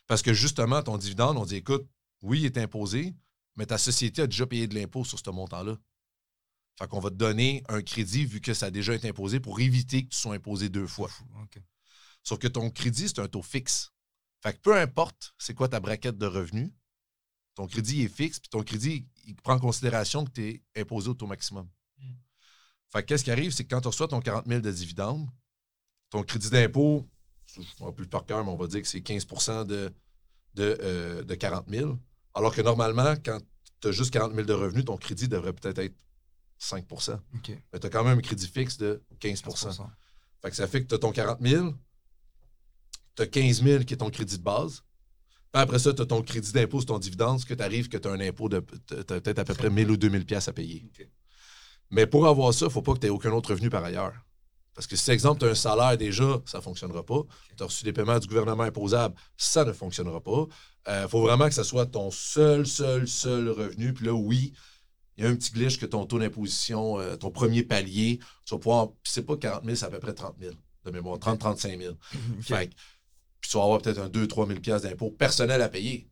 Parce 0.07 0.21
que 0.21 0.33
justement, 0.33 0.81
ton 0.83 0.97
dividende, 0.97 1.37
on 1.37 1.45
dit 1.45 1.55
écoute, 1.55 1.87
oui, 2.21 2.41
il 2.41 2.45
est 2.45 2.57
imposé, 2.57 3.15
mais 3.55 3.65
ta 3.65 3.77
société 3.77 4.21
a 4.21 4.27
déjà 4.27 4.45
payé 4.45 4.67
de 4.67 4.75
l'impôt 4.75 5.03
sur 5.03 5.19
ce 5.19 5.29
montant-là. 5.29 5.77
Fait 6.77 6.87
qu'on 6.87 6.99
va 6.99 7.09
te 7.09 7.15
donner 7.15 7.63
un 7.69 7.81
crédit 7.81 8.25
vu 8.25 8.41
que 8.41 8.53
ça 8.53 8.67
a 8.67 8.71
déjà 8.71 8.93
été 8.93 9.07
imposé 9.09 9.39
pour 9.39 9.59
éviter 9.59 10.03
que 10.03 10.09
tu 10.09 10.17
sois 10.17 10.35
imposé 10.35 10.69
deux 10.69 10.87
fois. 10.87 11.09
Sauf 12.23 12.39
que 12.39 12.47
ton 12.47 12.69
crédit, 12.69 13.07
c'est 13.07 13.19
un 13.19 13.27
taux 13.27 13.41
fixe. 13.41 13.91
Fait 14.41 14.53
que 14.53 14.59
peu 14.59 14.75
importe 14.75 15.33
c'est 15.37 15.53
quoi 15.53 15.69
ta 15.69 15.79
braquette 15.79 16.17
de 16.17 16.25
revenus, 16.25 16.71
ton 17.55 17.67
crédit 17.67 18.03
est 18.03 18.13
fixe, 18.13 18.39
puis 18.39 18.49
ton 18.49 18.63
crédit, 18.63 19.07
il 19.25 19.35
prend 19.35 19.53
en 19.53 19.59
considération 19.59 20.25
que 20.25 20.31
tu 20.31 20.47
es 20.49 20.81
imposé 20.81 21.09
au 21.09 21.13
taux 21.13 21.27
maximum. 21.27 21.69
Mm. 21.97 22.11
Fait 22.89 23.01
que 23.01 23.07
qu'est-ce 23.07 23.23
qui 23.23 23.31
arrive, 23.31 23.51
c'est 23.51 23.63
que 23.63 23.73
quand 23.73 23.81
tu 23.81 23.87
reçois 23.87 24.07
ton 24.07 24.19
40 24.19 24.45
000 24.47 24.59
de 24.59 24.71
dividendes, 24.71 25.29
ton 26.09 26.23
crédit 26.23 26.49
d'impôt, 26.49 27.07
je 27.61 27.83
ne 27.83 27.91
plus 27.91 28.07
par 28.07 28.25
cœur, 28.25 28.43
mais 28.43 28.51
on 28.51 28.55
va 28.55 28.67
dire 28.67 28.81
que 28.81 28.87
c'est 28.87 29.01
15 29.01 29.25
de, 29.65 29.91
de, 30.55 30.77
euh, 30.81 31.23
de 31.23 31.35
40 31.35 31.65
000. 31.69 31.97
Alors 32.33 32.53
que 32.53 32.61
normalement, 32.61 33.15
quand 33.23 33.39
tu 33.81 33.87
as 33.87 33.91
juste 33.91 34.11
40 34.11 34.33
000 34.33 34.45
de 34.45 34.53
revenus, 34.53 34.85
ton 34.85 34.97
crédit 34.97 35.27
devrait 35.27 35.53
peut-être 35.53 35.79
être 35.79 35.95
5 36.57 36.85
Ok. 36.91 37.51
Mais 37.73 37.79
tu 37.79 37.87
as 37.87 37.89
quand 37.89 38.03
même 38.03 38.17
un 38.17 38.21
crédit 38.21 38.47
fixe 38.47 38.77
de 38.77 39.01
15 39.19 39.41
15%. 39.41 39.87
fait 40.41 40.49
que 40.49 40.55
ça 40.55 40.67
fait 40.67 40.81
que 40.83 40.87
tu 40.87 40.95
as 40.95 40.99
ton 40.99 41.11
40 41.11 41.39
000, 41.41 41.73
tu 43.15 43.21
as 43.21 43.27
15 43.27 43.63
000 43.63 43.83
qui 43.83 43.93
est 43.93 43.97
ton 43.97 44.09
crédit 44.09 44.37
de 44.37 44.43
base. 44.43 44.83
Puis 45.51 45.61
après 45.61 45.79
ça, 45.79 45.93
tu 45.93 46.01
as 46.01 46.05
ton 46.05 46.21
crédit 46.21 46.51
d'impôt 46.51 46.79
sur 46.79 46.87
ton 46.87 46.99
dividende, 46.99 47.39
ce 47.39 47.45
que 47.45 47.53
tu 47.53 47.63
arrives 47.63 47.87
que 47.87 47.97
tu 47.97 48.07
as 48.07 48.11
un 48.11 48.19
impôt 48.19 48.49
de 48.49 48.59
peut-être 48.59 49.39
à 49.39 49.45
peu 49.45 49.53
près 49.53 49.69
1000 49.69 49.89
ou 49.91 49.97
2000 49.97 50.25
pièces 50.25 50.47
à 50.47 50.53
payer. 50.53 50.85
Mais 51.91 52.07
pour 52.07 52.27
avoir 52.27 52.53
ça, 52.53 52.65
il 52.65 52.69
ne 52.69 52.73
faut 52.73 52.81
pas 52.81 52.93
que 52.93 52.99
tu 52.99 53.07
aies 53.07 53.11
aucun 53.11 53.31
autre 53.31 53.51
revenu 53.51 53.69
par 53.69 53.83
ailleurs. 53.83 54.13
Parce 54.75 54.87
que 54.87 54.95
si, 54.97 55.09
exemple, 55.11 55.39
tu 55.39 55.45
as 55.47 55.49
un 55.51 55.55
salaire 55.55 55.97
déjà, 55.97 56.41
ça 56.45 56.57
ne 56.57 56.63
fonctionnera 56.63 57.03
pas. 57.03 57.21
Tu 57.55 57.63
as 57.63 57.65
reçu 57.65 57.83
des 57.85 57.93
paiements 57.93 58.19
du 58.19 58.27
gouvernement 58.27 58.63
imposable, 58.63 59.15
ça 59.37 59.63
ne 59.63 59.71
fonctionnera 59.71 60.19
pas. 60.21 60.45
Il 60.87 61.07
faut 61.09 61.21
vraiment 61.21 61.47
que 61.47 61.53
ça 61.53 61.63
soit 61.63 61.85
ton 61.85 62.11
seul, 62.11 62.67
seul, 62.67 63.07
seul 63.07 63.49
revenu. 63.49 63.93
Puis 63.93 64.05
là, 64.05 64.13
oui, 64.13 64.53
il 65.17 65.23
y 65.23 65.27
a 65.27 65.29
un 65.29 65.35
petit 65.35 65.51
glitch 65.51 65.79
que 65.79 65.85
ton 65.85 66.05
taux 66.05 66.19
d'imposition, 66.19 66.99
euh, 66.99 67.15
ton 67.15 67.31
premier 67.31 67.63
palier, 67.63 68.19
tu 68.45 68.53
vas 68.53 68.59
pouvoir. 68.59 68.87
Puis 69.01 69.13
c'est 69.13 69.23
pas 69.25 69.37
40 69.37 69.63
000, 69.63 69.75
c'est 69.77 69.85
à 69.85 69.89
peu 69.89 69.99
près 69.99 70.13
30 70.13 70.35
000 70.41 70.53
de 70.83 70.91
mémoire, 70.91 71.17
30-35 71.17 71.79
000. 71.79 71.95
Fait 72.41 72.67
que- 72.67 72.73
puis 73.39 73.49
tu 73.49 73.57
vas 73.57 73.63
avoir 73.63 73.81
peut-être 73.81 73.99
un 73.99 74.09
2-3 74.09 74.45
000 74.47 74.59
piastres 74.59 74.89
d'impôt 74.89 75.09
personnel 75.09 75.61
à 75.61 75.69
payer. 75.69 76.09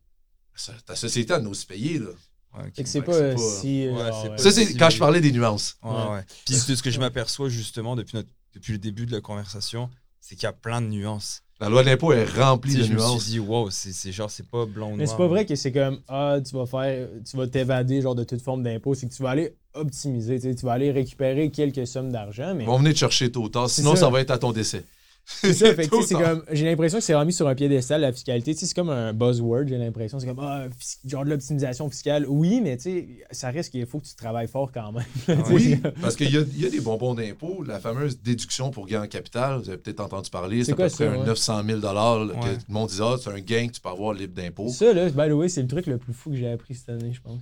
Ça, 0.54 0.72
ta 0.86 0.96
société 0.96 1.34
en 1.34 1.44
a 1.44 1.48
aussi 1.48 1.66
payé. 1.66 1.98
Là. 1.98 2.06
Ouais, 2.54 2.66
ok. 2.68 2.72
Fait 2.76 2.82
que 2.84 2.88
c'est 2.88 3.02
pas, 3.02 3.12
euh, 3.12 3.34
pas- 3.34 3.40
si. 3.60 3.88
Ouais, 3.88 3.92
euh, 4.00 4.10
c'est 4.12 4.22
ouais. 4.22 4.36
pas- 4.36 4.38
Ça, 4.38 4.52
c'est 4.52 4.66
si 4.66 4.76
quand 4.76 4.88
je 4.90 4.98
parlais 4.98 5.20
des 5.20 5.32
nuances. 5.32 5.76
Ouais, 5.82 5.90
ouais. 5.90 6.24
Puis 6.46 6.54
c'est 6.54 6.74
ce 6.76 6.82
que 6.82 6.90
je 6.90 6.98
m'aperçois 7.00 7.48
justement 7.48 7.94
depuis, 7.96 8.16
notre, 8.16 8.28
depuis 8.54 8.72
le 8.72 8.78
début 8.78 9.06
de 9.06 9.12
la 9.12 9.20
conversation, 9.20 9.90
c'est 10.20 10.34
qu'il 10.36 10.44
y 10.44 10.46
a 10.46 10.52
plein 10.52 10.80
de 10.80 10.86
nuances. 10.86 11.42
La 11.60 11.68
loi 11.68 11.82
de 11.82 11.88
l'impôt 11.88 12.12
est 12.12 12.24
remplie 12.24 12.74
de 12.74 12.82
je 12.82 12.92
me 12.92 12.96
nuances. 12.98 13.22
suis 13.22 13.32
dit, 13.32 13.38
wow, 13.38 13.70
c'est 13.70 13.92
c'est 13.92 14.10
genre, 14.10 14.30
c'est 14.30 14.46
pas 14.48 14.66
blanc 14.66 14.86
ou 14.86 14.90
noir. 14.90 14.98
Mais 14.98 15.06
c'est 15.06 15.16
pas 15.16 15.28
vrai 15.28 15.46
que 15.46 15.54
c'est 15.54 15.70
comme 15.72 16.00
ah 16.08 16.38
tu 16.44 16.54
vas 16.56 16.66
faire 16.66 17.08
tu 17.28 17.36
vas 17.36 17.46
t'évader 17.46 18.02
genre 18.02 18.14
de 18.16 18.24
toute 18.24 18.42
forme 18.42 18.62
d'impôt, 18.62 18.94
c'est 18.94 19.06
que 19.08 19.14
tu 19.14 19.22
vas 19.22 19.30
aller 19.30 19.54
optimiser, 19.72 20.36
tu 20.40 20.48
sais, 20.48 20.54
tu 20.54 20.66
vas 20.66 20.72
aller 20.72 20.90
récupérer 20.90 21.50
quelques 21.50 21.86
sommes 21.86 22.10
d'argent, 22.10 22.54
mais 22.56 22.64
Ils 22.64 22.66
vont 22.66 22.78
venir 22.78 22.92
te 22.92 22.98
chercher 22.98 23.30
tôt 23.30 23.42
ou 23.44 23.48
tard, 23.48 23.70
sinon 23.70 23.94
ça. 23.94 24.02
ça. 24.02 24.10
va 24.10 24.20
être 24.20 24.30
à 24.30 24.38
ton 24.38 24.52
décès. 24.52 24.84
C'est 25.26 25.52
ça, 25.54 25.74
fait 25.74 25.88
que, 25.88 26.02
c'est 26.02 26.14
comme 26.14 26.44
j'ai 26.52 26.64
l'impression 26.66 26.98
que 26.98 27.04
c'est 27.04 27.14
remis 27.14 27.32
sur 27.32 27.48
un 27.48 27.54
piédestal 27.54 28.00
la 28.02 28.12
fiscalité, 28.12 28.52
tu 28.54 28.60
sais, 28.60 28.66
c'est 28.66 28.74
comme 28.74 28.90
un 28.90 29.12
buzzword, 29.12 29.66
j'ai 29.68 29.78
l'impression, 29.78 30.18
c'est 30.20 30.26
comme 30.26 30.38
ah 30.40 30.66
genre 31.06 31.24
de 31.24 31.30
l'optimisation 31.30 31.88
fiscale. 31.88 32.26
Oui, 32.28 32.60
mais 32.60 32.76
tu 32.76 32.82
sais, 32.82 33.08
ça 33.30 33.50
reste 33.50 33.70
qu'il 33.70 33.86
faut 33.86 34.00
que 34.00 34.06
tu 34.06 34.14
travailles 34.14 34.48
fort 34.48 34.70
quand 34.72 34.92
même. 34.92 35.04
Sais, 35.26 35.36
Oui, 35.52 35.76
parce 36.00 36.16
qu'il 36.16 36.32
y 36.32 36.36
a, 36.36 36.40
il 36.42 36.62
y 36.62 36.66
a 36.66 36.70
des 36.70 36.80
bonbons 36.80 37.14
d'impôt. 37.14 37.62
La 37.66 37.80
fameuse 37.80 38.20
déduction 38.20 38.70
pour 38.70 38.86
gain 38.86 39.02
en 39.02 39.06
capital, 39.06 39.60
vous 39.60 39.68
avez 39.68 39.78
peut-être 39.78 40.00
entendu 40.00 40.28
parler, 40.30 40.58
C'est 40.60 40.66
c'est 40.66 40.72
à 40.72 40.76
quoi 40.76 40.86
peu 40.86 40.90
près 40.94 41.04
ça, 41.06 41.12
un 41.12 41.18
ouais? 41.20 41.26
900 41.26 41.62
000 41.66 41.80
là, 41.80 41.92
que 41.92 42.34
Ouais. 42.46 42.54
tout 42.56 42.64
le 42.68 42.74
monde 42.74 42.88
dit 42.90 42.98
Ah, 43.00 43.16
c'est 43.20 43.30
un 43.30 43.40
gain 43.40 43.66
que 43.68 43.72
tu 43.72 43.80
peux 43.80 43.88
avoir 43.88 44.12
libre 44.12 44.34
d'impôt. 44.34 44.68
Ça, 44.68 44.92
là, 44.92 45.08
by 45.08 45.28
the 45.28 45.32
way, 45.32 45.48
c'est 45.48 45.62
le 45.62 45.68
truc 45.68 45.86
le 45.86 45.98
plus 45.98 46.12
fou 46.12 46.30
que 46.30 46.36
j'ai 46.36 46.50
appris 46.50 46.74
cette 46.74 46.90
année, 46.90 47.12
je 47.12 47.20
pense. 47.20 47.40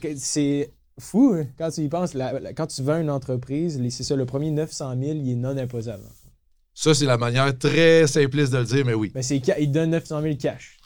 Que 0.00 0.08
C'est 0.16 0.70
fou, 0.98 1.34
hein, 1.36 1.46
quand 1.58 1.70
tu 1.70 1.82
y 1.82 1.88
penses. 1.88 2.14
la- 2.14 2.38
la- 2.40 2.52
quand 2.54 2.66
tu 2.66 2.82
vends 2.82 2.98
une 3.00 3.10
entreprise, 3.10 3.80
c'est 3.90 4.02
ça, 4.02 4.16
le 4.16 4.24
premier 4.24 4.50
900 4.50 4.94
000, 4.98 5.12
il 5.18 5.30
est 5.32 5.34
non 5.34 5.56
imposable. 5.56 6.04
Ça, 6.74 6.94
c'est 6.94 7.04
la 7.06 7.18
manière 7.18 7.56
très 7.58 8.06
simpliste 8.06 8.52
de 8.52 8.58
le 8.58 8.64
dire, 8.64 8.84
mais 8.84 8.94
oui. 8.94 9.12
Mais 9.14 9.22
c'est, 9.22 9.40
ca- 9.44 9.58
il 9.58 9.70
donne 9.70 9.90
900 9.90 10.22
000 10.22 10.36
cash. 10.36 10.78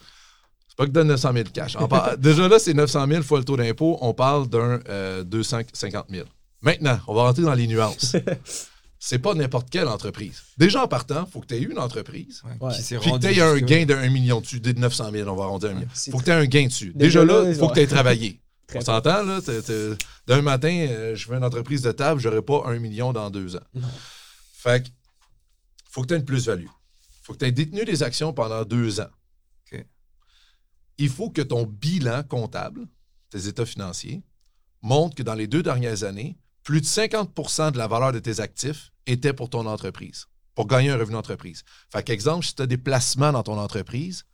C'est 0.68 0.76
pas 0.76 0.87
que 0.87 0.91
donne 0.91 1.09
900 1.09 1.32
000 1.32 1.45
cash. 1.53 1.76
On 1.78 1.89
parle- 1.89 2.16
déjà 2.20 2.49
là, 2.49 2.59
c'est 2.59 2.74
900 2.74 3.07
000 3.09 3.22
fois 3.22 3.39
le 3.39 3.45
taux 3.45 3.57
d'impôt. 3.57 3.97
On 4.01 4.12
parle 4.12 4.49
d'un 4.49 4.80
euh, 4.89 5.22
250 5.24 6.07
000. 6.11 6.26
Maintenant, 6.62 6.99
on 7.07 7.14
va 7.14 7.22
rentrer 7.22 7.43
dans 7.45 7.55
les 7.55 7.66
nuances. 7.66 8.16
c'est 8.99 9.18
pas 9.20 9.34
n'importe 9.34 9.70
quelle 9.70 9.87
entreprise. 9.89 10.43
Déjà 10.59 10.82
en 10.82 10.89
partant, 10.89 11.24
il 11.26 11.30
faut 11.32 11.41
que 11.41 11.47
tu 11.47 11.55
aies 11.55 11.61
une 11.62 11.78
entreprise. 11.78 12.43
Ouais. 12.61 12.72
Qui 12.74 12.97
Puis 12.99 13.12
que 13.12 13.18
tu 13.18 13.26
aies 13.28 13.41
un 13.41 13.59
gain 13.61 13.84
de 13.87 13.95
1 13.95 14.09
million 14.11 14.41
dessus, 14.41 14.59
de 14.61 14.72
900 14.72 15.11
000, 15.12 15.30
on 15.30 15.37
va 15.37 15.45
arrondir 15.45 15.70
un 15.70 15.74
million. 15.74 15.89
C'est 15.95 16.11
faut 16.11 16.18
que 16.18 16.24
tu 16.24 16.30
aies 16.30 16.34
un 16.34 16.47
gain 16.47 16.66
dessus. 16.66 16.93
Déjà 16.95 17.20
Déjà 17.20 17.32
là, 17.43 17.49
il 17.49 17.55
faut 17.55 17.68
que 17.68 17.74
tu 17.74 17.80
aies 17.80 17.87
travaillé. 17.87 18.41
Très 18.66 18.80
On 18.80 18.82
s'entend, 18.84 19.22
là? 19.22 19.41
t'es- 19.41 19.62
t'es- 19.62 19.91
D'un 20.26 20.43
matin, 20.43 20.87
euh, 20.91 21.14
je 21.14 21.28
veux 21.28 21.37
une 21.37 21.45
entreprise 21.45 21.82
de 21.82 21.93
table, 21.93 22.20
j'aurai 22.20 22.43
pas 22.43 22.62
un 22.66 22.80
million 22.80 23.12
dans 23.12 23.30
deux 23.30 23.55
ans. 23.55 23.61
Non. 23.74 23.87
Fait 24.55 24.82
que, 24.82 24.89
faut 25.97 26.03
que 26.03 26.09
tu 26.09 26.14
aies 26.14 26.18
une 26.18 26.26
plus-value. 26.26 26.66
faut 27.22 27.32
que 27.32 27.38
tu 27.38 27.47
aies 27.47 27.53
détenu 27.53 27.86
des 27.86 28.03
actions 28.03 28.34
pendant 28.34 28.66
deux 28.66 29.01
ans. 29.01 29.09
OK. 29.72 29.82
Il 30.99 31.09
faut 31.09 31.30
que 31.30 31.40
ton 31.40 31.64
bilan 31.64 32.22
comptable, 32.22 32.86
tes 33.30 33.49
états 33.49 33.64
financiers, 33.64 34.22
montre 34.82 35.16
que 35.16 35.22
dans 35.22 35.32
les 35.32 35.47
deux 35.47 35.62
dernières 35.62 36.05
années, 36.05 36.36
plus 36.64 36.82
de 36.82 36.86
50% 36.86 37.72
de 37.72 37.78
la 37.78 37.88
valeur 37.88 38.12
de 38.12 38.18
tes 38.18 38.40
actifs 38.40 38.92
était 39.07 39.32
pour 39.32 39.49
ton 39.49 39.64
entreprise, 39.64 40.26
pour 40.55 40.66
gagner 40.66 40.90
un 40.90 40.99
revenu 40.99 41.14
d'entreprise. 41.14 41.64
Fait 41.90 42.03
qu'exemple, 42.03 42.44
si 42.44 42.55
tu 42.55 42.61
as 42.61 42.66
des 42.66 42.76
placements 42.76 43.32
dans 43.32 43.42
ton 43.42 43.59
entreprise 43.59 44.26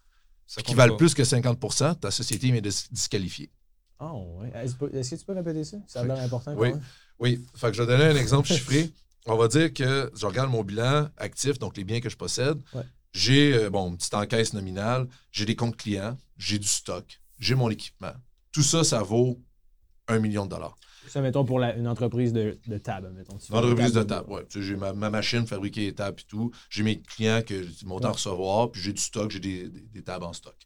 Ça 0.49 0.63
qui 0.63 0.75
valent 0.75 0.95
pas. 0.95 0.99
plus 0.99 1.15
que 1.15 1.23
50% 1.23 2.01
ta 2.01 2.11
société 2.11 2.51
vient 2.51 2.61
de 2.61 2.71
se 2.71 2.89
disqualifier. 2.91 3.53
Ah, 4.01 4.13
ouais. 4.15 4.51
Est-ce 4.57 4.75
que 4.75 4.93
est-ce 4.97 5.15
que 5.15 5.21
tu 5.21 5.27
peux 5.27 5.35
répéter 5.35 5.63
ça? 5.63 5.77
Ça 5.87 6.01
a 6.01 6.05
l'air 6.05 6.19
important. 6.19 6.55
Oui. 6.57 6.71
quand 6.71 6.77
même. 6.77 6.85
Oui, 7.21 7.47
fait 7.55 7.69
que 7.69 7.75
je 7.77 7.83
vais 7.83 7.87
donner 7.87 8.07
un 8.07 8.17
exemple 8.17 8.49
chiffré. 8.49 8.91
On 9.27 9.37
va 9.37 9.49
dire 9.49 9.73
que 9.73 10.11
je 10.17 10.27
regarde 10.27 10.51
mon 10.51 10.63
bilan 10.65 11.09
actif, 11.17 11.59
donc 11.59 11.77
les 11.77 11.85
biens 11.85 12.01
que 12.01 12.09
je 12.11 12.17
possède. 12.17 12.61
Ouais. 12.75 12.83
J'ai, 13.13 13.55
euh, 13.55 13.71
bon, 13.71 13.91
une 13.91 13.97
petite 13.97 14.15
encaisse 14.15 14.53
nominale, 14.53 15.07
j'ai 15.31 15.45
des 15.45 15.55
comptes 15.55 15.77
clients, 15.77 16.17
j'ai 16.39 16.59
du 16.59 16.67
stock, 16.67 17.21
j'ai 17.39 17.55
mon 17.55 17.71
équipement. 17.71 18.13
Tout 18.53 18.63
ça, 18.63 18.85
ça 18.85 19.03
vaut 19.03 19.41
un 20.09 20.19
million 20.19 20.45
de 20.47 20.51
dollars. 20.51 20.77
Ça, 21.09 21.21
mettons, 21.21 21.45
pour 21.45 21.59
la- 21.59 21.77
une 21.77 21.89
entreprise 21.89 22.33
de, 22.33 22.59
de 22.67 22.79
table, 22.79 23.11
mettons. 23.15 23.37
Une 23.51 23.57
entreprise 23.57 23.93
de 23.93 24.03
table, 24.03 24.47
sais, 24.49 24.63
J'ai 24.63 24.77
ma, 24.77 24.93
ma 24.93 25.11
machine 25.11 25.47
fabriquée 25.47 25.83
les 25.83 25.95
tables 25.95 26.21
et 26.21 26.25
tout. 26.27 26.51
J'ai 26.71 26.83
mes 26.83 27.01
clients 27.01 27.43
que 27.43 27.63
je 27.63 27.85
monte 27.87 28.05
à 28.05 28.11
recevoir, 28.11 28.71
puis 28.71 28.81
j'ai 28.81 28.93
du 28.93 29.03
stock, 29.03 29.31
j'ai 29.31 29.41
des, 29.41 29.69
des- 29.69 29.81
des 29.81 30.03
tables 30.03 30.25
en 30.25 30.33
stock. 30.33 30.57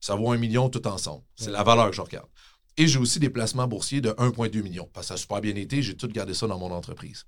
Ça 0.00 0.16
vaut 0.16 0.32
un 0.32 0.38
million 0.38 0.68
tout 0.68 0.86
ensemble. 0.88 1.22
C'est 1.36 1.46
Ouais. 1.46 1.52
la 1.52 1.62
valeur 1.62 1.90
que 1.90 1.96
je 1.96 2.00
regarde. 2.00 2.28
Et 2.76 2.86
j'ai 2.88 2.98
aussi 2.98 3.20
des 3.20 3.30
placements 3.30 3.68
boursiers 3.68 4.00
de 4.00 4.10
1,2 4.18 4.62
million. 4.62 4.88
Parce 4.92 5.06
que 5.06 5.08
ça 5.08 5.14
a 5.14 5.16
super 5.18 5.40
bien 5.40 5.54
été, 5.54 5.82
j'ai 5.82 5.96
tout 5.96 6.08
gardé 6.08 6.34
ça 6.34 6.46
dans 6.46 6.58
mon 6.58 6.70
entreprise. 6.72 7.24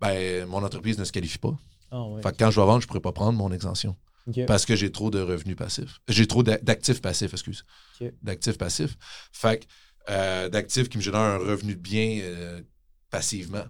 Ben, 0.00 0.46
mon 0.46 0.62
entreprise 0.64 0.98
ne 0.98 1.04
se 1.04 1.12
qualifie 1.12 1.38
pas. 1.38 1.56
Ah, 1.90 2.04
ouais. 2.04 2.22
Fait 2.22 2.32
que 2.32 2.36
quand 2.38 2.50
je 2.50 2.60
vais 2.60 2.66
vendre, 2.66 2.80
je 2.80 2.86
ne 2.86 2.88
pourrais 2.88 3.00
pas 3.00 3.12
prendre 3.12 3.36
mon 3.38 3.50
exemption. 3.52 3.96
Parce 4.46 4.66
que 4.66 4.76
j'ai 4.76 4.92
trop 4.92 5.10
de 5.10 5.20
revenus 5.20 5.56
passifs. 5.56 6.00
J'ai 6.08 6.26
trop 6.26 6.42
d'a- 6.42 6.58
d'actifs 6.58 7.00
passifs, 7.00 7.32
excuse. 7.32 7.64
D'actifs 8.22 8.58
passifs. 8.58 8.96
Fait 9.32 9.60
que 9.60 9.66
euh, 10.10 10.48
d'actifs 10.48 10.88
qui 10.88 10.98
me 10.98 11.02
génèrent 11.02 11.20
un 11.20 11.38
revenu 11.38 11.74
de 11.74 11.80
bien 11.80 12.20
euh, 12.22 12.60
passivement. 13.10 13.64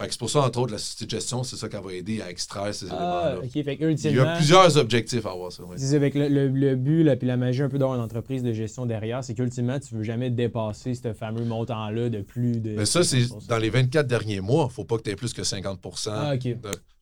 Fait 0.00 0.06
que 0.06 0.12
c'est 0.12 0.18
pour 0.18 0.30
ça, 0.30 0.40
entre 0.40 0.58
autres, 0.60 0.72
la 0.72 0.78
société 0.78 1.04
de 1.04 1.10
gestion, 1.10 1.44
c'est 1.44 1.56
ça 1.56 1.68
qui 1.68 1.76
va 1.76 1.92
aider 1.92 2.22
à 2.22 2.30
extraire 2.30 2.74
ces 2.74 2.86
Ah, 2.90 2.94
éléments-là. 3.34 3.38
ok. 3.44 3.52
Fait 3.64 3.76
que 3.76 4.08
Il 4.08 4.16
y 4.16 4.18
a 4.18 4.36
plusieurs 4.36 4.76
objectifs 4.78 5.26
à 5.26 5.32
avoir 5.32 5.52
ça. 5.52 5.62
oui. 5.64 5.76
c'est 5.78 5.94
avec 5.94 6.14
le, 6.14 6.28
le- 6.28 6.48
le 6.48 6.74
but 6.76 7.04
là, 7.04 7.16
puis 7.16 7.28
la 7.28 7.36
magie 7.36 7.62
un 7.62 7.68
peu 7.68 7.78
d'avoir 7.78 7.98
une 7.98 8.02
entreprise 8.04 8.42
de 8.42 8.52
gestion 8.54 8.86
derrière, 8.86 9.22
c'est 9.22 9.34
qu'ultimement, 9.34 9.78
tu 9.78 9.94
veux 9.94 10.02
jamais 10.02 10.30
dépasser 10.30 10.94
ce 10.94 11.12
fameux 11.12 11.44
montant-là 11.44 12.08
de 12.08 12.22
plus 12.22 12.60
de. 12.60 12.70
Mais 12.76 12.86
ça, 12.86 13.04
c'est 13.04 13.20
50%. 13.20 13.46
dans 13.48 13.58
les 13.58 13.68
24 13.70 14.06
derniers 14.06 14.40
mois, 14.40 14.64
il 14.64 14.68
ne 14.68 14.72
faut 14.72 14.84
pas 14.84 14.96
que 14.96 15.02
tu 15.02 15.10
aies 15.10 15.16
plus 15.16 15.34
que 15.34 15.44
50 15.44 15.80
Ah, 16.06 16.32
ok. 16.34 16.42
de- 16.44 16.56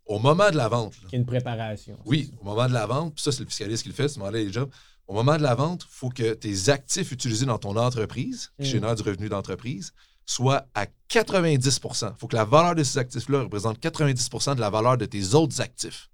Au 0.07 0.18
moment 0.18 0.51
de 0.51 0.57
la 0.57 0.68
vente, 0.68 0.94
là, 1.03 1.09
y 1.12 1.16
une 1.16 1.26
préparation. 1.26 1.96
Oui, 2.05 2.32
au 2.40 2.44
moment 2.46 2.66
de 2.66 2.72
la 2.72 2.86
vente, 2.86 3.14
puis 3.14 3.22
ça, 3.22 3.30
c'est 3.30 3.40
le 3.44 3.49
fiscaliste 3.49 3.82
qui 3.84 3.90
le 3.90 3.94
fait, 3.94 4.09
c'est 4.09 4.18
demander 4.18 4.44
les 4.44 4.53
jobs. 4.53 4.70
Au 5.07 5.14
moment 5.14 5.36
de 5.36 5.42
la 5.42 5.55
vente, 5.55 5.82
il 5.84 5.94
faut 5.94 6.09
que 6.09 6.34
tes 6.34 6.68
actifs 6.70 7.12
utilisés 7.12 7.46
dans 7.46 7.59
ton 7.59 7.76
entreprise, 7.76 8.51
qui 8.61 8.66
Mm. 8.68 8.70
génèrent 8.72 8.94
du 8.96 9.03
revenu 9.03 9.28
d'entreprise, 9.28 9.92
soient 10.29 10.66
à 10.74 10.87
90% 11.11 12.12
Il 12.14 12.18
faut 12.18 12.29
que 12.29 12.37
la 12.37 12.45
valeur 12.45 12.74
de 12.74 12.85
ces 12.85 12.99
actifs-là 12.99 13.43
représente 13.43 13.79
90% 13.81 14.57
de 14.57 14.61
la 14.61 14.70
valeur 14.70 14.99
de 14.99 15.07
tes 15.07 15.35
autres 15.35 15.61
actifs. 15.61 16.11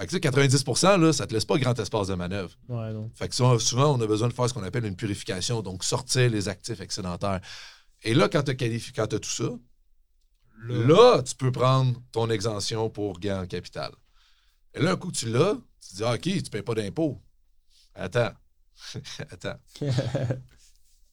Fait 0.00 0.06
que 0.06 0.10
tu 0.10 0.14
sais, 0.14 0.20
90 0.20 0.64
là, 0.82 1.12
ça 1.12 1.24
ne 1.24 1.28
te 1.28 1.34
laisse 1.34 1.44
pas 1.44 1.58
grand 1.58 1.76
espace 1.76 2.06
de 2.06 2.14
manœuvre. 2.14 2.52
Ouais, 2.68 2.92
non. 2.92 3.10
Fait 3.16 3.28
que 3.28 3.34
souvent, 3.34 3.58
souvent, 3.58 3.96
on 3.96 4.00
a 4.00 4.06
besoin 4.06 4.28
de 4.28 4.32
faire 4.32 4.48
ce 4.48 4.54
qu'on 4.54 4.62
appelle 4.62 4.84
une 4.84 4.94
purification, 4.94 5.60
donc 5.60 5.82
sortir 5.82 6.30
les 6.30 6.48
actifs 6.48 6.80
excédentaires. 6.80 7.40
Et 8.04 8.14
là, 8.14 8.28
quand 8.28 8.44
tu 8.44 8.52
as, 9.00 9.06
tout 9.08 9.24
ça, 9.24 9.50
Là, 10.60 11.22
tu 11.22 11.34
peux 11.36 11.52
prendre 11.52 12.00
ton 12.10 12.30
exemption 12.30 12.90
pour 12.90 13.20
gain 13.20 13.42
en 13.42 13.46
capital. 13.46 13.92
Et 14.74 14.80
là, 14.80 14.92
un 14.92 14.96
coup 14.96 15.10
que 15.10 15.16
tu 15.16 15.30
l'as, 15.30 15.54
tu 15.80 15.90
te 15.90 15.96
dis, 15.96 16.04
ah, 16.04 16.14
OK, 16.14 16.20
tu 16.22 16.36
ne 16.36 16.48
payes 16.48 16.62
pas 16.62 16.74
d'impôt. 16.74 17.20
Attends. 17.94 18.32
Attends. 19.30 19.58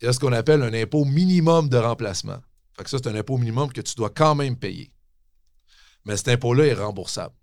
Il 0.01 0.05
y 0.05 0.07
a 0.07 0.13
ce 0.13 0.19
qu'on 0.19 0.33
appelle 0.33 0.61
un 0.61 0.73
impôt 0.73 1.05
minimum 1.05 1.69
de 1.69 1.77
remplacement. 1.77 2.41
Fait 2.77 2.83
que 2.83 2.89
ça, 2.89 2.97
c'est 2.97 3.07
un 3.07 3.15
impôt 3.15 3.37
minimum 3.37 3.71
que 3.71 3.81
tu 3.81 3.95
dois 3.95 4.09
quand 4.09 4.35
même 4.35 4.57
payer. 4.57 4.91
Mais 6.03 6.17
cet 6.17 6.27
impôt-là 6.27 6.65
est 6.65 6.73
remboursable. 6.73 7.33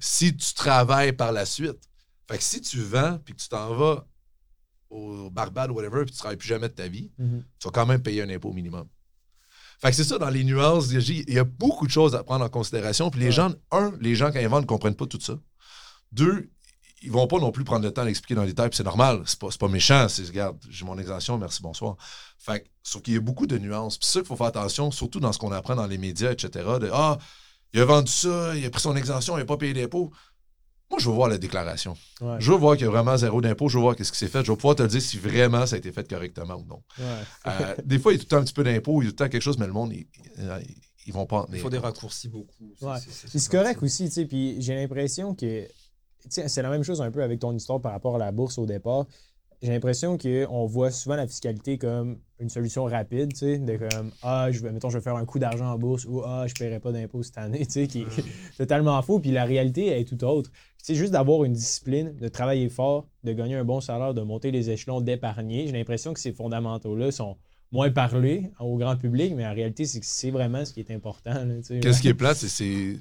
Si 0.00 0.36
tu 0.36 0.54
travailles 0.54 1.12
par 1.12 1.32
la 1.32 1.46
suite. 1.46 1.78
Fait 2.28 2.38
que 2.38 2.42
si 2.42 2.60
tu 2.60 2.80
vends 2.80 3.18
puis 3.24 3.34
que 3.34 3.40
tu 3.40 3.48
t'en 3.48 3.72
vas 3.76 4.04
au 4.90 5.30
Barbade 5.30 5.70
ou 5.70 5.74
whatever, 5.74 6.02
puis 6.04 6.10
tu 6.10 6.16
ne 6.16 6.18
travailles 6.18 6.36
plus 6.36 6.48
jamais 6.48 6.68
de 6.68 6.74
ta 6.74 6.88
vie, 6.88 7.12
Mhm. 7.18 7.44
tu 7.60 7.68
vas 7.68 7.72
quand 7.72 7.86
même 7.86 8.02
payer 8.02 8.22
un 8.22 8.30
impôt 8.30 8.52
minimum. 8.52 8.88
Fait 9.80 9.90
que 9.90 9.96
c'est 9.96 10.04
ça, 10.04 10.18
dans 10.18 10.28
les 10.30 10.42
nuances, 10.42 10.88
il 10.90 10.94
y 10.94 10.96
a- 10.96 11.22
il 11.28 11.34
y 11.34 11.38
a 11.38 11.44
beaucoup 11.44 11.86
de 11.86 11.92
choses 11.92 12.14
à 12.16 12.24
prendre 12.24 12.44
en 12.44 12.48
considération. 12.48 13.10
Puis 13.10 13.20
les 13.20 13.26
Ouais. 13.26 13.32
gens, 13.32 13.54
un, 13.70 13.92
les 14.00 14.16
gens, 14.16 14.32
quand 14.32 14.40
ils 14.40 14.48
vendent, 14.48 14.62
ne 14.62 14.66
comprennent 14.66 14.96
pas 14.96 15.06
tout 15.06 15.20
ça. 15.20 15.38
Deux, 16.10 16.50
ils 17.02 17.10
vont 17.12 17.26
pas 17.26 17.38
non 17.38 17.52
plus 17.52 17.62
prendre 17.64 17.84
le 17.84 17.90
temps 17.92 18.04
d'expliquer 18.04 18.34
dans 18.34 18.42
les 18.42 18.48
détails, 18.48 18.70
puis 18.70 18.76
c'est 18.78 18.82
normal, 18.84 19.22
c'est 19.26 19.38
pas, 19.38 19.48
c'est 19.50 19.60
pas 19.60 19.68
méchant. 19.68 20.08
C'est, 20.08 20.24
regarde, 20.26 20.56
j'ai 20.70 20.84
mon 20.84 20.98
exemption, 20.98 21.36
merci, 21.38 21.62
bonsoir. 21.62 21.96
Fait 22.38 22.60
que, 22.60 22.68
sauf 22.82 23.02
qu'il 23.02 23.14
y 23.14 23.16
a 23.16 23.20
beaucoup 23.20 23.46
de 23.46 23.58
nuances. 23.58 23.98
Puis 23.98 24.06
c'est 24.06 24.12
ça 24.14 24.18
qu'il 24.20 24.28
faut 24.28 24.36
faire 24.36 24.46
attention, 24.46 24.90
surtout 24.90 25.20
dans 25.20 25.32
ce 25.32 25.38
qu'on 25.38 25.52
apprend 25.52 25.76
dans 25.76 25.86
les 25.86 25.98
médias, 25.98 26.32
etc. 26.32 26.50
De 26.80 26.90
Ah, 26.92 27.18
il 27.74 27.80
a 27.80 27.84
vendu 27.84 28.10
ça, 28.10 28.56
il 28.56 28.64
a 28.64 28.70
pris 28.70 28.80
son 28.80 28.96
exemption, 28.96 29.36
il 29.36 29.40
n'a 29.40 29.46
pas 29.46 29.56
payé 29.58 29.74
d'impôt. 29.74 30.10
Moi, 30.88 31.00
je 31.00 31.08
veux 31.08 31.14
voir 31.16 31.28
la 31.28 31.36
déclaration. 31.36 31.96
Ouais. 32.20 32.36
Je 32.38 32.50
veux 32.52 32.56
voir 32.56 32.76
qu'il 32.76 32.84
y 32.86 32.88
a 32.88 32.92
vraiment 32.92 33.16
zéro 33.16 33.40
d'impôt. 33.40 33.68
Je 33.68 33.76
veux 33.76 33.82
voir 33.82 33.96
qu'est-ce 33.96 34.12
qui 34.12 34.18
s'est 34.18 34.28
fait. 34.28 34.44
Je 34.44 34.52
vais 34.52 34.56
pouvoir 34.56 34.76
te 34.76 34.84
dire 34.84 35.02
si 35.02 35.18
vraiment 35.18 35.66
ça 35.66 35.74
a 35.74 35.78
été 35.78 35.90
fait 35.90 36.08
correctement 36.08 36.54
ou 36.54 36.64
non. 36.64 36.82
Ouais. 36.98 37.04
Euh, 37.48 37.74
des 37.84 37.98
fois, 37.98 38.12
il 38.12 38.16
y 38.16 38.18
a 38.18 38.20
tout 38.20 38.26
le 38.26 38.28
temps 38.30 38.36
un 38.38 38.44
petit 38.44 38.52
peu 38.54 38.62
d'impôt, 38.64 39.02
il 39.02 39.06
y 39.06 39.08
a 39.08 39.10
tout 39.10 39.14
le 39.14 39.26
temps 39.26 39.28
quelque 39.28 39.42
chose, 39.42 39.58
mais 39.58 39.66
le 39.66 39.72
monde, 39.72 39.92
ils, 39.92 40.06
ils- 40.38 40.76
ils 41.08 41.12
vont 41.12 41.26
pas 41.26 41.38
en 41.42 41.46
Il 41.52 41.58
faut 41.60 41.70
des 41.70 41.78
raccourcis 41.78 42.28
beaucoup. 42.28 42.72
Ouais. 42.80 42.98
c'est 43.08 43.48
correct 43.48 43.80
aussi, 43.82 44.06
tu 44.06 44.10
sais. 44.12 44.24
Puis 44.26 44.56
j'ai 44.60 44.74
l'impression 44.76 45.34
que. 45.34 45.66
C'est 46.28 46.62
la 46.62 46.70
même 46.70 46.82
chose 46.82 47.00
un 47.00 47.10
peu 47.10 47.22
avec 47.22 47.38
ton 47.40 47.52
histoire 47.54 47.80
par 47.80 47.92
rapport 47.92 48.16
à 48.16 48.18
la 48.18 48.32
bourse 48.32 48.58
au 48.58 48.66
départ. 48.66 49.06
J'ai 49.62 49.72
l'impression 49.72 50.18
qu'on 50.18 50.66
voit 50.66 50.90
souvent 50.90 51.16
la 51.16 51.26
fiscalité 51.26 51.78
comme 51.78 52.18
une 52.38 52.50
solution 52.50 52.84
rapide, 52.84 53.32
tu 53.32 53.38
sais, 53.38 53.58
de 53.58 53.76
comme 53.78 54.10
Ah, 54.22 54.48
je 54.50 54.60
vais, 54.60 54.70
mettons, 54.70 54.90
je 54.90 54.98
vais 54.98 55.02
faire 55.02 55.16
un 55.16 55.24
coup 55.24 55.38
d'argent 55.38 55.66
en 55.72 55.78
bourse 55.78 56.04
ou 56.04 56.20
Ah, 56.24 56.44
je 56.46 56.52
ne 56.52 56.58
paierai 56.58 56.78
pas 56.78 56.92
d'impôts 56.92 57.22
cette 57.22 57.38
année, 57.38 57.64
tu 57.64 57.72
sais, 57.72 57.86
qui 57.86 58.02
est 58.02 58.06
totalement 58.58 59.00
faux. 59.00 59.18
Puis 59.18 59.30
la 59.30 59.44
réalité 59.46 59.86
elle 59.86 60.02
est 60.02 60.04
tout 60.04 60.22
autre. 60.24 60.50
C'est 60.76 60.94
juste 60.94 61.12
d'avoir 61.12 61.44
une 61.44 61.54
discipline, 61.54 62.14
de 62.20 62.28
travailler 62.28 62.68
fort, 62.68 63.06
de 63.24 63.32
gagner 63.32 63.54
un 63.56 63.64
bon 63.64 63.80
salaire, 63.80 64.12
de 64.12 64.20
monter 64.20 64.50
les 64.50 64.68
échelons, 64.70 65.00
d'épargner. 65.00 65.66
J'ai 65.66 65.72
l'impression 65.72 66.12
que 66.12 66.20
ces 66.20 66.32
fondamentaux-là 66.32 67.10
sont 67.10 67.36
moins 67.72 67.90
parlés 67.90 68.50
au 68.60 68.76
grand 68.76 68.96
public, 68.96 69.32
mais 69.34 69.46
en 69.46 69.54
réalité, 69.54 69.86
c'est 69.86 70.00
que 70.00 70.06
c'est 70.06 70.30
vraiment 70.30 70.64
ce 70.66 70.72
qui 70.74 70.80
est 70.80 70.90
important. 70.92 71.32
Qu'est-ce 71.80 72.02
qui 72.02 72.08
est 72.08 72.14
plate, 72.14 72.36
c'est- 72.36 72.48
c'est. 72.48 72.96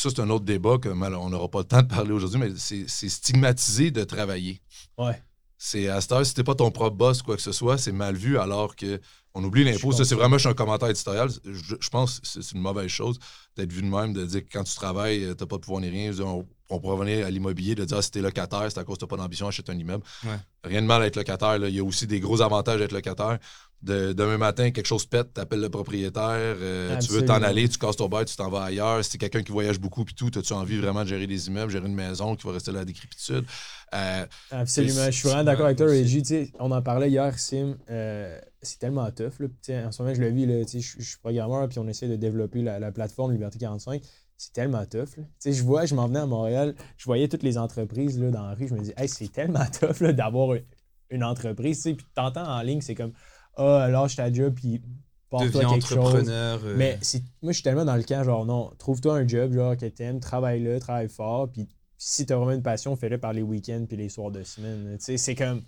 Ça, 0.00 0.08
c'est 0.08 0.20
un 0.22 0.30
autre 0.30 0.46
débat 0.46 0.78
que 0.78 0.88
mal- 0.88 1.14
on 1.14 1.28
n'aura 1.28 1.48
pas 1.50 1.58
le 1.58 1.64
temps 1.64 1.82
de 1.82 1.86
parler 1.88 2.12
aujourd'hui, 2.12 2.40
mais 2.40 2.52
c'est 2.56 3.08
stigmatisé 3.08 3.90
de 3.90 4.02
travailler. 4.04 4.62
Ouais. 4.96 5.22
C'est 5.58 5.88
à 5.88 6.00
cette 6.00 6.12
heure, 6.12 6.24
si 6.24 6.32
t'es 6.32 6.42
pas 6.42 6.54
ton 6.54 6.70
propre 6.70 6.96
boss 6.96 7.20
quoi 7.20 7.36
que 7.36 7.42
ce 7.42 7.52
soit, 7.52 7.76
c'est 7.76 7.92
mal 7.92 8.16
vu 8.16 8.38
alors 8.38 8.76
que 8.76 8.98
on 9.34 9.44
oublie 9.44 9.62
l'impôt. 9.62 9.92
Ça, 9.92 10.06
c'est 10.06 10.14
vraiment 10.14 10.38
je 10.38 10.44
suis 10.44 10.48
un 10.48 10.54
commentaire 10.54 10.88
éditorial. 10.88 11.28
Je, 11.44 11.74
je 11.78 11.88
pense 11.90 12.18
que 12.20 12.26
c'est 12.26 12.52
une 12.52 12.62
mauvaise 12.62 12.88
chose 12.88 13.18
d'être 13.56 13.70
vu 13.70 13.82
de 13.82 13.88
même, 13.88 14.14
de 14.14 14.24
dire 14.24 14.42
que 14.42 14.48
quand 14.50 14.64
tu 14.64 14.74
travailles, 14.74 15.34
t'as 15.36 15.44
pas 15.44 15.56
de 15.56 15.60
pouvoir 15.60 15.82
ni 15.82 15.90
rien. 15.90 16.18
On, 16.20 16.46
on 16.70 16.80
pourrait 16.80 16.96
revenir 16.96 17.26
à 17.26 17.30
l'immobilier, 17.30 17.74
de 17.74 17.84
dire 17.84 17.96
ah, 17.98 18.02
si 18.02 18.10
t'es 18.10 18.20
locataire, 18.20 18.66
c'est 18.70 18.78
à 18.78 18.84
cause 18.84 18.96
que 18.96 19.00
t'as 19.00 19.06
pas 19.06 19.16
d'ambition, 19.16 19.48
achète 19.48 19.68
un 19.70 19.78
immeuble. 19.78 20.04
Ouais. 20.24 20.30
Rien 20.64 20.82
de 20.82 20.86
mal 20.86 21.02
à 21.02 21.06
être 21.06 21.16
locataire. 21.16 21.58
là. 21.58 21.68
Il 21.68 21.74
y 21.74 21.80
a 21.80 21.84
aussi 21.84 22.06
des 22.06 22.20
gros 22.20 22.40
avantages 22.42 22.78
d'être 22.78 22.92
locataire. 22.92 23.38
De, 23.82 24.12
demain 24.12 24.36
matin, 24.36 24.70
quelque 24.72 24.84
chose 24.84 25.06
pète, 25.06 25.32
t'appelles 25.32 25.62
le 25.62 25.70
propriétaire, 25.70 26.22
euh, 26.36 26.98
tu 26.98 27.12
veux 27.12 27.24
t'en 27.24 27.42
aller, 27.42 27.66
tu 27.66 27.78
casses 27.78 27.96
ton 27.96 28.10
bail, 28.10 28.26
tu 28.26 28.36
t'en 28.36 28.50
vas 28.50 28.64
ailleurs. 28.64 29.02
Si 29.02 29.12
t'es 29.12 29.16
quelqu'un 29.16 29.42
qui 29.42 29.52
voyage 29.52 29.80
beaucoup 29.80 30.04
puis 30.04 30.14
tout, 30.14 30.30
as-tu 30.38 30.52
envie 30.52 30.76
vraiment 30.78 31.02
de 31.02 31.08
gérer 31.08 31.26
des 31.26 31.48
immeubles, 31.48 31.72
gérer 31.72 31.86
une 31.88 31.94
maison 31.94 32.36
qui 32.36 32.46
va 32.46 32.52
rester 32.52 32.72
là 32.72 32.80
à 32.80 32.80
la 32.82 32.84
décrépitude? 32.84 33.46
Euh, 33.94 34.26
Absolument. 34.50 35.06
Je 35.06 35.10
suis 35.12 35.28
vraiment 35.28 35.44
d'accord 35.44 35.64
avec 35.64 35.78
toi. 35.78 35.86
Reggie. 35.86 36.52
On 36.58 36.70
en 36.72 36.82
parlait 36.82 37.08
hier, 37.08 37.38
Sim. 37.38 37.78
euh, 37.88 38.38
c'est 38.60 38.78
tellement 38.80 39.10
tough. 39.12 39.40
Là. 39.40 39.86
En 39.86 39.92
ce 39.92 40.02
moment, 40.02 40.14
je 40.14 40.20
le 40.20 40.28
vis. 40.28 40.44
Là, 40.44 40.62
je 40.70 40.78
suis 40.78 41.18
programmeur 41.22 41.66
puis 41.66 41.78
on 41.78 41.88
essaie 41.88 42.06
de 42.08 42.16
développer 42.16 42.60
la, 42.60 42.78
la 42.78 42.92
plateforme 42.92 43.32
Liberté 43.32 43.58
45. 43.58 44.02
C'est 44.42 44.54
tellement 44.54 44.86
tough. 44.86 45.16
là. 45.18 45.24
Tu 45.24 45.28
sais, 45.38 45.52
Je 45.52 45.62
vois, 45.62 45.84
je 45.84 45.94
m'en 45.94 46.06
venais 46.08 46.20
à 46.20 46.24
Montréal, 46.26 46.74
je 46.96 47.04
voyais 47.04 47.28
toutes 47.28 47.42
les 47.42 47.58
entreprises 47.58 48.18
là, 48.18 48.30
dans 48.30 48.46
la 48.46 48.54
rue. 48.54 48.68
Je 48.68 48.74
me 48.74 48.80
dis, 48.80 48.92
hey, 48.96 49.06
c'est 49.06 49.30
tellement 49.30 49.66
tough 49.80 50.00
là, 50.00 50.14
d'avoir 50.14 50.54
une- 50.54 50.64
une 51.10 51.24
entreprise. 51.24 51.76
tu 51.76 51.82
sais, 51.82 51.94
Puis 51.94 52.06
t'entends 52.14 52.46
en 52.48 52.62
ligne, 52.62 52.80
c'est 52.80 52.94
comme, 52.94 53.12
ah, 53.56 53.86
lâche 53.90 54.16
ta 54.16 54.32
job 54.32 54.54
puis 54.54 54.80
porte-toi 55.28 55.60
quelque 55.66 55.86
chose. 55.86 55.98
entrepreneur. 55.98 56.60
euh, 56.64 56.74
Mais 56.78 56.98
c'est- 57.02 57.22
moi, 57.42 57.52
je 57.52 57.56
suis 57.56 57.62
tellement 57.62 57.84
dans 57.84 57.96
le 57.96 58.02
camp, 58.02 58.24
genre, 58.24 58.46
non, 58.46 58.70
trouve-toi 58.78 59.14
un 59.16 59.28
job, 59.28 59.52
genre, 59.52 59.76
que 59.76 59.84
t'aimes, 59.86 60.20
travaille-le, 60.20 60.78
travaille 60.80 61.10
fort, 61.10 61.50
puis 61.52 61.68
si 61.98 62.24
t'as 62.24 62.36
vraiment 62.36 62.52
une 62.52 62.62
passion, 62.62 62.96
fais-le 62.96 63.18
par 63.18 63.34
les 63.34 63.42
week-ends 63.42 63.84
puis 63.86 63.98
les 63.98 64.08
soirs 64.08 64.30
de 64.30 64.42
semaine. 64.42 64.96
Tu 64.98 65.04
sais, 65.04 65.16
c'est 65.18 65.34
comme. 65.34 65.60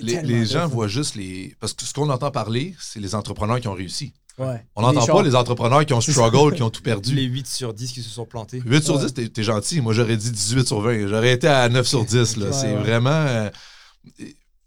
les, 0.00 0.12
Tellement 0.12 0.28
les 0.28 0.44
gens 0.44 0.64
tough, 0.64 0.72
voient 0.74 0.88
juste 0.88 1.14
les. 1.14 1.54
Parce 1.58 1.72
que 1.72 1.84
ce 1.86 1.94
qu'on 1.94 2.10
entend 2.10 2.30
parler, 2.30 2.74
c'est 2.78 3.00
les 3.00 3.14
entrepreneurs 3.14 3.60
qui 3.60 3.68
ont 3.68 3.72
réussi. 3.74 4.12
Ouais. 4.38 4.66
On 4.74 4.82
n'entend 4.82 5.06
pas 5.06 5.22
les 5.22 5.34
entrepreneurs 5.36 5.86
qui 5.86 5.92
ont 5.94 6.00
struggle, 6.00 6.54
qui 6.56 6.62
ont 6.62 6.70
tout 6.70 6.82
perdu. 6.82 7.14
Les 7.14 7.22
8 7.24 7.46
sur 7.46 7.72
10 7.72 7.92
qui 7.92 8.02
se 8.02 8.10
sont 8.10 8.26
plantés. 8.26 8.60
8 8.64 8.82
sur 8.82 8.96
Ouais. 8.96 9.06
10, 9.10 9.30
t'es, 9.32 9.42
gentil. 9.42 9.80
Moi, 9.80 9.92
j'aurais 9.92 10.16
dit 10.16 10.30
18 10.30 10.66
sur 10.66 10.80
20. 10.80 11.06
J'aurais 11.06 11.32
été 11.32 11.46
à 11.46 11.68
9 11.68 11.86
sur 11.86 12.04
10. 12.04 12.36
Là. 12.38 12.46
Ouais, 12.46 12.52
c'est 12.52 12.66
ouais. 12.74 12.74
vraiment. 12.82 13.10
euh, 13.10 13.48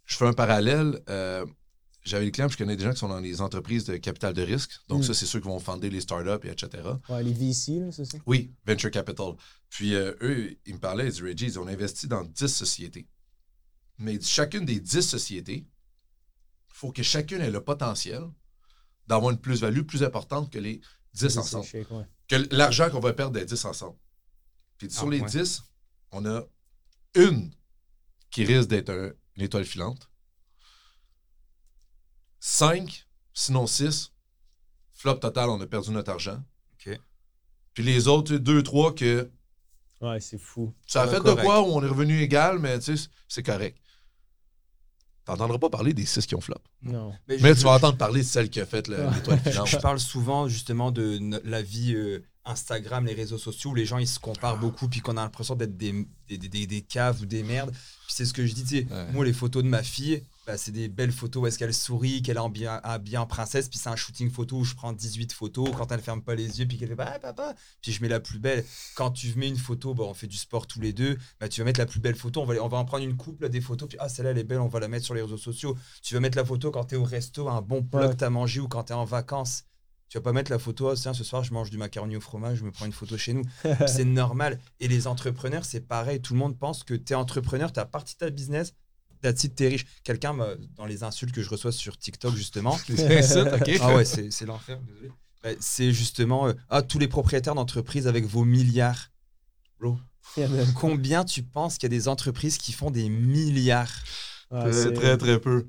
je 0.06 0.16
fais 0.16 0.26
un 0.26 0.34
parallèle. 0.34 1.02
euh, 1.10 1.46
j'avais 2.04 2.24
des 2.24 2.32
clients, 2.32 2.48
je 2.48 2.56
connais 2.58 2.78
des 2.78 2.86
gens 2.86 2.92
qui 2.94 3.00
sont 3.00 3.10
dans 3.10 3.20
les 3.20 3.42
entreprises 3.42 3.84
de 3.84 3.98
capital 3.98 4.34
de 4.34 4.42
risque. 4.42 4.72
Donc, 4.88 5.00
Mm. 5.02 5.04
ça, 5.04 5.14
c'est 5.14 5.26
ceux 5.26 5.42
qui 5.42 5.48
vont 5.50 5.60
fonder 5.60 5.90
les 5.90 6.00
startups, 6.00 6.48
et 6.48 6.52
etc. 6.52 6.82
Ouais, 7.10 7.22
les 7.22 7.34
VC, 7.34 7.80
là, 7.82 7.92
c'est 7.92 8.06
ça? 8.06 8.18
Oui, 8.26 8.54
venture 8.66 8.90
capital. 8.92 9.34
Puis 9.70 9.94
euh, 9.94 10.14
eux, 10.22 10.56
ils 10.66 10.76
me 10.76 10.80
parlaient, 10.80 11.08
ils 11.08 11.12
disaient, 11.12 11.26
Reggie, 11.26 11.58
on 11.58 11.68
investit 11.68 12.08
dans 12.08 12.24
10 12.24 12.48
sociétés. 12.48 13.06
Mais 14.00 14.18
chacune 14.22 14.64
des 14.64 14.80
10 14.80 15.02
sociétés, 15.02 15.66
il 15.68 16.74
faut 16.74 16.94
que 16.94 17.04
chacune 17.04 17.42
ait 17.42 17.52
le 17.52 17.60
potentiel 17.60 18.22
d'avoir 19.08 19.32
une 19.32 19.40
plus-value 19.40 19.82
plus 19.84 20.04
importante 20.04 20.52
que 20.52 20.60
les 20.60 20.82
10 21.14 21.30
C'est 21.30 21.38
ensemble. 21.40 21.66
chic, 21.66 21.90
ouais. 21.92 22.06
Que 22.28 22.36
l'argent 22.56 22.90
qu'on 22.90 23.00
va 23.00 23.14
perdre 23.14 23.34
des 23.34 23.46
10 23.46 23.64
ensemble. 23.66 23.98
Puis 24.78 24.92
sur 24.92 25.08
Ah, 25.08 25.12
les 25.12 25.22
ouais. 25.22 25.30
10, 25.30 25.64
on 26.12 26.26
a 26.26 26.44
une 27.16 27.52
qui 28.30 28.44
risque 28.46 28.70
d'être 28.70 28.90
un- 28.90 29.12
une 29.36 29.44
étoile 29.44 29.66
filante. 29.66 30.10
5, 32.40 33.08
sinon 33.34 33.68
6, 33.68 34.12
flop 34.94 35.16
total, 35.16 35.50
on 35.50 35.60
a 35.62 35.68
perdu 35.68 35.92
notre 35.92 36.12
argent. 36.12 36.42
Puis 37.74 37.84
les 37.86 38.08
autres 38.08 38.38
2, 38.38 38.64
3 38.64 38.96
que 38.96 39.30
Ouais, 40.02 40.20
c'est 40.20 40.40
fou. 40.40 40.74
ça 40.88 41.04
a 41.04 41.08
fait 41.08 41.20
de 41.20 41.32
quoi 41.34 41.62
où 41.62 41.66
on 41.66 41.84
est 41.84 41.88
revenu 41.88 42.20
égal, 42.22 42.58
mais 42.58 42.80
tu 42.80 42.98
sais, 42.98 43.08
c'est 43.28 43.44
correct. 43.44 43.78
T'entendras 45.28 45.58
pas 45.60 45.70
parler 45.70 45.94
des 45.94 46.06
6 46.06 46.26
qui 46.26 46.34
ont 46.36 46.42
flop. 46.42 46.56
Non. 46.82 47.14
Mais 47.28 47.38
je- 47.38 47.54
tu 47.54 47.64
vas 47.66 47.72
entendre 47.76 47.98
parler 47.98 48.22
de 48.22 48.26
celle 48.26 48.50
qui 48.50 48.60
a 48.60 48.66
fait 48.66 48.88
Ouais. 48.90 48.98
l'étoile 49.14 49.40
filante. 49.40 49.68
Je 49.68 49.78
parle 49.78 50.00
souvent 50.00 50.48
justement 50.48 50.90
de 50.92 51.20
la 51.44 51.62
vie 51.62 51.94
euh, 51.96 52.24
Instagram, 52.46 53.06
les 53.06 53.14
réseaux 53.14 53.38
sociaux, 53.38 53.72
où 53.72 53.76
les 53.76 53.86
gens 53.86 53.98
ils 53.98 54.08
se 54.08 54.20
comparent 54.20 54.58
beaucoup, 54.58 54.88
puis 54.88 55.02
qu'on 55.02 55.18
a 55.18 55.22
l'impression 55.22 55.56
d'être 55.56 55.76
des, 55.78 56.08
des, 56.30 56.38
des- 56.38 56.48
des- 56.48 56.66
des 56.68 56.82
caves 56.82 57.22
ou 57.22 57.26
des 57.26 57.44
merdes. 57.44 57.72
Puis 57.72 58.14
c'est 58.16 58.26
ce 58.26 58.34
que 58.34 58.46
je 58.46 58.54
dis, 58.54 58.64
tu 58.64 58.70
sais, 58.80 58.88
Ouais. 58.90 59.12
moi 59.12 59.26
les 59.26 59.34
photos 59.34 59.64
de 59.64 59.68
ma 59.68 59.84
fille, 59.84 60.24
bah, 60.48 60.58
c'est 60.58 60.72
des 60.72 60.88
belles 60.88 61.12
photos 61.12 61.44
où 61.44 61.48
est-ce 61.48 61.60
qu'elle 61.60 61.74
sourit, 61.74 62.22
qu'elle 62.22 62.38
est 62.38 62.40
en 62.40 62.50
bien, 62.50 62.80
habillée 62.84 63.18
en 63.18 63.28
princesse, 63.28 63.68
puis 63.68 63.78
c'est 63.78 63.90
un 63.90 63.98
shooting 63.98 64.32
photo 64.32 64.56
où 64.56 64.64
je 64.64 64.76
prends 64.76 64.94
18 64.94 65.34
photos 65.34 65.70
quand 65.76 65.92
elle 65.92 66.00
ferme 66.00 66.22
pas 66.22 66.36
les 66.36 66.60
yeux, 66.62 66.66
puis 66.66 66.78
qu'elle 66.78 66.88
fait 66.88 66.96
bah, 66.96 67.20
papa, 67.22 67.54
puis 67.82 67.92
je 67.92 68.02
mets 68.02 68.08
la 68.08 68.22
plus 68.22 68.40
belle. 68.40 68.64
Quand 68.96 69.12
tu 69.12 69.34
mets 69.36 69.50
une 69.50 69.58
photo, 69.58 69.94
bah, 69.94 70.06
on 70.08 70.14
fait 70.14 70.28
du 70.28 70.38
sport 70.38 70.66
tous 70.66 70.80
les 70.80 70.94
deux, 70.94 71.18
bah, 71.42 71.50
tu 71.50 71.60
vas 71.60 71.66
mettre 71.66 71.82
la 71.82 71.86
plus 71.86 72.00
belle 72.00 72.16
photo, 72.16 72.42
on 72.42 72.46
va, 72.46 72.56
on 72.64 72.70
va 72.70 72.78
en 72.78 72.86
prendre 72.86 73.04
une 73.04 73.18
couple 73.18 73.50
des 73.50 73.60
photos, 73.60 73.90
puis 73.90 73.98
ah 74.00 74.08
celle-là 74.08 74.32
elle 74.32 74.38
est 74.38 74.46
belle, 74.46 74.62
on 74.62 74.70
va 74.70 74.80
la 74.80 74.88
mettre 74.88 75.04
sur 75.04 75.14
les 75.14 75.22
réseaux 75.22 75.38
sociaux. 75.38 75.78
Tu 76.02 76.14
vas 76.14 76.22
mettre 76.22 76.38
la 76.38 76.46
photo 76.46 76.72
quand 76.72 76.86
tu 76.86 76.96
es 76.96 76.98
au 76.98 77.04
resto, 77.04 77.50
un 77.50 77.62
bon 77.62 77.84
plat 77.84 78.08
Ouais. 78.08 78.14
que 78.14 78.18
tu 78.18 78.24
as 78.24 78.30
mangé 78.30 78.62
ou 78.62 78.70
quand 78.70 78.86
tu 78.86 78.94
es 78.94 78.96
en 78.96 79.04
vacances. 79.04 79.66
Tu 80.08 80.18
vas 80.18 80.22
pas 80.22 80.32
mettre 80.32 80.50
la 80.52 80.60
photo, 80.60 80.88
ah, 80.88 80.96
tiens, 80.96 81.14
ce 81.14 81.26
soir 81.26 81.44
je 81.44 81.52
mange 81.54 81.70
du 81.70 81.78
macaroni 81.78 82.16
au 82.16 82.22
fromage, 82.22 82.60
je 82.60 82.64
me 82.64 82.72
prends 82.72 82.86
une 82.86 82.94
photo 82.94 83.18
chez 83.18 83.34
nous. 83.34 83.44
c'est 83.88 84.06
normal. 84.06 84.58
Et 84.80 84.88
les 84.88 85.08
entrepreneurs, 85.08 85.66
c'est 85.66 85.82
pareil. 85.82 86.22
Tout 86.22 86.32
le 86.34 86.40
monde 86.40 86.58
pense 86.58 86.86
que 86.86 86.94
tu 86.94 87.12
es 87.12 87.16
entrepreneur, 87.18 87.74
tu 87.74 87.82
as 87.82 87.86
parti 87.86 88.16
ta 88.16 88.30
business, 88.30 88.74
that's 89.22 89.44
it, 89.44 89.56
t'es 89.56 89.68
riche. 89.70 89.86
Quelqu'un, 90.04 90.36
dans 90.76 90.86
les 90.86 91.04
insultes 91.04 91.34
que 91.34 91.42
je 91.42 91.50
reçois 91.50 91.72
sur 91.72 91.98
TikTok, 91.98 92.36
justement, 92.36 92.78
C'est 92.96 93.22
ça, 93.22 93.56
ok? 93.56 93.72
ah 93.82 93.94
ouais, 93.96 94.06
c'est 94.06 94.46
l'enfer, 94.46 94.80
désolé. 94.82 95.12
Bah, 95.44 95.50
c'est 95.60 95.92
justement, 95.92 96.48
euh, 96.48 96.54
ah, 96.70 96.82
tous 96.82 97.00
les 97.00 97.08
propriétaires 97.08 97.56
d'entreprises 97.56 98.08
avec 98.08 98.26
vos 98.26 98.44
milliards. 98.44 99.12
Bro, 99.80 99.98
combien 100.76 101.24
tu 101.24 101.44
penses 101.44 101.78
qu'il 101.78 101.84
y 101.92 101.94
a 101.94 101.98
des 101.98 102.08
entreprises 102.08 102.58
qui 102.58 102.74
font 102.74 102.90
des 102.92 103.10
milliards? 103.10 103.92
Ouais, 104.52 104.62
Très, 104.62 104.74
c'est- 104.74 104.94
très, 104.94 105.18
très 105.18 105.40
peu. 105.40 105.68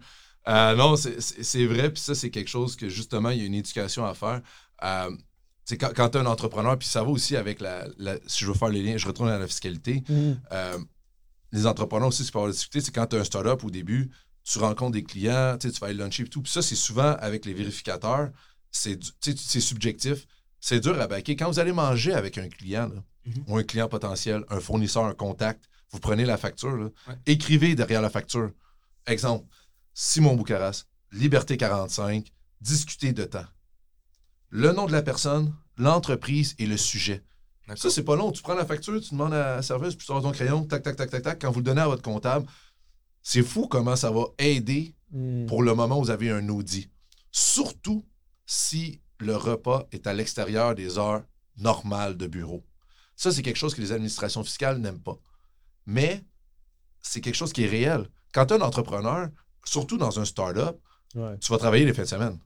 Euh, 0.48 0.74
non, 0.74 0.96
c'est- 0.96 1.66
vrai, 1.66 1.92
puis 1.92 2.00
ça, 2.00 2.14
c'est 2.14 2.30
quelque 2.30 2.48
chose 2.48 2.76
que 2.76 2.88
justement, 2.88 3.30
il 3.30 3.38
y 3.38 3.42
a 3.42 3.44
une 3.44 3.54
éducation 3.54 4.06
à 4.06 4.14
faire. 4.14 4.40
Euh, 4.82 5.10
c'est 5.64 5.76
quand, 5.76 5.90
quand 5.94 6.08
tu 6.08 6.16
es 6.18 6.20
un 6.22 6.26
entrepreneur, 6.26 6.78
puis 6.78 6.88
ça 6.88 7.02
va 7.02 7.10
aussi 7.10 7.36
avec 7.36 7.60
la, 7.60 7.86
la- 7.98 8.16
Si 8.26 8.44
je 8.44 8.46
veux 8.46 8.54
faire 8.54 8.70
les 8.70 8.82
liens, 8.82 8.96
je 8.96 9.06
retourne 9.06 9.28
à 9.28 9.38
la 9.38 9.46
fiscalité. 9.46 10.02
Mhm. 10.08 10.40
Les 11.52 11.66
entrepreneurs 11.66 12.08
aussi, 12.08 12.24
c'est 12.24 12.32
pas 12.32 12.40
avoir 12.40 12.52
discuter, 12.52 12.80
c'est 12.80 12.94
quand 12.94 13.06
tu 13.06 13.16
as 13.16 13.20
un 13.20 13.24
startup 13.24 13.64
au 13.64 13.70
début, 13.70 14.10
tu 14.44 14.58
rencontres 14.58 14.92
des 14.92 15.02
clients, 15.04 15.56
tu 15.58 15.68
vas 15.70 15.86
aller 15.88 15.96
luncher 15.98 16.24
et 16.24 16.28
tout. 16.28 16.42
Puis 16.42 16.52
ça, 16.52 16.62
c'est 16.62 16.74
souvent 16.76 17.14
avec 17.20 17.44
les 17.44 17.54
vérificateurs, 17.54 18.30
c'est 18.70 18.98
subjectif. 19.60 20.26
C'est 20.60 20.80
dur 20.80 21.00
à 21.00 21.06
baquer. 21.06 21.36
Quand 21.36 21.50
vous 21.50 21.58
allez 21.58 21.72
manger 21.72 22.12
avec 22.14 22.36
un 22.38 22.48
client, 22.48 22.88
là, 22.88 23.02
Mhm. 23.26 23.44
ou 23.46 23.56
un 23.58 23.62
client 23.62 23.88
potentiel, 23.88 24.44
un 24.48 24.58
fournisseur, 24.60 25.04
un 25.04 25.14
contact, 25.14 25.64
vous 25.90 26.00
prenez 26.00 26.24
la 26.24 26.36
facture, 26.36 26.76
là, 26.76 26.88
Ouais. 27.06 27.14
écrivez 27.26 27.74
derrière 27.74 28.02
la 28.02 28.10
facture. 28.10 28.50
Exemple, 29.06 29.46
Simon 29.94 30.34
Boucaras, 30.34 30.84
Liberté 31.12 31.56
45, 31.56 32.30
discuter 32.60 33.12
de 33.12 33.24
temps. 33.24 33.46
Le 34.50 34.72
nom 34.72 34.86
de 34.86 34.92
la 34.92 35.02
personne, 35.02 35.54
l'entreprise 35.76 36.54
et 36.58 36.66
le 36.66 36.76
sujet. 36.76 37.22
Ça, 37.76 37.90
c'est 37.90 38.02
pas 38.04 38.16
long. 38.16 38.32
Tu 38.32 38.42
prends 38.42 38.54
la 38.54 38.64
facture, 38.66 39.00
tu 39.00 39.10
demandes 39.10 39.34
à 39.34 39.56
la 39.56 39.62
serveuse, 39.62 39.94
puis 39.94 40.00
tu 40.00 40.06
sors 40.06 40.22
ton 40.22 40.32
crayon, 40.32 40.64
tac, 40.64 40.82
tac, 40.82 40.96
tac, 40.96 41.10
tac, 41.10 41.22
tac. 41.22 41.40
Quand 41.40 41.50
vous 41.50 41.58
le 41.60 41.64
donnez 41.64 41.80
à 41.82 41.86
votre 41.88 42.02
comptable, 42.02 42.46
c'est 43.22 43.42
fou 43.42 43.66
comment 43.68 43.96
ça 43.96 44.10
va 44.10 44.24
aider 44.38 44.94
Mhm. 45.10 45.46
pour 45.46 45.62
le 45.62 45.74
moment 45.74 45.98
où 45.98 46.04
vous 46.04 46.10
avez 46.10 46.30
un 46.30 46.48
audit. 46.50 46.90
Surtout 47.30 48.04
si 48.46 49.00
le 49.20 49.36
repas 49.36 49.86
est 49.92 50.06
à 50.06 50.12
l'extérieur 50.12 50.74
des 50.74 50.98
heures 50.98 51.22
normales 51.56 52.16
de 52.16 52.26
bureau. 52.26 52.64
Ça, 53.16 53.32
c'est 53.32 53.42
quelque 53.42 53.56
chose 53.56 53.74
que 53.74 53.80
les 53.80 53.92
administrations 53.92 54.44
fiscales 54.44 54.78
n'aiment 54.78 55.00
pas. 55.02 55.18
Mais 55.86 56.22
c'est 57.00 57.20
quelque 57.20 57.34
chose 57.34 57.52
qui 57.52 57.64
est 57.64 57.68
réel. 57.68 58.08
Quand 58.32 58.46
tu 58.46 58.54
es 58.54 58.56
un 58.58 58.62
entrepreneur, 58.62 59.28
surtout 59.64 59.96
dans 59.98 60.20
un 60.20 60.24
start-up, 60.24 60.78
Ouais. 61.14 61.38
tu 61.38 61.50
vas 61.50 61.58
travailler 61.58 61.84
les 61.86 61.94
fins 61.94 62.02
de 62.02 62.08
semaine. 62.08 62.38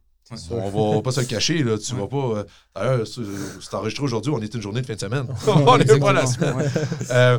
On 0.51 0.95
va, 0.97 1.03
pas 1.03 1.12
se 1.12 1.20
le 1.20 1.26
cacher, 1.26 1.62
là. 1.62 1.76
Tu 1.78 1.93
Ouais. 1.95 2.01
vas 2.01 2.07
pas. 2.07 2.16
euh, 2.39 2.45
D'ailleurs, 2.74 3.07
c'est 3.07 3.20
c'est 3.61 3.74
enregistré 3.74 4.05
aujourd'hui, 4.05 4.33
on 4.35 4.41
est 4.41 4.55
une 4.55 4.62
journée 4.62 4.80
de 4.80 4.87
fin 4.87 4.95
de 4.95 5.01
semaine. 5.01 5.26
on 5.47 5.78
n'est 5.78 5.99
pas 5.99 6.12
la 6.12 6.26
semaine. 6.26 6.57
Ouais. 6.57 6.66
Euh, 7.11 7.39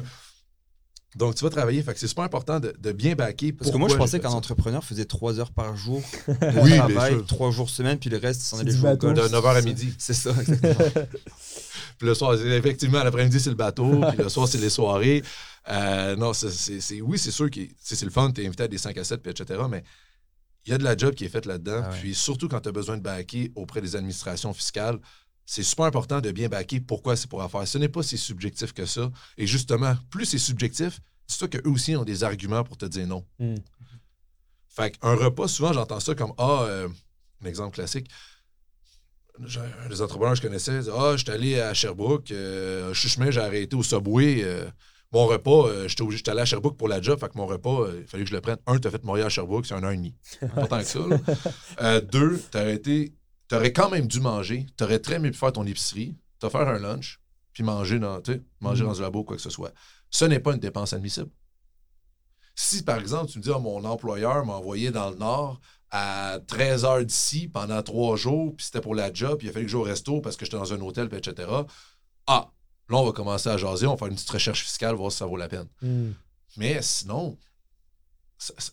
donc, 1.15 1.35
tu 1.35 1.43
vas 1.43 1.51
travailler. 1.51 1.83
Fait 1.83 1.93
que 1.93 1.99
c'est 1.99 2.07
super 2.07 2.23
important 2.23 2.59
de, 2.59 2.73
de 2.79 2.91
bien 2.91 3.13
backer. 3.13 3.51
Parce 3.51 3.69
que 3.69 3.77
moi, 3.77 3.87
je 3.87 3.95
pensais 3.95 4.19
qu'un 4.19 4.29
entrepreneur 4.31 4.83
faisait 4.83 5.05
3 5.05 5.39
heures 5.39 5.51
par 5.51 5.75
jour 5.75 6.01
de 6.27 6.59
Oui, 6.61 6.75
travail. 6.77 7.23
3 7.27 7.51
jours 7.51 7.69
semaine, 7.69 7.99
puis 7.99 8.09
le 8.09 8.17
reste, 8.17 8.41
c'en 8.41 8.57
est 8.57 8.59
C'est 8.61 8.65
les 8.65 8.73
du 8.73 8.79
jours 8.79 8.91
au 8.91 8.97
golf. 8.97 9.13
De 9.19 9.35
9h 9.35 9.55
à 9.57 9.61
midi. 9.61 9.93
C'est 9.99 10.13
ça, 10.15 10.31
exactement. 10.31 10.73
Puis 11.99 12.07
le 12.07 12.15
soir, 12.15 12.33
effectivement, 12.33 13.03
l'après-midi, 13.03 13.39
c'est 13.39 13.51
le 13.51 13.55
bateau. 13.55 14.01
Puis 14.09 14.17
le 14.23 14.29
soir, 14.29 14.47
c'est 14.47 14.57
les 14.57 14.71
soirées. 14.71 15.21
Euh, 15.69 16.15
non, 16.15 16.33
c'est, 16.33 16.49
c'est- 16.49 16.81
c'est- 16.81 16.99
oui, 17.01 17.17
c'est 17.19 17.31
sûr 17.31 17.49
que 17.49 17.59
c'est, 17.79 17.95
c'est 17.95 18.05
le 18.05 18.11
fun. 18.11 18.31
Tu 18.31 18.41
es 18.43 18.47
invité 18.47 18.63
à 18.63 18.67
des 18.67 18.79
5 18.79 18.97
à 18.97 19.03
7, 19.03 19.21
puis 19.21 19.31
etc. 19.31 19.59
Mais 19.69 19.83
il 20.65 20.71
y 20.71 20.73
a 20.73 20.77
de 20.77 20.83
la 20.83 20.95
job 20.95 21.13
qui 21.13 21.25
est 21.25 21.29
faite 21.29 21.45
là-dedans. 21.45 21.81
Ah 21.83 21.89
ouais. 21.89 21.99
Puis 21.99 22.15
surtout 22.15 22.47
quand 22.47 22.61
tu 22.61 22.69
as 22.69 22.71
besoin 22.71 22.97
de 22.97 23.01
backer 23.01 23.51
auprès 23.55 23.81
des 23.81 23.95
administrations 23.95 24.53
fiscales, 24.53 24.99
c'est 25.45 25.63
super 25.63 25.85
important 25.85 26.21
de 26.21 26.31
bien 26.31 26.47
backer 26.47 26.79
pourquoi 26.79 27.15
c'est 27.17 27.29
pour 27.29 27.41
affaire. 27.41 27.67
Ce 27.67 27.77
n'est 27.77 27.89
pas 27.89 28.01
si 28.03 28.17
subjectif 28.17 28.71
que 28.73 28.85
ça. 28.85 29.11
Et 29.37 29.45
justement, 29.45 29.95
plus 30.09 30.25
c'est 30.25 30.37
subjectif, 30.37 31.01
dis-toi 31.27 31.49
qu'eux 31.49 31.69
aussi 31.69 31.95
ont 31.97 32.05
des 32.05 32.23
arguments 32.23 32.63
pour 32.63 32.77
te 32.77 32.85
dire 32.85 33.05
non. 33.07 33.25
Mm. 33.39 33.55
Fait 34.69 34.97
qu'un 34.97 35.15
repas, 35.15 35.47
souvent, 35.47 35.73
j'entends 35.73 35.99
ça 35.99 36.15
comme 36.15 36.33
Ah, 36.37 36.63
euh, 36.63 36.87
un 37.43 37.45
exemple 37.45 37.75
classique. 37.75 38.09
Des 39.89 40.01
entrepreneurs 40.01 40.33
que 40.33 40.37
je 40.37 40.41
connaissais 40.43 40.79
disait 40.79 40.91
Ah, 40.95 41.13
je 41.17 41.23
suis 41.23 41.31
allé 41.31 41.59
à 41.59 41.73
Sherbrooke, 41.73 42.31
euh, 42.31 42.93
je 42.93 42.99
suis 42.99 43.09
chemin, 43.09 43.31
j'ai 43.31 43.41
arrêté 43.41 43.75
au 43.75 43.83
Subway. 43.83 44.43
euh, 44.43 44.69
mon 45.13 45.27
repas, 45.27 45.67
euh, 45.67 45.87
j'étais 45.87 46.01
obligé- 46.01 46.17
j'étais 46.17 46.31
allé 46.31 46.41
à 46.41 46.45
Sherbrooke 46.45 46.75
pour 46.77 46.87
la 46.87 47.01
job, 47.01 47.19
fait 47.19 47.29
que 47.29 47.37
mon 47.37 47.45
repas, 47.45 47.81
euh, 47.83 47.99
il 48.01 48.07
fallait 48.07 48.23
que 48.23 48.29
je 48.29 48.35
le 48.35 48.41
prenne. 48.41 48.57
Un, 48.67 48.77
t'as 48.79 48.89
fait 48.91 49.03
Montréal 49.03 49.27
à 49.27 49.29
Sherbrooke, 49.29 49.65
c'est 49.65 49.73
un 49.75 49.83
an 49.83 49.89
et 49.91 49.95
demi. 49.97 50.15
Pas 50.55 50.67
tant 50.67 50.79
que 50.79 50.83
ça. 50.85 50.99
là. 51.07 51.17
Euh, 51.81 52.01
deux, 52.01 52.39
t'aurais 52.51 52.75
été. 52.75 53.13
T'aurais 53.47 53.71
quand 53.73 53.89
même 53.89 54.07
dû 54.07 54.19
manger. 54.19 54.65
T'aurais 54.77 54.99
très 54.99 55.19
bien 55.19 55.29
pu 55.31 55.37
faire 55.37 55.51
ton 55.53 55.65
épicerie, 55.65 56.15
te 56.39 56.49
faire 56.49 56.67
un 56.67 56.79
lunch, 56.79 57.19
puis 57.53 57.63
manger 57.63 57.99
dans, 57.99 58.19
manger 58.59 58.81
Mhm. 58.83 58.89
dans 58.89 58.95
du 58.95 59.01
labo, 59.01 59.23
quoi 59.23 59.35
que 59.35 59.41
ce 59.41 59.49
soit. 59.51 59.71
Ce 60.09 60.25
n'est 60.25 60.39
pas 60.39 60.53
une 60.53 60.59
dépense 60.59 60.93
admissible. 60.93 61.29
Si, 62.55 62.83
par 62.83 62.97
exemple, 62.99 63.31
tu 63.31 63.39
me 63.39 63.43
dis, 63.43 63.51
Ah, 63.53 63.59
mon 63.59 63.83
employeur 63.83 64.45
m'a 64.45 64.53
envoyé 64.53 64.91
dans 64.91 65.09
le 65.09 65.15
Nord 65.17 65.59
à 65.91 66.39
13 66.47 66.85
heures 66.85 67.03
d'ici 67.05 67.47
pendant 67.47 67.81
trois 67.83 68.15
jours, 68.15 68.55
puis 68.55 68.65
c'était 68.65 68.81
pour 68.81 68.95
la 68.95 69.11
job, 69.13 69.37
puis 69.37 69.47
il 69.47 69.49
a 69.49 69.53
fallu 69.53 69.65
que 69.65 69.69
je 69.71 69.73
joue 69.73 69.81
au 69.81 69.83
resto 69.83 70.21
parce 70.21 70.35
que 70.37 70.45
j'étais 70.45 70.57
dans 70.57 70.73
un 70.73 70.81
hôtel, 70.81 71.09
puis 71.09 71.17
etc. 71.19 71.47
Ah, 72.27 72.49
là, 72.89 72.97
on 72.97 73.05
va 73.05 73.11
commencer 73.11 73.49
à 73.49 73.57
jaser, 73.57 73.87
on 73.87 73.91
va 73.91 73.97
faire 73.97 74.07
une 74.07 74.15
petite 74.15 74.29
recherche 74.29 74.63
fiscale, 74.63 74.95
voir 74.95 75.11
si 75.11 75.17
ça 75.19 75.25
vaut 75.25 75.37
la 75.37 75.47
peine. 75.47 75.67
Mhm. 75.81 76.13
Mais 76.57 76.81
sinon, 76.81 77.37
ça- 78.37 78.53
ça- 78.57 78.71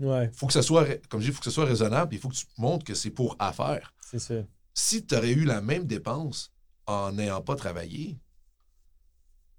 Ouais, 0.00 0.30
faut 0.34 0.46
que 0.46 0.52
ça 0.52 0.60
soit, 0.62 0.84
comme 1.08 1.20
je 1.20 1.26
dis, 1.26 1.30
il 1.30 1.34
faut 1.34 1.38
que 1.38 1.46
ce 1.46 1.50
soit 1.50 1.64
raisonnable, 1.64 2.14
il 2.14 2.20
faut 2.20 2.28
que 2.28 2.34
tu 2.34 2.44
montres 2.58 2.84
que 2.84 2.94
c'est 2.94 3.10
pour 3.10 3.34
affaire. 3.38 3.94
c'est 4.10 4.18
ça. 4.18 4.34
Si 4.74 5.06
tu 5.06 5.14
aurais 5.16 5.30
eu 5.32 5.44
la 5.44 5.60
même 5.62 5.86
dépense 5.86 6.52
en 6.86 7.12
n'ayant 7.12 7.40
pas 7.40 7.56
travaillé, 7.56 8.18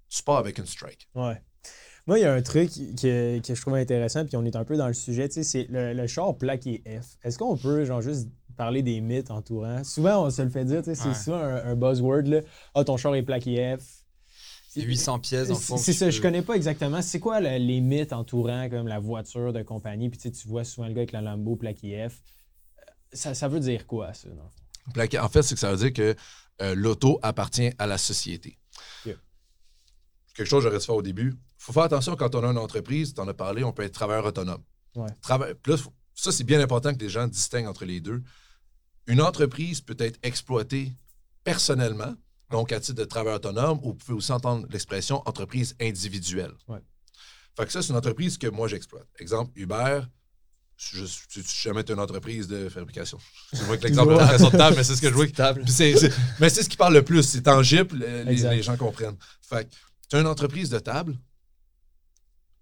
tu 0.08 0.22
pars 0.22 0.36
avec 0.36 0.58
une 0.58 0.66
strike. 0.66 1.08
Ouais. 1.14 1.42
Moi, 2.06 2.20
il 2.20 2.22
y 2.22 2.24
a 2.24 2.32
un 2.32 2.42
truc 2.42 2.70
que, 2.70 3.40
que 3.40 3.54
je 3.54 3.60
trouve 3.60 3.74
intéressant, 3.74 4.24
puis 4.24 4.36
on 4.36 4.44
est 4.44 4.54
un 4.54 4.64
peu 4.64 4.76
dans 4.76 4.86
le 4.86 4.94
sujet, 4.94 5.28
tu 5.28 5.34
sais, 5.34 5.42
c'est 5.42 5.64
le, 5.68 5.92
le 5.92 6.06
char 6.06 6.36
plaqué 6.38 6.82
F. 6.86 7.16
Est-ce 7.24 7.36
qu'on 7.38 7.56
peut, 7.56 7.84
genre, 7.84 8.00
juste 8.00 8.28
parler 8.56 8.82
des 8.82 9.00
mythes 9.00 9.30
entourant? 9.30 9.84
Souvent, 9.84 10.24
on 10.26 10.30
se 10.30 10.42
le 10.42 10.50
fait 10.50 10.64
dire, 10.64 10.80
tu 10.82 10.86
sais, 10.86 10.94
c'est 10.94 11.08
Ouais. 11.08 11.14
souvent 11.14 11.38
un, 11.38 11.64
un 11.64 11.74
buzzword, 11.76 12.22
là. 12.26 12.40
Ah, 12.74 12.84
ton 12.84 12.96
char 12.96 13.14
est 13.14 13.22
plaqué 13.22 13.76
F. 13.78 13.84
C'est 14.68 14.82
800 14.82 15.18
pièces 15.20 15.48
dans 15.48 15.54
le 15.54 15.60
fond. 15.60 15.76
C'est 15.78 15.92
ça, 15.94 16.10
je 16.10 16.20
connais 16.20 16.42
pas 16.42 16.54
exactement. 16.54 17.00
C'est 17.00 17.18
quoi 17.20 17.40
le- 17.40 17.56
les 17.56 17.80
mythes 17.80 18.12
entourant 18.12 18.68
comme 18.68 18.86
la 18.88 18.98
voiture 18.98 19.52
de 19.52 19.62
compagnie? 19.62 20.10
Puis 20.10 20.18
tu 20.18 20.24
sais, 20.24 20.30
tu 20.32 20.46
vois 20.48 20.64
souvent 20.64 20.86
le 20.86 20.92
gars 20.92 21.00
avec 21.00 21.12
la 21.12 21.22
Lambo 21.22 21.56
plaqué 21.56 22.08
F. 22.08 22.12
Euh, 22.12 22.82
Ça, 23.12 23.32
ça 23.34 23.48
veut 23.48 23.60
dire 23.60 23.86
quoi, 23.86 24.12
ça? 24.12 24.28
dans 24.28 24.34
le 24.34 24.40
fond? 24.40 24.92
Plaqué- 24.92 25.18
En 25.18 25.28
fait, 25.30 25.42
c'est 25.42 25.54
que 25.54 25.60
ça 25.60 25.70
veut 25.70 25.78
dire 25.78 25.92
que 25.94 26.14
euh, 26.62 26.74
l'auto 26.74 27.18
appartient 27.22 27.70
à 27.78 27.86
la 27.86 27.96
société. 27.98 28.58
Quelque 30.34 30.48
chose 30.48 30.62
que 30.62 30.68
j'aurais 30.68 30.78
dû 30.78 30.84
faire 30.84 30.94
au 30.96 31.02
début. 31.02 31.30
Il 31.32 31.54
faut 31.58 31.72
faire 31.72 31.84
attention 31.84 32.14
quand 32.14 32.34
on 32.34 32.44
a 32.44 32.46
une 32.50 32.58
entreprise, 32.58 33.14
tu 33.14 33.20
en 33.22 33.28
as 33.28 33.32
parlé, 33.34 33.64
on 33.64 33.72
peut 33.72 33.82
être 33.84 33.94
travailleur 33.94 34.26
autonome. 34.26 34.62
Ouais. 34.94 35.08
Trava- 35.22 35.54
faut- 35.78 35.92
ça, 36.14 36.30
c'est 36.30 36.44
bien 36.44 36.60
important 36.60 36.92
que 36.94 36.98
les 36.98 37.08
gens 37.08 37.26
distinguent 37.26 37.66
entre 37.68 37.86
les 37.86 38.00
deux. 38.00 38.22
Une 39.06 39.20
entreprise 39.20 39.80
peut 39.80 39.96
être 39.98 40.18
exploitée 40.22 40.92
personnellement, 41.44 42.14
donc 42.50 42.72
à 42.72 42.80
titre 42.80 42.98
de 42.98 43.04
travailleur 43.04 43.36
autonome, 43.36 43.78
ou 43.82 43.88
vous 43.88 43.94
pouvez 43.94 44.14
aussi 44.14 44.32
entendre 44.32 44.66
l'expression 44.70 45.22
entreprise 45.28 45.74
individuelle. 45.80 46.52
Ouais. 46.68 46.80
Fait 47.56 47.66
que 47.66 47.72
ça, 47.72 47.82
c'est 47.82 47.90
une 47.90 47.96
entreprise 47.96 48.36
que 48.36 48.48
moi, 48.48 48.68
j'exploite. 48.68 49.06
Exemple, 49.18 49.52
Uber, 49.54 50.00
je, 50.76 51.04
je, 51.06 51.40
je, 51.40 51.92
une 51.92 52.00
entreprise 52.00 52.48
de 52.48 52.68
fabrication. 52.68 53.18
Je 53.52 53.62
vois 53.62 53.78
que 53.78 53.84
l'exemple 53.84 54.12
de 54.12 54.18
fabrication 54.18 54.50
de 54.50 54.56
table, 54.58 54.76
mais 54.76 54.84
c'est 54.84 54.96
ce 54.96 55.00
que 55.00 55.08
je 55.08 55.14
vois. 55.14 55.24
C'est- 55.66 55.96
c'est- 55.96 56.12
mais 56.38 56.50
c'est 56.50 56.62
ce 56.62 56.68
qui 56.68 56.76
parle 56.76 56.92
le 56.94 57.02
plus, 57.02 57.22
c'est 57.22 57.42
tangible, 57.42 57.98
le- 57.98 58.24
les, 58.24 58.36
les 58.56 58.62
gens 58.62 58.76
comprennent. 58.76 59.16
Fait 59.40 59.64
que 59.68 59.74
tu 60.10 60.16
as 60.16 60.20
une 60.20 60.26
entreprise 60.26 60.68
de 60.68 60.78
table, 60.78 61.16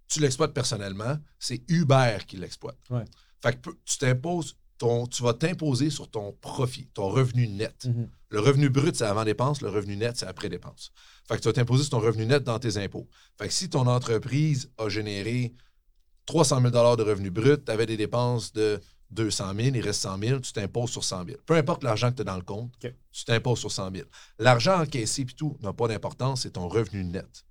tu 0.09 0.21
l'exploites 0.21 0.53
personnellement, 0.55 1.19
c'est 1.39 1.63
Uber 1.69 2.19
qui 2.27 2.37
l'exploite. 2.37 2.79
Ouais. 2.91 3.05
Fait 3.43 3.61
que 3.61 3.71
tu 3.85 3.99
t'imposes 3.99 4.57
ton, 4.85 5.07
tu 5.07 5.23
vas 5.23 5.33
t'imposer 5.33 5.89
sur 5.91 6.11
ton 6.11 6.33
profit, 6.33 6.87
ton 6.93 7.09
revenu 7.09 7.49
net. 7.49 7.87
Mhm. 7.87 8.09
Le 8.29 8.41
revenu 8.41 8.69
brut, 8.69 8.95
c'est 8.97 9.05
avant 9.05 9.25
dépense, 9.25 9.63
le 9.63 9.71
revenu 9.71 9.97
net, 9.97 10.17
c'est 10.19 10.27
après 10.27 10.49
dépense. 10.51 10.93
Fait 11.27 11.37
que 11.37 11.41
tu 11.43 11.49
vas 11.49 11.53
t'imposer 11.55 11.85
sur 11.85 11.91
ton 11.93 12.01
revenu 12.01 12.27
net 12.27 12.43
dans 12.45 12.59
tes 12.59 12.77
impôts. 12.77 13.09
Fait 13.39 13.49
que 13.49 13.55
si 13.55 13.71
ton 13.71 13.87
entreprise 13.87 14.71
a 14.77 14.89
généré 14.91 15.55
300 16.27 16.61
000 16.61 16.71
de 16.97 17.03
revenus 17.03 17.33
bruts, 17.33 17.63
tu 17.65 17.73
avais 17.73 17.87
des 17.87 17.97
dépenses 17.97 18.53
de 18.53 18.79
200 19.11 19.55
000, 19.57 19.77
il 19.77 19.81
reste 19.81 20.03
100 20.03 20.19
000, 20.19 20.41
tu 20.41 20.53
t'imposes 20.53 20.91
sur 20.91 21.05
100 21.05 21.25
000. 21.27 21.39
Peu 21.47 21.55
importe 21.55 21.83
l'argent 21.85 22.11
que 22.11 22.17
tu 22.17 22.23
as 22.23 22.25
dans 22.25 22.37
le 22.37 22.43
compte, 22.43 22.75
tu 23.13 23.25
t'imposes 23.25 23.61
sur 23.61 23.73
100 23.73 23.91
000. 23.95 24.07
L'argent 24.39 24.81
encaissé 24.83 25.23
et 25.23 25.27
tout 25.27 25.57
n'a 25.63 25.73
pas 25.73 25.89
d'importance, 25.89 26.43
c'est 26.43 26.53
ton 26.53 26.69
revenu 26.69 27.05
net. 27.05 27.45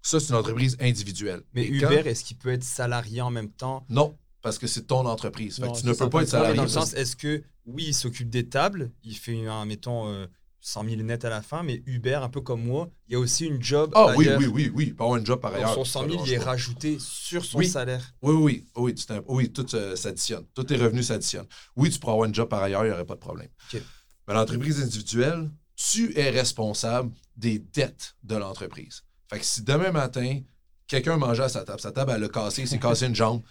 Ça, 0.00 0.18
c'est 0.20 0.30
une 0.30 0.36
entreprise 0.36 0.76
individuelle. 0.80 1.42
Mais 1.52 1.64
Et 1.64 1.78
quand- 1.78 1.90
Uber, 1.90 2.08
est-ce 2.08 2.24
qu'il 2.24 2.36
peut 2.38 2.52
être 2.52 2.64
salarié 2.64 3.20
en 3.20 3.30
même 3.30 3.50
temps? 3.50 3.84
Non, 3.88 4.16
parce 4.42 4.58
que 4.58 4.66
c'est 4.66 4.82
ton 4.88 5.06
entreprise. 5.06 5.56
Fait 5.56 5.62
Non, 5.66 5.72
que 5.72 5.80
tu 5.80 5.86
ne 5.86 5.92
peux 5.92 6.10
pas 6.10 6.22
être 6.22 6.28
salarié. 6.28 6.56
Dans 6.56 6.62
le 6.64 6.68
sens, 6.68 6.92
est-ce 6.94 7.16
que, 7.16 7.42
oui, 7.66 7.84
il 7.88 7.94
s'occupe 7.94 8.28
des 8.28 8.48
tables, 8.48 8.90
il 9.04 9.16
fait, 9.16 9.46
un, 9.46 9.64
mettons, 9.64 10.08
euh, 10.08 10.26
100 10.64 10.84
000 10.90 11.02
net 11.02 11.24
à 11.24 11.30
la 11.30 11.42
fin, 11.42 11.62
mais 11.64 11.82
Uber, 11.86 12.14
un 12.14 12.28
peu 12.28 12.40
comme 12.40 12.62
moi, 12.62 12.88
il 13.08 13.12
y 13.14 13.16
a 13.16 13.18
aussi 13.18 13.46
une 13.46 13.60
job. 13.62 13.90
Ah 13.94 14.14
oui, 14.16 14.28
ailleurs. 14.28 14.38
oui, 14.40 14.46
oui, 14.46 14.72
oui. 14.74 14.86
Pas 14.92 15.04
avoir 15.04 15.18
une 15.18 15.26
job 15.26 15.40
par 15.40 15.50
Donc, 15.50 15.58
ailleurs. 15.58 15.74
son 15.74 15.84
100 15.84 16.08
000, 16.08 16.18
Ça 16.18 16.24
il 16.26 16.32
est 16.34 16.38
rajouté 16.38 16.98
sur 17.00 17.44
son 17.44 17.58
Oui. 17.58 17.66
salaire. 17.68 18.14
Oui, 18.22 18.34
oui, 18.34 18.66
oui, 18.76 18.94
oui, 19.26 19.52
tout 19.52 19.66
euh, 19.74 19.96
s'additionne. 19.96 20.44
Tous 20.54 20.64
tes 20.64 20.76
revenus 20.76 21.06
s'additionnent. 21.08 21.48
Oui, 21.74 21.90
tu 21.90 21.98
pourras 21.98 22.12
avoir 22.12 22.28
une 22.28 22.34
job 22.34 22.48
par 22.48 22.62
ailleurs, 22.62 22.84
il 22.84 22.88
n'y 22.88 22.92
aurait 22.94 23.04
pas 23.06 23.14
de 23.14 23.20
problème. 23.20 23.48
Mais 23.72 24.34
l'entreprise 24.34 24.80
individuelle, 24.80 25.50
tu 25.74 26.16
es 26.16 26.30
responsable 26.30 27.10
des 27.36 27.58
dettes 27.58 28.14
de 28.22 28.36
l'entreprise. 28.36 29.02
Fait 29.30 29.40
que 29.40 29.44
si 29.44 29.62
demain 29.62 29.90
matin, 29.90 30.40
quelqu'un 30.86 31.16
mangeait 31.16 31.42
à 31.44 31.48
sa 31.48 31.64
table, 31.64 31.80
sa 31.80 31.90
table, 31.90 32.12
elle 32.14 32.22
a 32.24 32.28
cassé, 32.28 32.62
il 32.62 32.68
s'est 32.68 32.78
cassé 32.78 33.06
une 33.06 33.16
jambe, 33.16 33.42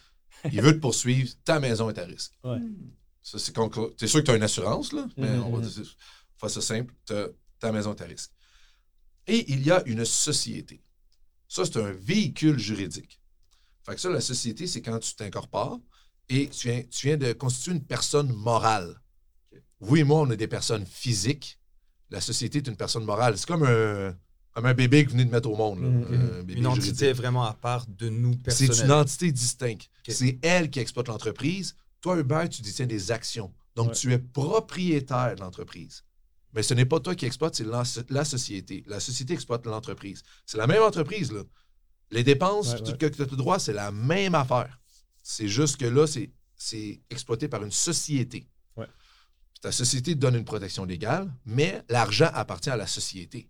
il 0.51 0.61
veut 0.61 0.73
te 0.73 0.79
poursuivre, 0.79 1.29
ta 1.43 1.59
maison 1.59 1.89
est 1.89 1.97
à 1.99 2.05
risque. 2.05 2.33
Ouais. 2.43 2.57
Ça, 3.21 3.37
c'est 3.37 3.53
T'es 3.97 4.07
sûr 4.07 4.19
que 4.21 4.25
tu 4.25 4.31
as 4.31 4.35
une 4.35 4.43
assurance, 4.43 4.93
là? 4.93 5.07
Mais 5.17 5.29
Mhm, 5.29 5.43
on 5.43 5.57
va 5.57 5.67
dire, 5.67 5.95
faire 6.37 6.49
ça 6.49 6.61
simple, 6.61 6.93
ta 7.59 7.71
maison 7.71 7.93
est 7.93 8.01
à 8.01 8.05
risque. 8.05 8.31
Et 9.27 9.51
il 9.51 9.63
y 9.65 9.71
a 9.71 9.83
une 9.85 10.03
société. 10.05 10.81
Ça, 11.47 11.65
c'est 11.65 11.77
un 11.77 11.91
véhicule 11.91 12.57
juridique. 12.57 13.21
Fait 13.85 13.95
que 13.95 14.01
ça, 14.01 14.09
la 14.09 14.21
société, 14.21 14.67
c'est 14.67 14.81
quand 14.81 14.97
tu 14.99 15.13
t'incorpores 15.15 15.79
et 16.29 16.47
tu 16.49 16.69
viens, 16.69 16.83
tu 16.83 17.07
viens 17.07 17.17
de 17.17 17.33
constituer 17.33 17.73
une 17.73 17.83
personne 17.83 18.31
morale. 18.33 18.99
Vous 19.79 19.97
et 19.97 20.03
moi, 20.03 20.21
on 20.21 20.31
est 20.31 20.37
des 20.37 20.47
personnes 20.47 20.85
physiques. 20.85 21.59
La 22.09 22.21
société 22.21 22.59
est 22.59 22.67
une 22.67 22.77
personne 22.77 23.03
morale. 23.05 23.37
C'est 23.37 23.47
comme 23.47 23.63
un, 23.63 24.15
comme 24.53 24.65
un 24.65 24.73
bébé 24.73 25.03
que 25.05 25.09
vous 25.09 25.13
venez 25.17 25.25
de 25.25 25.31
mettre 25.31 25.49
au 25.49 25.55
monde. 25.55 25.79
là. 25.81 25.87
Un 25.87 26.43
bébé 26.43 26.59
Une 26.59 26.67
entité 26.67 26.87
juridique. 27.05 27.15
vraiment 27.17 27.43
à 27.43 27.53
part 27.53 27.85
de 27.87 28.09
nous 28.09 28.33
C'est 28.47 28.67
personnels. 28.67 28.85
une 28.85 28.91
entité 28.91 29.31
distincte. 29.31 29.89
C'est 30.07 30.39
elle 30.41 30.69
qui 30.69 30.79
exploite 30.79 31.07
l'entreprise. 31.07 31.75
Toi, 32.01 32.17
Hubert, 32.19 32.49
tu 32.49 32.61
détiens 32.61 32.85
des 32.87 33.11
actions. 33.11 33.53
Donc, 33.75 33.89
Ouais. 33.89 33.95
tu 33.95 34.11
es 34.11 34.19
propriétaire 34.19 35.35
de 35.35 35.41
l'entreprise. 35.41 36.03
Mais 36.53 36.63
ce 36.63 36.73
n'est 36.73 36.85
pas 36.85 36.99
toi 36.99 37.15
qui 37.15 37.25
exploite, 37.25 37.55
c'est 37.55 37.63
la, 37.63 37.83
la 38.09 38.25
société. 38.25 38.83
La 38.87 38.99
société 38.99 39.33
exploite 39.33 39.65
l'entreprise. 39.65 40.21
C'est 40.45 40.57
la 40.57 40.67
même 40.67 40.83
entreprise, 40.83 41.31
là. 41.31 41.43
Les 42.09 42.23
dépenses 42.23 42.73
Ouais, 42.73 42.79
tout 42.79 42.91
ouais. 42.91 42.97
que 42.97 43.05
tu 43.05 43.21
as 43.21 43.25
droit, 43.25 43.57
c'est 43.59 43.71
la 43.71 43.91
même 43.91 44.35
affaire. 44.35 44.77
C'est 45.23 45.47
juste 45.47 45.77
que 45.77 45.85
là, 45.85 46.05
c'est- 46.07 46.29
c'est 46.57 47.01
exploité 47.09 47.47
par 47.47 47.63
une 47.63 47.71
société. 47.71 48.47
Ta 49.61 49.71
société 49.71 50.15
te 50.15 50.19
donne 50.19 50.35
une 50.35 50.43
protection 50.43 50.85
légale, 50.85 51.31
mais 51.45 51.83
l'argent 51.87 52.31
appartient 52.33 52.71
à 52.71 52.75
la 52.77 52.87
société. 52.87 53.47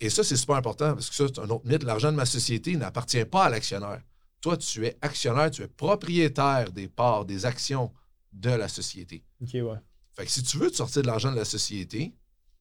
Et 0.00 0.08
ça, 0.10 0.24
c'est 0.24 0.36
super 0.36 0.56
important 0.56 0.94
parce 0.94 1.10
que 1.10 1.14
ça, 1.14 1.26
c'est 1.28 1.40
un 1.40 1.48
autre 1.50 1.66
mythe. 1.66 1.82
L'argent 1.82 2.10
de 2.10 2.16
ma 2.16 2.24
société 2.26 2.74
n'appartient 2.76 3.24
pas 3.24 3.44
à 3.44 3.50
l'actionnaire. 3.50 4.00
Toi, 4.40 4.56
tu 4.56 4.86
es 4.86 4.96
actionnaire, 5.02 5.50
tu 5.50 5.62
es 5.62 5.68
propriétaire 5.68 6.72
des 6.72 6.88
parts, 6.88 7.26
des 7.26 7.44
actions 7.44 7.92
de 8.32 8.50
la 8.50 8.68
société. 8.68 9.22
OK, 9.42 9.50
ouais. 9.54 9.78
Fait 10.12 10.24
que 10.24 10.30
si 10.30 10.42
tu 10.42 10.56
veux 10.56 10.70
te 10.70 10.76
sortir 10.76 11.02
de 11.02 11.06
l'argent 11.06 11.30
de 11.30 11.36
la 11.36 11.44
société, 11.44 12.14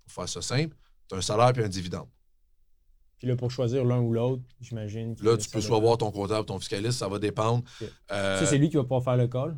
pour 0.04 0.12
faire 0.14 0.30
ça 0.30 0.42
simple, 0.42 0.76
tu 1.08 1.16
as 1.16 1.18
un 1.20 1.22
salaire 1.22 1.54
puis 1.54 1.64
un 1.64 1.70
dividende. 1.70 2.08
Puis 3.18 3.28
là, 3.28 3.36
pour 3.36 3.52
choisir 3.52 3.84
l'un 3.86 4.00
ou 4.00 4.14
l'autre, 4.14 4.44
j'imagine. 4.62 5.16
Là, 5.22 5.38
tu 5.38 5.50
peux 5.50 5.62
soit 5.62 5.80
voir 5.80 5.98
ton 5.98 6.12
comptable, 6.12 6.46
ton 6.46 6.60
fiscaliste, 6.60 7.00
ça 7.00 7.08
va 7.08 7.20
dépendre. 7.20 7.64
Ok. 7.82 7.88
Euh, 8.12 8.40
Ça, 8.40 8.46
c'est 8.46 8.58
lui 8.58 8.70
qui 8.70 8.76
va 8.76 8.84
pouvoir 8.84 9.04
faire 9.04 9.18
le 9.18 9.28
call? 9.28 9.58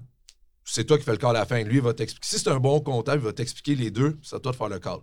c'est 0.63 0.85
toi 0.85 0.97
qui 0.97 1.03
fais 1.03 1.11
le 1.11 1.17
call 1.17 1.35
à 1.35 1.39
la 1.39 1.45
fin. 1.45 1.61
Lui, 1.63 1.77
il 1.77 1.81
va 1.81 1.93
t'expliquer. 1.93 2.27
Si 2.27 2.39
c'est 2.39 2.49
un 2.49 2.59
bon 2.59 2.79
comptable, 2.79 3.21
il 3.21 3.25
va 3.25 3.33
t'expliquer 3.33 3.75
les 3.75 3.91
deux, 3.91 4.17
c'est 4.21 4.35
à 4.35 4.39
toi 4.39 4.51
de 4.51 4.57
faire 4.57 4.69
le 4.69 4.79
call. 4.79 4.99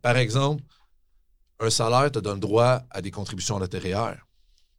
Par 0.00 0.16
exemple, 0.16 0.62
un 1.60 1.70
salaire 1.70 2.10
te 2.10 2.18
donne 2.18 2.40
droit 2.40 2.82
à 2.90 3.00
des 3.02 3.10
contributions 3.10 3.56
à 3.56 3.60
l'intérieur. 3.60 4.26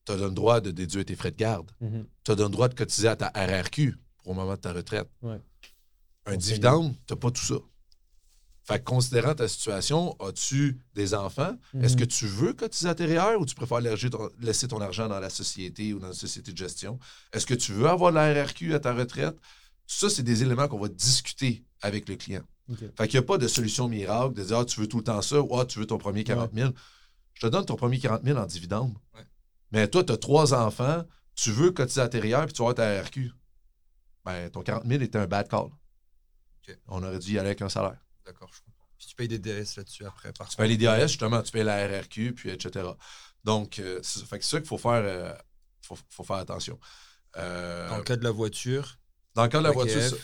te 0.04 0.14
donne 0.14 0.34
droit 0.34 0.60
de 0.62 0.72
déduire 0.72 1.06
tes 1.06 1.16
frais 1.16 1.30
de 1.32 1.38
garde. 1.38 1.72
Mhm. 1.80 2.08
te 2.24 2.32
donne 2.32 2.52
droit 2.52 2.68
de 2.68 2.74
cotiser 2.74 3.08
à 3.08 3.16
ta 3.16 3.28
RRQ 3.36 3.96
pour 4.18 4.32
au 4.32 4.34
moment 4.34 4.56
de 4.56 4.60
ta 4.60 4.74
retraite. 4.74 5.08
Ouais. 5.22 5.34
Un 6.26 6.34
Conseiller. 6.34 6.38
dividende, 6.38 6.96
tu 7.06 7.14
n'as 7.14 7.20
pas 7.20 7.30
tout 7.32 7.44
ça. 7.46 7.56
Fait 8.64 8.80
que 8.80 8.84
considérant 8.84 9.36
ta 9.36 9.48
situation, 9.48 10.16
as-tu 10.20 10.82
des 10.96 11.14
enfants? 11.14 11.56
Mhm. 11.74 11.84
Est-ce 11.84 11.98
que 11.98 12.04
tu 12.04 12.26
veux 12.26 12.54
cotiser 12.54 12.90
à 12.90 12.96
TRR 12.96 13.40
ou 13.40 13.46
tu 13.46 13.54
préfères 13.56 13.80
laisser 13.80 14.10
ton, 14.10 14.30
laisser 14.40 14.68
ton 14.68 14.82
argent 14.82 15.08
dans 15.08 15.20
la 15.20 15.30
société 15.30 15.94
ou 15.94 16.00
dans 16.00 16.08
une 16.08 16.14
société 16.14 16.52
de 16.52 16.58
gestion? 16.58 16.98
Est-ce 17.32 17.46
que 17.46 17.54
tu 17.56 17.72
veux 17.74 17.88
avoir 17.88 18.12
de 18.12 18.16
la 18.16 18.44
RRQ 18.44 18.74
à 18.74 18.80
ta 18.80 18.94
retraite? 18.94 19.36
Ça, 19.86 20.10
c'est 20.10 20.24
des 20.24 20.42
éléments 20.42 20.68
qu'on 20.68 20.80
va 20.80 20.88
discuter 20.88 21.64
avec 21.82 22.10
le 22.10 22.16
client. 22.16 22.44
OK. 22.72 22.80
Fait 22.98 23.08
qu'il 23.08 23.20
n'y 23.20 23.24
a 23.24 23.28
pas 23.28 23.38
de 23.38 23.48
solution 23.48 23.88
miracle 23.88 24.34
de 24.34 24.44
dire 24.44 24.60
Ah, 24.60 24.66
tu 24.66 24.80
veux 24.80 24.88
tout 24.88 24.98
le 24.98 25.04
temps 25.04 25.22
ça 25.22 25.42
ou 25.42 25.60
Ah, 25.60 25.66
tu 25.66 25.80
veux 25.80 25.86
ton 25.86 25.98
premier 25.98 26.24
40 26.24 26.52
000. 26.54 26.72
Je 27.34 27.42
te 27.42 27.48
donne 27.48 27.66
ton 27.66 27.76
premier 27.76 28.00
40 28.00 28.24
000 28.24 28.38
en 28.38 28.46
dividende. 28.46 28.94
Ouais. 29.16 29.26
Mais 29.72 29.88
toi, 29.88 30.04
tu 30.04 30.12
as 30.14 30.18
trois 30.18 30.54
enfants, 30.54 31.04
tu 31.36 31.52
veux 31.52 31.72
cotiser 31.72 32.02
à 32.02 32.10
TRR 32.10 32.46
puis 32.46 32.54
tu 32.54 32.62
vas 32.62 32.70
avoir 32.70 32.76
ta 32.76 33.02
RRQ. 33.02 33.32
Ben, 34.26 34.50
ton 34.50 34.62
40 34.62 34.86
000 34.86 35.02
était 35.02 35.18
un 35.18 35.28
bad 35.28 35.48
call. 35.48 35.70
On 36.88 37.04
aurait 37.04 37.20
dû 37.20 37.34
y 37.34 37.40
aller 37.40 37.48
avec 37.50 37.62
un 37.62 37.70
salaire. 37.70 37.98
D'accord, 38.26 38.50
je 38.54 38.60
comprends. 38.62 38.86
Puis 38.98 39.08
tu 39.08 39.16
payes 39.16 39.28
des 39.28 39.40
DS 39.40 39.76
là-dessus 39.78 40.06
après. 40.06 40.32
Par 40.32 40.48
Tu 40.48 40.56
payes 40.56 40.70
les 40.70 40.78
DAS, 40.78 41.08
justement, 41.08 41.42
tu 41.42 41.52
payes 41.52 41.64
la 41.64 41.88
RRQ, 41.88 42.34
puis 42.34 42.50
etc. 42.52 42.88
Donc, 43.44 43.80
euh, 43.80 44.00
c'est 44.04 44.24
fait 44.26 44.38
que 44.40 44.46
c'est 44.46 44.52
ça 44.52 44.60
qu'il 44.60 44.68
faut 44.68 44.78
faire, 44.78 45.02
euh, 45.04 45.34
faut, 45.82 45.98
faut 46.10 46.24
faire 46.24 46.36
attention. 46.38 46.80
Euh, 47.38 47.90
Dans 47.90 47.98
le 47.98 48.04
cas 48.04 48.16
de 48.16 48.24
la 48.24 48.32
voiture, 48.32 49.00
dans 49.34 49.44
le 49.44 49.50
cas 49.50 49.58
de 49.58 49.64
la 49.64 49.72
voiture, 49.72 50.02
ça- 50.02 50.16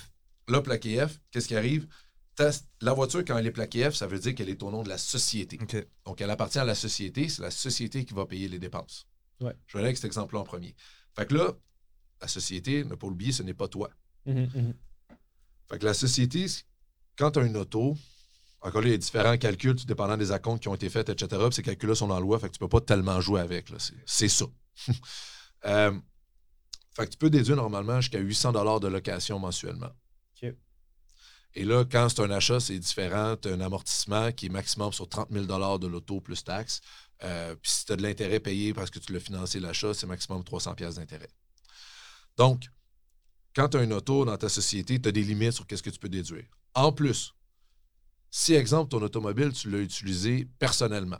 là, 0.47 0.61
plaqué 0.61 1.05
F, 1.07 1.19
qu'est-ce 1.31 1.47
qui 1.47 1.55
arrive? 1.55 1.87
La 2.81 2.93
voiture, 2.93 3.23
quand 3.25 3.37
elle 3.37 3.47
est 3.47 3.51
plaquée 3.51 3.89
F, 3.89 3.95
ça 3.95 4.07
veut 4.07 4.19
dire 4.19 4.35
qu'elle 4.35 4.49
est 4.49 4.61
au 4.61 4.69
nom 4.69 4.83
de 4.83 4.89
la 4.89 4.97
société. 4.97 5.57
Donc, 6.05 6.21
elle 6.21 6.29
appartient 6.29 6.59
à 6.59 6.65
la 6.65 6.75
société, 6.75 7.29
c'est 7.29 7.41
la 7.41 7.51
société 7.51 8.05
qui 8.05 8.13
va 8.13 8.25
payer 8.25 8.47
les 8.47 8.59
dépenses. 8.59 9.07
Ouais. 9.39 9.55
Je 9.67 9.73
vais 9.73 9.79
aller 9.79 9.87
avec 9.87 9.97
cet 9.97 10.05
exemple-là 10.05 10.41
en 10.41 10.43
premier. 10.43 10.75
Fait 11.15 11.25
que 11.25 11.33
là, 11.33 11.53
la 12.21 12.27
société, 12.27 12.83
ne 12.83 12.95
pas 12.95 13.07
oublier, 13.07 13.31
ce 13.31 13.43
n'est 13.43 13.53
pas 13.53 13.67
toi. 13.67 13.89
Mhm, 14.25 14.49
mhm. 14.53 14.73
Fait 15.69 15.79
que 15.79 15.85
la 15.85 15.93
société, 15.93 16.45
quand 17.17 17.31
tu 17.31 17.39
as 17.39 17.43
une 17.43 17.57
auto, 17.57 17.97
encore 18.61 18.81
là, 18.81 18.87
il 18.87 18.91
y 18.91 18.95
a 18.95 18.97
différents 18.97 19.37
calculs, 19.37 19.75
tout 19.75 19.85
dépendant 19.85 20.17
des 20.17 20.31
acomptes 20.31 20.61
qui 20.61 20.67
ont 20.67 20.75
été 20.75 20.89
faits, 20.89 21.09
etc. 21.09 21.41
Puis 21.45 21.55
ces 21.55 21.63
calculs-là 21.63 21.95
sont 21.95 22.07
dans 22.07 22.15
la 22.15 22.21
loi, 22.21 22.39
fait 22.39 22.47
que 22.47 22.53
tu 22.53 22.59
peux 22.59 22.67
pas 22.67 22.81
tellement 22.81 23.21
jouer 23.21 23.41
avec. 23.41 23.71
C'est 24.05 24.29
ça. 24.29 24.45
Euh, 25.65 25.91
fait 26.93 27.07
que 27.07 27.11
tu 27.11 27.17
peux 27.17 27.31
déduire 27.31 27.57
normalement 27.57 27.99
jusqu'à 27.99 28.19
800 28.19 28.51
de 28.79 28.87
location 28.87 29.39
mensuellement. 29.39 29.89
Et 31.55 31.63
là, 31.63 31.85
quand 31.85 32.07
c'est 32.09 32.21
un 32.21 32.29
achat, 32.31 32.59
c'est 32.59 32.77
différent. 32.77 33.35
Tu 33.41 33.49
as 33.49 33.53
un 33.53 33.61
amortissement 33.61 34.31
qui 34.31 34.45
est 34.45 34.49
maximum 34.49 34.93
sur 34.93 35.09
30 35.09 35.29
000 35.31 35.45
de 35.45 35.87
l'auto 35.87 36.21
plus 36.21 36.43
taxes. 36.43 36.81
Euh, 37.23 37.55
puis 37.55 37.71
si 37.71 37.85
tu 37.85 37.93
as 37.93 37.95
de 37.95 38.03
l'intérêt 38.03 38.39
payé 38.39 38.73
parce 38.73 38.91
que 38.91 38.99
tu 38.99 39.11
l'as 39.11 39.19
financé 39.19 39.59
l'achat, 39.59 39.93
c'est 39.93 40.05
maximum 40.05 40.43
300 40.43 40.75
pièces 40.75 40.95
d'intérêt. 40.95 41.29
Donc, 42.37 42.69
quand 43.55 43.69
tu 43.69 43.77
as 43.77 43.83
une 43.83 43.93
auto 43.93 44.23
dans 44.23 44.37
ta 44.37 44.49
société, 44.49 45.01
tu 45.01 45.09
as 45.09 45.11
des 45.11 45.23
limites 45.23 45.53
sur 45.53 45.65
qu'est-ce 45.65 45.81
que 45.81 45.89
tu 45.89 45.97
peux 45.99 46.09
déduire. 46.09 46.45
En 46.75 46.91
plus, 46.91 47.33
si, 48.29 48.53
exemple, 48.53 48.91
ton 48.91 49.01
automobile, 49.01 49.51
tu 49.51 49.71
l'as 49.71 49.79
utilisé 49.79 50.47
personnellement, 50.59 51.19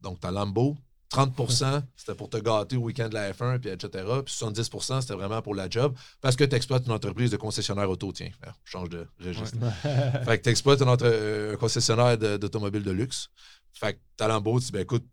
Donc, 0.00 0.20
ta 0.20 0.30
Lambo, 0.30 0.76
30% 1.10 1.82
c'était 1.96 2.14
pour 2.14 2.30
te 2.30 2.36
gâter 2.36 2.76
au 2.76 2.82
week-end 2.82 3.08
de 3.08 3.14
la 3.14 3.32
F1, 3.32 3.58
puis 3.58 3.70
etc. 3.70 4.04
Puis 4.24 4.34
70% 4.34 5.00
c'était 5.00 5.14
vraiment 5.14 5.42
pour 5.42 5.54
la 5.54 5.68
job 5.68 5.96
parce 6.20 6.36
que 6.36 6.44
tu 6.44 6.54
exploites 6.54 6.86
une 6.86 6.92
entreprise 6.92 7.30
de 7.30 7.36
concessionnaire 7.36 7.90
auto. 7.90 8.12
Tiens, 8.12 8.30
je 8.64 8.70
change 8.70 8.88
de 8.90 9.06
registre. 9.20 9.58
fait 10.24 10.38
que 10.38 10.44
tu 10.44 10.50
exploites 10.50 10.82
un 10.82 11.56
concessionnaire 11.56 12.16
d'automobile 12.38 12.84
de, 12.84 12.90
luxe. 12.92 13.28
Fait 13.72 13.94
que 13.94 13.98
ta 14.16 14.28
Lambo, 14.28 14.58
tu 14.60 14.66
dis, 14.66 14.72
ben 14.72 14.82
écoute, 14.82 15.04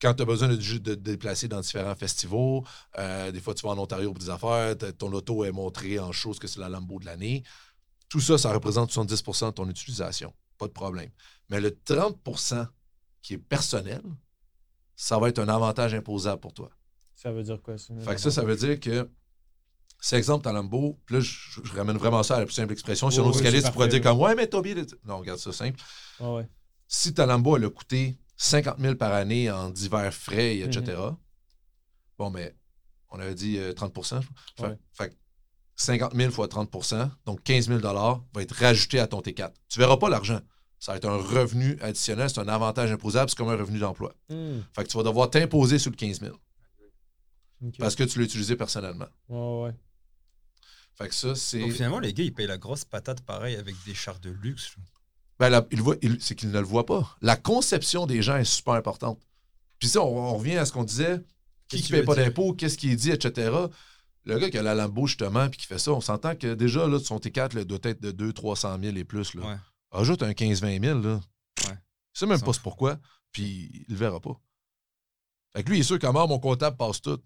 quand 0.00 0.14
tu 0.14 0.22
as 0.22 0.26
besoin 0.26 0.48
de, 0.48 0.56
de, 0.56 0.78
te 0.78 0.90
déplacer 0.90 1.48
dans 1.48 1.60
différents 1.60 1.94
festivals, 1.94 2.62
euh, 2.98 3.30
des 3.30 3.40
fois 3.40 3.54
tu 3.54 3.66
vas 3.66 3.72
en 3.72 3.78
Ontario 3.78 4.12
pour 4.12 4.18
des 4.18 4.30
affaires, 4.30 4.76
ton 4.96 5.12
auto 5.12 5.44
est 5.44 5.52
montré 5.52 5.98
en 5.98 6.12
chose 6.12 6.38
que 6.38 6.46
c'est 6.46 6.60
la 6.60 6.68
Lambo 6.68 7.00
de 7.00 7.06
l'année. 7.06 7.42
Tout 8.08 8.20
ça, 8.20 8.38
ça 8.38 8.52
représente 8.52 8.90
70% 8.92 9.46
de 9.46 9.50
ton 9.50 9.68
utilisation. 9.68 10.32
Pas 10.56 10.66
de 10.66 10.72
problème. 10.72 11.10
Mais 11.50 11.60
le 11.60 11.70
30% 11.70 12.66
qui 13.20 13.34
est 13.34 13.38
personnel, 13.38 14.02
ça 14.98 15.16
va 15.16 15.28
être 15.28 15.38
un 15.38 15.48
avantage 15.48 15.94
imposable 15.94 16.40
pour 16.40 16.52
toi. 16.52 16.70
Ça 17.14 17.30
veut 17.30 17.44
dire 17.44 17.62
quoi? 17.62 17.78
Ça, 17.78 17.94
fait 18.00 18.14
que 18.16 18.20
ça, 18.20 18.32
ça 18.32 18.42
veut 18.42 18.56
dire 18.56 18.80
que, 18.80 19.08
c'est 20.00 20.16
exemple, 20.16 20.42
ta 20.42 20.52
Lambo, 20.52 20.98
puis 21.06 21.14
là, 21.16 21.20
je, 21.20 21.72
ramène 21.72 21.96
vraiment 21.96 22.24
ça 22.24 22.36
à 22.36 22.40
la 22.40 22.46
plus 22.46 22.54
simple 22.54 22.72
expression. 22.72 23.08
Si 23.08 23.20
un 23.20 23.22
autre 23.22 23.40
tu 23.40 23.72
pourrais 23.72 23.88
dire 23.88 24.02
comme, 24.02 24.18
ouais, 24.18 24.34
mais 24.34 24.48
Toby, 24.48 24.74
non, 25.04 25.18
regarde 25.18 25.38
ça 25.38 25.52
simple. 25.52 25.80
Si 26.88 27.14
ta 27.14 27.26
Lambo, 27.26 27.56
elle 27.56 27.66
a 27.66 27.70
coûté 27.70 28.18
50 28.38 28.80
000 28.80 28.96
par 28.96 29.12
année 29.12 29.50
en 29.50 29.70
divers 29.70 30.12
frais, 30.12 30.58
etc., 30.58 30.80
mm-hmm. 30.82 31.16
bon, 32.18 32.30
mais 32.30 32.56
on 33.10 33.20
avait 33.20 33.34
dit 33.36 33.58
30 33.76 33.96
euh, 34.12 34.20
fait, 34.56 34.78
fait, 34.92 35.18
50 35.76 36.14
000 36.14 36.32
fois 36.32 36.48
30% 36.48 37.08
donc 37.24 37.42
15 37.44 37.68
000 37.68 37.78
va 37.80 38.20
être 38.42 38.54
rajouté 38.54 38.98
à 38.98 39.06
ton 39.06 39.20
T4. 39.20 39.52
Tu 39.68 39.78
ne 39.78 39.84
verras 39.84 39.96
pas 39.96 40.08
l'argent 40.08 40.40
ça 40.78 40.92
va 40.92 40.98
être 40.98 41.08
un 41.08 41.16
revenu 41.16 41.78
additionnel, 41.80 42.30
c'est 42.30 42.40
un 42.40 42.48
avantage 42.48 42.90
imposable, 42.92 43.30
c'est 43.30 43.36
comme 43.36 43.48
un 43.48 43.56
revenu 43.56 43.78
d'emploi. 43.78 44.14
Hmm. 44.28 44.60
Fait 44.74 44.84
que 44.84 44.88
tu 44.88 44.96
vas 44.96 45.02
devoir 45.02 45.30
t'imposer 45.30 45.78
sur 45.78 45.90
le 45.90 45.96
15 45.96 46.20
000. 46.20 46.36
Parce 47.78 47.96
que 47.96 48.04
tu 48.04 48.18
l'as 48.18 48.24
utilisé 48.24 48.56
personnellement. 48.56 49.08
Ouais, 49.28 49.64
ouais. 49.64 49.74
Fait 50.94 51.08
que 51.08 51.14
ça, 51.14 51.34
c'est. 51.34 51.60
Donc 51.60 51.72
finalement, 51.72 52.00
les 52.00 52.12
gars, 52.12 52.24
ils 52.24 52.34
payent 52.34 52.46
la 52.46 52.58
grosse 52.58 52.84
patate 52.84 53.20
pareil 53.22 53.56
avec 53.56 53.74
des 53.86 53.94
chars 53.94 54.18
de 54.20 54.30
luxe. 54.30 54.76
Ben, 55.38 55.64
il 55.70 56.18
c'est 56.20 56.34
qu'ils 56.34 56.50
ne 56.50 56.58
le 56.58 56.64
voient 56.64 56.86
pas. 56.86 57.16
La 57.20 57.36
conception 57.36 58.06
des 58.06 58.22
gens 58.22 58.36
est 58.36 58.44
super 58.44 58.74
importante. 58.74 59.20
Puis 59.78 59.88
ça, 59.88 60.02
on, 60.02 60.36
revient 60.36 60.56
à 60.56 60.64
ce 60.64 60.72
qu'on 60.72 60.82
disait 60.82 61.20
qui 61.68 61.82
ne 61.82 61.88
paye 61.98 62.02
pas 62.02 62.16
d'impôts, 62.16 62.52
qu'est-ce 62.54 62.76
qui 62.76 62.90
est 62.90 62.96
dit, 62.96 63.10
etc. 63.10 63.52
Le 64.24 64.38
gars 64.38 64.50
qui 64.50 64.58
a 64.58 64.62
la 64.62 64.74
Lambo, 64.74 65.06
justement, 65.06 65.48
puis 65.48 65.60
qui 65.60 65.66
fait 65.66 65.78
ça, 65.78 65.92
on 65.92 66.00
s'entend 66.00 66.34
que 66.34 66.54
déjà, 66.54 66.86
là, 66.88 66.98
son 66.98 67.18
T4 67.18 67.54
là, 67.54 67.64
doit 67.64 67.78
être 67.84 68.00
de 68.00 68.10
200-300 68.10 68.82
000 68.82 68.96
et 68.96 69.04
plus. 69.04 69.34
Là. 69.34 69.46
Ouais. 69.46 69.56
Ajoute 69.90 70.22
un 70.22 70.32
15-20 70.32 70.84
000, 70.84 71.00
là. 71.00 71.20
Ouais. 71.66 71.78
Je 72.12 72.20
sais 72.20 72.26
même 72.26 72.40
pas 72.40 72.52
pourquoi, 72.62 72.98
puis 73.32 73.70
il 73.72 73.86
le 73.88 73.96
verra 73.96 74.20
pas. 74.20 74.40
Fait 75.52 75.62
que 75.62 75.70
lui, 75.70 75.78
il 75.78 75.80
est 75.80 75.84
sûr 75.84 75.98
qu'à 75.98 76.12
mort, 76.12 76.28
mon 76.28 76.38
comptable 76.38 76.76
passe 76.76 77.00
tout. 77.00 77.22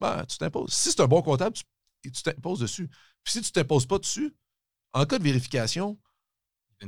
Ben, 0.00 0.24
tu 0.26 0.38
t'imposes. 0.38 0.72
Si 0.72 0.90
c'est 0.90 1.00
un 1.00 1.06
bon 1.06 1.22
comptable, 1.22 1.56
tu 2.02 2.10
t'imposes 2.10 2.60
dessus. 2.60 2.88
Puis 3.22 3.34
si 3.34 3.42
tu 3.42 3.52
t'imposes 3.52 3.86
pas 3.86 3.98
dessus, 3.98 4.34
en 4.92 5.04
cas 5.04 5.18
de 5.18 5.24
vérification, 5.24 5.98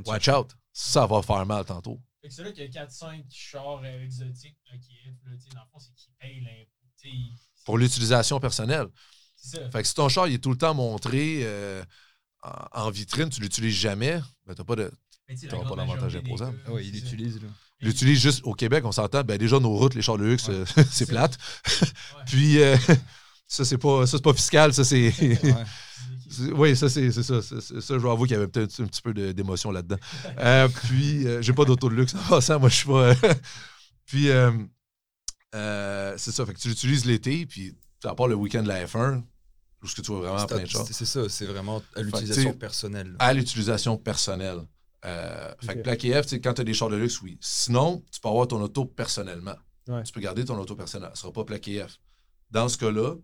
watch 0.07 0.29
out. 0.29 0.57
Ça 0.73 1.07
va 1.07 1.23
faire 1.23 1.45
mal 1.47 1.65
tantôt. 1.65 2.01
Fait 2.23 2.29
que 2.29 2.35
c'est 2.35 2.45
là 2.45 2.53
qu'il 2.53 2.65
y 2.65 2.79
a 2.79 2.87
4-5 2.87 3.25
chars 3.29 3.83
euh, 3.85 4.03
exotiques 4.03 4.57
là, 4.71 4.79
qui 4.79 4.93
est, 4.93 5.15
là, 5.25 5.37
dans 5.55 5.61
le 5.61 5.67
fond, 5.71 5.79
c'est 5.79 5.93
qu'ils 5.95 6.13
payent 6.19 6.41
l'impôt. 6.41 6.83
Pour 7.65 7.79
l'utilisation 7.79 8.39
personnelle. 8.39 8.87
Ça. 9.37 9.71
Fait 9.71 9.83
que 9.83 9.89
si 9.89 9.95
ton 9.95 10.09
char 10.09 10.29
il 10.29 10.35
est 10.35 10.39
tout 10.39 10.51
le 10.51 10.57
temps 10.57 10.73
montré, 10.73 11.41
euh, 11.43 11.85
en, 12.43 12.91
vitrine, 12.91 13.29
tu 13.29 13.41
l'utilises 13.41 13.75
jamais, 13.75 14.21
ben, 14.47 14.55
tu 14.55 14.61
n'as 14.61 14.65
pas 14.65 14.77
de. 14.77 14.91
pas 15.51 15.77
d'avantage 15.77 16.17
imposable. 16.17 16.59
Ah 16.67 16.71
oui, 16.73 16.83
il 16.87 16.95
l'utilise. 16.95 17.41
Il 17.81 17.89
l'utilise 17.89 18.21
juste 18.21 18.43
au 18.45 18.55
Québec, 18.55 18.85
on 18.85 18.93
s'entend. 18.93 19.23
Ben, 19.23 19.37
déjà, 19.37 19.59
nos 19.59 19.77
routes, 19.77 19.95
les 19.95 20.03
chars 20.03 20.19
de 20.19 20.25
luxe, 20.25 20.47
euh, 20.49 20.65
c'est 20.91 21.07
plate. 21.07 21.37
Puis, 22.27 22.63
euh, 22.63 22.77
ça, 23.47 23.65
c'est 23.65 23.79
pas, 23.79 24.05
pas 24.23 24.35
fiscal. 24.35 24.73
Ça, 24.73 24.85
c'est. 24.85 25.13
oui, 26.55 26.77
ça, 26.77 26.89
c'est 26.89 27.11
ça. 27.11 27.43
Ça, 27.43 27.59
je 27.61 27.99
dois 27.99 28.13
avouer 28.13 28.29
qu'il 28.29 28.37
y 28.37 28.41
avait 28.41 28.49
peut-être 28.49 28.81
un 28.81 28.87
petit 28.87 29.03
peu 29.03 29.13
d'émotion 29.13 29.71
là-dedans. 29.71 29.99
Euh, 30.39 30.69
puis, 30.69 31.27
j'ai 31.41 31.53
pas 31.53 31.65
d'auto 31.65 31.89
de 31.89 31.95
luxe 31.95 32.15
en 32.15 32.29
passant. 32.29 32.61
Moi, 32.61 32.69
je 32.69 32.77
suis 32.77 32.89
pas. 32.89 33.15
puis, 34.07 34.29
c'est 35.53 36.33
ça. 36.33 36.47
Fait 36.47 36.55
que 36.55 36.61
tu 36.61 36.69
l'utilises 36.69 37.05
l'été, 37.05 37.47
puis 37.47 37.75
à 38.05 38.15
part 38.15 38.29
le 38.29 38.35
week-end 38.35 38.63
de 38.63 38.69
la 38.69 38.85
F1, 38.85 39.23
ou 39.83 39.89
ce 39.89 39.95
que 39.95 40.01
tu 40.01 40.13
vois 40.13 40.21
vraiment 40.21 40.47
plein 40.47 40.63
de 40.63 40.67
choses? 40.67 40.89
C'est 40.91 41.05
ça, 41.05 41.29
c'est 41.29 41.47
vraiment 41.47 41.83
à 41.97 42.03
l'utilisation 42.03 42.53
personnelle. 42.53 43.17
À 43.19 43.33
l'utilisation 43.33 43.97
personnelle. 43.97 44.61
Euh, 45.05 45.53
fait 45.61 45.75
que 45.77 45.81
plaque 45.81 46.05
EF, 46.05 46.33
quand 46.35 46.55
tu 46.55 46.61
as 46.61 46.65
des 46.65 46.75
chars 46.75 46.89
de 46.89 46.97
luxe, 46.97 47.21
oui. 47.23 47.37
Sinon, 47.41 48.05
tu 48.13 48.21
peux 48.21 48.29
avoir 48.29 48.47
ton 48.47 48.61
auto 48.61 48.85
personnellement. 48.85 49.57
Tu 50.05 50.13
peux 50.13 50.21
garder 50.21 50.45
ton 50.45 50.59
auto 50.59 50.77
personnel. 50.77 51.11
Ce 51.15 51.19
ne 51.19 51.21
sera 51.23 51.33
pas 51.33 51.45
plaqué 51.45 51.85
F. 51.87 51.99
Dans 52.51 52.69
ce 52.69 52.79
cas-là, 52.79 53.17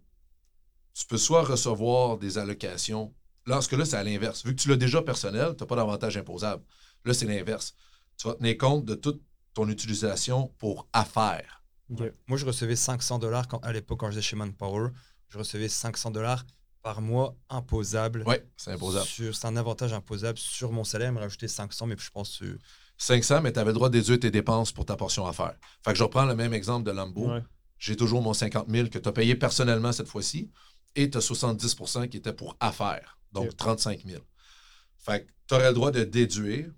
tu 0.94 1.06
peux 1.06 1.18
soit 1.18 1.44
recevoir 1.44 2.18
des 2.18 2.38
allocations. 2.38 3.14
Là, 3.46 3.60
ce 3.60 3.68
cas-là, 3.68 3.84
c'est 3.84 3.96
à 3.96 4.02
l'inverse. 4.02 4.44
Vu 4.44 4.54
que 4.54 4.60
tu 4.60 4.68
l'as 4.68 4.76
déjà 4.76 5.00
personnel, 5.02 5.54
tu 5.56 5.62
n'as 5.62 5.68
pas 5.68 5.76
d'avantage 5.76 6.16
imposable. 6.16 6.64
Là, 7.04 7.14
c'est 7.14 7.26
l'inverse. 7.26 7.74
Tu 8.16 8.26
vas 8.26 8.34
tenir 8.34 8.58
compte 8.58 8.84
de 8.84 8.94
toute 8.94 9.22
ton 9.54 9.68
utilisation 9.68 10.52
pour 10.58 10.88
affaires. 10.92 11.62
Moi, 11.88 12.36
je 12.36 12.44
recevais 12.44 12.76
500 12.76 13.18
dollars 13.18 13.46
à 13.62 13.72
l'époque 13.72 14.00
quand 14.00 14.10
j'étais 14.10 14.22
chez 14.22 14.36
Manpower 14.36 14.88
je 15.28 15.38
recevais 15.38 15.68
500 15.68 16.10
dollars 16.10 16.44
par 16.82 17.00
mois 17.00 17.36
imposable. 17.50 18.24
Oui, 18.26 18.36
c'est 18.56 18.72
imposable. 18.72 19.06
C'est 19.06 19.44
un 19.46 19.56
avantage 19.56 19.92
imposable 19.92 20.38
sur 20.38 20.72
mon 20.72 20.84
salaire, 20.84 21.12
me 21.12 21.18
rajouter 21.18 21.48
500, 21.48 21.86
mais 21.86 21.96
je 21.98 22.10
pense. 22.10 22.42
500, 22.96 23.42
mais 23.42 23.52
tu 23.52 23.58
avais 23.58 23.70
le 23.70 23.74
droit 23.74 23.88
de 23.88 23.98
déduire 23.98 24.18
tes 24.18 24.30
dépenses 24.30 24.72
pour 24.72 24.84
ta 24.84 24.96
portion 24.96 25.26
à 25.26 25.32
faire. 25.32 25.54
Fait 25.84 25.92
que 25.92 25.98
je 25.98 26.02
reprends 26.02 26.24
le 26.24 26.34
même 26.34 26.54
exemple 26.54 26.86
de 26.86 26.92
Lambo. 26.92 27.30
J'ai 27.78 27.94
toujours 27.94 28.22
mon 28.22 28.34
50 28.34 28.68
000 28.68 28.88
que 28.88 28.98
tu 28.98 29.08
as 29.08 29.12
payé 29.12 29.36
personnellement 29.36 29.92
cette 29.92 30.08
fois-ci 30.08 30.50
et 30.96 31.10
tu 31.10 31.18
as 31.18 31.20
70% 31.20 32.08
qui 32.08 32.16
était 32.16 32.32
pour 32.32 32.56
affaires, 32.58 33.18
donc 33.32 33.56
35 33.56 34.04
000. 34.04 34.22
Fait 34.98 35.24
que 35.24 35.32
tu 35.46 35.54
aurais 35.54 35.68
le 35.68 35.74
droit 35.74 35.92
de 35.92 36.02
déduire 36.02 36.70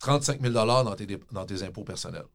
35 0.00 0.40
000 0.40 0.52
dans 0.52 0.96
tes, 0.96 1.06
dans 1.30 1.46
tes 1.46 1.62
impôts 1.62 1.84
personnels. 1.84 2.26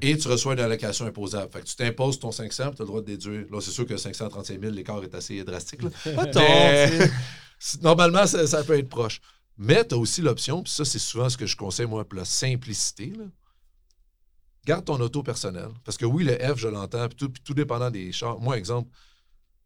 Et 0.00 0.16
tu 0.16 0.28
reçois 0.28 0.54
une 0.54 0.60
allocation 0.60 1.06
imposable. 1.06 1.52
Fait 1.52 1.60
que 1.60 1.66
tu 1.66 1.76
t'imposes 1.76 2.18
ton 2.18 2.32
500 2.32 2.72
tu 2.72 2.82
as 2.82 2.84
le 2.84 2.86
droit 2.86 3.00
de 3.00 3.06
déduire. 3.06 3.46
Là, 3.50 3.60
c'est 3.60 3.70
sûr 3.70 3.86
que 3.86 3.96
535 3.96 4.60
000, 4.60 4.72
l'écart 4.72 5.02
est 5.02 5.14
assez 5.14 5.42
drastique. 5.44 5.80
normalement, 7.82 8.26
ça, 8.26 8.64
peut 8.64 8.78
être 8.78 8.88
proche. 8.88 9.20
Mais 9.56 9.86
tu 9.86 9.94
as 9.94 9.98
aussi 9.98 10.22
l'option, 10.22 10.62
puis 10.62 10.72
ça, 10.72 10.84
c'est 10.84 10.98
souvent 10.98 11.28
ce 11.28 11.36
que 11.36 11.46
je 11.46 11.56
conseille, 11.56 11.86
moi, 11.86 12.04
pour 12.04 12.18
la 12.18 12.24
simplicité. 12.24 13.12
Garde 14.64 14.84
ton 14.84 15.00
auto 15.00 15.22
personnel. 15.22 15.68
Parce 15.84 15.96
que 15.96 16.04
oui, 16.04 16.24
le 16.24 16.34
F, 16.34 16.56
je 16.56 16.68
l'entends, 16.68 17.08
puis 17.08 17.28
tout, 17.44 17.54
dépendant 17.54 17.90
des 17.90 18.12
chars. 18.12 18.38
Moi, 18.38 18.56
exemple, 18.56 18.90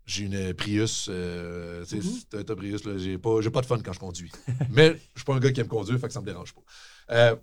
j'ai 0.07 0.25
une 0.25 0.55
Prius. 0.55 1.09
Euh, 1.11 1.85
tu 1.85 2.01
sais, 2.01 2.09
mm-hmm. 2.09 2.55
Prius, 2.55 2.83
j'ai 2.99 3.19
pas, 3.19 3.41
pas 3.51 3.61
de 3.61 3.67
fun 3.67 3.79
quand 3.81 3.93
je 3.93 3.99
conduis. 3.99 4.33
Mais 4.71 4.95
je 5.15 5.21
suis 5.21 5.25
pas 5.25 5.35
un 5.35 5.41
gars 5.41 5.53
qui 5.53 5.61
aime 5.61 5.69
conduire, 5.69 5.99
fait 5.99 6.07
que 6.07 6.13
ça 6.13 6.21
me 6.21 6.27
dérange 6.27 6.55
pas. 6.55 6.63
Euh, 7.11 7.37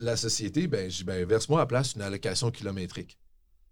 la 0.00 0.16
société, 0.16 0.66
ben, 0.66 0.90
je 0.90 1.04
ben, 1.04 1.26
verse-moi 1.26 1.60
à 1.60 1.66
place 1.66 1.94
une 1.94 2.02
allocation 2.02 2.50
kilométrique. 2.50 3.18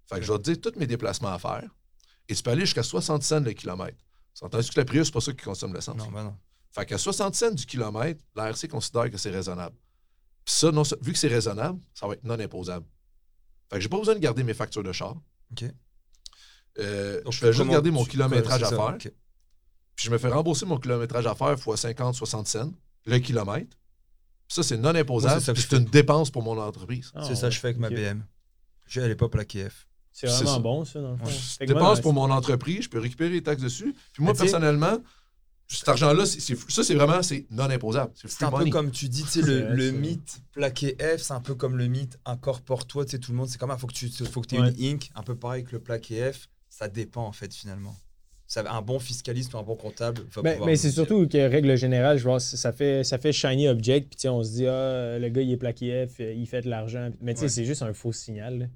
Fait 0.08 0.16
que 0.16 0.22
je 0.22 0.32
vais 0.32 0.38
te 0.38 0.50
dire 0.50 0.60
tous 0.60 0.78
mes 0.78 0.86
déplacements 0.86 1.32
à 1.32 1.38
faire. 1.38 1.68
Et 2.28 2.34
tu 2.34 2.42
peux 2.42 2.50
aller 2.50 2.62
jusqu'à 2.62 2.82
60 2.82 3.22
cents 3.22 3.40
le 3.40 3.52
kilomètre. 3.52 3.98
Entendu 4.40 4.70
que 4.70 4.80
la 4.80 4.84
Prius, 4.84 5.06
c'est 5.06 5.12
pas 5.12 5.20
ça 5.20 5.32
qui 5.32 5.44
consomme 5.44 5.74
l'essence. 5.74 5.96
Non, 5.96 6.10
ben 6.10 6.24
non. 6.24 6.36
Fait 6.70 6.86
qu'à 6.86 6.98
60 6.98 7.34
cents 7.34 7.50
du 7.50 7.66
kilomètre, 7.66 8.24
l'ARC 8.34 8.66
considère 8.68 9.10
que 9.10 9.18
c'est 9.18 9.30
raisonnable. 9.30 9.76
Puis 10.44 10.54
ça, 10.54 10.72
non, 10.72 10.82
vu 11.00 11.12
que 11.12 11.18
c'est 11.18 11.28
raisonnable, 11.28 11.78
ça 11.94 12.06
va 12.06 12.14
être 12.14 12.24
non 12.24 12.38
imposable. 12.38 12.86
Fait 13.70 13.76
que 13.76 13.82
j'ai 13.82 13.88
pas 13.88 13.98
besoin 13.98 14.14
de 14.14 14.20
garder 14.20 14.42
mes 14.42 14.54
factures 14.54 14.82
de 14.82 14.92
char. 14.92 15.16
OK. 15.52 15.64
Euh, 16.78 17.20
je 17.30 17.38
fais 17.38 17.52
juste 17.52 17.68
garder 17.68 17.90
mon 17.90 18.04
kilométrage 18.04 18.62
à 18.62 18.68
faire. 18.68 18.96
Puis 18.98 20.06
je 20.06 20.10
me 20.10 20.18
fais 20.18 20.28
rembourser 20.28 20.64
mon 20.64 20.78
kilométrage 20.78 21.26
à 21.26 21.34
faire 21.34 21.58
fois 21.58 21.76
50, 21.76 22.14
60 22.14 22.48
cents 22.48 22.72
le 23.04 23.18
kilomètre. 23.18 23.76
Ça, 24.52 24.62
c'est 24.62 24.76
non 24.76 24.94
imposable. 24.94 25.40
C'est 25.40 25.72
une 25.72 25.86
dépense 25.86 26.30
pour 26.30 26.42
mon 26.42 26.58
entreprise. 26.60 27.10
Ah, 27.14 27.22
c'est 27.26 27.36
ça 27.36 27.48
que 27.48 27.54
je 27.54 27.58
fais 27.58 27.68
avec 27.68 27.78
ma 27.78 27.88
BM. 27.88 28.22
Je 28.86 29.00
n'allais 29.00 29.14
pas 29.14 29.30
plaquer 29.30 29.70
F. 29.70 29.88
C'est 30.12 30.26
vraiment 30.26 30.60
bon, 30.60 30.84
ça, 30.84 31.00
dans 31.00 31.12
le 31.12 31.16
fond. 31.16 31.24
Je 31.60 31.64
dépense 31.64 32.02
pour 32.02 32.12
mon 32.12 32.30
entreprise, 32.30 32.82
je 32.82 32.90
peux 32.90 32.98
récupérer 32.98 33.30
les 33.30 33.42
taxes 33.42 33.62
dessus. 33.62 33.94
Puis 34.12 34.22
moi, 34.22 34.34
personnellement, 34.34 34.98
cet 35.68 35.88
argent-là, 35.88 36.26
ça, 36.26 36.84
c'est 36.84 36.94
vraiment 36.94 37.20
non 37.50 37.70
imposable. 37.70 38.12
C'est 38.14 38.44
un 38.44 38.50
peu 38.50 38.68
comme 38.68 38.90
tu 38.90 39.08
dis, 39.08 39.24
le, 39.36 39.74
le 39.74 39.90
mythe 39.90 40.42
plaqué 40.52 40.98
F, 41.00 41.22
c'est 41.22 41.32
un 41.32 41.40
peu 41.40 41.54
comme 41.54 41.78
le 41.78 41.86
mythe 41.86 42.18
incorpore-toi. 42.26 43.06
Tout 43.06 43.32
le 43.32 43.36
monde, 43.38 43.48
c'est 43.48 43.56
comme 43.56 43.72
il 43.74 43.80
faut 43.80 43.86
que 43.86 43.94
tu 43.94 44.10
faut 44.26 44.42
que 44.42 44.54
aies 44.54 44.58
une 44.58 44.84
ink, 44.96 45.10
un 45.14 45.22
peu 45.22 45.34
pareil 45.34 45.64
que 45.64 45.72
le 45.72 45.80
plaqué 45.80 46.30
F. 46.30 46.50
Ça 46.68 46.88
dépend, 46.88 47.24
en 47.24 47.32
fait, 47.32 47.54
finalement 47.54 47.96
un 48.60 48.82
bon 48.82 48.98
fiscaliste 48.98 49.54
ou 49.54 49.58
un 49.58 49.62
bon 49.62 49.76
comptable 49.76 50.22
ben, 50.42 50.58
mais 50.64 50.76
c'est 50.76 50.90
surtout 50.90 51.26
que 51.26 51.38
règle 51.38 51.76
générale, 51.76 52.18
je 52.18 52.24
vois, 52.24 52.40
ça 52.40 52.72
fait 52.72 53.04
ça 53.04 53.18
fait 53.18 53.32
shiny 53.32 53.68
object 53.68 54.14
puis 54.18 54.28
on 54.28 54.42
se 54.42 54.50
dit 54.50 54.66
ah 54.66 55.18
le 55.18 55.28
gars 55.28 55.42
il 55.42 55.52
est 55.52 55.56
plaqué 55.56 56.06
F, 56.06 56.20
il 56.20 56.46
fait 56.46 56.62
de 56.62 56.68
l'argent. 56.70 57.10
Mais 57.20 57.34
tu 57.34 57.40
sais 57.40 57.48
c'est 57.48 57.64
juste 57.64 57.82
un 57.82 57.92
faux 57.92 58.12
signal. 58.12 58.70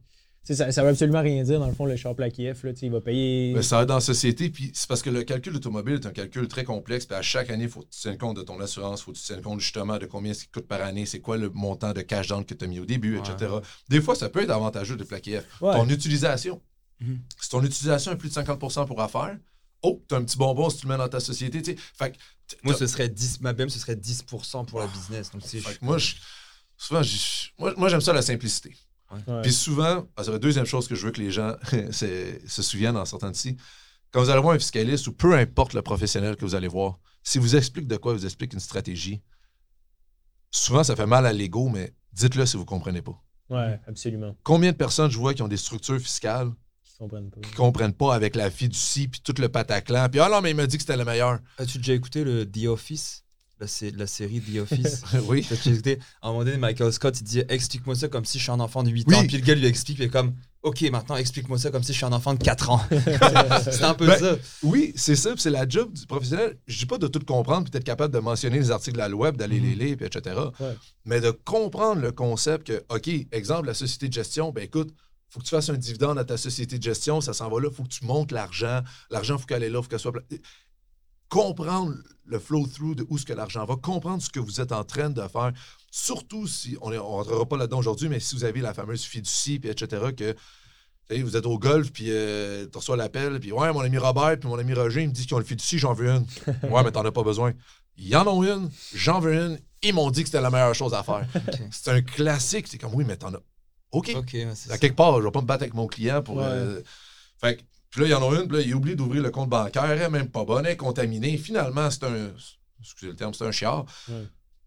Ça, 0.54 0.70
ça 0.70 0.82
veut 0.82 0.90
absolument 0.90 1.22
rien 1.22 1.42
dire, 1.42 1.58
dans 1.58 1.66
le 1.66 1.74
fond, 1.74 1.86
le 1.86 1.96
char 1.96 2.14
plaqué 2.14 2.54
F. 2.54 2.62
Là, 2.62 2.70
il 2.80 2.90
va 2.92 3.00
payer. 3.00 3.52
Mais 3.52 3.62
ça 3.62 3.76
va 3.76 3.82
être 3.82 3.88
dans 3.88 3.96
la 3.96 4.00
société, 4.00 4.48
puis 4.48 4.70
c'est 4.74 4.88
parce 4.88 5.02
que 5.02 5.10
le 5.10 5.24
calcul 5.24 5.56
automobile 5.56 5.94
est 5.94 6.06
un 6.06 6.12
calcul 6.12 6.46
très 6.46 6.62
complexe, 6.62 7.04
puis 7.04 7.16
à 7.16 7.22
chaque 7.22 7.50
année, 7.50 7.64
il 7.64 7.70
faut 7.70 7.80
que 7.80 7.88
tu 7.90 7.98
tiennes 7.98 8.18
compte 8.18 8.36
de 8.36 8.42
ton 8.42 8.60
assurance, 8.60 9.00
il 9.00 9.04
faut 9.04 9.12
que 9.12 9.16
tu 9.16 9.24
tiennes 9.24 9.42
compte 9.42 9.58
justement 9.58 9.98
de 9.98 10.06
combien 10.06 10.32
ça 10.34 10.44
coûte 10.52 10.68
par 10.68 10.82
année, 10.82 11.04
c'est 11.04 11.18
quoi 11.20 11.36
le 11.36 11.50
montant 11.50 11.92
de 11.92 12.00
cash 12.00 12.28
down 12.28 12.44
que 12.44 12.54
tu 12.54 12.64
as 12.64 12.68
mis 12.68 12.78
au 12.78 12.84
début, 12.84 13.18
etc. 13.18 13.54
Des 13.88 14.00
fois, 14.00 14.14
ça 14.14 14.28
peut 14.28 14.40
être 14.40 14.50
avantageux 14.50 14.96
de 14.96 15.02
plaquer 15.02 15.40
F. 15.40 15.62
Ouais. 15.62 15.74
Ton 15.74 15.88
utilisation. 15.88 16.60
Mhm. 17.00 17.18
Si 17.40 17.50
ton 17.50 17.62
utilisation 17.64 18.12
est 18.12 18.16
plus 18.16 18.28
de 18.28 18.34
50% 18.34 18.86
pour 18.86 19.00
affaires, 19.00 19.36
oh, 19.82 20.02
tu 20.08 20.14
as 20.14 20.18
un 20.18 20.24
petit 20.24 20.36
bonbon 20.36 20.70
si 20.70 20.78
tu 20.78 20.86
le 20.86 20.92
mets 20.92 20.98
dans 20.98 21.08
ta 21.08 21.20
société, 21.20 21.62
tu 21.62 21.72
sais. 21.72 21.78
Fait 21.98 22.12
que, 22.12 22.16
Moi, 22.62 22.74
t'as- 22.74 22.80
ce 22.80 22.86
serait 22.86 23.08
10, 23.08 23.40
ma 23.40 23.52
BM, 23.52 23.68
ce 23.68 23.78
serait 23.78 23.96
10% 23.96 24.64
pour 24.64 24.80
la 24.80 24.86
business. 24.86 25.30
Donc, 25.30 25.42
fait 25.44 25.60
que 25.60 25.84
moi, 25.84 25.98
je- 25.98 26.14
souvent, 26.76 27.02
je- 27.02 27.48
moi, 27.58 27.74
moi, 27.76 27.88
j'aime 27.88 28.00
ça 28.00 28.12
la 28.12 28.22
simplicité. 28.22 28.76
Ouais. 29.26 29.42
Puis 29.42 29.52
souvent, 29.52 30.06
ah, 30.16 30.24
c'est 30.24 30.30
la 30.32 30.38
deuxième 30.38 30.64
chose 30.66 30.88
que 30.88 30.94
je 30.94 31.06
veux 31.06 31.12
que 31.12 31.20
les 31.20 31.30
gens 31.30 31.54
se, 31.92 32.38
se 32.46 32.62
souviennent 32.62 32.96
en 32.96 33.04
sortant 33.04 33.30
d'ici. 33.30 33.56
Quand 34.10 34.20
vous 34.22 34.30
allez 34.30 34.40
voir 34.40 34.54
un 34.54 34.58
fiscaliste 34.58 35.06
ou 35.08 35.12
peu 35.12 35.34
importe 35.34 35.74
le 35.74 35.82
professionnel 35.82 36.36
que 36.36 36.44
vous 36.44 36.54
allez 36.54 36.68
voir, 36.68 36.98
si 37.22 37.38
vous 37.38 37.54
explique 37.56 37.86
de 37.86 37.96
quoi, 37.96 38.12
vous 38.14 38.24
explique 38.24 38.52
une 38.52 38.60
stratégie, 38.60 39.20
souvent 40.50 40.82
ça 40.84 40.96
fait 40.96 41.06
mal 41.06 41.26
à 41.26 41.32
l'ego, 41.32 41.68
mais 41.68 41.92
dites-le 42.12 42.46
si 42.46 42.56
vous 42.56 42.62
ne 42.62 42.68
comprenez 42.68 43.02
pas. 43.02 43.20
Ouais, 43.48 43.78
absolument. 43.86 44.36
Combien 44.42 44.72
de 44.72 44.76
personnes 44.76 45.10
je 45.10 45.18
vois 45.18 45.34
qui 45.34 45.42
ont 45.42 45.48
des 45.48 45.56
structures 45.56 45.98
fiscales 46.00 46.50
comprennent 46.98 47.30
pas. 47.30 47.40
qui 47.40 47.50
ne 47.50 47.56
comprennent 47.56 47.92
pas 47.92 48.14
avec 48.14 48.36
la 48.36 48.50
fiducie 48.50 49.08
puis 49.08 49.20
tout 49.22 49.34
le 49.38 49.48
pataclan, 49.48 50.08
puis 50.08 50.20
ah 50.20 50.28
non, 50.30 50.40
mais 50.40 50.50
il 50.50 50.56
m'a 50.56 50.66
dit 50.66 50.76
que 50.76 50.82
c'était 50.82 50.96
le 50.96 51.04
meilleur. 51.04 51.38
As-tu 51.58 51.78
déjà 51.78 51.94
écouté 51.94 52.24
le 52.24 52.44
The 52.50 52.66
Office? 52.66 53.22
La, 53.58 53.66
sé- 53.66 53.90
la 53.96 54.06
série 54.06 54.40
The 54.42 54.58
Office? 54.58 55.02
Oui. 55.28 55.46
Déjà 55.48 55.70
écouté? 55.70 55.98
À 56.20 56.28
un 56.28 56.32
moment 56.32 56.44
donné, 56.44 56.58
Michael 56.58 56.92
Scott, 56.92 57.18
il 57.20 57.24
dit 57.24 57.42
Explique-moi 57.48 57.94
ça 57.96 58.08
comme 58.08 58.26
si 58.26 58.38
je 58.38 58.42
suis 58.42 58.52
un 58.52 58.60
enfant 58.60 58.82
de 58.82 58.90
8 58.90 59.06
Oui. 59.08 59.14
ans. 59.14 59.26
Puis 59.26 59.38
le 59.38 59.42
gars 59.44 59.54
lui 59.54 59.64
explique, 59.66 59.98
mais 59.98 60.08
comme 60.08 60.34
Ok, 60.62 60.82
maintenant 60.90 61.16
explique-moi 61.16 61.56
ça 61.58 61.70
comme 61.70 61.82
si 61.82 61.92
je 61.92 61.96
suis 61.96 62.04
un 62.04 62.12
enfant 62.12 62.34
de 62.34 62.42
4 62.42 62.70
ans. 62.70 62.80
c'est 63.70 63.82
un 63.84 63.94
peu 63.94 64.06
Ben, 64.08 64.18
ça. 64.18 64.36
Oui, 64.62 64.92
c'est 64.96 65.16
ça, 65.16 65.30
puis 65.32 65.40
c'est 65.40 65.48
la 65.50 65.66
job 65.66 65.90
du 65.92 66.04
professionnel. 66.06 66.58
Je 66.66 66.76
dis 66.76 66.86
pas 66.86 66.98
de 66.98 67.06
tout 67.06 67.20
comprendre, 67.20 67.62
puis 67.64 67.70
d'être 67.70 67.84
capable 67.84 68.12
de 68.12 68.18
mentionner 68.18 68.58
les 68.58 68.70
articles 68.70 68.94
de 68.96 68.98
la 68.98 69.08
web, 69.08 69.36
d'aller 69.36 69.60
les 69.60 69.74
lire, 69.74 69.96
puis 69.96 70.06
etc. 70.06 70.36
Ouais. 70.60 70.74
Mais 71.04 71.20
de 71.20 71.30
comprendre 71.30 72.02
le 72.02 72.10
concept 72.12 72.66
que, 72.66 72.84
OK, 72.94 73.08
exemple, 73.32 73.68
la 73.68 73.74
société 73.74 74.08
de 74.08 74.12
gestion, 74.12 74.50
ben 74.50 74.64
écoute, 74.64 74.92
faut 75.36 75.40
que 75.40 75.44
tu 75.44 75.50
fasses 75.50 75.68
un 75.68 75.74
dividende 75.74 76.18
à 76.18 76.24
ta 76.24 76.38
société 76.38 76.78
de 76.78 76.82
gestion, 76.82 77.20
ça 77.20 77.34
s'en 77.34 77.50
va 77.50 77.60
là, 77.60 77.70
faut 77.70 77.82
que 77.82 77.90
tu 77.90 78.06
montes 78.06 78.32
l'argent, 78.32 78.80
l'argent, 79.10 79.36
faut 79.36 79.44
qu'elle 79.44 79.64
est 79.64 79.68
là, 79.68 79.82
faut 79.82 79.88
qu'elle 79.88 80.00
soit... 80.00 80.14
Comprendre 81.28 81.94
le 82.24 82.38
flow-through 82.38 82.94
de 82.94 83.06
où 83.10 83.18
ce 83.18 83.26
que 83.26 83.34
l'argent 83.34 83.66
va, 83.66 83.76
comprendre 83.76 84.22
ce 84.22 84.30
que 84.30 84.40
vous 84.40 84.62
êtes 84.62 84.72
en 84.72 84.84
train 84.84 85.10
de 85.10 85.20
faire, 85.28 85.52
surtout 85.90 86.46
si, 86.46 86.78
on 86.80 86.88
ne 86.88 86.96
rentrera 86.96 87.44
pas 87.44 87.58
là-dedans 87.58 87.80
aujourd'hui, 87.80 88.08
mais 88.08 88.18
si 88.18 88.34
vous 88.34 88.44
avez 88.44 88.62
la 88.62 88.72
fameuse 88.72 89.02
fiducie, 89.02 89.58
puis 89.58 89.68
etc., 89.68 90.06
que 90.16 90.34
vous 91.22 91.36
êtes 91.36 91.44
au 91.44 91.58
golf, 91.58 91.92
puis 91.92 92.06
euh, 92.08 92.66
tu 92.72 92.78
reçois 92.78 92.96
l'appel, 92.96 93.38
puis 93.38 93.52
ouais, 93.52 93.70
mon 93.74 93.80
ami 93.80 93.98
Robert, 93.98 94.38
puis 94.38 94.48
mon 94.48 94.58
ami 94.58 94.72
Roger, 94.72 95.02
ils 95.02 95.08
me 95.08 95.12
disent 95.12 95.26
qu'ils 95.26 95.34
ont 95.34 95.40
le 95.40 95.44
fiducie, 95.44 95.78
j'en 95.78 95.92
veux 95.92 96.08
une. 96.08 96.26
ouais, 96.70 96.82
mais 96.82 96.92
t'en 96.92 97.04
as 97.04 97.12
pas 97.12 97.24
besoin. 97.24 97.52
Ils 97.98 98.16
en 98.16 98.26
ont 98.26 98.42
une, 98.42 98.70
j'en 98.94 99.20
veux 99.20 99.34
une, 99.34 99.58
ils 99.82 99.92
m'ont 99.92 100.10
dit 100.10 100.22
que 100.22 100.28
c'était 100.28 100.40
la 100.40 100.50
meilleure 100.50 100.74
chose 100.74 100.94
à 100.94 101.02
faire. 101.02 101.26
C'est 101.70 101.90
un 101.90 102.00
classique, 102.00 102.68
c'est 102.68 102.78
comme 102.78 102.94
oui, 102.94 103.04
mais 103.06 103.16
t'en 103.16 103.34
as. 103.34 103.40
OK. 103.98 104.34
À 104.34 104.54
ça. 104.54 104.78
quelque 104.78 104.96
part, 104.96 105.18
je 105.20 105.24
vais 105.24 105.30
pas 105.30 105.40
me 105.40 105.46
battre 105.46 105.62
avec 105.62 105.74
mon 105.74 105.86
client 105.86 106.22
pour. 106.22 106.36
Ouais. 106.36 106.44
euh, 106.44 106.82
Fait 107.40 107.56
que, 107.56 107.62
puis 107.90 108.00
là, 108.02 108.06
il 108.08 108.10
y 108.10 108.14
en 108.14 108.22
a 108.30 108.34
une, 108.40 108.48
puis 108.48 108.58
là, 108.58 108.62
il 108.62 108.74
oublie 108.74 108.96
d'ouvrir 108.96 109.22
le 109.22 109.30
compte 109.30 109.48
bancaire, 109.48 109.84
elle 109.90 110.02
est 110.02 110.10
même 110.10 110.28
pas 110.28 110.44
bonne, 110.44 110.66
elle 110.66 110.72
est 110.72 110.76
contaminée. 110.76 111.36
Finalement, 111.38 111.90
c'est 111.90 112.04
un. 112.04 112.30
Excusez 112.80 113.08
le 113.12 113.16
terme, 113.16 113.32
c'est 113.34 113.44
un 113.44 113.52
chiard. 113.52 113.86
Ouais. 114.08 114.26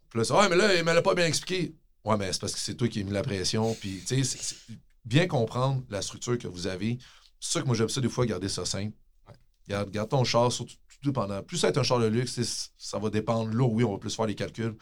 Puis 0.10 0.20
là, 0.20 0.26
c'est, 0.26 0.34
ouais, 0.34 0.50
mais 0.50 0.56
là, 0.56 0.76
il 0.76 0.84
me 0.84 0.94
l'a 0.94 1.02
pas 1.02 1.14
bien 1.14 1.26
expliqué. 1.26 1.76
Ouais, 2.04 2.18
mais 2.18 2.32
c'est 2.34 2.42
parce 2.42 2.54
que 2.54 2.60
c'est 2.60 2.76
toi 2.76 2.88
qui 2.88 3.02
as 3.02 3.04
mis 3.04 3.12
la 3.12 3.22
pression. 3.22 3.76
Puis, 3.76 4.02
tu 4.06 4.24
sais, 4.24 4.56
bien 5.06 5.28
comprendre 5.28 5.84
la 5.90 6.02
structure 6.02 6.38
que 6.38 6.48
vous 6.48 6.68
avez. 6.68 6.98
C'est 7.40 7.54
ça 7.54 7.62
que 7.62 7.68
moi, 7.68 7.76
j'aime 7.76 7.90
ça 7.90 8.02
des 8.02 8.10
fois, 8.10 8.26
garder 8.26 8.50
ça 8.50 8.66
simple. 8.66 8.96
Ouais. 9.28 9.34
Garde, 9.68 9.92
garde 9.92 10.10
ton 10.10 10.24
char, 10.24 10.52
surtout 10.52 10.76
tout 11.02 11.14
pendant. 11.14 11.42
Plus 11.44 11.58
ça 11.58 11.68
va 11.68 11.70
être 11.70 11.78
un 11.78 11.84
char 11.84 12.00
de 12.00 12.08
luxe, 12.08 12.72
ça 12.78 13.00
va 13.00 13.10
dépendre. 13.10 13.54
Là, 13.56 13.64
oui, 13.66 13.84
on 13.84 13.92
va 13.94 13.98
plus 13.98 14.14
faire 14.16 14.26
les 14.26 14.36
calculs. 14.36 14.76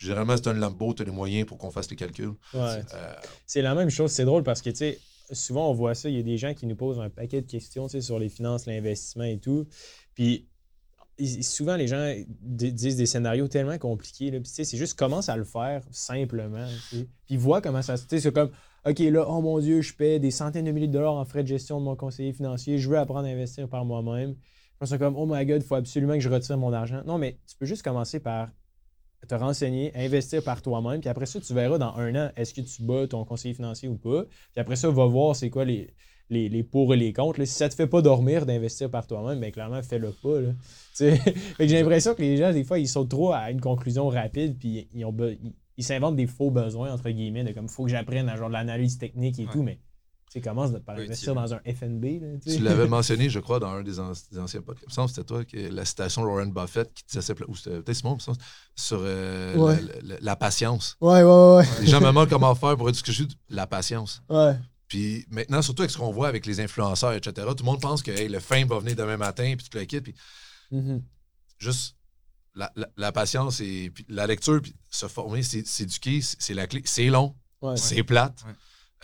Généralement, 0.00 0.34
c'est 0.36 0.48
un 0.48 0.54
Lambo, 0.54 0.94
tu 0.94 1.02
as 1.02 1.04
les 1.04 1.10
moyens 1.10 1.46
pour 1.46 1.58
qu'on 1.58 1.70
fasse 1.70 1.90
les 1.90 1.96
calculs. 1.96 2.32
Ouais. 2.54 2.82
Euh, 2.94 3.14
C'est 3.46 3.60
la 3.60 3.74
même 3.74 3.90
chose. 3.90 4.10
C'est 4.10 4.24
drôle 4.24 4.42
parce 4.42 4.62
que, 4.62 4.70
tu 4.70 4.76
sais, 4.76 4.98
souvent 5.30 5.70
on 5.70 5.74
voit 5.74 5.94
ça. 5.94 6.08
Il 6.08 6.16
y 6.16 6.18
a 6.18 6.22
des 6.22 6.38
gens 6.38 6.54
qui 6.54 6.66
nous 6.66 6.74
posent 6.74 6.98
un 6.98 7.10
paquet 7.10 7.42
de 7.42 7.46
questions, 7.46 7.86
tu 7.86 7.92
sais, 7.92 8.00
sur 8.00 8.18
les 8.18 8.30
finances, 8.30 8.64
l'investissement 8.64 9.24
et 9.24 9.38
tout. 9.38 9.66
Puis 10.14 10.48
souvent, 11.42 11.76
les 11.76 11.86
gens 11.86 12.14
disent 12.40 12.96
des 12.96 13.04
scénarios 13.04 13.46
tellement 13.48 13.76
compliqués. 13.76 14.30
Là. 14.30 14.40
Puis, 14.40 14.48
tu 14.48 14.54
sais, 14.54 14.64
c'est 14.64 14.78
juste 14.78 14.98
commence 14.98 15.28
à 15.28 15.36
le 15.36 15.44
faire 15.44 15.82
simplement. 15.90 16.66
tu 16.88 16.96
sais. 16.96 17.08
Puis 17.26 17.36
vois 17.36 17.60
comment 17.60 17.82
ça 17.82 17.98
se. 17.98 18.04
Tu 18.04 18.16
sais, 18.16 18.20
c'est 18.22 18.32
comme, 18.32 18.50
OK, 18.86 18.98
là, 19.00 19.26
oh 19.28 19.42
mon 19.42 19.58
Dieu, 19.58 19.82
je 19.82 19.92
paie 19.92 20.18
des 20.18 20.30
centaines 20.30 20.64
de 20.64 20.70
milliers 20.70 20.88
de 20.88 20.94
dollars 20.94 21.12
en 21.14 21.26
frais 21.26 21.42
de 21.42 21.48
gestion 21.48 21.78
de 21.78 21.84
mon 21.84 21.94
conseiller 21.94 22.32
financier. 22.32 22.78
Je 22.78 22.88
veux 22.88 22.96
apprendre 22.96 23.26
à 23.28 23.30
investir 23.30 23.68
par 23.68 23.84
moi-même. 23.84 24.34
Je 24.72 24.86
pense 24.86 24.98
comme, 24.98 25.14
oh 25.14 25.26
my 25.26 25.44
God, 25.44 25.60
il 25.62 25.66
faut 25.66 25.74
absolument 25.74 26.14
que 26.14 26.20
je 26.20 26.30
retire 26.30 26.56
mon 26.56 26.72
argent. 26.72 27.02
Non, 27.04 27.18
mais 27.18 27.38
tu 27.46 27.54
peux 27.58 27.66
juste 27.66 27.82
commencer 27.82 28.18
par 28.18 28.48
te 29.30 29.34
renseigner, 29.34 29.92
investir 29.96 30.42
par 30.42 30.60
toi-même. 30.62 31.00
Puis 31.00 31.08
après 31.08 31.26
ça, 31.26 31.40
tu 31.40 31.54
verras 31.54 31.78
dans 31.78 31.94
un 31.96 32.14
an, 32.16 32.30
est-ce 32.36 32.52
que 32.54 32.60
tu 32.60 32.82
bats 32.82 33.06
ton 33.06 33.24
conseiller 33.24 33.54
financier 33.54 33.88
ou 33.88 33.96
pas. 33.96 34.24
Puis 34.52 34.60
après 34.60 34.76
ça, 34.76 34.90
va 34.90 35.06
voir 35.06 35.34
c'est 35.36 35.50
quoi 35.50 35.64
les, 35.64 35.94
les, 36.30 36.48
les 36.48 36.62
pour 36.62 36.92
et 36.94 36.96
les 36.96 37.12
contre. 37.12 37.40
là. 37.40 37.46
Si 37.46 37.54
ça 37.54 37.68
te 37.68 37.74
fait 37.74 37.86
pas 37.86 38.02
dormir 38.02 38.46
d'investir 38.46 38.90
par 38.90 39.06
toi-même, 39.06 39.40
bien 39.40 39.50
clairement, 39.50 39.82
fais-le 39.82 40.10
pas. 40.22 40.40
Là. 40.40 40.50
J'ai 41.60 41.66
l'impression 41.80 42.14
que 42.14 42.22
les 42.22 42.36
gens, 42.36 42.52
des 42.52 42.64
fois, 42.64 42.78
ils 42.78 42.88
sautent 42.88 43.10
trop 43.10 43.32
à 43.32 43.50
une 43.50 43.60
conclusion 43.60 44.08
rapide, 44.08 44.56
puis 44.58 44.88
ils, 44.92 45.04
ont 45.04 45.14
ils, 45.18 45.52
ils 45.76 45.84
s'inventent 45.84 46.16
des 46.16 46.26
faux 46.26 46.50
besoins, 46.50 46.92
entre 46.92 47.08
guillemets, 47.10 47.44
de 47.44 47.52
comme, 47.52 47.68
faut 47.68 47.84
que 47.84 47.90
j'apprenne 47.90 48.28
à 48.28 48.36
genre 48.36 48.48
de 48.48 48.54
l'analyse 48.54 48.98
technique 48.98 49.38
et 49.38 49.44
Ouais. 49.44 49.48
tout, 49.52 49.62
mais 49.62 49.78
sais, 50.34 50.40
commence 50.40 50.70
par 50.84 50.96
Oui, 50.96 51.04
investir 51.04 51.34
dans 51.34 51.52
un 51.54 51.58
FNB. 51.64 52.04
Là, 52.20 52.28
tu 52.42 52.50
sais. 52.50 52.56
Tu 52.58 52.62
l'avais 52.62 52.86
mentionné, 52.88 53.28
je 53.30 53.38
crois, 53.40 53.58
dans 53.58 53.68
un 53.70 53.82
des, 53.82 53.98
an- 54.00 54.12
des 54.30 54.38
anciens 54.38 54.60
podcasts. 54.62 54.96
Il 54.96 55.02
me 55.02 55.08
c'était 55.08 55.24
toi, 55.24 55.44
que 55.44 55.56
la 55.56 55.84
citation 55.84 56.22
de 56.22 56.26
Warren 56.28 56.52
Buffett 56.52 56.92
qui 56.94 57.04
disait, 57.04 57.34
ou 57.48 57.56
c'était 57.56 57.80
peut-être 57.82 57.96
Simon, 57.96 58.16
sur 58.76 58.98
euh, 59.02 59.56
Ouais. 59.56 59.80
la, 59.80 60.14
la- 60.14 60.20
la 60.20 60.36
patience. 60.36 60.96
Ouais, 61.00 61.22
ouais, 61.22 61.56
ouais. 61.56 61.64
Les 61.80 61.86
gens 61.86 62.00
me 62.00 62.06
demandent 62.06 62.28
comment 62.28 62.54
faire 62.54 62.76
pour 62.76 62.88
être 62.88 62.96
ce 62.96 63.02
que 63.02 63.12
je 63.12 63.24
suis. 63.24 63.38
La 63.48 63.66
patience. 63.66 64.22
ouais. 64.28 64.56
Puis 64.88 65.24
maintenant, 65.30 65.62
surtout 65.62 65.82
avec 65.82 65.92
ce 65.92 65.98
qu'on 65.98 66.10
voit 66.10 66.26
avec 66.26 66.46
les 66.46 66.58
influenceurs, 66.58 67.12
etc., 67.12 67.46
tout 67.50 67.62
le 67.62 67.64
monde 67.64 67.80
pense 67.80 68.02
que 68.02 68.10
hey, 68.10 68.28
le 68.28 68.40
fame 68.40 68.66
va 68.66 68.80
venir 68.80 68.96
demain 68.96 69.16
matin, 69.16 69.54
puis 69.56 69.68
tout 69.68 69.78
le 69.78 69.84
kit. 69.84 70.00
Puis 70.00 70.14
Mhm. 70.72 71.02
juste 71.58 71.94
la, 72.56 72.72
la- 72.74 72.88
la 72.96 73.12
patience 73.12 73.60
et 73.60 73.90
puis 73.94 74.04
la 74.08 74.26
lecture, 74.26 74.60
puis 74.60 74.74
se 74.90 75.06
former, 75.06 75.42
s'éduquer, 75.44 76.20
c'est 76.20 76.36
c'est 76.40 76.54
la 76.54 76.66
clé. 76.66 76.82
C'est 76.84 77.06
long, 77.06 77.36
Ouais. 77.62 77.76
c'est 77.76 78.02
plate. 78.02 78.42
Ouais. 78.44 78.52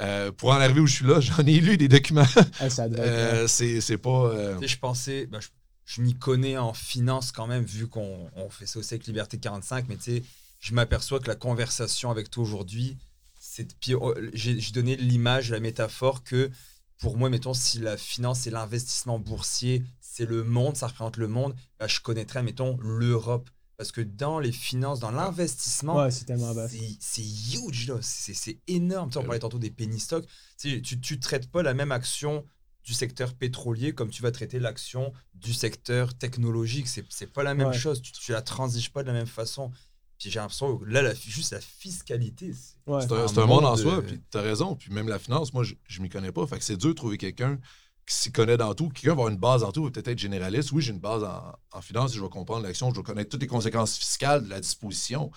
Euh, 0.00 0.30
pour 0.30 0.50
en 0.50 0.54
arriver 0.54 0.80
où 0.80 0.86
je 0.86 0.94
suis 0.94 1.06
là, 1.06 1.20
j'en 1.20 1.38
ai 1.46 1.60
lu 1.60 1.76
des 1.76 1.88
documents. 1.88 2.26
Ah. 2.60 2.66
Euh, 2.80 3.46
c'est 3.46 3.80
c'est 3.80 3.98
pas. 3.98 4.10
euh, 4.30 4.54
Tu 4.58 4.62
sais, 4.62 4.74
je 4.74 4.78
pensais, 4.78 5.26
bah, 5.26 5.38
je, 5.40 5.48
je 5.84 6.00
m'y 6.02 6.14
connais 6.14 6.58
en 6.58 6.72
finance 6.74 7.32
quand 7.32 7.46
même, 7.46 7.64
vu 7.64 7.86
qu'on 7.88 8.30
on 8.34 8.50
fait 8.50 8.66
ça 8.66 8.78
aussi 8.78 8.94
avec 8.94 9.06
Liberté 9.06 9.38
45, 9.38 9.86
mais 9.88 9.96
tu 9.96 10.02
sais, 10.02 10.22
je 10.60 10.74
m'aperçois 10.74 11.20
que 11.20 11.28
la 11.28 11.34
conversation 11.34 12.10
avec 12.10 12.30
toi 12.30 12.42
aujourd'hui, 12.42 12.96
c'est. 13.38 13.74
Puis 13.80 13.94
oh, 13.94 14.14
j'ai 14.34 14.58
donné 14.72 14.96
l'image, 14.96 15.50
la 15.50 15.60
métaphore 15.60 16.24
que 16.24 16.50
pour 16.98 17.16
moi, 17.16 17.28
mettons, 17.30 17.54
si 17.54 17.78
la 17.78 17.96
finance 17.96 18.46
et 18.46 18.50
l'investissement 18.50 19.18
boursier, 19.18 19.82
c'est 20.00 20.24
le 20.26 20.44
monde, 20.44 20.76
ça 20.76 20.86
représente 20.86 21.18
le 21.18 21.28
monde, 21.28 21.54
bah, 21.78 21.86
je 21.86 22.00
connaîtrais, 22.00 22.42
mettons, 22.42 22.78
l'Europe. 22.80 23.48
Parce 23.78 23.92
que 23.92 24.00
dans 24.00 24.38
les 24.38 24.52
finances, 24.52 25.00
dans 25.00 25.10
l'investissement, 25.10 25.96
Ouais, 25.96 26.10
c'est 26.10 26.24
tellement 26.24 26.54
bas. 26.54 26.68
c'est 26.68 26.96
c'est 26.98 27.22
huge, 27.22 27.88
là. 27.88 27.98
C'est 28.00 28.32
c'est 28.34 28.58
énorme. 28.66 29.10
Tu 29.10 29.14
sais, 29.14 29.18
on 29.18 29.22
Euh, 29.22 29.26
parlait 29.26 29.38
tantôt 29.40 29.58
des 29.58 29.70
penny 29.70 30.00
stocks. 30.00 30.26
Tu 30.58 30.70
sais, 30.76 30.80
tu 30.80 30.98
tu 31.00 31.20
traites 31.20 31.50
pas 31.50 31.62
la 31.62 31.74
même 31.74 31.92
action 31.92 32.44
du 32.84 32.94
secteur 32.94 33.34
pétrolier 33.34 33.92
comme 33.94 34.10
tu 34.10 34.22
vas 34.22 34.30
traiter 34.30 34.58
l'action 34.60 35.12
du 35.34 35.52
secteur 35.52 36.16
technologique. 36.16 36.88
C'est 36.88 37.04
c'est 37.10 37.26
pas 37.32 37.42
la 37.42 37.54
même 37.54 37.68
Ouais. 37.68 37.78
chose. 37.78 38.00
Tu, 38.00 38.12
tu 38.12 38.32
la 38.32 38.40
transiges 38.42 38.90
pas 38.92 39.02
de 39.02 39.08
la 39.08 39.12
même 39.12 39.26
façon. 39.26 39.70
Puis 40.18 40.30
j'ai 40.30 40.38
l'impression 40.38 40.78
que 40.78 40.84
là, 40.86 41.02
la, 41.02 41.12
juste 41.14 41.52
la 41.52 41.60
fiscalité, 41.60 42.54
c'est 42.54 42.90
Ouais. 42.90 43.02
C'est 43.02 43.12
un, 43.12 43.24
un 43.24 43.28
c'est 43.28 43.38
un 43.40 43.46
monde 43.46 43.66
en 43.66 43.76
soi, 43.76 44.00
puis 44.02 44.22
t'as 44.30 44.40
raison. 44.40 44.74
Puis 44.74 44.90
même 44.90 45.08
la 45.08 45.18
finance, 45.18 45.52
moi, 45.52 45.62
je, 45.64 45.74
je 45.86 46.00
m'y 46.00 46.08
connais 46.08 46.32
pas. 46.32 46.46
Fait 46.46 46.56
que 46.58 46.64
c'est 46.64 46.76
dur 46.78 46.88
de 46.90 46.94
trouver 46.94 47.18
quelqu'un 47.18 47.58
qui 48.06 48.14
s'y 48.14 48.30
connaît 48.32 48.56
dans 48.56 48.72
tout. 48.74 48.88
Quelqu'un 48.88 49.08
va 49.08 49.12
avoir 49.12 49.28
une 49.28 49.36
base 49.38 49.64
en 49.64 49.72
tout, 49.72 49.84
va 49.84 49.90
peut-être 49.90 50.08
être 50.08 50.18
généraliste. 50.18 50.70
Oui, 50.72 50.80
j'ai 50.82 50.92
une 50.92 51.00
base 51.00 51.24
en, 51.24 51.52
en 51.72 51.80
finance, 51.82 52.14
je 52.14 52.20
vais 52.22 52.28
comprendre 52.28 52.62
l'action, 52.64 52.90
je 52.90 52.94
dois 52.94 53.02
connaître 53.04 53.30
toutes 53.30 53.40
les 53.40 53.46
conséquences 53.48 53.96
fiscales 53.98 54.44
de 54.44 54.48
la 54.50 54.60
disposition. 54.60 55.30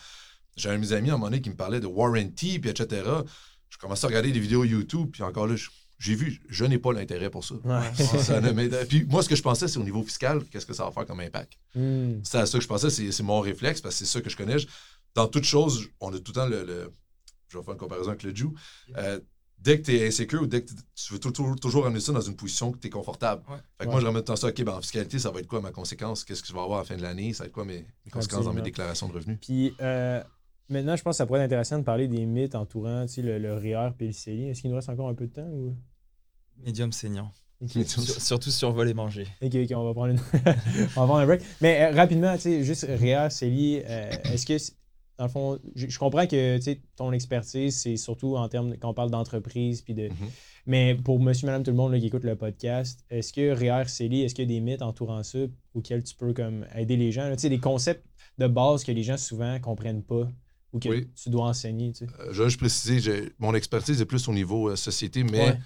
J'ai 0.56 0.70
un 0.70 0.76
de 0.76 0.80
mes 0.80 0.94
amis 0.94 1.10
à 1.10 1.14
un 1.14 1.18
moment 1.18 1.30
donné 1.32 1.42
qui 1.42 1.50
me 1.50 1.56
parlait 1.56 1.80
de 1.80 1.88
warranty, 1.88 2.60
puis 2.60 2.70
etc. 2.70 3.04
Je 3.70 3.78
commençais 3.78 4.06
à 4.06 4.08
regarder 4.10 4.32
des 4.32 4.40
vidéos 4.40 4.64
YouTube, 4.66 5.10
puis 5.12 5.24
encore 5.24 5.48
là, 5.48 5.56
j'ai 6.00 6.16
vu, 6.16 6.42
je 6.48 6.64
n'ai 6.66 6.78
pas 6.78 6.94
l'intérêt 6.94 7.30
pour 7.30 7.44
ça. 7.44 7.56
Ouais. 7.56 7.94
Ça 8.20 8.40
ne 8.40 8.52
m'aide- 8.52 8.88
puis 8.88 9.04
moi, 9.06 9.22
ce 9.24 9.30
que 9.30 9.36
je 9.36 9.42
pensais, 9.42 9.68
c'est 9.68 9.80
au 9.80 9.84
niveau 9.84 10.02
fiscal, 10.04 10.44
qu'est-ce 10.46 10.66
que 10.66 10.74
ça 10.74 10.86
va 10.86 10.92
faire 10.92 11.06
comme 11.06 11.20
impact? 11.20 11.54
Hmm. 11.76 12.20
C'est 12.24 12.38
à 12.38 12.46
ça 12.46 12.58
que 12.58 12.64
je 12.64 12.68
pensais, 12.68 12.90
c'est 12.90 13.24
mon 13.24 13.40
réflexe, 13.42 13.82
parce 13.82 13.96
que 13.96 14.06
c'est 14.06 14.12
ça 14.12 14.22
que 14.22 14.30
je 14.30 14.38
connais. 14.38 14.56
Dans 15.16 15.28
toute 15.28 15.44
chose, 15.44 15.88
on 16.00 16.10
a 16.14 16.20
tout 16.20 16.32
le 16.32 16.34
temps 16.34 16.46
le. 16.48 16.64
le- 16.66 16.94
je 17.50 17.58
vais 17.58 17.64
faire 17.64 17.74
une 17.74 17.80
comparaison 17.80 18.10
avec 18.10 18.22
le 18.24 18.36
Jew. 18.36 18.46
Euh, 18.98 19.20
dès 19.62 19.80
que 19.80 19.86
tu 19.86 19.96
es 19.96 20.08
insécure 20.08 20.42
ou 20.44 20.48
dès 20.48 20.64
que 20.64 20.72
tu 20.96 21.14
veux 21.14 21.20
toujours, 21.20 21.56
toujours 21.60 21.86
amener 21.86 22.00
ça 22.00 22.12
dans 22.12 22.22
une 22.22 22.36
position 22.36 22.72
que 22.72 22.78
tu 22.78 22.88
es 22.88 22.90
confortable. 22.90 23.44
Ouais. 23.50 23.58
Fait 23.78 23.86
que 23.86 23.92
moi, 23.92 24.00
je 24.00 24.06
remets 24.08 24.22
dans 24.22 24.36
ça, 24.36 24.48
OK, 24.48 24.64
ben, 24.64 24.74
en 24.74 24.82
fiscalité, 24.82 25.20
ça 25.20 25.32
va 25.32 25.40
être 25.40 25.48
quoi 25.48 25.62
ma 25.62 25.72
conséquence? 25.72 26.24
Qu'est-ce 26.24 26.42
que 26.42 26.48
je 26.48 26.54
vais 26.54 26.60
avoir 26.60 26.80
à 26.80 26.82
la 26.82 26.86
fin 26.86 26.98
de 26.98 27.02
l'année? 27.02 27.34
Ça 27.34 27.44
va 27.44 27.48
être 27.48 27.54
quoi 27.54 27.66
mes, 27.66 27.86
mes 28.06 28.12
conséquences 28.12 28.46
dans 28.46 28.54
mes 28.54 28.62
déclarations 28.62 29.08
de 29.08 29.14
revenus? 29.14 29.38
Puis 29.42 29.74
euh, 29.82 30.24
maintenant, 30.70 30.96
je 30.96 31.04
pense 31.04 31.14
que 31.16 31.18
ça 31.18 31.26
pourrait 31.26 31.40
être 31.40 31.46
intéressant 31.46 31.80
de 31.80 31.84
parler 31.84 32.08
des 32.08 32.26
mythes 32.26 32.56
entourant 32.56 33.06
tu 33.06 33.14
sais, 33.16 33.22
le, 33.22 33.38
le 33.40 33.54
REER 33.56 33.90
et 34.00 34.06
le 34.08 34.12
CELI. 34.14 34.50
Est-ce 34.50 34.62
qu'il 34.62 34.70
nous 34.70 34.76
reste 34.76 34.90
encore 34.90 35.10
un 35.10 35.16
peu 35.16 35.28
de 35.28 35.34
temps? 35.34 35.48
Ou... 35.48 35.76
Médium 36.64 36.92
saignant. 36.92 37.32
Ok. 37.62 37.72
Sur- 37.86 38.02
surtout 38.04 38.52
survoler 38.52 38.94
manger. 38.94 39.28
Ok, 39.42 39.54
ok, 39.54 39.72
on 39.76 39.84
va 39.84 39.94
prendre, 39.94 40.14
une... 40.14 40.20
on 40.96 41.02
va 41.02 41.06
prendre 41.06 41.16
un 41.16 41.26
break. 41.26 41.42
Mais 41.60 41.82
euh, 41.82 41.96
rapidement, 41.96 42.34
tu 42.36 42.44
sais, 42.44 42.64
juste 42.64 42.86
Réa, 42.88 43.30
Célie, 43.30 43.82
euh, 43.86 44.12
est-ce 44.32 44.46
que, 44.46 44.58
c'est- 44.58 44.76
dans 45.20 45.26
le 45.26 45.30
fond, 45.30 45.60
je, 45.76 45.88
je 45.88 46.00
comprends 46.00 46.26
que 46.26 46.58
ton 46.96 47.12
expertise, 47.12 47.78
c'est 47.78 47.98
surtout 47.98 48.36
en 48.38 48.48
termes, 48.50 48.72
de- 48.72 48.76
quand 48.78 48.90
on 48.90 48.94
parle 48.96 49.12
d'entreprise, 49.12 49.82
puis 49.82 49.94
de. 49.94 50.08
Mhm. 50.08 50.16
Mais 50.66 50.96
pour 50.96 51.20
monsieur, 51.20 51.46
madame, 51.46 51.64
tout 51.64 51.72
le 51.72 51.78
monde 51.78 51.92
là, 51.92 52.00
qui 52.00 52.08
écoute 52.08 52.24
le 52.24 52.36
podcast, 52.36 53.04
est-ce 53.10 53.34
que 53.34 53.52
Réa, 53.52 53.86
Célie, 53.86 54.22
est-ce 54.24 54.34
qu'il 54.34 54.50
y 54.50 54.56
a 54.56 54.56
des 54.58 54.62
mythes 54.62 54.82
entourant 54.82 55.22
ça 55.24 55.40
auxquels 55.74 56.04
tu 56.04 56.16
peux 56.16 56.34
comme 56.34 56.66
aider 56.76 56.96
les 56.98 57.12
gens? 57.12 57.30
Tu 57.34 57.40
sais, 57.42 57.50
des 57.50 57.60
concepts 57.60 58.06
de 58.38 58.48
base 58.48 58.84
que 58.84 58.92
les 58.92 59.04
gens 59.04 59.18
souvent 59.18 59.60
comprennent 59.60 60.04
pas 60.04 60.28
ou 60.72 60.80
que 60.80 60.90
Oui. 60.90 61.08
tu 61.22 61.30
dois 61.30 61.48
enseigner, 61.48 61.92
tu 61.92 62.06
sais? 62.06 62.12
Euh, 62.20 62.30
je 62.32 62.42
vais 62.44 62.50
juste 62.50 62.60
préciser, 62.60 63.34
mon 63.40 63.54
expertise 63.56 64.00
est 64.02 64.06
plus 64.06 64.28
au 64.28 64.34
niveau 64.34 64.70
euh, 64.70 64.76
société, 64.76 65.24
mais 65.24 65.40
Ouais. 65.50 65.58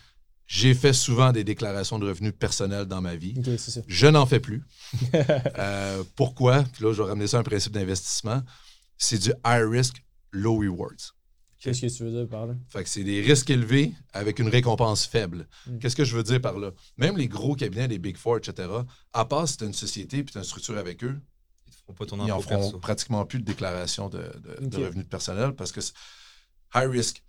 j'ai 0.48 0.74
fait 0.74 0.94
souvent 0.94 1.32
des 1.34 1.44
déclarations 1.44 2.00
de 2.00 2.08
revenus 2.08 2.34
personnels 2.40 2.86
dans 2.86 3.02
ma 3.02 3.16
vie. 3.16 3.36
Ça. 3.58 3.82
Je 3.86 4.08
n'en 4.08 4.26
fais 4.26 4.40
plus. 4.40 4.64
Euh, 5.60 6.04
pourquoi? 6.16 6.64
Puis 6.74 6.84
là, 6.84 6.94
je 6.94 7.02
vais 7.04 7.10
ramener 7.10 7.28
ça 7.28 7.38
à 7.38 7.40
un 7.42 7.44
principe 7.44 7.74
d'investissement. 7.74 8.42
C'est 9.04 9.18
du 9.20 9.30
high 9.46 9.68
risk, 9.70 10.04
low 10.32 10.56
rewards. 10.60 11.14
Qu'est-ce 11.60 11.82
que 11.82 11.88
tu 11.98 12.04
veux 12.04 12.12
dire 12.12 12.28
par 12.28 12.46
là? 12.46 12.56
Fait 12.68 12.84
que 12.84 12.90
c'est 12.90 13.04
des 13.06 13.22
risques 13.22 13.50
élevés 13.50 13.94
avec 14.12 14.40
une 14.40 14.50
récompense 14.50 15.06
faible. 15.06 15.48
Mm. 15.68 15.78
Qu'est-ce 15.80 15.96
que 15.96 16.04
je 16.04 16.16
veux 16.16 16.24
dire 16.24 16.42
par 16.42 16.58
là? 16.60 16.72
Même 16.98 17.16
les 17.18 17.28
gros 17.30 17.56
cabinets, 17.56 17.88
les 17.88 18.00
Big 18.00 18.18
Four, 18.18 18.38
etc., 18.38 18.68
à 19.14 19.26
part 19.26 19.48
si 19.48 19.58
tu 19.58 19.64
as 19.64 19.68
une 19.68 19.74
société 19.74 20.24
puis 20.24 20.32
tu 20.34 20.38
as 20.38 20.42
une 20.42 20.46
structure 20.48 20.78
avec 20.78 21.04
eux, 21.04 21.20
Ils 21.90 21.96
pas 21.96 22.06
ton 22.06 22.26
ils 22.26 22.32
en 22.32 22.40
feront 22.42 22.60
perso. 22.60 22.80
pratiquement 22.80 23.26
plus 23.26 23.40
de 23.40 23.46
déclaration 23.46 24.10
de, 24.10 24.20
de- 24.60 24.68
de 24.68 24.78
revenus 24.86 25.08
personnels 25.08 25.54
parce 25.54 25.72
que 25.72 25.80
high 26.76 26.90
risk. 26.90 27.24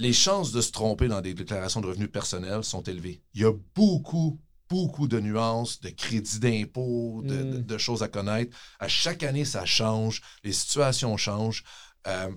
Les 0.00 0.12
chances 0.12 0.52
de 0.52 0.60
se 0.60 0.70
tromper 0.70 1.08
dans 1.08 1.20
des 1.20 1.34
déclarations 1.34 1.80
de 1.80 1.88
revenus 1.88 2.10
personnels 2.12 2.62
sont 2.62 2.82
élevées. 2.82 3.20
Il 3.34 3.40
y 3.40 3.44
a 3.44 3.52
beaucoup, 3.74 4.38
beaucoup 4.68 5.08
de 5.08 5.18
nuances, 5.20 5.80
de 5.80 5.88
crédits 5.90 6.38
d'impôt, 6.40 7.22
de, 7.24 7.34
Mm. 7.34 7.50
de- 7.52 7.58
de 7.62 7.78
choses 7.78 8.02
à 8.02 8.08
connaître. 8.08 8.56
À 8.78 8.88
chaque 8.88 9.22
année, 9.22 9.44
ça 9.44 9.64
change, 9.64 10.20
les 10.44 10.52
situations 10.52 11.16
changent. 11.16 11.64
Euh, 12.06 12.30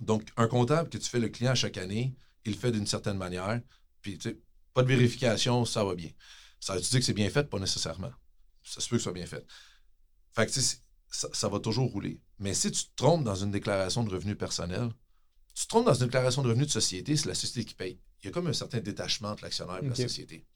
donc, 0.00 0.28
un 0.36 0.48
comptable 0.48 0.88
que 0.88 0.98
tu 0.98 1.08
fais 1.08 1.20
le 1.20 1.28
client 1.28 1.52
à 1.52 1.54
chaque 1.54 1.76
année, 1.76 2.14
il 2.44 2.52
le 2.52 2.58
fait 2.58 2.72
d'une 2.72 2.86
certaine 2.86 3.18
manière. 3.18 3.60
Puis, 4.00 4.18
tu 4.18 4.30
sais, 4.30 4.38
pas 4.74 4.82
de 4.82 4.88
vérification, 4.88 5.64
ça 5.64 5.84
va 5.84 5.94
bien. 5.94 6.10
Ça 6.58 6.74
veut 6.74 6.80
dire 6.80 6.98
que 6.98 7.04
c'est 7.04 7.12
bien 7.12 7.30
fait? 7.30 7.44
Pas 7.48 7.58
nécessairement. 7.58 8.10
Ça 8.62 8.80
se 8.80 8.88
peut 8.88 8.96
que 8.96 9.00
ce 9.00 9.04
soit 9.04 9.12
bien 9.12 9.26
fait. 9.26 9.44
Fait 10.34 10.46
que, 10.46 10.52
tu 10.52 10.60
sais, 10.62 10.78
ça, 11.10 11.28
ça 11.32 11.48
va 11.48 11.60
toujours 11.60 11.90
rouler. 11.90 12.20
Mais 12.38 12.54
si 12.54 12.70
tu 12.70 12.84
te 12.84 12.90
trompes 12.96 13.24
dans 13.24 13.34
une 13.34 13.50
déclaration 13.50 14.02
de 14.02 14.10
revenus 14.10 14.38
personnel, 14.38 14.88
tu 15.54 15.64
te 15.64 15.68
trompes 15.68 15.84
dans 15.86 15.94
une 15.94 16.06
déclaration 16.06 16.42
de 16.42 16.48
revenus 16.48 16.68
de 16.68 16.72
société, 16.72 17.16
c'est 17.16 17.28
la 17.28 17.34
société 17.34 17.64
qui 17.66 17.74
paye. 17.74 18.00
Il 18.22 18.26
y 18.26 18.28
a 18.28 18.32
comme 18.32 18.46
un 18.46 18.52
certain 18.52 18.80
détachement 18.80 19.28
entre 19.30 19.42
l'actionnaire 19.44 19.76
et 19.82 19.88
Ok. 19.90 19.98
la 19.98 20.08
société. 20.08 20.46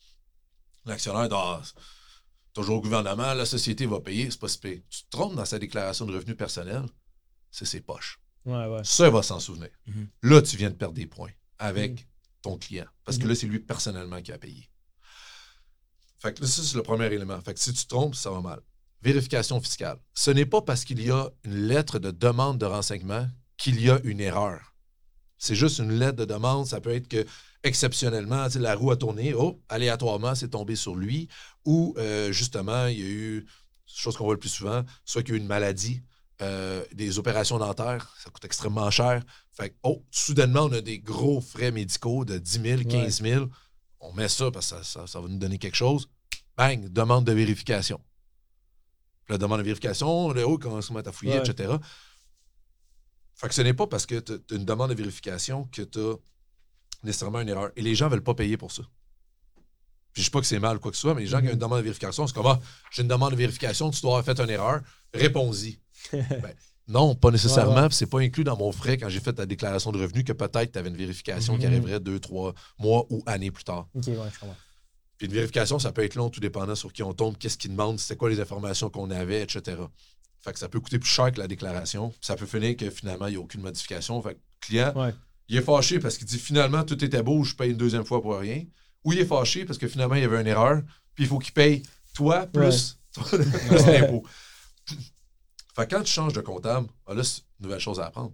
L'actionnaire, 0.87 1.29
Ah, 1.33 1.63
toujours 2.55 2.77
au 2.77 2.81
gouvernement, 2.81 3.35
la 3.35 3.45
société 3.45 3.85
va 3.87 4.01
payer, 4.01 4.31
c'est 4.31 4.41
pas 4.41 4.49
si 4.49 4.59
pire. 4.59 4.81
Tu 4.89 5.03
te 5.05 5.11
trompes 5.11 5.35
dans 5.35 5.45
sa 5.45 5.59
déclaration 5.59 6.07
de 6.07 6.15
revenus 6.15 6.37
personnel, 6.37 6.85
c'est 7.51 7.67
ses 7.67 7.81
poches. 7.81 8.19
Ouais, 8.45 8.67
ouais. 8.67 8.85
Ça, 8.85 9.07
il 9.09 9.13
va 9.13 9.23
s'en 9.23 9.41
souvenir. 9.41 9.69
Mhm. 9.87 10.09
Là, 10.23 10.41
tu 10.43 10.57
viens 10.57 10.71
de 10.71 10.75
perdre 10.77 10.95
des 10.95 11.07
points 11.07 11.33
avec 11.59 11.93
Mhm. 11.93 12.07
ton 12.43 12.57
client. 12.57 12.87
Parce 13.05 13.19
que 13.19 13.25
Mhm. 13.25 13.29
là, 13.31 13.35
c'est 13.35 13.47
lui 13.47 13.59
personnellement 13.59 14.23
qui 14.23 14.33
a 14.33 14.39
payé. 14.39 14.71
Fait 16.19 16.33
que 16.33 16.41
là, 16.41 16.47
ça, 16.47 16.63
c'est 16.63 16.77
le 16.77 16.83
premier 16.83 17.07
élément. 17.07 17.41
Fait 17.43 17.53
que 17.55 17.61
si 17.61 17.73
tu 17.73 17.83
te 17.85 17.89
trompes, 17.89 18.15
ça 18.15 18.31
va 18.31 18.41
mal. 18.41 18.61
Vérification 19.03 19.61
fiscale. 19.61 19.99
Ce 20.15 20.31
n'est 20.31 20.47
pas 20.47 20.63
parce 20.63 20.85
qu'il 20.85 21.03
y 21.05 21.11
a 21.11 21.29
une 21.45 21.67
lettre 21.67 21.99
de 21.99 22.11
demande 22.11 22.59
de 22.59 22.65
renseignement 22.67 23.29
qu'il 23.57 23.81
y 23.81 23.91
a 23.91 24.01
une 24.05 24.21
erreur. 24.21 24.75
C'est 25.39 25.55
juste 25.55 25.79
une 25.79 25.93
lettre 25.99 26.17
de 26.17 26.25
demande. 26.25 26.67
Ça 26.67 26.81
peut 26.81 26.95
être 26.95 27.09
que, 27.09 27.27
exceptionnellement, 27.63 28.47
la 28.57 28.75
roue 28.75 28.91
a 28.91 28.97
tourné, 28.97 29.35
oh, 29.35 29.61
aléatoirement, 29.69 30.35
c'est 30.35 30.49
tombé 30.51 30.77
sur 30.77 30.95
lui. 30.97 31.29
Ou, 31.65 31.95
euh, 31.99 32.33
justement, 32.33 32.87
il 32.87 32.99
y 32.99 33.03
a 33.03 33.07
eu, 33.07 33.47
chose 33.87 34.17
qu'on 34.17 34.25
voit 34.25 34.35
le 34.35 34.41
plus 34.41 34.49
souvent, 34.51 34.85
soit 35.05 35.23
qu'il 35.23 35.33
y 35.33 35.35
a 35.35 35.39
eu 35.39 35.41
une 35.41 35.47
maladie, 35.49 36.03
euh, 36.43 36.85
des 36.93 37.19
opérations 37.19 37.59
dentaires, 37.59 38.15
ça 38.23 38.31
coûte 38.31 38.45
extrêmement 38.45 38.91
cher. 38.91 39.23
Fait 39.53 39.71
que, 39.71 39.75
oh, 39.85 40.05
soudainement, 40.11 40.65
on 40.65 40.73
a 40.73 40.81
des 40.81 40.99
gros 40.99 41.41
frais 41.41 41.71
médicaux 41.73 42.25
de 42.25 42.39
10 42.39 42.61
000, 42.61 42.83
15 42.85 43.23
000. 43.23 43.47
On 44.01 44.13
met 44.13 44.29
ça 44.29 44.51
parce 44.51 44.71
que 44.71 44.77
ça, 44.77 44.85
ça- 44.85 45.07
ça 45.07 45.21
va 45.21 45.29
nous 45.29 45.39
donner 45.39 45.59
quelque 45.59 45.77
chose. 45.77 46.09
Bang, 46.57 46.89
demande 46.89 47.25
de 47.25 47.33
vérification. 47.33 48.01
La 49.29 49.39
demande 49.39 49.59
de 49.59 49.65
vérification, 49.65 50.31
le 50.31 50.47
haut, 50.47 50.59
t'as 50.59 51.11
fouillé, 51.13 51.39
Ouais. 51.41 51.49
etc. 51.49 51.75
Fait 53.35 53.49
que 53.49 53.55
ce 53.55 53.63
n'est 53.63 53.75
pas 53.75 53.87
parce 53.87 54.07
que 54.07 54.21
tu 54.21 54.33
as 54.33 54.55
une 54.55 54.65
demande 54.65 54.91
de 54.91 54.95
vérification 54.95 55.65
que 55.65 55.83
tu 55.83 55.99
as 55.99 56.15
nécessairement 57.07 57.41
une 57.41 57.49
erreur. 57.49 57.71
Et 57.77 57.83
les 57.83 57.95
gens 57.95 58.07
ne 58.07 58.11
veulent 58.13 58.23
pas 58.25 58.35
payer 58.35 58.57
pour 58.57 58.71
ça. 58.73 58.83
Puis 60.13 60.23
je 60.23 60.29
dis 60.29 60.31
pas 60.31 60.41
que 60.41 60.47
c'est 60.47 60.59
mal 60.61 60.77
ou 60.77 60.81
quoi 60.81 60.91
que 60.91 60.97
ce 60.97 61.03
soit, 61.03 61.15
mais 61.15 61.23
les 61.23 61.27
gens 61.27 61.41
qui 61.41 61.49
ont 61.49 61.53
une 61.53 61.59
demande 61.59 61.79
de 61.79 61.85
vérification, 61.85 62.27
c'est 62.27 62.35
comme 62.35 62.47
ah, 62.47 62.59
j'ai 62.91 63.03
une 63.03 63.09
demande 63.09 63.33
de 63.33 63.37
vérification, 63.37 63.91
tu 63.91 64.01
dois 64.01 64.19
avoir 64.19 64.25
fait 64.25 64.43
une 64.43 64.51
erreur, 64.51 64.81
réponds-y. 65.13 65.79
Ben, 66.13 66.55
non, 66.89 67.15
pas 67.17 67.31
nécessairement. 67.33 67.75
Ouais, 67.75 67.81
ouais. 67.83 67.89
puis 67.89 67.97
C'est 67.97 68.07
pas 68.07 68.21
inclus 68.21 68.45
dans 68.45 68.57
mon 68.57 68.71
frais 68.71 68.97
quand 68.97 69.09
j'ai 69.09 69.19
fait 69.21 69.33
ta 69.33 69.45
déclaration 69.45 69.91
de 69.93 70.01
revenus 70.01 70.23
que 70.25 70.33
peut-être 70.33 70.71
tu 70.73 70.79
avais 70.79 70.89
une 70.89 70.97
vérification 70.97 71.55
qui 71.59 71.67
Mhm. 71.67 71.73
arriverait 71.73 72.01
deux, 72.01 72.21
trois 72.21 72.55
mois 72.79 73.05
ou 73.11 73.23
années 73.27 73.51
plus 73.51 73.65
tard. 73.65 73.89
Ok, 73.95 74.05
ouais, 74.07 74.15
je 74.33 74.39
comprends. 74.39 74.57
Puis 75.19 75.27
une 75.27 75.33
vérification, 75.33 75.79
ça 75.81 75.91
peut 75.93 76.05
être 76.05 76.15
long, 76.15 76.31
tout 76.31 76.41
dépendant 76.41 76.75
sur 76.77 76.93
qui 76.93 77.03
on 77.03 77.13
tombe, 77.13 77.37
qu'est-ce 77.39 77.59
qu'ils 77.59 77.73
demandent, 77.73 77.99
c'était 77.99 78.17
quoi 78.17 78.31
les 78.31 78.39
informations 78.41 78.89
qu'on 78.89 79.11
avait, 79.11 79.43
etc. 79.43 79.79
Fait 80.41 80.53
que 80.53 80.59
ça 80.61 80.69
peut 80.69 80.79
coûter 80.79 80.99
plus 81.01 81.11
cher 81.11 81.33
que 81.33 81.41
la 81.41 81.49
déclaration. 81.49 82.15
Ça 82.21 82.37
peut 82.37 82.47
finir 82.47 82.77
que 82.77 82.89
finalement, 82.89 83.27
il 83.27 83.31
n'y 83.33 83.37
a 83.37 83.41
aucune 83.41 83.63
modification. 83.63 84.23
Fait 84.23 84.35
que 84.35 84.41
client, 84.61 84.93
Ouais. 84.95 85.13
Il 85.49 85.57
est 85.57 85.63
fâché 85.63 85.99
parce 85.99 86.19
qu'il 86.19 86.27
dit 86.27 86.39
finalement, 86.39 86.83
tout 86.85 87.03
était 87.05 87.23
beau, 87.23 87.45
je 87.45 87.55
paye 87.55 87.71
une 87.71 87.77
deuxième 87.77 88.05
fois 88.05 88.21
pour 88.21 88.39
rien. 88.39 88.65
Ou 89.05 89.13
il 89.13 89.21
est 89.21 89.27
fâché 89.27 89.65
parce 89.65 89.79
que 89.79 89.87
finalement, 89.89 90.17
il 90.17 90.23
y 90.23 90.25
avait 90.25 90.41
une 90.41 90.47
erreur, 90.47 90.83
puis 91.15 91.25
il 91.25 91.27
faut 91.29 91.39
qu'il 91.39 91.53
paye 91.53 91.83
toi 92.15 92.47
plus, 92.47 92.99
plus 93.13 93.87
l'impôt. 93.87 94.25
Fait 95.77 95.87
que 95.87 95.95
quand 95.95 96.03
tu 96.03 96.13
changes 96.13 96.33
de 96.33 96.41
comptable, 96.41 96.89
ah 97.07 97.13
là, 97.13 97.23
c'est 97.23 97.43
une 97.61 97.67
nouvelle 97.67 97.81
chose 97.81 98.01
à 98.01 98.07
apprendre. 98.07 98.33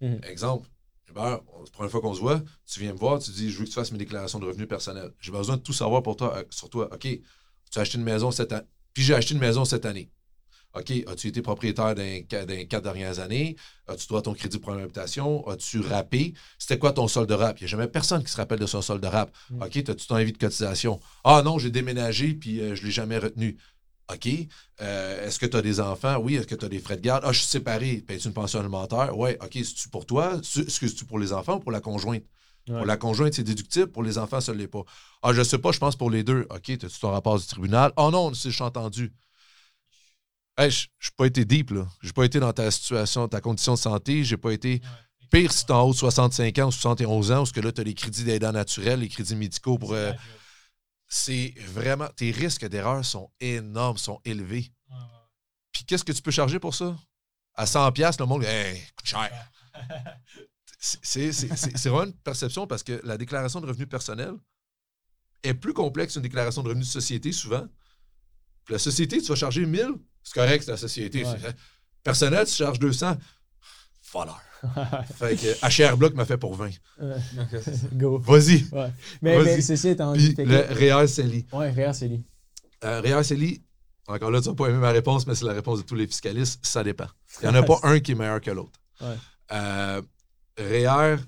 Mhm. 0.00 0.20
Exemple, 0.22 0.68
Hubert, 1.10 1.40
la 1.40 1.70
première 1.72 1.90
fois 1.90 2.00
qu'on 2.00 2.14
se 2.14 2.20
voit, 2.20 2.40
tu 2.66 2.80
viens 2.80 2.92
me 2.92 2.98
voir, 2.98 3.18
tu 3.18 3.30
dis 3.32 3.50
Je 3.50 3.58
veux 3.58 3.64
que 3.64 3.70
tu 3.70 3.74
fasses 3.74 3.90
mes 3.90 3.98
déclarations 3.98 4.38
de 4.38 4.46
revenus 4.46 4.68
personnels. 4.68 5.12
J'ai 5.20 5.32
besoin 5.32 5.56
de 5.56 5.62
tout 5.62 5.72
savoir 5.72 6.02
pour 6.02 6.16
toi, 6.16 6.36
euh, 6.36 6.44
sur 6.50 6.70
toi. 6.70 6.88
OK, 6.92 7.00
tu 7.00 7.78
as 7.78 7.80
acheté 7.80 7.98
une 7.98 8.04
maison 8.04 8.30
cette 8.30 8.52
année. 8.52 8.66
Puis 8.94 9.02
j'ai 9.02 9.14
acheté 9.14 9.34
une 9.34 9.40
maison 9.40 9.64
cette 9.64 9.86
année. 9.86 10.10
OK, 10.78 10.92
as-tu 11.06 11.28
été 11.28 11.42
propriétaire 11.42 11.94
d'un 11.94 12.22
quatre 12.22 12.82
dernières 12.82 13.18
années? 13.18 13.56
As-tu 13.86 14.06
droit 14.06 14.20
à 14.20 14.22
ton 14.22 14.34
crédit 14.34 14.58
pour 14.58 14.72
habitation? 14.72 15.46
As-tu 15.48 15.80
rappé? 15.80 16.34
C'était 16.58 16.78
quoi 16.78 16.92
ton 16.92 17.08
solde 17.08 17.28
de 17.28 17.34
rap? 17.34 17.58
Il 17.58 17.64
n'y 17.64 17.66
a 17.66 17.68
jamais 17.68 17.88
personne 17.88 18.22
qui 18.22 18.30
se 18.30 18.36
rappelle 18.36 18.58
de 18.60 18.66
son 18.66 18.82
solde 18.82 19.02
de 19.02 19.08
rap. 19.08 19.30
Mm. 19.50 19.62
OK, 19.62 19.76
as-tu 19.76 20.06
ton 20.06 20.14
avis 20.14 20.32
de 20.32 20.38
cotisation? 20.38 21.00
Ah 21.24 21.42
non, 21.44 21.58
j'ai 21.58 21.70
déménagé 21.70 22.34
puis 22.34 22.60
euh, 22.60 22.74
je 22.74 22.82
ne 22.82 22.86
l'ai 22.86 22.92
jamais 22.92 23.18
retenu. 23.18 23.56
OK. 24.12 24.28
Euh, 24.80 25.26
est-ce 25.26 25.38
que 25.38 25.46
tu 25.46 25.56
as 25.56 25.62
des 25.62 25.80
enfants? 25.80 26.16
Oui. 26.18 26.36
Est-ce 26.36 26.46
que 26.46 26.54
tu 26.54 26.64
as 26.64 26.68
des 26.68 26.78
frais 26.78 26.96
de 26.96 27.02
garde? 27.02 27.24
Ah, 27.26 27.32
je 27.32 27.38
suis 27.40 27.48
séparé. 27.48 27.96
Payes-tu 28.06 28.28
une 28.28 28.32
pension 28.34 28.60
alimentaire? 28.60 29.16
Oui. 29.18 29.32
OK. 29.42 29.50
C'est-tu 29.52 29.88
pour 29.90 30.06
toi? 30.06 30.38
C'est- 30.42 30.66
Est-ce 30.66 30.80
que 30.80 30.86
c'est-tu 30.88 31.04
pour 31.04 31.18
les 31.18 31.32
enfants 31.32 31.56
ou 31.56 31.60
pour 31.60 31.72
la 31.72 31.80
conjointe? 31.80 32.22
Ouais. 32.68 32.76
Pour 32.76 32.86
la 32.86 32.96
conjointe, 32.96 33.34
c'est 33.34 33.42
déductible. 33.42 33.88
Pour 33.88 34.02
les 34.02 34.16
enfants, 34.18 34.40
ça 34.40 34.52
ne 34.52 34.58
l'est 34.58 34.68
pas. 34.68 34.82
Ah, 35.22 35.32
je 35.32 35.42
sais 35.42 35.58
pas, 35.58 35.72
je 35.72 35.78
pense 35.78 35.96
pour 35.96 36.10
les 36.10 36.22
deux. 36.22 36.46
OK. 36.50 36.70
As-tu 36.70 37.00
ton 37.00 37.10
rapport 37.10 37.38
du 37.38 37.46
tribunal? 37.46 37.92
Ah 37.96 38.10
non, 38.12 38.32
c'est 38.34 38.50
je 38.50 38.62
entendu. 38.62 39.12
Hey, 40.58 40.72
je 40.72 40.88
n'ai 40.88 41.14
pas 41.16 41.26
été 41.26 41.44
deep, 41.44 41.70
là. 41.70 41.86
Je 42.00 42.08
n'ai 42.08 42.12
pas 42.12 42.24
été 42.24 42.40
dans 42.40 42.52
ta 42.52 42.68
situation, 42.72 43.28
ta 43.28 43.40
condition 43.40 43.74
de 43.74 43.78
santé. 43.78 44.24
J'ai 44.24 44.36
pas 44.36 44.50
été. 44.50 44.82
Pire 45.30 45.52
si 45.52 45.64
tu 45.64 45.72
en 45.72 45.82
haut 45.82 45.92
de 45.92 45.96
65 45.96 46.58
ans 46.58 46.68
ou 46.68 46.72
71 46.72 47.30
ans, 47.30 47.36
parce 47.36 47.52
que 47.52 47.60
là, 47.60 47.70
tu 47.70 47.80
as 47.80 47.84
les 47.84 47.94
crédits 47.94 48.24
d'aidants 48.24 48.50
naturels, 48.50 49.00
les 49.00 49.08
crédits 49.08 49.36
médicaux 49.36 49.78
pour. 49.78 49.92
euh, 49.92 50.12
c'est 51.06 51.54
vraiment. 51.58 52.08
Tes 52.16 52.32
risques 52.32 52.66
d'erreur 52.66 53.04
sont 53.04 53.30
énormes, 53.38 53.98
sont 53.98 54.20
élevés. 54.24 54.72
Puis 55.70 55.84
qu'est-ce 55.84 56.02
que 56.02 56.12
tu 56.12 56.22
peux 56.22 56.32
charger 56.32 56.58
pour 56.58 56.74
ça? 56.74 56.96
À 57.54 57.64
100$, 57.64 57.92
piastres, 57.92 58.22
le 58.22 58.26
monde, 58.26 58.42
hey, 58.44 58.82
coûte 58.96 59.06
cher. 59.06 59.30
C'est 60.80 61.30
vraiment 61.88 62.04
une 62.04 62.14
perception 62.14 62.66
parce 62.66 62.82
que 62.82 63.00
la 63.04 63.16
déclaration 63.16 63.60
de 63.60 63.66
revenus 63.66 63.88
personnels 63.88 64.34
est 65.42 65.54
plus 65.54 65.72
complexe 65.72 66.14
qu'une 66.14 66.22
déclaration 66.22 66.62
de 66.62 66.68
revenus 66.68 66.86
de 66.86 66.92
société, 66.92 67.32
souvent. 67.32 67.66
Puis 68.64 68.74
la 68.74 68.78
société, 68.78 69.20
tu 69.20 69.28
vas 69.28 69.34
charger 69.34 69.66
1000, 69.66 69.88
c'est 70.22 70.34
correct, 70.34 70.62
c'est 70.64 70.70
la 70.70 70.76
société. 70.76 71.24
Ouais. 71.24 71.36
Personnel, 72.02 72.46
tu 72.46 72.52
charges 72.54 72.78
200. 72.78 73.16
Voleur. 74.12 74.40
Fait 75.18 75.36
que 75.36 75.90
HR 75.92 75.96
Block 75.96 76.14
m'a 76.14 76.24
fait 76.24 76.38
pour 76.38 76.54
20. 76.54 76.66
Ouais, 76.66 76.72
Donc, 76.98 77.54
euh, 77.54 77.60
c'est 77.62 77.76
ça. 77.76 77.86
Go. 77.92 78.18
Vas-y. 78.18 78.64
Ouais. 78.72 78.92
Mais, 79.22 79.36
Vas-y. 79.36 79.44
mais 79.44 79.60
ceci 79.60 79.88
étant 79.88 80.12
dit, 80.14 80.34
Puis 80.34 80.44
le 80.44 80.66
Réal 80.70 81.08
Celi. 81.08 81.46
Ouais, 81.52 81.70
Réa, 81.70 81.92
c'est 81.92 82.08
lui. 82.08 82.24
Euh, 82.84 83.00
Réal 83.00 83.24
Celi, 83.24 83.62
encore 84.08 84.30
là, 84.30 84.40
tu 84.40 84.48
vas 84.48 84.54
pas 84.54 84.68
aimer 84.68 84.78
ma 84.78 84.90
réponse, 84.90 85.26
mais 85.26 85.34
c'est 85.34 85.44
la 85.44 85.52
réponse 85.52 85.78
de 85.80 85.84
tous 85.84 85.94
les 85.94 86.06
fiscalistes. 86.06 86.64
Ça 86.66 86.82
dépend. 86.82 87.06
Il 87.42 87.48
n'y 87.48 87.56
en 87.56 87.60
a 87.60 87.62
pas 87.62 87.78
un 87.82 88.00
qui 88.00 88.12
est 88.12 88.14
meilleur 88.14 88.40
que 88.40 88.50
l'autre. 88.50 88.80
Ouais. 89.00 89.16
Euh, 89.52 90.02
REER, 90.58 91.18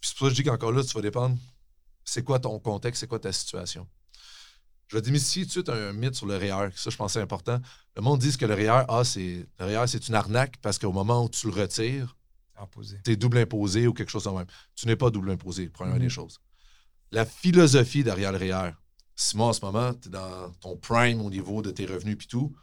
c'est 0.00 0.16
pour 0.16 0.26
ça 0.26 0.30
que 0.30 0.30
je 0.30 0.34
dis 0.36 0.44
qu'encore 0.44 0.72
là, 0.72 0.82
tu 0.82 0.94
vas 0.94 1.02
dépendre. 1.02 1.36
C'est 2.04 2.22
quoi 2.22 2.38
ton 2.38 2.58
contexte, 2.58 3.00
c'est 3.00 3.06
quoi 3.06 3.18
ta 3.18 3.32
situation? 3.32 3.86
Je 4.88 4.96
vais 4.96 5.02
démystifier 5.02 5.42
tout 5.42 5.48
de 5.48 5.52
suite 5.52 5.68
un 5.68 5.92
mythe 5.92 6.14
sur 6.14 6.26
le 6.26 6.36
REER. 6.36 6.70
Ça, 6.74 6.90
je 6.90 6.96
pense 6.96 7.12
c'est 7.12 7.20
important. 7.20 7.60
Le 7.94 8.02
monde 8.02 8.20
dit 8.20 8.36
que 8.36 8.46
le 8.46 8.54
REER, 8.54 8.84
ah, 8.88 9.04
c'est, 9.04 9.46
le 9.58 9.64
REER, 9.64 9.86
c'est 9.86 10.08
une 10.08 10.14
arnaque 10.14 10.56
parce 10.62 10.78
qu'au 10.78 10.92
moment 10.92 11.24
où 11.24 11.28
tu 11.28 11.46
le 11.46 11.52
retires, 11.52 12.16
tu 13.04 13.12
es 13.12 13.16
double 13.16 13.38
imposé 13.38 13.86
ou 13.86 13.92
quelque 13.92 14.10
chose 14.10 14.24
de 14.24 14.30
même. 14.30 14.46
Tu 14.74 14.86
n'es 14.86 14.96
pas 14.96 15.10
double 15.10 15.30
imposé, 15.30 15.68
première 15.68 15.94
Mhm. 15.96 16.00
des 16.02 16.08
choses. 16.08 16.40
la 17.10 17.24
philosophie 17.24 18.04
derrière 18.04 18.32
le 18.32 18.38
REER. 18.38 18.72
Simon, 19.16 19.44
en 19.46 19.52
ce 19.54 19.64
moment, 19.64 19.94
tu 19.94 20.08
es 20.08 20.10
dans 20.10 20.50
ton 20.60 20.76
prime 20.76 21.22
au 21.22 21.30
niveau 21.30 21.62
de 21.62 21.70
tes 21.70 21.86
revenus 21.86 22.18
puis 22.18 22.26
tout. 22.26 22.54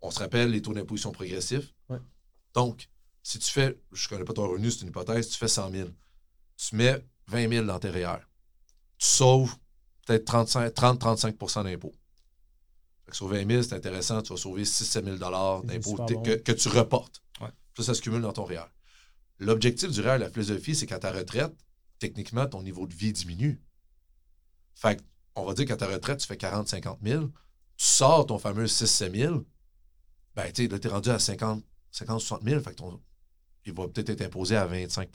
On 0.00 0.10
se 0.12 0.20
rappelle, 0.20 0.50
les 0.52 0.62
taux 0.62 0.72
d'imposition 0.72 1.10
progressifs. 1.10 1.74
Ouais. 1.88 1.98
Donc, 2.54 2.88
si 3.24 3.38
tu 3.40 3.50
fais, 3.50 3.76
je 3.92 4.04
ne 4.04 4.08
connais 4.10 4.24
pas 4.24 4.32
ton 4.34 4.46
revenu, 4.48 4.70
c'est 4.70 4.82
une 4.82 4.88
hypothèse, 4.88 5.28
tu 5.30 5.36
fais 5.38 5.48
100 5.48 5.70
000. 5.72 5.88
Tu 6.56 6.76
mets 6.76 7.04
20 7.26 7.48
000 7.48 7.66
dans 7.66 7.78
tes 7.80 7.90
REER. 7.90 8.18
Tu 8.98 9.06
sauves 9.08 9.56
peut-être 10.08 10.32
30-35 10.32 11.64
d'impôts. 11.64 11.92
Fait 13.04 13.10
que 13.10 13.16
Sur 13.16 13.28
20 13.28 13.46
000, 13.46 13.62
c'est 13.62 13.74
intéressant, 13.74 14.22
tu 14.22 14.32
vas 14.32 14.38
sauver 14.38 14.64
6-7 14.64 15.04
000 15.04 15.16
d'impôts 15.16 15.96
bon. 15.96 16.22
que, 16.22 16.36
que 16.36 16.52
tu 16.52 16.68
reportes. 16.68 17.22
Ouais. 17.40 17.48
Ça, 17.76 17.82
ça 17.84 17.94
se 17.94 18.00
cumule 18.00 18.22
dans 18.22 18.32
ton 18.32 18.44
REER. 18.44 18.64
L'objectif 19.38 19.90
du 19.90 20.00
REER, 20.00 20.18
la 20.18 20.30
philosophie, 20.30 20.74
c'est 20.74 20.86
qu'à 20.86 20.98
ta 20.98 21.12
retraite, 21.12 21.54
techniquement, 21.98 22.46
ton 22.46 22.62
niveau 22.62 22.86
de 22.86 22.94
vie 22.94 23.12
diminue. 23.12 23.60
Fait 24.74 25.02
on 25.34 25.44
va 25.44 25.54
dire 25.54 25.66
qu'à 25.66 25.76
ta 25.76 25.86
retraite, 25.86 26.18
tu 26.18 26.26
fais 26.26 26.34
40-50 26.34 26.98
000, 27.04 27.26
tu 27.26 27.32
sors 27.76 28.26
ton 28.26 28.38
fameux 28.38 28.64
6-7 28.64 29.16
000, 29.16 29.44
ben, 30.34 30.52
tu 30.52 30.66
là, 30.66 30.78
t'es 30.78 30.88
rendu 30.88 31.10
à 31.10 31.18
50, 31.18 31.62
50-60 31.92 32.44
000, 32.44 32.60
fait 32.60 32.70
que 32.70 32.76
ton, 32.76 33.00
il 33.64 33.72
va 33.72 33.86
peut-être 33.88 34.10
être 34.10 34.22
imposé 34.22 34.56
à 34.56 34.66
25 34.66 35.10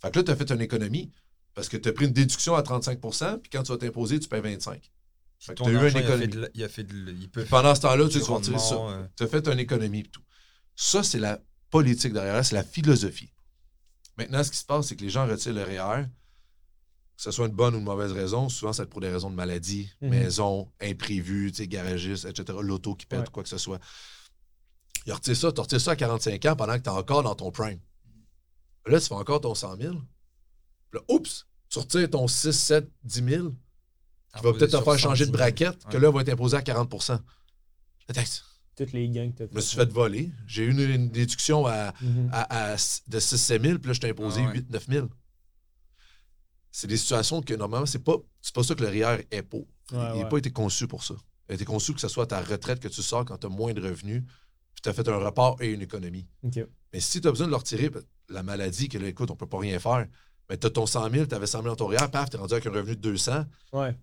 Fait 0.00 0.10
que 0.10 0.18
là, 0.18 0.24
tu 0.24 0.30
as 0.30 0.36
fait 0.36 0.50
une 0.50 0.62
économie 0.62 1.12
parce 1.58 1.68
que 1.68 1.76
tu 1.76 1.88
as 1.88 1.92
pris 1.92 2.04
une 2.06 2.12
déduction 2.12 2.54
à 2.54 2.62
35% 2.62 3.40
puis 3.40 3.50
quand 3.50 3.64
tu 3.64 3.72
vas 3.72 3.78
t'imposer, 3.78 4.20
tu 4.20 4.28
payes 4.28 4.40
25 4.40 4.92
Fait 5.40 5.52
que 5.54 5.58
Ton 5.58 5.64
t'as 5.64 5.70
eu 5.70 5.74
une 5.74 5.80
argent, 5.80 5.98
il 5.98 6.04
a 6.04 6.06
fait 6.06 6.08
économie. 6.08 6.28
de 6.28 6.40
la- 6.40 6.48
il 6.54 6.62
a 6.64 6.68
fait 6.68 6.84
de 6.84 7.04
la- 7.06 7.10
il 7.12 7.28
peut 7.30 7.40
Puis 7.42 7.50
pendant 7.50 7.74
ce 7.74 7.80
temps-là, 7.80 8.04
tu 8.08 8.20
tu 8.20 8.24
vas 8.26 8.34
retirer 8.36 8.58
ça. 8.58 8.76
rendement, 8.76 8.90
euh, 8.90 9.06
Tu 9.16 9.24
as 9.24 9.26
fait 9.26 9.48
une 9.48 9.58
économie 9.58 10.00
et 10.00 10.04
tout. 10.04 10.22
Ça, 10.76 11.02
c'est 11.02 11.18
la 11.18 11.40
politique 11.70 12.12
derrière, 12.12 12.44
c'est 12.44 12.54
la 12.54 12.62
philosophie. 12.64 13.32
Maintenant, 14.16 14.42
ce 14.44 14.50
qui 14.52 14.56
se 14.58 14.64
passe, 14.64 14.86
c'est 14.86 14.94
que 14.96 15.02
les 15.02 15.10
gens 15.10 15.26
retirent 15.26 15.52
le 15.54 15.62
REER, 15.64 16.04
que 17.16 17.22
ce 17.22 17.30
soit 17.32 17.46
une 17.48 17.54
bonne 17.54 17.74
ou 17.74 17.78
une 17.78 17.84
mauvaise 17.84 18.12
raison, 18.12 18.48
souvent 18.48 18.72
c'est 18.72 18.86
pour 18.86 19.00
des 19.00 19.10
raisons 19.10 19.30
de 19.30 19.34
maladie, 19.34 19.90
Mhm. 20.00 20.08
maison, 20.10 20.72
imprévu, 20.80 21.50
tu 21.50 21.58
sais, 21.58 21.66
garagiste, 21.68 22.24
etc., 22.24 22.58
l'auto 22.62 22.94
qui 22.94 23.06
pète, 23.06 23.20
Ouais. 23.20 23.26
quoi 23.32 23.42
que 23.42 23.48
ce 23.48 23.58
soit. 23.58 23.80
Ils 25.06 25.12
retirent 25.12 25.36
ça, 25.36 25.50
tu 25.52 25.60
retires 25.60 25.80
ça 25.80 25.92
à 25.92 25.96
45 25.96 26.44
ans 26.46 26.54
pendant 26.56 26.74
que 26.76 26.82
tu 26.82 26.88
es 26.90 26.92
encore 26.92 27.22
dans 27.24 27.34
ton 27.34 27.50
prime. 27.50 27.80
Là, 28.86 29.00
tu 29.00 29.06
fais 29.08 29.14
encore 29.14 29.40
ton 29.40 29.54
100 29.54 29.76
000. 29.76 29.94
Puis 29.94 30.02
Là, 30.94 31.00
oups, 31.08 31.46
tu 31.68 31.78
retires 31.78 32.08
ton 32.10 32.26
6, 32.28 32.52
7, 32.52 32.88
10 33.04 33.24
000, 33.24 33.48
qui 34.36 34.42
va 34.42 34.52
peut-être 34.52 34.78
te 34.78 34.82
faire 34.84 34.98
changer 34.98 35.26
de 35.26 35.30
110 35.30 35.32
000. 35.32 35.32
braquette, 35.32 35.84
que 35.90 35.96
là, 35.96 36.10
va 36.10 36.20
être 36.22 36.28
imposé 36.30 36.56
à 36.56 36.62
40 36.62 36.92
Attends, 38.08 38.22
Toutes 38.76 38.92
les 38.92 39.08
gangs 39.10 39.34
que 39.34 39.42
tu 39.44 39.50
je 39.50 39.56
me 39.56 39.60
suis 39.60 39.76
fait 39.76 39.90
voler. 39.92 40.30
J'ai 40.46 40.64
eu 40.64 40.70
une, 40.70 40.80
une 40.80 41.10
déduction 41.10 41.66
à, 41.66 41.92
Mhm. 42.00 42.30
à- 42.32 42.72
à- 42.72 42.76
de 43.08 43.18
6-7 43.20 43.62
000, 43.62 43.78
puis 43.78 43.88
là, 43.88 43.92
je 43.92 44.00
t'ai 44.00 44.10
imposé 44.10 44.40
Ah 44.44 44.48
ouais. 44.48 44.52
8-9 44.60 44.86
000. 44.88 45.08
C'est 46.70 46.86
des 46.86 46.96
situations 46.96 47.42
que 47.42 47.54
normalement, 47.54 47.86
c'est 47.86 47.98
pas, 48.04 48.16
c'est 48.40 48.54
pas 48.54 48.62
ça 48.62 48.74
que 48.74 48.82
le 48.84 48.88
REER 48.88 49.26
est 49.30 49.42
pour. 49.42 49.66
il 49.90 49.96
n'a 49.96 50.14
ouais. 50.16 50.28
pas 50.28 50.36
été 50.38 50.50
conçu 50.50 50.86
pour 50.86 51.02
ça. 51.02 51.14
Il 51.48 51.52
a 51.52 51.54
été 51.54 51.64
conçu 51.64 51.94
que 51.94 52.00
ce 52.00 52.08
soit 52.08 52.26
ta 52.26 52.42
retraite 52.42 52.78
que 52.78 52.88
tu 52.88 53.02
sors 53.02 53.24
quand 53.24 53.38
tu 53.38 53.46
as 53.46 53.50
moins 53.50 53.72
de 53.72 53.80
revenus, 53.80 54.22
puis 54.74 54.82
tu 54.82 54.88
as 54.88 54.92
fait 54.92 55.08
un 55.08 55.16
report 55.16 55.60
et 55.62 55.72
une 55.72 55.80
économie. 55.82 56.26
Mais 56.92 57.00
si 57.00 57.20
tu 57.22 57.26
as 57.26 57.30
besoin 57.30 57.46
de 57.46 57.52
le 57.52 57.56
retirer, 57.56 57.88
ben, 57.88 58.02
la 58.28 58.42
maladie, 58.42 58.88
que 58.90 58.98
là, 58.98 59.08
écoute, 59.08 59.30
on 59.30 59.36
peut 59.36 59.46
pas 59.46 59.58
rien 59.58 59.78
faire, 59.78 60.06
mais 60.48 60.56
tu 60.58 60.66
as 60.66 60.70
ton 60.70 60.86
100 60.86 61.10
000, 61.10 61.26
tu 61.26 61.34
avais 61.34 61.46
100 61.46 61.62
000 61.62 61.74
dans 61.74 61.76
ton 61.76 61.86
REER, 61.88 62.10
paf, 62.10 62.30
tu 62.30 62.36
es 62.36 62.40
rendu 62.40 62.52
avec 62.54 62.66
un 62.66 62.70
revenu 62.72 62.96
de 62.96 63.00
200, 63.00 63.44
Ouais. 63.72 63.94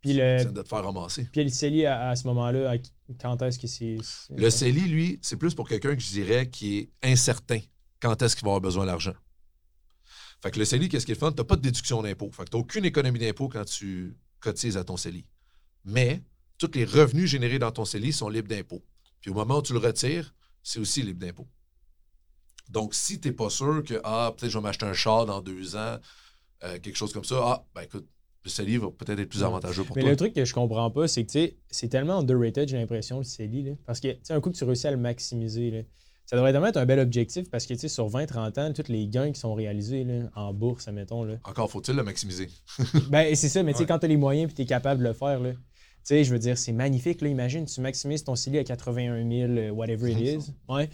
Puis 0.00 0.14
le, 0.14 0.36
viens 0.38 0.44
de 0.52 0.62
te 0.62 0.66
faire 0.68 0.82
ramasser. 0.82 1.24
puis 1.30 1.44
le 1.44 1.50
CELI, 1.50 1.84
à, 1.84 2.08
à 2.08 2.16
ce 2.16 2.26
moment-là, 2.28 2.74
quand 3.20 3.42
est-ce 3.42 3.58
que 3.58 3.66
c'est. 3.66 3.98
c'est- 4.02 4.34
Le 4.34 4.48
CELI, 4.48 4.88
lui, 4.88 5.18
c'est 5.20 5.36
plus 5.36 5.54
pour 5.54 5.68
quelqu'un 5.68 5.94
que 5.94 6.00
je 6.00 6.08
dirais 6.08 6.48
qui 6.48 6.78
est 6.78 6.90
incertain 7.02 7.60
quand 8.00 8.22
est-ce 8.22 8.34
qu'il 8.34 8.44
va 8.44 8.50
avoir 8.52 8.62
besoin 8.62 8.86
d'argent? 8.86 9.12
Fait 10.42 10.50
que 10.50 10.58
le 10.58 10.64
CELI, 10.64 10.88
qu'est-ce 10.88 11.04
qu'il 11.04 11.16
fait? 11.16 11.30
Tu 11.32 11.36
n'as 11.36 11.44
pas 11.44 11.56
de 11.56 11.60
déduction 11.60 12.00
d'impôt. 12.02 12.30
Fait 12.32 12.44
que 12.44 12.48
tu 12.50 12.56
n'as 12.56 12.62
aucune 12.62 12.86
économie 12.86 13.18
d'impôt 13.18 13.50
quand 13.50 13.64
tu 13.66 14.16
cotises 14.40 14.78
à 14.78 14.84
ton 14.84 14.96
CELI. 14.96 15.26
Mais 15.84 16.22
tous 16.56 16.70
les 16.74 16.86
revenus 16.86 17.28
générés 17.28 17.58
dans 17.58 17.70
ton 17.70 17.84
CELI 17.84 18.14
sont 18.14 18.30
libres 18.30 18.48
d'impôt. 18.48 18.82
Puis 19.20 19.30
au 19.30 19.34
moment 19.34 19.58
où 19.58 19.62
tu 19.62 19.74
le 19.74 19.80
retires, 19.80 20.34
c'est 20.62 20.78
aussi 20.78 21.02
libre 21.02 21.20
d'impôt. 21.20 21.46
Donc, 22.70 22.94
si 22.94 23.20
tu 23.20 23.28
n'es 23.28 23.34
pas 23.34 23.50
sûr 23.50 23.82
que, 23.84 24.00
ah, 24.04 24.32
peut-être 24.36 24.50
je 24.50 24.58
vais 24.58 24.62
m'acheter 24.62 24.86
un 24.86 24.92
char 24.92 25.26
dans 25.26 25.40
deux 25.40 25.76
ans, 25.76 25.96
euh, 26.64 26.78
quelque 26.80 26.96
chose 26.96 27.12
comme 27.12 27.24
ça, 27.24 27.36
ah, 27.42 27.64
ben 27.74 27.82
écoute, 27.82 28.06
le 28.44 28.48
CELI 28.50 28.78
va 28.78 28.88
peut-être 28.90 29.18
être 29.18 29.28
plus 29.28 29.42
avantageux 29.42 29.84
pour 29.84 29.96
Mais 29.96 30.02
toi. 30.02 30.10
le 30.10 30.16
truc 30.16 30.32
que 30.32 30.44
je 30.44 30.54
comprends 30.54 30.90
pas, 30.90 31.08
c'est 31.08 31.24
que 31.26 31.30
tu 31.32 31.38
sais, 31.40 31.56
c'est 31.70 31.88
tellement 31.88 32.18
underrated, 32.20 32.68
j'ai 32.68 32.78
l'impression, 32.78 33.18
le 33.18 33.24
CELI. 33.24 33.62
Là. 33.64 33.72
Parce 33.86 34.00
que, 34.00 34.08
tu 34.08 34.18
sais, 34.22 34.32
un 34.32 34.40
coup 34.40 34.50
que 34.50 34.56
tu 34.56 34.64
réussis 34.64 34.86
à 34.86 34.90
le 34.92 34.96
maximiser, 34.96 35.70
là, 35.70 35.78
ça 36.26 36.36
devrait 36.36 36.52
vraiment 36.52 36.68
être 36.68 36.76
un 36.76 36.86
bel 36.86 37.00
objectif 37.00 37.50
parce 37.50 37.66
que, 37.66 37.74
tu 37.74 37.80
sais, 37.80 37.88
sur 37.88 38.08
20-30 38.08 38.58
ans, 38.60 38.72
tous 38.72 38.88
les 38.88 39.08
gains 39.08 39.32
qui 39.32 39.40
sont 39.40 39.52
réalisés 39.52 40.04
là, 40.04 40.30
en 40.36 40.54
bourse, 40.54 40.86
admettons, 40.86 41.24
là. 41.24 41.34
Encore 41.44 41.68
faut-il 41.70 41.96
le 41.96 42.02
maximiser. 42.04 42.48
Ben, 43.10 43.34
c'est 43.34 43.48
ça, 43.48 43.62
mais 43.64 43.72
tu 43.72 43.78
sais, 43.78 43.82
Ouais. 43.82 43.88
quand 43.88 43.98
tu 43.98 44.04
as 44.06 44.08
les 44.08 44.16
moyens 44.16 44.50
et 44.50 44.54
tu 44.54 44.62
es 44.62 44.66
capable 44.66 45.02
de 45.02 45.08
le 45.08 45.12
faire, 45.12 45.40
là. 45.40 45.52
Tu 45.52 45.58
sais, 46.04 46.24
je 46.24 46.32
veux 46.32 46.38
dire, 46.38 46.56
c'est 46.56 46.72
magnifique, 46.72 47.20
là. 47.20 47.28
Imagine, 47.28 47.66
tu 47.66 47.80
maximises 47.82 48.24
ton 48.24 48.36
CELI 48.36 48.58
à 48.58 48.64
81 48.64 49.28
000, 49.28 49.52
euh, 49.52 49.70
whatever 49.70 50.10
it 50.10 50.18
is. 50.18 50.52
Ouais. 50.68 50.88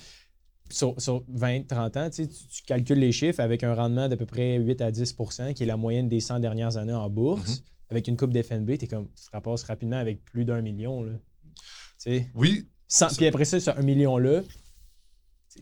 Sur, 0.68 1.00
sur 1.00 1.22
20, 1.28 1.68
30 1.68 1.96
ans, 1.96 2.10
tu, 2.10 2.26
calcules 2.66 2.98
les 2.98 3.12
chiffres 3.12 3.40
avec 3.40 3.62
un 3.62 3.74
rendement 3.74 4.08
d'à 4.08 4.16
peu 4.16 4.26
près 4.26 4.56
8 4.58 4.80
à 4.80 4.90
10% 4.90 5.54
qui 5.54 5.62
est 5.62 5.66
la 5.66 5.76
moyenne 5.76 6.08
des 6.08 6.20
100 6.20 6.40
dernières 6.40 6.76
années 6.76 6.92
en 6.92 7.08
bourse. 7.08 7.62
Avec 7.88 8.08
une 8.08 8.16
coupe 8.16 8.32
d'FNB, 8.32 8.78
tu 8.78 8.88
comme, 8.88 9.06
tu 9.14 9.30
te 9.30 9.66
rapidement 9.66 9.96
avec 9.96 10.24
plus 10.24 10.44
d'un 10.44 10.60
million. 10.60 11.04
Là. 11.04 11.12
Tu 11.54 11.62
sais, 11.98 12.30
Oui, 12.34 12.66
puis 13.16 13.26
après 13.26 13.44
ça, 13.44 13.60
ce 13.60 13.70
1 13.70 13.82
million-là, 13.82 14.42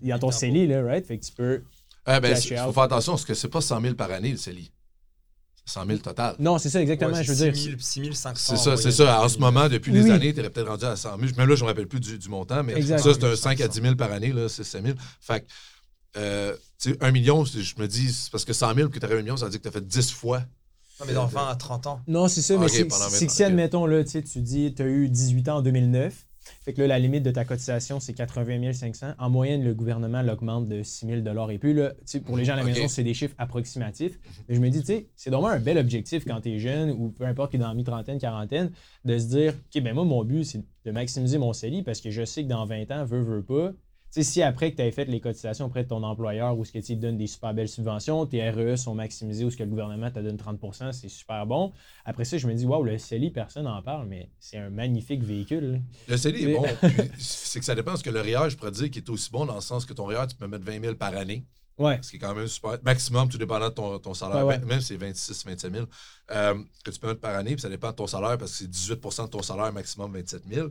il 0.01 0.09
y 0.09 0.13
a 0.13 0.19
ton. 0.19 0.31
CELI, 0.31 0.67
là, 0.67 0.83
right? 0.83 1.07
Fait 1.07 1.19
que 1.19 1.25
tu 1.25 1.33
peux. 1.33 1.63
Ah 2.07 2.21
ben, 2.21 2.37
il 2.37 2.57
faut 2.57 2.73
faire 2.73 2.83
attention 2.83 3.13
parce 3.13 3.25
que 3.25 3.35
c'est 3.35 3.49
pas 3.49 3.61
100 3.61 3.81
000 3.81 3.95
par 3.95 4.11
année, 4.11 4.31
le 4.31 4.37
CELI. 4.37 4.73
C'est 5.67 5.73
100 5.81 5.87
000 5.87 5.99
total. 5.99 6.37
Non, 6.39 6.59
c'est 6.59 6.69
ça, 6.71 6.81
exactement. 6.81 7.13
Ouais, 7.15 7.25
je 7.25 7.33
veux 7.33 7.37
c'est 7.39 7.51
dire. 7.51 7.77
6 7.79 8.13
500. 8.13 8.57
C'est 8.57 8.63
ça, 8.63 8.73
en 8.73 8.77
c'est 8.77 8.93
ça. 8.93 9.23
En 9.23 9.29
ce 9.29 9.39
moment, 9.39 9.69
depuis 9.69 9.93
Oui, 9.93 9.99
des 10.01 10.05
oui. 10.05 10.11
années, 10.11 10.35
tu 10.35 10.41
aurais 10.41 10.51
peut-être 10.51 10.69
rendu 10.69 10.85
à 10.85 10.95
100 10.97 11.19
000. 11.19 11.33
Même 11.39 11.49
là, 11.49 11.55
je 11.55 11.61
ne 11.61 11.65
me 11.65 11.71
rappelle 11.71 11.87
plus 11.89 12.01
du, 12.01 12.19
du 12.19 12.29
montant, 12.29 12.63
mais 12.63 12.75
Exact. 12.75 12.99
ça, 12.99 13.15
c'est 13.15 13.25
un 13.25 13.35
5 13.37 13.61
à 13.63 13.69
10 13.69 13.81
000 13.81 13.95
par 13.97 14.13
année, 14.13 14.33
là, 14.33 14.49
c'est 14.49 14.65
5 14.65 14.85
000. 14.85 14.97
Fait 15.21 15.41
que, 15.41 15.47
euh, 16.19 16.55
tu 16.79 16.91
sais, 16.93 16.99
1 17.01 17.11
million, 17.13 17.45
je 17.45 17.75
me 17.79 17.87
dis, 17.89 18.29
parce 18.31 18.45
que 18.45 18.53
100 18.53 18.75
000, 18.75 18.89
que 18.91 18.99
tu 18.99 19.07
aurais 19.07 19.15
1 19.19 19.23
million, 19.23 19.37
ça 19.37 19.47
veut 19.47 19.51
dire 19.51 19.61
que 19.61 19.69
tu 19.69 19.69
as 19.69 19.73
fait 19.81 19.87
10 19.87 20.11
fois. 20.13 20.41
Non, 21.01 21.07
mais 21.07 21.15
dans 21.15 21.27
20 21.27 21.49
à 21.49 21.57
30 21.57 21.87
ans. 21.89 22.01
Non, 22.07 22.29
c'est 22.29 22.43
ça, 22.43 22.57
mais 22.57 22.67
Ok, 22.67 22.71
c'est 22.71 22.87
que 22.87 22.95
20 22.95 23.29
si, 23.31 23.43
admettons, 23.43 23.87
là, 23.87 24.05
tu 24.05 24.21
dis, 24.21 24.75
tu 24.75 24.83
as 24.83 24.87
eu 24.87 25.09
18 25.09 25.49
ans 25.49 25.57
en 25.57 25.63
2009, 25.63 26.15
fait 26.63 26.73
que 26.73 26.81
là, 26.81 26.89
la 26.89 26.99
limite 26.99 27.23
de 27.23 27.31
ta 27.31 27.45
cotisation, 27.45 28.01
c'est 28.01 28.15
80 28.15 28.73
500. 28.73 29.15
En 29.19 29.31
moyenne, 29.31 29.65
le 29.65 29.75
gouvernement 29.75 30.23
l'augmente 30.23 30.69
de 30.69 30.83
6 30.83 31.07
000 31.25 31.51
et 31.51 31.59
plus. 31.59 31.75
Là, 31.75 31.93
pour 32.25 32.37
les 32.37 32.45
gens 32.45 32.55
à 32.55 32.57
la 32.57 32.65
maison, 32.65 32.89
c'est 32.89 33.05
des 33.05 33.15
chiffres 33.15 33.35
approximatifs. 33.39 34.19
Mais 34.49 34.55
je 34.55 34.61
me 34.61 34.69
dis, 34.69 34.81
tu 34.81 34.87
sais, 34.87 35.09
c'est 35.17 35.31
vraiment 35.31 35.49
un 35.49 35.61
bel 35.61 35.79
objectif 35.79 36.25
quand 36.25 36.41
tu 36.41 36.53
es 36.53 36.59
jeune 36.59 36.91
ou 36.91 37.11
peu 37.11 37.25
importe 37.25 37.51
qui 37.51 37.57
est 37.57 37.61
dans 37.61 37.69
la 37.69 37.75
mi-trentaine, 37.75 38.19
quarantaine, 38.19 38.71
de 39.05 39.19
se 39.19 39.27
dire, 39.27 39.53
OK, 39.53 39.83
ben 39.83 39.95
moi, 39.95 40.05
mon 40.05 40.25
but, 40.25 40.45
c'est 40.45 40.63
de 40.85 40.91
maximiser 40.91 41.39
mon 41.39 41.53
CELI 41.53 41.83
parce 41.83 42.01
que 42.01 42.11
je 42.11 42.25
sais 42.25 42.45
que 42.45 42.49
dans 42.49 42.67
20 42.67 42.91
ans, 42.91 43.05
veux, 43.05 43.23
veux 43.23 43.43
pas. 43.43 43.73
Sais, 44.15 44.23
si 44.23 44.43
après 44.43 44.71
que 44.71 44.77
tu 44.77 44.83
avais 44.83 44.93
fait 44.93 45.07
les 45.07 45.19
cotisations 45.19 45.67
auprès 45.67 45.83
de 45.83 45.89
ton 45.89 46.05
employeur 46.05 46.57
ou 46.57 46.65
ce 46.65 46.71
que 46.71 46.79
tu 46.79 46.95
te 46.95 47.01
donne 47.01 47.17
des 47.17 47.27
super 47.27 47.53
belles 47.53 47.69
subventions, 47.69 48.27
tes 48.27 48.49
REE 48.49 48.77
sont 48.77 48.95
maximisés 48.95 49.45
ou 49.45 49.51
ce 49.51 49.57
que 49.57 49.65
le 49.65 49.69
gouvernement 49.71 50.09
te 50.09 50.21
donne 50.21 50.37
30 50.37 50.93
c'est 50.93 51.09
super 51.09 51.45
bon. 51.47 51.73
Après 52.05 52.25
ça, 52.25 52.39
je 52.39 52.47
me 52.47 52.55
dis, 52.55 52.65
waouh, 52.65 52.85
le 52.85 52.97
CELI, 52.97 53.31
personne 53.31 53.65
n'en 53.65 53.83
parle, 53.83 54.07
mais 54.07 54.31
c'est 54.39 54.59
un 54.59 54.71
magnifique 54.71 55.25
véhicule. 55.25 55.83
Le 56.07 56.17
CELI 56.17 56.45
est 56.45 56.55
bon. 56.55 56.65
c'est 57.19 57.59
que 57.59 57.65
ça 57.65 57.75
dépend 57.75 57.91
parce 57.91 58.05
que 58.05 58.11
le 58.11 58.21
REER, 58.21 58.51
je 58.51 58.57
pourrais 58.57 58.71
te 58.71 58.77
dire 58.77 58.89
qu'il 58.89 59.03
est 59.03 59.11
aussi 59.11 59.33
bon 59.33 59.47
dans 59.47 59.57
le 59.57 59.61
sens 59.61 59.85
que 59.85 59.93
ton 59.93 60.05
REER, 60.05 60.29
tu 60.29 60.37
peux 60.37 60.47
mettre 60.47 60.65
20 60.65 60.81
000 60.81 60.95
par 60.95 61.17
année. 61.17 61.45
Ouais. 61.77 61.99
Ce 62.03 62.11
qui 62.11 62.17
est 62.17 62.19
quand 62.21 62.35
même 62.35 62.47
super. 62.47 62.79
Maximum, 62.85 63.29
tout 63.29 63.39
dépendant 63.39 63.69
de 63.69 63.75
ton, 63.75 63.99
ton 63.99 64.15
salaire. 64.15 64.47
Ouais, 64.47 64.59
ouais. 64.59 64.65
Même 64.65 64.81
si 64.81 64.89
c'est 64.89 64.97
26 64.97 65.45
27 65.45 65.73
000 65.75 65.87
euh, 66.31 66.55
que 66.85 66.91
tu 66.91 67.01
peux 67.01 67.09
mettre 67.09 67.21
par 67.21 67.35
année. 67.35 67.53
Puis 67.55 67.63
ça 67.63 67.69
dépend 67.69 67.91
de 67.91 67.97
ton 67.97 68.07
salaire 68.07 68.39
parce 68.39 68.53
que 68.53 68.59
c'est 68.59 68.71
18% 68.71 69.25
de 69.25 69.31
ton 69.31 69.43
salaire, 69.43 69.73
maximum 69.73 70.13
27 70.13 70.43
000. 70.49 70.69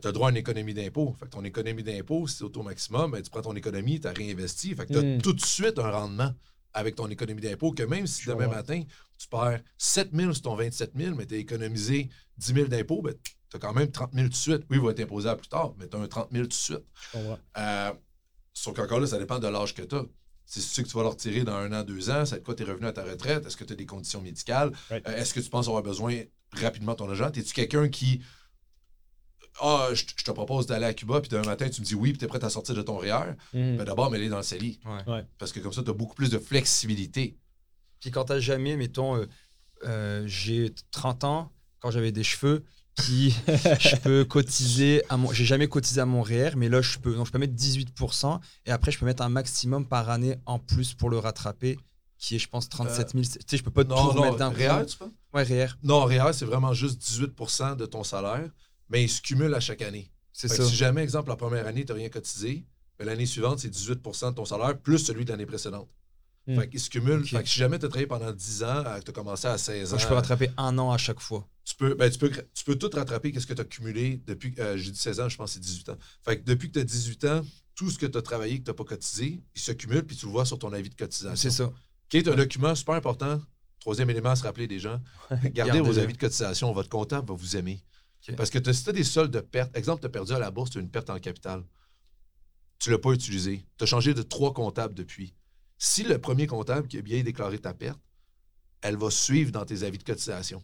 tu 0.00 0.08
as 0.08 0.12
droit 0.12 0.28
à 0.28 0.30
une 0.30 0.36
économie 0.36 0.74
d'impôt. 0.74 1.14
Fait 1.18 1.26
que 1.26 1.30
ton 1.30 1.44
économie 1.44 1.82
d'impôt, 1.84 2.26
si 2.26 2.38
c'est 2.38 2.44
au 2.44 2.48
taux 2.48 2.62
maximum, 2.62 3.12
ben, 3.12 3.22
tu 3.22 3.30
prends 3.30 3.42
ton 3.42 3.54
économie, 3.54 4.00
tu 4.00 4.08
as 4.08 4.12
réinvesti. 4.12 4.74
Fait 4.74 4.86
que 4.86 4.92
tu 4.92 4.98
as 4.98 5.02
Mm. 5.02 5.22
tout 5.22 5.32
de 5.32 5.44
suite 5.44 5.78
un 5.78 5.90
rendement 5.90 6.32
avec 6.74 6.94
ton 6.96 7.08
économie 7.08 7.42
d'impôt 7.42 7.70
que 7.72 7.82
même 7.84 8.06
si 8.06 8.26
demain 8.26 8.48
matin, 8.48 8.82
tu 9.18 9.28
perds 9.28 9.60
7 9.78 10.10
000 10.12 10.32
sur 10.32 10.42
ton 10.42 10.54
27 10.56 10.92
000, 10.96 11.14
mais 11.14 11.26
tu 11.26 11.34
as 11.34 11.38
économisé 11.38 12.08
10 12.38 12.54
000 12.54 12.66
d'impôt, 12.66 13.00
ben, 13.02 13.14
tu 13.50 13.56
as 13.56 13.60
quand 13.60 13.74
même 13.74 13.90
30 13.92 14.10
000 14.14 14.24
tout 14.24 14.30
de 14.30 14.34
suite. 14.36 14.62
Oui, 14.70 14.78
il 14.78 14.80
va 14.82 14.90
être 14.92 15.00
imposé 15.00 15.28
à 15.28 15.36
plus 15.36 15.48
tard, 15.48 15.74
mais 15.78 15.86
tu 15.86 15.96
as 15.96 16.00
un 16.00 16.08
30 16.08 16.28
000 16.32 16.44
tout 16.44 16.48
de 16.48 16.52
suite. 16.54 16.80
Euh, 17.58 17.92
sauf 18.54 18.74
qu'encore 18.74 18.98
là, 19.00 19.06
ça 19.06 19.18
dépend 19.18 19.38
de 19.38 19.46
l'âge 19.46 19.74
que 19.74 19.82
tu 19.82 19.94
as. 19.94 20.04
Tu 20.52 20.60
sais 20.60 20.82
que 20.82 20.88
tu 20.88 20.94
vas 20.96 21.02
le 21.02 21.08
retirer 21.08 21.44
dans 21.44 21.54
un 21.54 21.72
an, 21.72 21.82
deux 21.82 22.10
ans, 22.10 22.26
ça 22.26 22.36
être 22.36 22.44
quoi 22.44 22.54
tes 22.54 22.64
revenus 22.64 22.88
à 22.88 22.92
ta 22.92 23.04
retraite? 23.04 23.46
Est-ce 23.46 23.56
que 23.56 23.64
tu 23.64 23.72
as 23.72 23.76
des 23.76 23.86
conditions 23.86 24.20
médicales? 24.20 24.70
Right. 24.90 25.08
Euh, 25.08 25.16
Est-ce 25.16 25.32
que 25.32 25.40
tu 25.40 25.48
penses 25.48 25.66
avoir 25.68 25.82
besoin 25.82 26.20
rapidement 26.52 26.92
de 26.92 26.98
ton 26.98 27.08
argent? 27.08 27.30
Es-tu 27.32 27.54
quelqu'un 27.54 27.88
qui. 27.88 28.20
Ah, 29.60 29.88
je, 29.92 30.04
je 30.16 30.24
te 30.24 30.30
propose 30.30 30.66
d'aller 30.66 30.84
à 30.86 30.94
Cuba, 30.94 31.20
puis 31.20 31.28
demain 31.30 31.44
matin, 31.44 31.68
tu 31.68 31.80
me 31.80 31.86
dis 31.86 31.94
oui, 31.94 32.10
puis 32.10 32.18
tu 32.18 32.24
es 32.24 32.28
prêt 32.28 32.42
à 32.44 32.50
sortir 32.50 32.74
de 32.74 32.82
ton 32.82 32.96
REER? 32.98 33.34
Mhm. 33.54 33.76
Ben 33.78 33.84
D'abord, 33.84 34.10
mets-les 34.10 34.28
dans 34.28 34.38
le 34.38 34.42
CELI. 34.42 34.78
Ouais. 34.84 35.12
Ouais. 35.12 35.26
Parce 35.38 35.52
que 35.52 35.60
comme 35.60 35.72
ça, 35.72 35.82
tu 35.82 35.90
as 35.90 35.94
beaucoup 35.94 36.14
plus 36.14 36.30
de 36.30 36.38
flexibilité. 36.38 37.36
Puis 38.00 38.10
quand 38.10 38.24
t'as 38.24 38.40
jamais, 38.40 38.76
mettons, 38.76 39.16
euh, 39.16 39.26
euh, 39.84 40.24
j'ai 40.26 40.74
30 40.90 41.24
ans, 41.24 41.52
quand 41.80 41.90
j'avais 41.90 42.12
des 42.12 42.24
cheveux, 42.24 42.64
je 43.08 43.96
peux 43.96 44.24
cotiser 44.24 45.02
à 45.08 45.16
mon. 45.16 45.32
J'ai 45.32 45.44
jamais 45.44 45.68
cotisé 45.68 46.00
à 46.00 46.06
mon 46.06 46.22
REER, 46.22 46.52
mais 46.56 46.68
là, 46.68 46.80
je 46.80 46.98
peux, 46.98 47.14
donc 47.14 47.26
je 47.26 47.32
peux 47.32 47.38
mettre 47.38 47.54
18%, 47.54 48.40
et 48.66 48.70
après, 48.70 48.90
je 48.90 48.98
peux 48.98 49.06
mettre 49.06 49.22
un 49.22 49.28
maximum 49.28 49.86
par 49.86 50.10
année 50.10 50.36
en 50.46 50.58
plus 50.58 50.94
pour 50.94 51.10
le 51.10 51.18
rattraper. 51.18 51.78
qui 52.18 52.36
est, 52.36 52.38
je 52.38 52.48
pense, 52.48 52.68
37 52.68 53.12
000. 53.12 53.22
Tu 53.24 53.30
sais, 53.46 53.56
je 53.56 53.64
peux 53.64 53.70
pas 53.70 53.84
tout 53.84 53.90
Non, 53.90 54.14
non, 54.14 54.20
remettre 54.22 54.36
d'un. 54.36 54.50
REER, 54.50 54.86
tu 54.86 54.96
penses? 54.96 55.10
Ouais, 55.34 55.42
REER. 55.42 55.68
Non, 55.82 56.04
REER, 56.04 56.32
c'est 56.32 56.44
vraiment 56.44 56.72
juste 56.72 57.02
18% 57.02 57.76
de 57.76 57.86
ton 57.86 58.04
salaire, 58.04 58.48
mais 58.88 59.02
il 59.02 59.08
se 59.08 59.20
cumule 59.20 59.52
à 59.54 59.60
chaque 59.60 59.82
année. 59.82 60.10
C'est 60.32 60.48
ça. 60.48 60.64
si 60.64 60.74
jamais, 60.76 61.02
exemple, 61.02 61.28
la 61.30 61.36
première 61.36 61.66
année, 61.66 61.84
tu 61.84 61.92
n'as 61.92 61.98
rien 61.98 62.08
cotisé, 62.08 62.64
l'année 63.00 63.26
suivante, 63.26 63.58
c'est 63.58 63.68
18% 63.74 64.30
de 64.30 64.34
ton 64.36 64.44
salaire 64.44 64.78
plus 64.78 64.98
celui 64.98 65.24
de 65.24 65.30
l'année 65.30 65.46
précédente. 65.46 65.88
Hmm. 66.46 66.58
Fait 66.58 66.68
qu'il 66.68 66.80
se 66.80 66.90
cumule. 66.90 67.20
Ok. 67.20 67.28
Fait 67.28 67.42
que 67.42 67.48
si 67.48 67.58
jamais 67.58 67.78
tu 67.78 67.86
as 67.86 67.88
travaillé 67.88 68.06
pendant 68.06 68.32
10 68.32 68.64
ans, 68.64 68.84
tu 69.04 69.10
as 69.10 69.14
commencé 69.14 69.46
à 69.46 69.58
16 69.58 69.94
ans, 69.94 69.98
Je 69.98 70.06
peux 70.08 70.14
rattraper 70.14 70.50
un 70.56 70.76
an 70.78 70.90
à 70.90 70.98
chaque 70.98 71.20
fois. 71.20 71.48
tu 71.64 71.76
peux, 71.76 71.94
ben, 71.94 72.10
tu 72.10 72.18
peux, 72.18 72.30
tu 72.30 72.64
peux 72.64 72.76
tout 72.76 72.90
rattraper 72.92 73.30
qu'est-ce 73.30 73.46
que 73.46 73.54
tu 73.54 73.60
as 73.60 73.64
cumulé 73.64 74.20
depuis, 74.26 74.54
euh, 74.58 74.76
j'ai 74.76 74.90
dit 74.90 74.98
16 74.98 75.20
ans, 75.20 75.28
je 75.28 75.36
pense 75.36 75.50
que 75.50 75.54
c'est 75.54 75.60
18 75.60 75.90
ans. 75.90 75.98
Fait 76.24 76.38
que 76.38 76.44
depuis 76.44 76.68
que 76.68 76.74
tu 76.74 76.80
as 76.80 76.84
18 76.84 77.24
ans, 77.26 77.40
tout 77.74 77.90
ce 77.90 77.98
que 77.98 78.06
tu 78.06 78.18
as 78.18 78.22
travaillé 78.22 78.58
que 78.58 78.64
tu 78.64 78.70
n'as 78.70 78.74
pas 78.74 78.84
cotisé, 78.84 79.40
il 79.54 79.60
se 79.60 79.72
cumule 79.72 80.02
puis 80.04 80.16
tu 80.16 80.26
le 80.26 80.32
vois 80.32 80.44
sur 80.44 80.58
ton 80.58 80.72
avis 80.72 80.90
de 80.90 80.94
cotisation. 80.94 81.36
C'est 81.36 81.50
ça. 81.50 81.72
Qui 82.08 82.18
est 82.18 82.28
un 82.28 82.34
document 82.34 82.74
super 82.74 82.94
important. 82.94 83.40
Troisième 83.78 84.10
élément 84.10 84.30
à 84.30 84.36
se 84.36 84.42
rappeler 84.42 84.66
des 84.66 84.78
gens. 84.78 85.00
Gardez 85.44 85.80
vos 85.80 85.98
avis 85.98 86.12
de 86.12 86.18
cotisation. 86.18 86.72
Votre 86.72 86.88
comptable 86.88 87.28
va 87.28 87.34
vous 87.34 87.56
aimer. 87.56 87.82
Parce 88.36 88.50
que 88.50 88.58
si 88.72 88.84
tu 88.84 88.90
as 88.90 88.92
des 88.92 89.04
soldes 89.04 89.32
de 89.32 89.40
perte, 89.40 89.76
exemple, 89.76 90.00
tu 90.00 90.06
as 90.06 90.10
perdu 90.10 90.32
à 90.32 90.38
la 90.38 90.50
bourse, 90.50 90.70
tu 90.70 90.78
as 90.78 90.80
une 90.80 90.90
perte 90.90 91.10
en 91.10 91.18
capital. 91.18 91.64
Tu 92.78 92.90
ne 92.90 92.94
l'as 92.94 93.00
pas 93.00 93.12
utilisé. 93.12 93.64
Tu 93.78 93.84
as 93.84 93.86
changé 93.86 94.14
de 94.14 94.22
trois 94.22 94.52
comptables 94.52 94.94
depuis. 94.94 95.34
Si 95.84 96.04
le 96.04 96.16
premier 96.20 96.46
comptable 96.46 96.86
qui 96.86 96.96
a 96.98 97.02
bien 97.02 97.20
déclaré 97.24 97.58
ta 97.58 97.74
perte, 97.74 97.98
elle 98.82 98.96
va 98.96 99.10
suivre 99.10 99.50
dans 99.50 99.64
tes 99.64 99.82
avis 99.82 99.98
de 99.98 100.04
cotisation. 100.04 100.62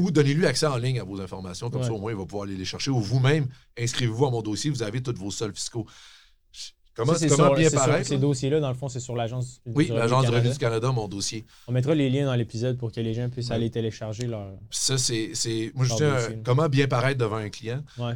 Ou 0.00 0.10
donnez-lui 0.10 0.46
accès 0.46 0.66
en 0.66 0.76
ligne 0.76 0.98
à 0.98 1.04
vos 1.04 1.20
informations, 1.20 1.70
comme 1.70 1.82
Ouais. 1.82 1.86
ça 1.86 1.92
au 1.92 2.00
moins 2.00 2.10
il 2.10 2.16
va 2.18 2.24
pouvoir 2.26 2.42
aller 2.42 2.56
les 2.56 2.64
chercher. 2.64 2.90
Ou 2.90 2.98
vous-même, 3.00 3.46
inscrivez-vous 3.78 4.26
à 4.26 4.32
mon 4.32 4.42
dossier, 4.42 4.68
vous 4.72 4.82
avez 4.82 5.00
tous 5.00 5.14
vos 5.16 5.30
soldes 5.30 5.54
fiscaux. 5.54 5.86
Comment, 6.92 7.14
Ça, 7.14 7.28
comment 7.28 7.44
sur- 7.50 7.54
bien 7.54 7.70
sur- 7.70 7.78
paraître? 7.78 8.08
Ces 8.08 8.14
là? 8.14 8.20
dossiers-là, 8.20 8.58
dans 8.58 8.68
le 8.70 8.74
fond, 8.74 8.88
c'est 8.88 8.98
sur 8.98 9.14
l'agence 9.14 9.60
Oui, 9.64 9.86
du 9.86 9.92
l'Agence 9.92 10.24
du 10.24 10.32
revenu 10.32 10.50
du 10.50 10.58
Canada, 10.58 10.90
mon 10.90 11.06
dossier. 11.06 11.44
On 11.68 11.72
mettra 11.72 11.94
les 11.94 12.10
liens 12.10 12.26
dans 12.26 12.34
l'épisode 12.34 12.76
pour 12.78 12.90
que 12.90 12.98
les 13.00 13.14
gens 13.14 13.30
puissent 13.30 13.50
Ouais. 13.50 13.54
aller 13.54 13.70
télécharger 13.70 14.26
leur. 14.26 14.58
Ça, 14.72 14.98
c'est. 14.98 15.30
c'est- 15.34 15.70
Moi, 15.76 15.84
je 15.86 15.94
dis 16.34 16.42
comment 16.42 16.68
bien 16.68 16.88
paraître 16.88 17.18
devant 17.20 17.36
un 17.36 17.48
client. 17.50 17.84
Ouais. 17.98 18.14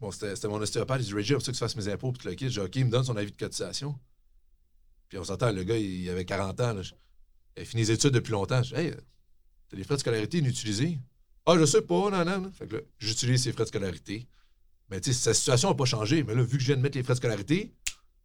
Bon, 0.00 0.10
c'était 0.10 0.34
c'était 0.34 0.48
mon 0.48 0.60
ostéopathe. 0.60 1.00
Il 1.02 1.06
dit 1.06 1.14
Reggie, 1.14 1.32
comme 1.34 1.40
ça 1.40 1.52
que 1.52 1.56
je 1.56 1.60
fasse 1.60 1.76
mes 1.76 1.86
impôts. 1.88 2.10
Puis 2.10 2.22
tout 2.22 2.28
le 2.28 2.34
kit. 2.34 2.50
J'ai 2.50 2.60
OK, 2.60 2.74
il 2.74 2.86
me 2.86 2.90
donne 2.90 3.04
son 3.04 3.16
avis 3.16 3.30
de 3.30 3.36
cotisation. 3.36 3.94
Puis 5.08 5.18
on 5.18 5.24
s'entend, 5.24 5.52
le 5.52 5.62
gars, 5.64 5.76
il 5.76 6.08
avait 6.10 6.24
40 6.24 6.60
ans. 6.60 6.72
là. 6.74 6.82
Il 7.56 7.62
a 7.62 7.64
fini 7.64 7.82
les 7.82 7.90
études 7.92 8.12
depuis 8.12 8.32
longtemps. 8.32 8.62
Je 8.62 8.74
dis 8.74 8.80
Hey, 8.80 8.94
t'as 9.68 9.76
des 9.76 9.84
frais 9.84 9.94
de 9.94 10.00
scolarité 10.00 10.38
inutilisés? 10.38 10.98
Ah, 11.46 11.54
je 11.58 11.64
sais 11.64 11.82
pas, 11.82 12.10
non, 12.10 12.24
non. 12.24 12.40
non. 12.40 12.52
Fait 12.52 12.66
que 12.66 12.76
là, 12.76 12.82
j'utilise 12.98 13.42
ces 13.42 13.52
frais 13.52 13.64
de 13.64 13.68
scolarité. 13.68 14.26
Mais 14.90 15.00
tu 15.00 15.12
sais, 15.12 15.18
sa 15.18 15.34
situation 15.34 15.68
n'a 15.70 15.74
pas 15.74 15.84
changé. 15.86 16.22
Mais 16.22 16.34
là, 16.34 16.42
vu 16.42 16.56
que 16.56 16.62
je 16.62 16.66
viens 16.68 16.76
de 16.76 16.82
mettre 16.82 16.96
les 16.96 17.02
frais 17.02 17.14
de 17.14 17.18
scolarité, 17.18 17.72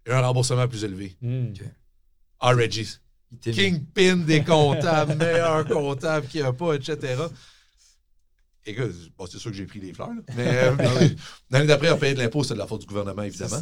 il 0.05 0.10
y 0.10 0.11
a 0.14 0.19
un 0.19 0.22
remboursement 0.22 0.68
plus 0.68 0.84
élevé. 0.84 1.15
Ok. 1.22 1.61
Ah, 2.39 2.49
Reggie. 2.53 2.97
Kingpin 3.41 4.18
des 4.18 4.43
comptables, 4.43 5.15
meilleur 5.15 5.65
comptable 5.65 6.27
qu'il 6.27 6.41
n'y 6.41 6.47
a 6.47 6.53
pas, 6.53 6.73
etc. 6.76 7.15
Écoute, 8.65 8.91
bon, 9.18 9.26
c'est 9.30 9.40
sûr 9.40 9.52
que 9.52 9.57
j'ai 9.57 9.65
pris 9.65 9.80
des 9.80 9.94
fleurs, 9.94 10.07
là. 10.10 10.22
mais 10.38 10.48
euh, 10.48 10.76
l'année 11.52 11.68
d'après, 11.68 11.91
on 11.91 11.98
payé 11.98 12.14
de 12.14 12.19
l'impôt, 12.19 12.44
c'est 12.44 12.53
de 12.53 12.60
la 12.60 12.68
faute 12.68 12.81
du 12.81 12.88
gouvernement, 12.88 13.23
évidemment. 13.23 13.60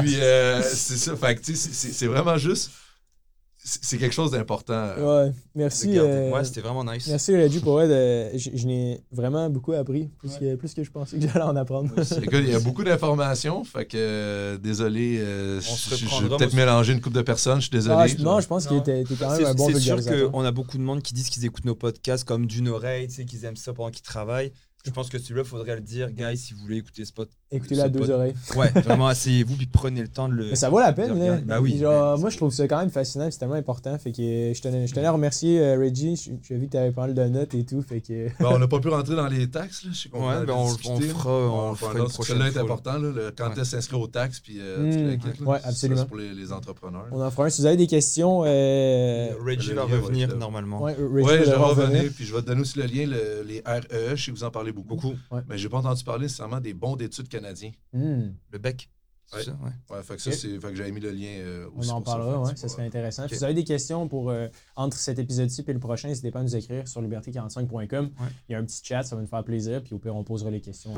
Puis, 0.00 0.16
euh, 0.20 0.60
c'est 0.62 0.96
ça. 0.96 1.14
Fait 1.16 1.36
que, 1.36 1.40
tu 1.40 1.54
sais, 1.54 1.68
c'est- 1.68 1.72
c'est 1.74 1.92
c'est 1.92 2.06
vraiment 2.06 2.36
juste. 2.36 2.70
C'est 3.62 3.98
quelque 3.98 4.14
chose 4.14 4.30
d'important. 4.30 4.72
euh, 4.72 5.26
Ouais, 5.26 5.32
merci. 5.54 5.98
Euh, 5.98 6.30
Ouais, 6.30 6.44
c'était 6.44 6.62
vraiment 6.62 6.82
nice. 6.82 7.06
Merci 7.08 7.36
Reggie 7.36 7.60
pour 7.60 7.78
de- 7.80 8.30
Je, 8.34 8.50
je 8.54 8.66
n'ai 8.66 9.02
vraiment 9.12 9.50
beaucoup 9.50 9.72
appris, 9.74 10.08
plus, 10.18 10.30
que, 10.38 10.54
plus 10.54 10.72
que 10.72 10.82
je 10.82 10.90
pensais 10.90 11.18
que 11.18 11.28
j'allais 11.28 11.44
en 11.44 11.54
apprendre. 11.56 11.90
Écoute, 11.92 12.06
il 12.40 12.48
y 12.50 12.54
a 12.54 12.60
beaucoup 12.60 12.82
d'informations, 12.84 13.62
fait 13.64 13.84
que 13.84 13.96
euh, 13.98 14.56
désolé, 14.56 15.18
euh, 15.20 15.60
j'ai 15.60 16.28
peut-être 16.28 16.54
mélangé 16.54 16.94
une 16.94 17.02
couple 17.02 17.16
de 17.16 17.22
personnes, 17.22 17.56
je 17.56 17.66
suis 17.66 17.70
désolé. 17.70 17.96
Ah, 17.98 18.06
je- 18.06 18.16
non, 18.16 18.40
je 18.40 18.46
pense 18.46 18.66
que 18.66 18.74
Non. 18.74 18.80
t'es 18.80 19.04
t'es 19.04 19.14
quand 19.14 19.30
C'est 19.36 19.42
même 19.42 19.50
un 19.50 19.54
bon 19.54 19.66
c'est 19.66 19.72
sûr 19.80 19.96
vulgarisateur. 19.96 20.32
qu'on 20.32 20.44
a 20.44 20.52
beaucoup 20.52 20.78
de 20.78 20.82
monde 20.82 21.02
qui 21.02 21.12
disent 21.12 21.28
qu'ils 21.28 21.44
écoutent 21.44 21.66
nos 21.66 21.74
podcasts 21.74 22.24
comme 22.24 22.46
d'une 22.46 22.68
oreille, 22.68 23.08
tu 23.08 23.14
sais, 23.16 23.24
qu'ils 23.26 23.44
aiment 23.44 23.56
ça 23.56 23.74
pendant 23.74 23.90
qu'ils 23.90 24.02
travaillent. 24.02 24.52
Je 24.86 24.90
pense 24.92 25.10
que 25.10 25.18
celui-là, 25.18 25.44
faudrait 25.44 25.74
le 25.74 25.82
dire, 25.82 26.10
guys, 26.10 26.38
si 26.38 26.54
vous 26.54 26.60
voulez 26.60 26.78
écouter 26.78 27.04
ce 27.04 27.12
pod. 27.12 27.28
Écoutez-le 27.52 27.82
à 27.82 27.88
deux 27.90 28.00
pod- 28.00 28.10
oreilles. 28.10 28.34
Ouais, 28.56 28.70
vraiment, 28.70 29.08
asseyez-vous 29.08 29.56
puis 29.56 29.66
prenez 29.66 30.00
le 30.00 30.08
temps 30.08 30.26
de 30.28 30.32
le. 30.34 30.48
Mais 30.50 30.56
ça 30.56 30.70
vaut 30.70 30.78
la 30.78 30.94
peine, 30.94 31.18
là. 31.18 31.36
Bah 31.44 31.60
oui. 31.60 31.76
Genre, 31.76 32.16
moi, 32.18 32.30
je 32.30 32.38
trouve 32.38 32.50
ça 32.50 32.66
quand 32.66 32.78
même 32.78 32.88
fascinant, 32.90 33.28
c'est 33.30 33.38
tellement 33.38 33.56
important. 33.56 33.98
Fait 33.98 34.10
que 34.12 34.22
euh, 34.22 34.54
je 34.54 34.62
tenais, 34.62 34.86
je 34.86 34.94
tenais 34.94 35.06
à 35.06 35.12
remercier 35.12 35.60
euh, 35.60 35.76
Reggie. 35.78 36.16
Je- 36.16 36.30
J'ai 36.48 36.56
vu 36.56 36.66
que 36.66 36.70
tu 36.72 36.76
avais 36.78 36.92
mal 36.96 37.12
de 37.12 37.24
notes 37.24 37.54
et 37.54 37.64
tout. 37.66 37.82
Fait 37.82 38.00
que. 38.00 38.28
Bon, 38.42 38.54
on 38.54 38.58
n'a 38.58 38.68
pas 38.68 38.80
pu 38.80 38.88
rentrer 38.88 39.16
dans 39.16 39.26
les 39.26 39.50
taxes, 39.50 39.84
là. 39.84 39.90
Je 39.92 39.98
sais 39.98 40.08
qu'on 40.08 40.26
Ouais, 40.26 40.46
ben, 40.46 40.54
on- 40.54 40.74
on 40.86 40.98
là. 40.98 41.06
fera- 41.08 41.30
on 41.30 41.70
va 41.72 41.76
fera 41.76 41.92
une 41.92 41.98
un 41.98 42.00
autre. 42.04 42.14
prochaine 42.14 42.36
Celui-là 42.38 42.50
est 42.50 42.54
là. 42.56 42.62
important, 42.62 42.92
là, 42.94 43.10
le- 43.14 43.32
quand 43.36 43.50
Ouais. 43.54 43.60
est 43.60 43.64
s'inscrire 43.64 44.00
aux 44.00 44.06
taxes, 44.06 44.40
puis 44.40 44.56
euh, 44.60 45.12
Mm, 45.14 45.18
quittes, 45.18 45.40
là. 45.40 45.46
ouais, 45.46 45.58
absolument. 45.64 46.00
C'est 46.00 46.06
pour 46.08 46.16
les, 46.16 46.32
les 46.32 46.52
entrepreneurs. 46.52 47.06
On 47.12 47.20
en 47.20 47.30
fera 47.30 47.44
un. 47.46 47.50
Si 47.50 47.60
vous 47.60 47.66
avez 47.66 47.76
des 47.76 47.86
questions, 47.86 48.44
euh, 48.46 49.28
Reggie 49.44 49.74
va 49.74 49.82
revenir 49.84 50.28
là. 50.28 50.36
normalement. 50.36 50.80
ouais, 50.82 50.94
Reggie 50.94 51.08
Oui, 51.12 51.22
va 51.24 51.38
je 51.38 51.44
vais 51.44 51.50
devoir 51.50 51.70
revenir, 51.76 52.10
puis 52.14 52.24
je 52.24 52.34
vais 52.34 52.40
te 52.40 52.46
donner 52.46 52.60
aussi 52.62 52.78
le 52.78 52.84
lien, 52.86 53.06
le- 53.06 53.42
les 53.46 53.60
REE, 53.66 54.16
je 54.16 54.24
sais 54.24 54.30
que 54.32 54.36
vous 54.36 54.44
en 54.44 54.50
parlez 54.50 54.69
beaucoup. 54.72 54.96
Beaucoup. 54.96 55.14
Mais 55.48 55.58
j'ai 55.58 55.68
pas 55.68 55.78
entendu 55.78 56.02
parler 56.04 56.22
nécessairement 56.24 56.60
des 56.60 56.74
bons 56.74 56.96
d'études 56.96 57.28
canadiens. 57.28 57.72
Hmm, 57.92 58.30
Le 58.50 58.58
bec. 58.58 58.90
c'est 59.26 59.36
Ouais. 59.36 59.44
ça, 59.44 59.52
ouais. 59.62 59.96
Ouais, 59.96 60.02
fait 60.02 60.16
que 60.16 60.22
ça, 60.22 60.30
Ok. 60.30 60.36
c'est. 60.36 60.58
Fait 60.60 60.68
que 60.70 60.74
j'avais 60.74 60.90
mis 60.92 61.00
le 61.00 61.10
lien 61.12 61.28
euh, 61.38 61.68
on 61.74 61.78
aussi 61.80 61.90
en 61.90 62.02
pour 62.02 62.12
ça, 62.12 62.18
parlera, 62.18 62.40
ouais, 62.42 62.56
ça 62.56 62.68
serait 62.68 62.84
intéressant. 62.86 63.28
Si 63.28 63.34
vous 63.36 63.44
avez 63.44 63.54
des 63.54 63.64
questions 63.64 64.08
pour 64.08 64.30
euh, 64.30 64.48
entre 64.76 64.96
cet 64.96 65.18
épisode-ci 65.20 65.62
et 65.66 65.72
le 65.72 65.78
prochain, 65.78 66.08
n'hésitez 66.08 66.30
pas 66.32 66.40
à 66.40 66.42
nous 66.42 66.56
écrire 66.56 66.86
sur 66.88 67.00
liberté45.com. 67.02 68.10
Il 68.48 68.52
y 68.52 68.54
a 68.54 68.58
un 68.58 68.64
petit 68.64 68.80
chat, 68.84 69.02
ça 69.04 69.14
va 69.16 69.22
nous 69.22 69.28
faire 69.28 69.44
plaisir. 69.44 69.82
Puis 69.82 69.94
au 69.94 69.98
pire, 69.98 70.14
on 70.16 70.24
posera 70.24 70.50
les 70.50 70.60
questions 70.60 70.94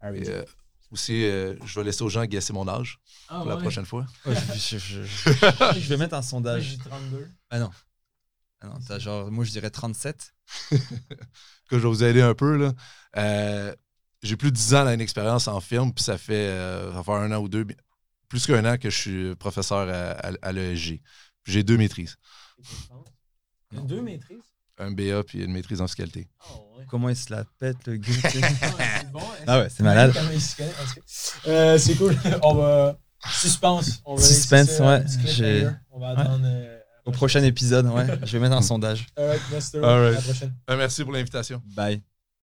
à. 0.00 0.12
Et, 0.12 0.28
euh, 0.28 0.44
aussi, 0.92 1.24
euh, 1.24 1.56
je 1.64 1.78
vais 1.80 1.84
laisser 1.84 2.02
aux 2.04 2.08
gens 2.08 2.24
guesser 2.26 2.52
mon 2.52 2.68
âge 2.68 3.00
Ah, 3.28 3.38
pour 3.40 3.46
la 3.48 3.56
ouais. 3.56 3.60
prochaine 3.62 3.84
fois. 3.86 4.06
Ouais, 4.24 4.34
je, 4.54 4.78
je- 4.78 5.02
je- 5.02 5.02
je- 5.02 5.30
je 5.80 5.88
vais 5.88 5.96
mettre 5.96 6.14
un 6.14 6.22
sondage. 6.22 6.62
j'ai 6.62 6.78
32. 6.78 7.28
Ah 7.50 7.58
non. 7.58 7.70
Ah 8.60 8.68
non, 8.68 8.98
genre, 8.98 9.30
moi 9.30 9.44
je 9.44 9.50
dirais 9.50 9.70
37. 9.70 10.32
que 10.70 10.76
je 11.72 11.76
vais 11.76 11.88
vous 11.88 12.04
aider 12.04 12.22
un 12.22 12.34
peu. 12.34 12.56
Là. 12.56 12.72
Euh, 13.16 13.74
j'ai 14.22 14.36
plus 14.36 14.50
de 14.50 14.56
10 14.56 14.74
ans 14.74 14.96
d'expérience 14.96 15.46
en 15.48 15.60
film, 15.60 15.92
puis 15.92 16.02
ça 16.04 16.18
fait, 16.18 16.48
euh, 16.48 16.92
ça 16.92 17.12
un 17.12 17.32
an 17.32 17.38
ou 17.38 17.48
deux, 17.48 17.66
plus 18.28 18.46
qu'un 18.46 18.64
an 18.64 18.76
que 18.76 18.90
je 18.90 18.96
suis 18.96 19.34
professeur 19.36 19.88
à, 19.88 20.10
à, 20.12 20.32
à 20.42 20.52
l'ESG. 20.52 21.00
J'ai 21.44 21.62
deux 21.62 21.76
maîtrises, 21.76 22.16
deux 23.72 24.02
maîtrises? 24.02 24.40
un 24.78 24.90
BA 24.90 25.22
puis 25.24 25.42
une 25.42 25.52
maîtrise 25.52 25.80
en 25.80 25.86
fiscalité. 25.86 26.28
Ah, 26.40 26.52
ouais. 26.76 26.84
Comment 26.88 27.08
il 27.08 27.16
se 27.16 27.32
la 27.32 27.44
pète 27.58 27.86
le 27.86 27.96
gars? 27.96 28.12
Tu 28.30 28.40
sais? 28.40 28.40
Ah, 28.62 28.68
c'est 29.00 29.10
bon. 29.10 29.20
Ah 29.46 29.60
ouais, 29.60 29.68
c'est 29.70 29.82
malade. 29.82 30.12
Euh, 31.46 31.78
c'est 31.78 31.94
cool. 31.94 32.14
On 32.42 32.54
va. 32.54 32.98
Suspense. 33.30 34.02
On 34.04 34.14
va 34.16 34.22
Suspense, 34.22 34.78
ouais, 34.80 35.04
On 35.90 35.98
va 35.98 36.08
attendre. 36.10 36.44
euh, 36.44 36.78
Au 37.06 37.10
prochain 37.12 37.42
épisode, 37.42 37.86
ouais. 37.86 38.06
Je 38.24 38.32
vais 38.32 38.38
mettre 38.40 38.56
un 38.56 38.62
sondage. 38.62 39.06
Alright. 39.82 40.18
À 40.18 40.18
la 40.18 40.20
prochaine. 40.20 40.54
Euh, 40.70 40.76
merci 40.76 41.04
pour 41.04 41.12
l'invitation. 41.12 41.62
Bye. 41.74 42.02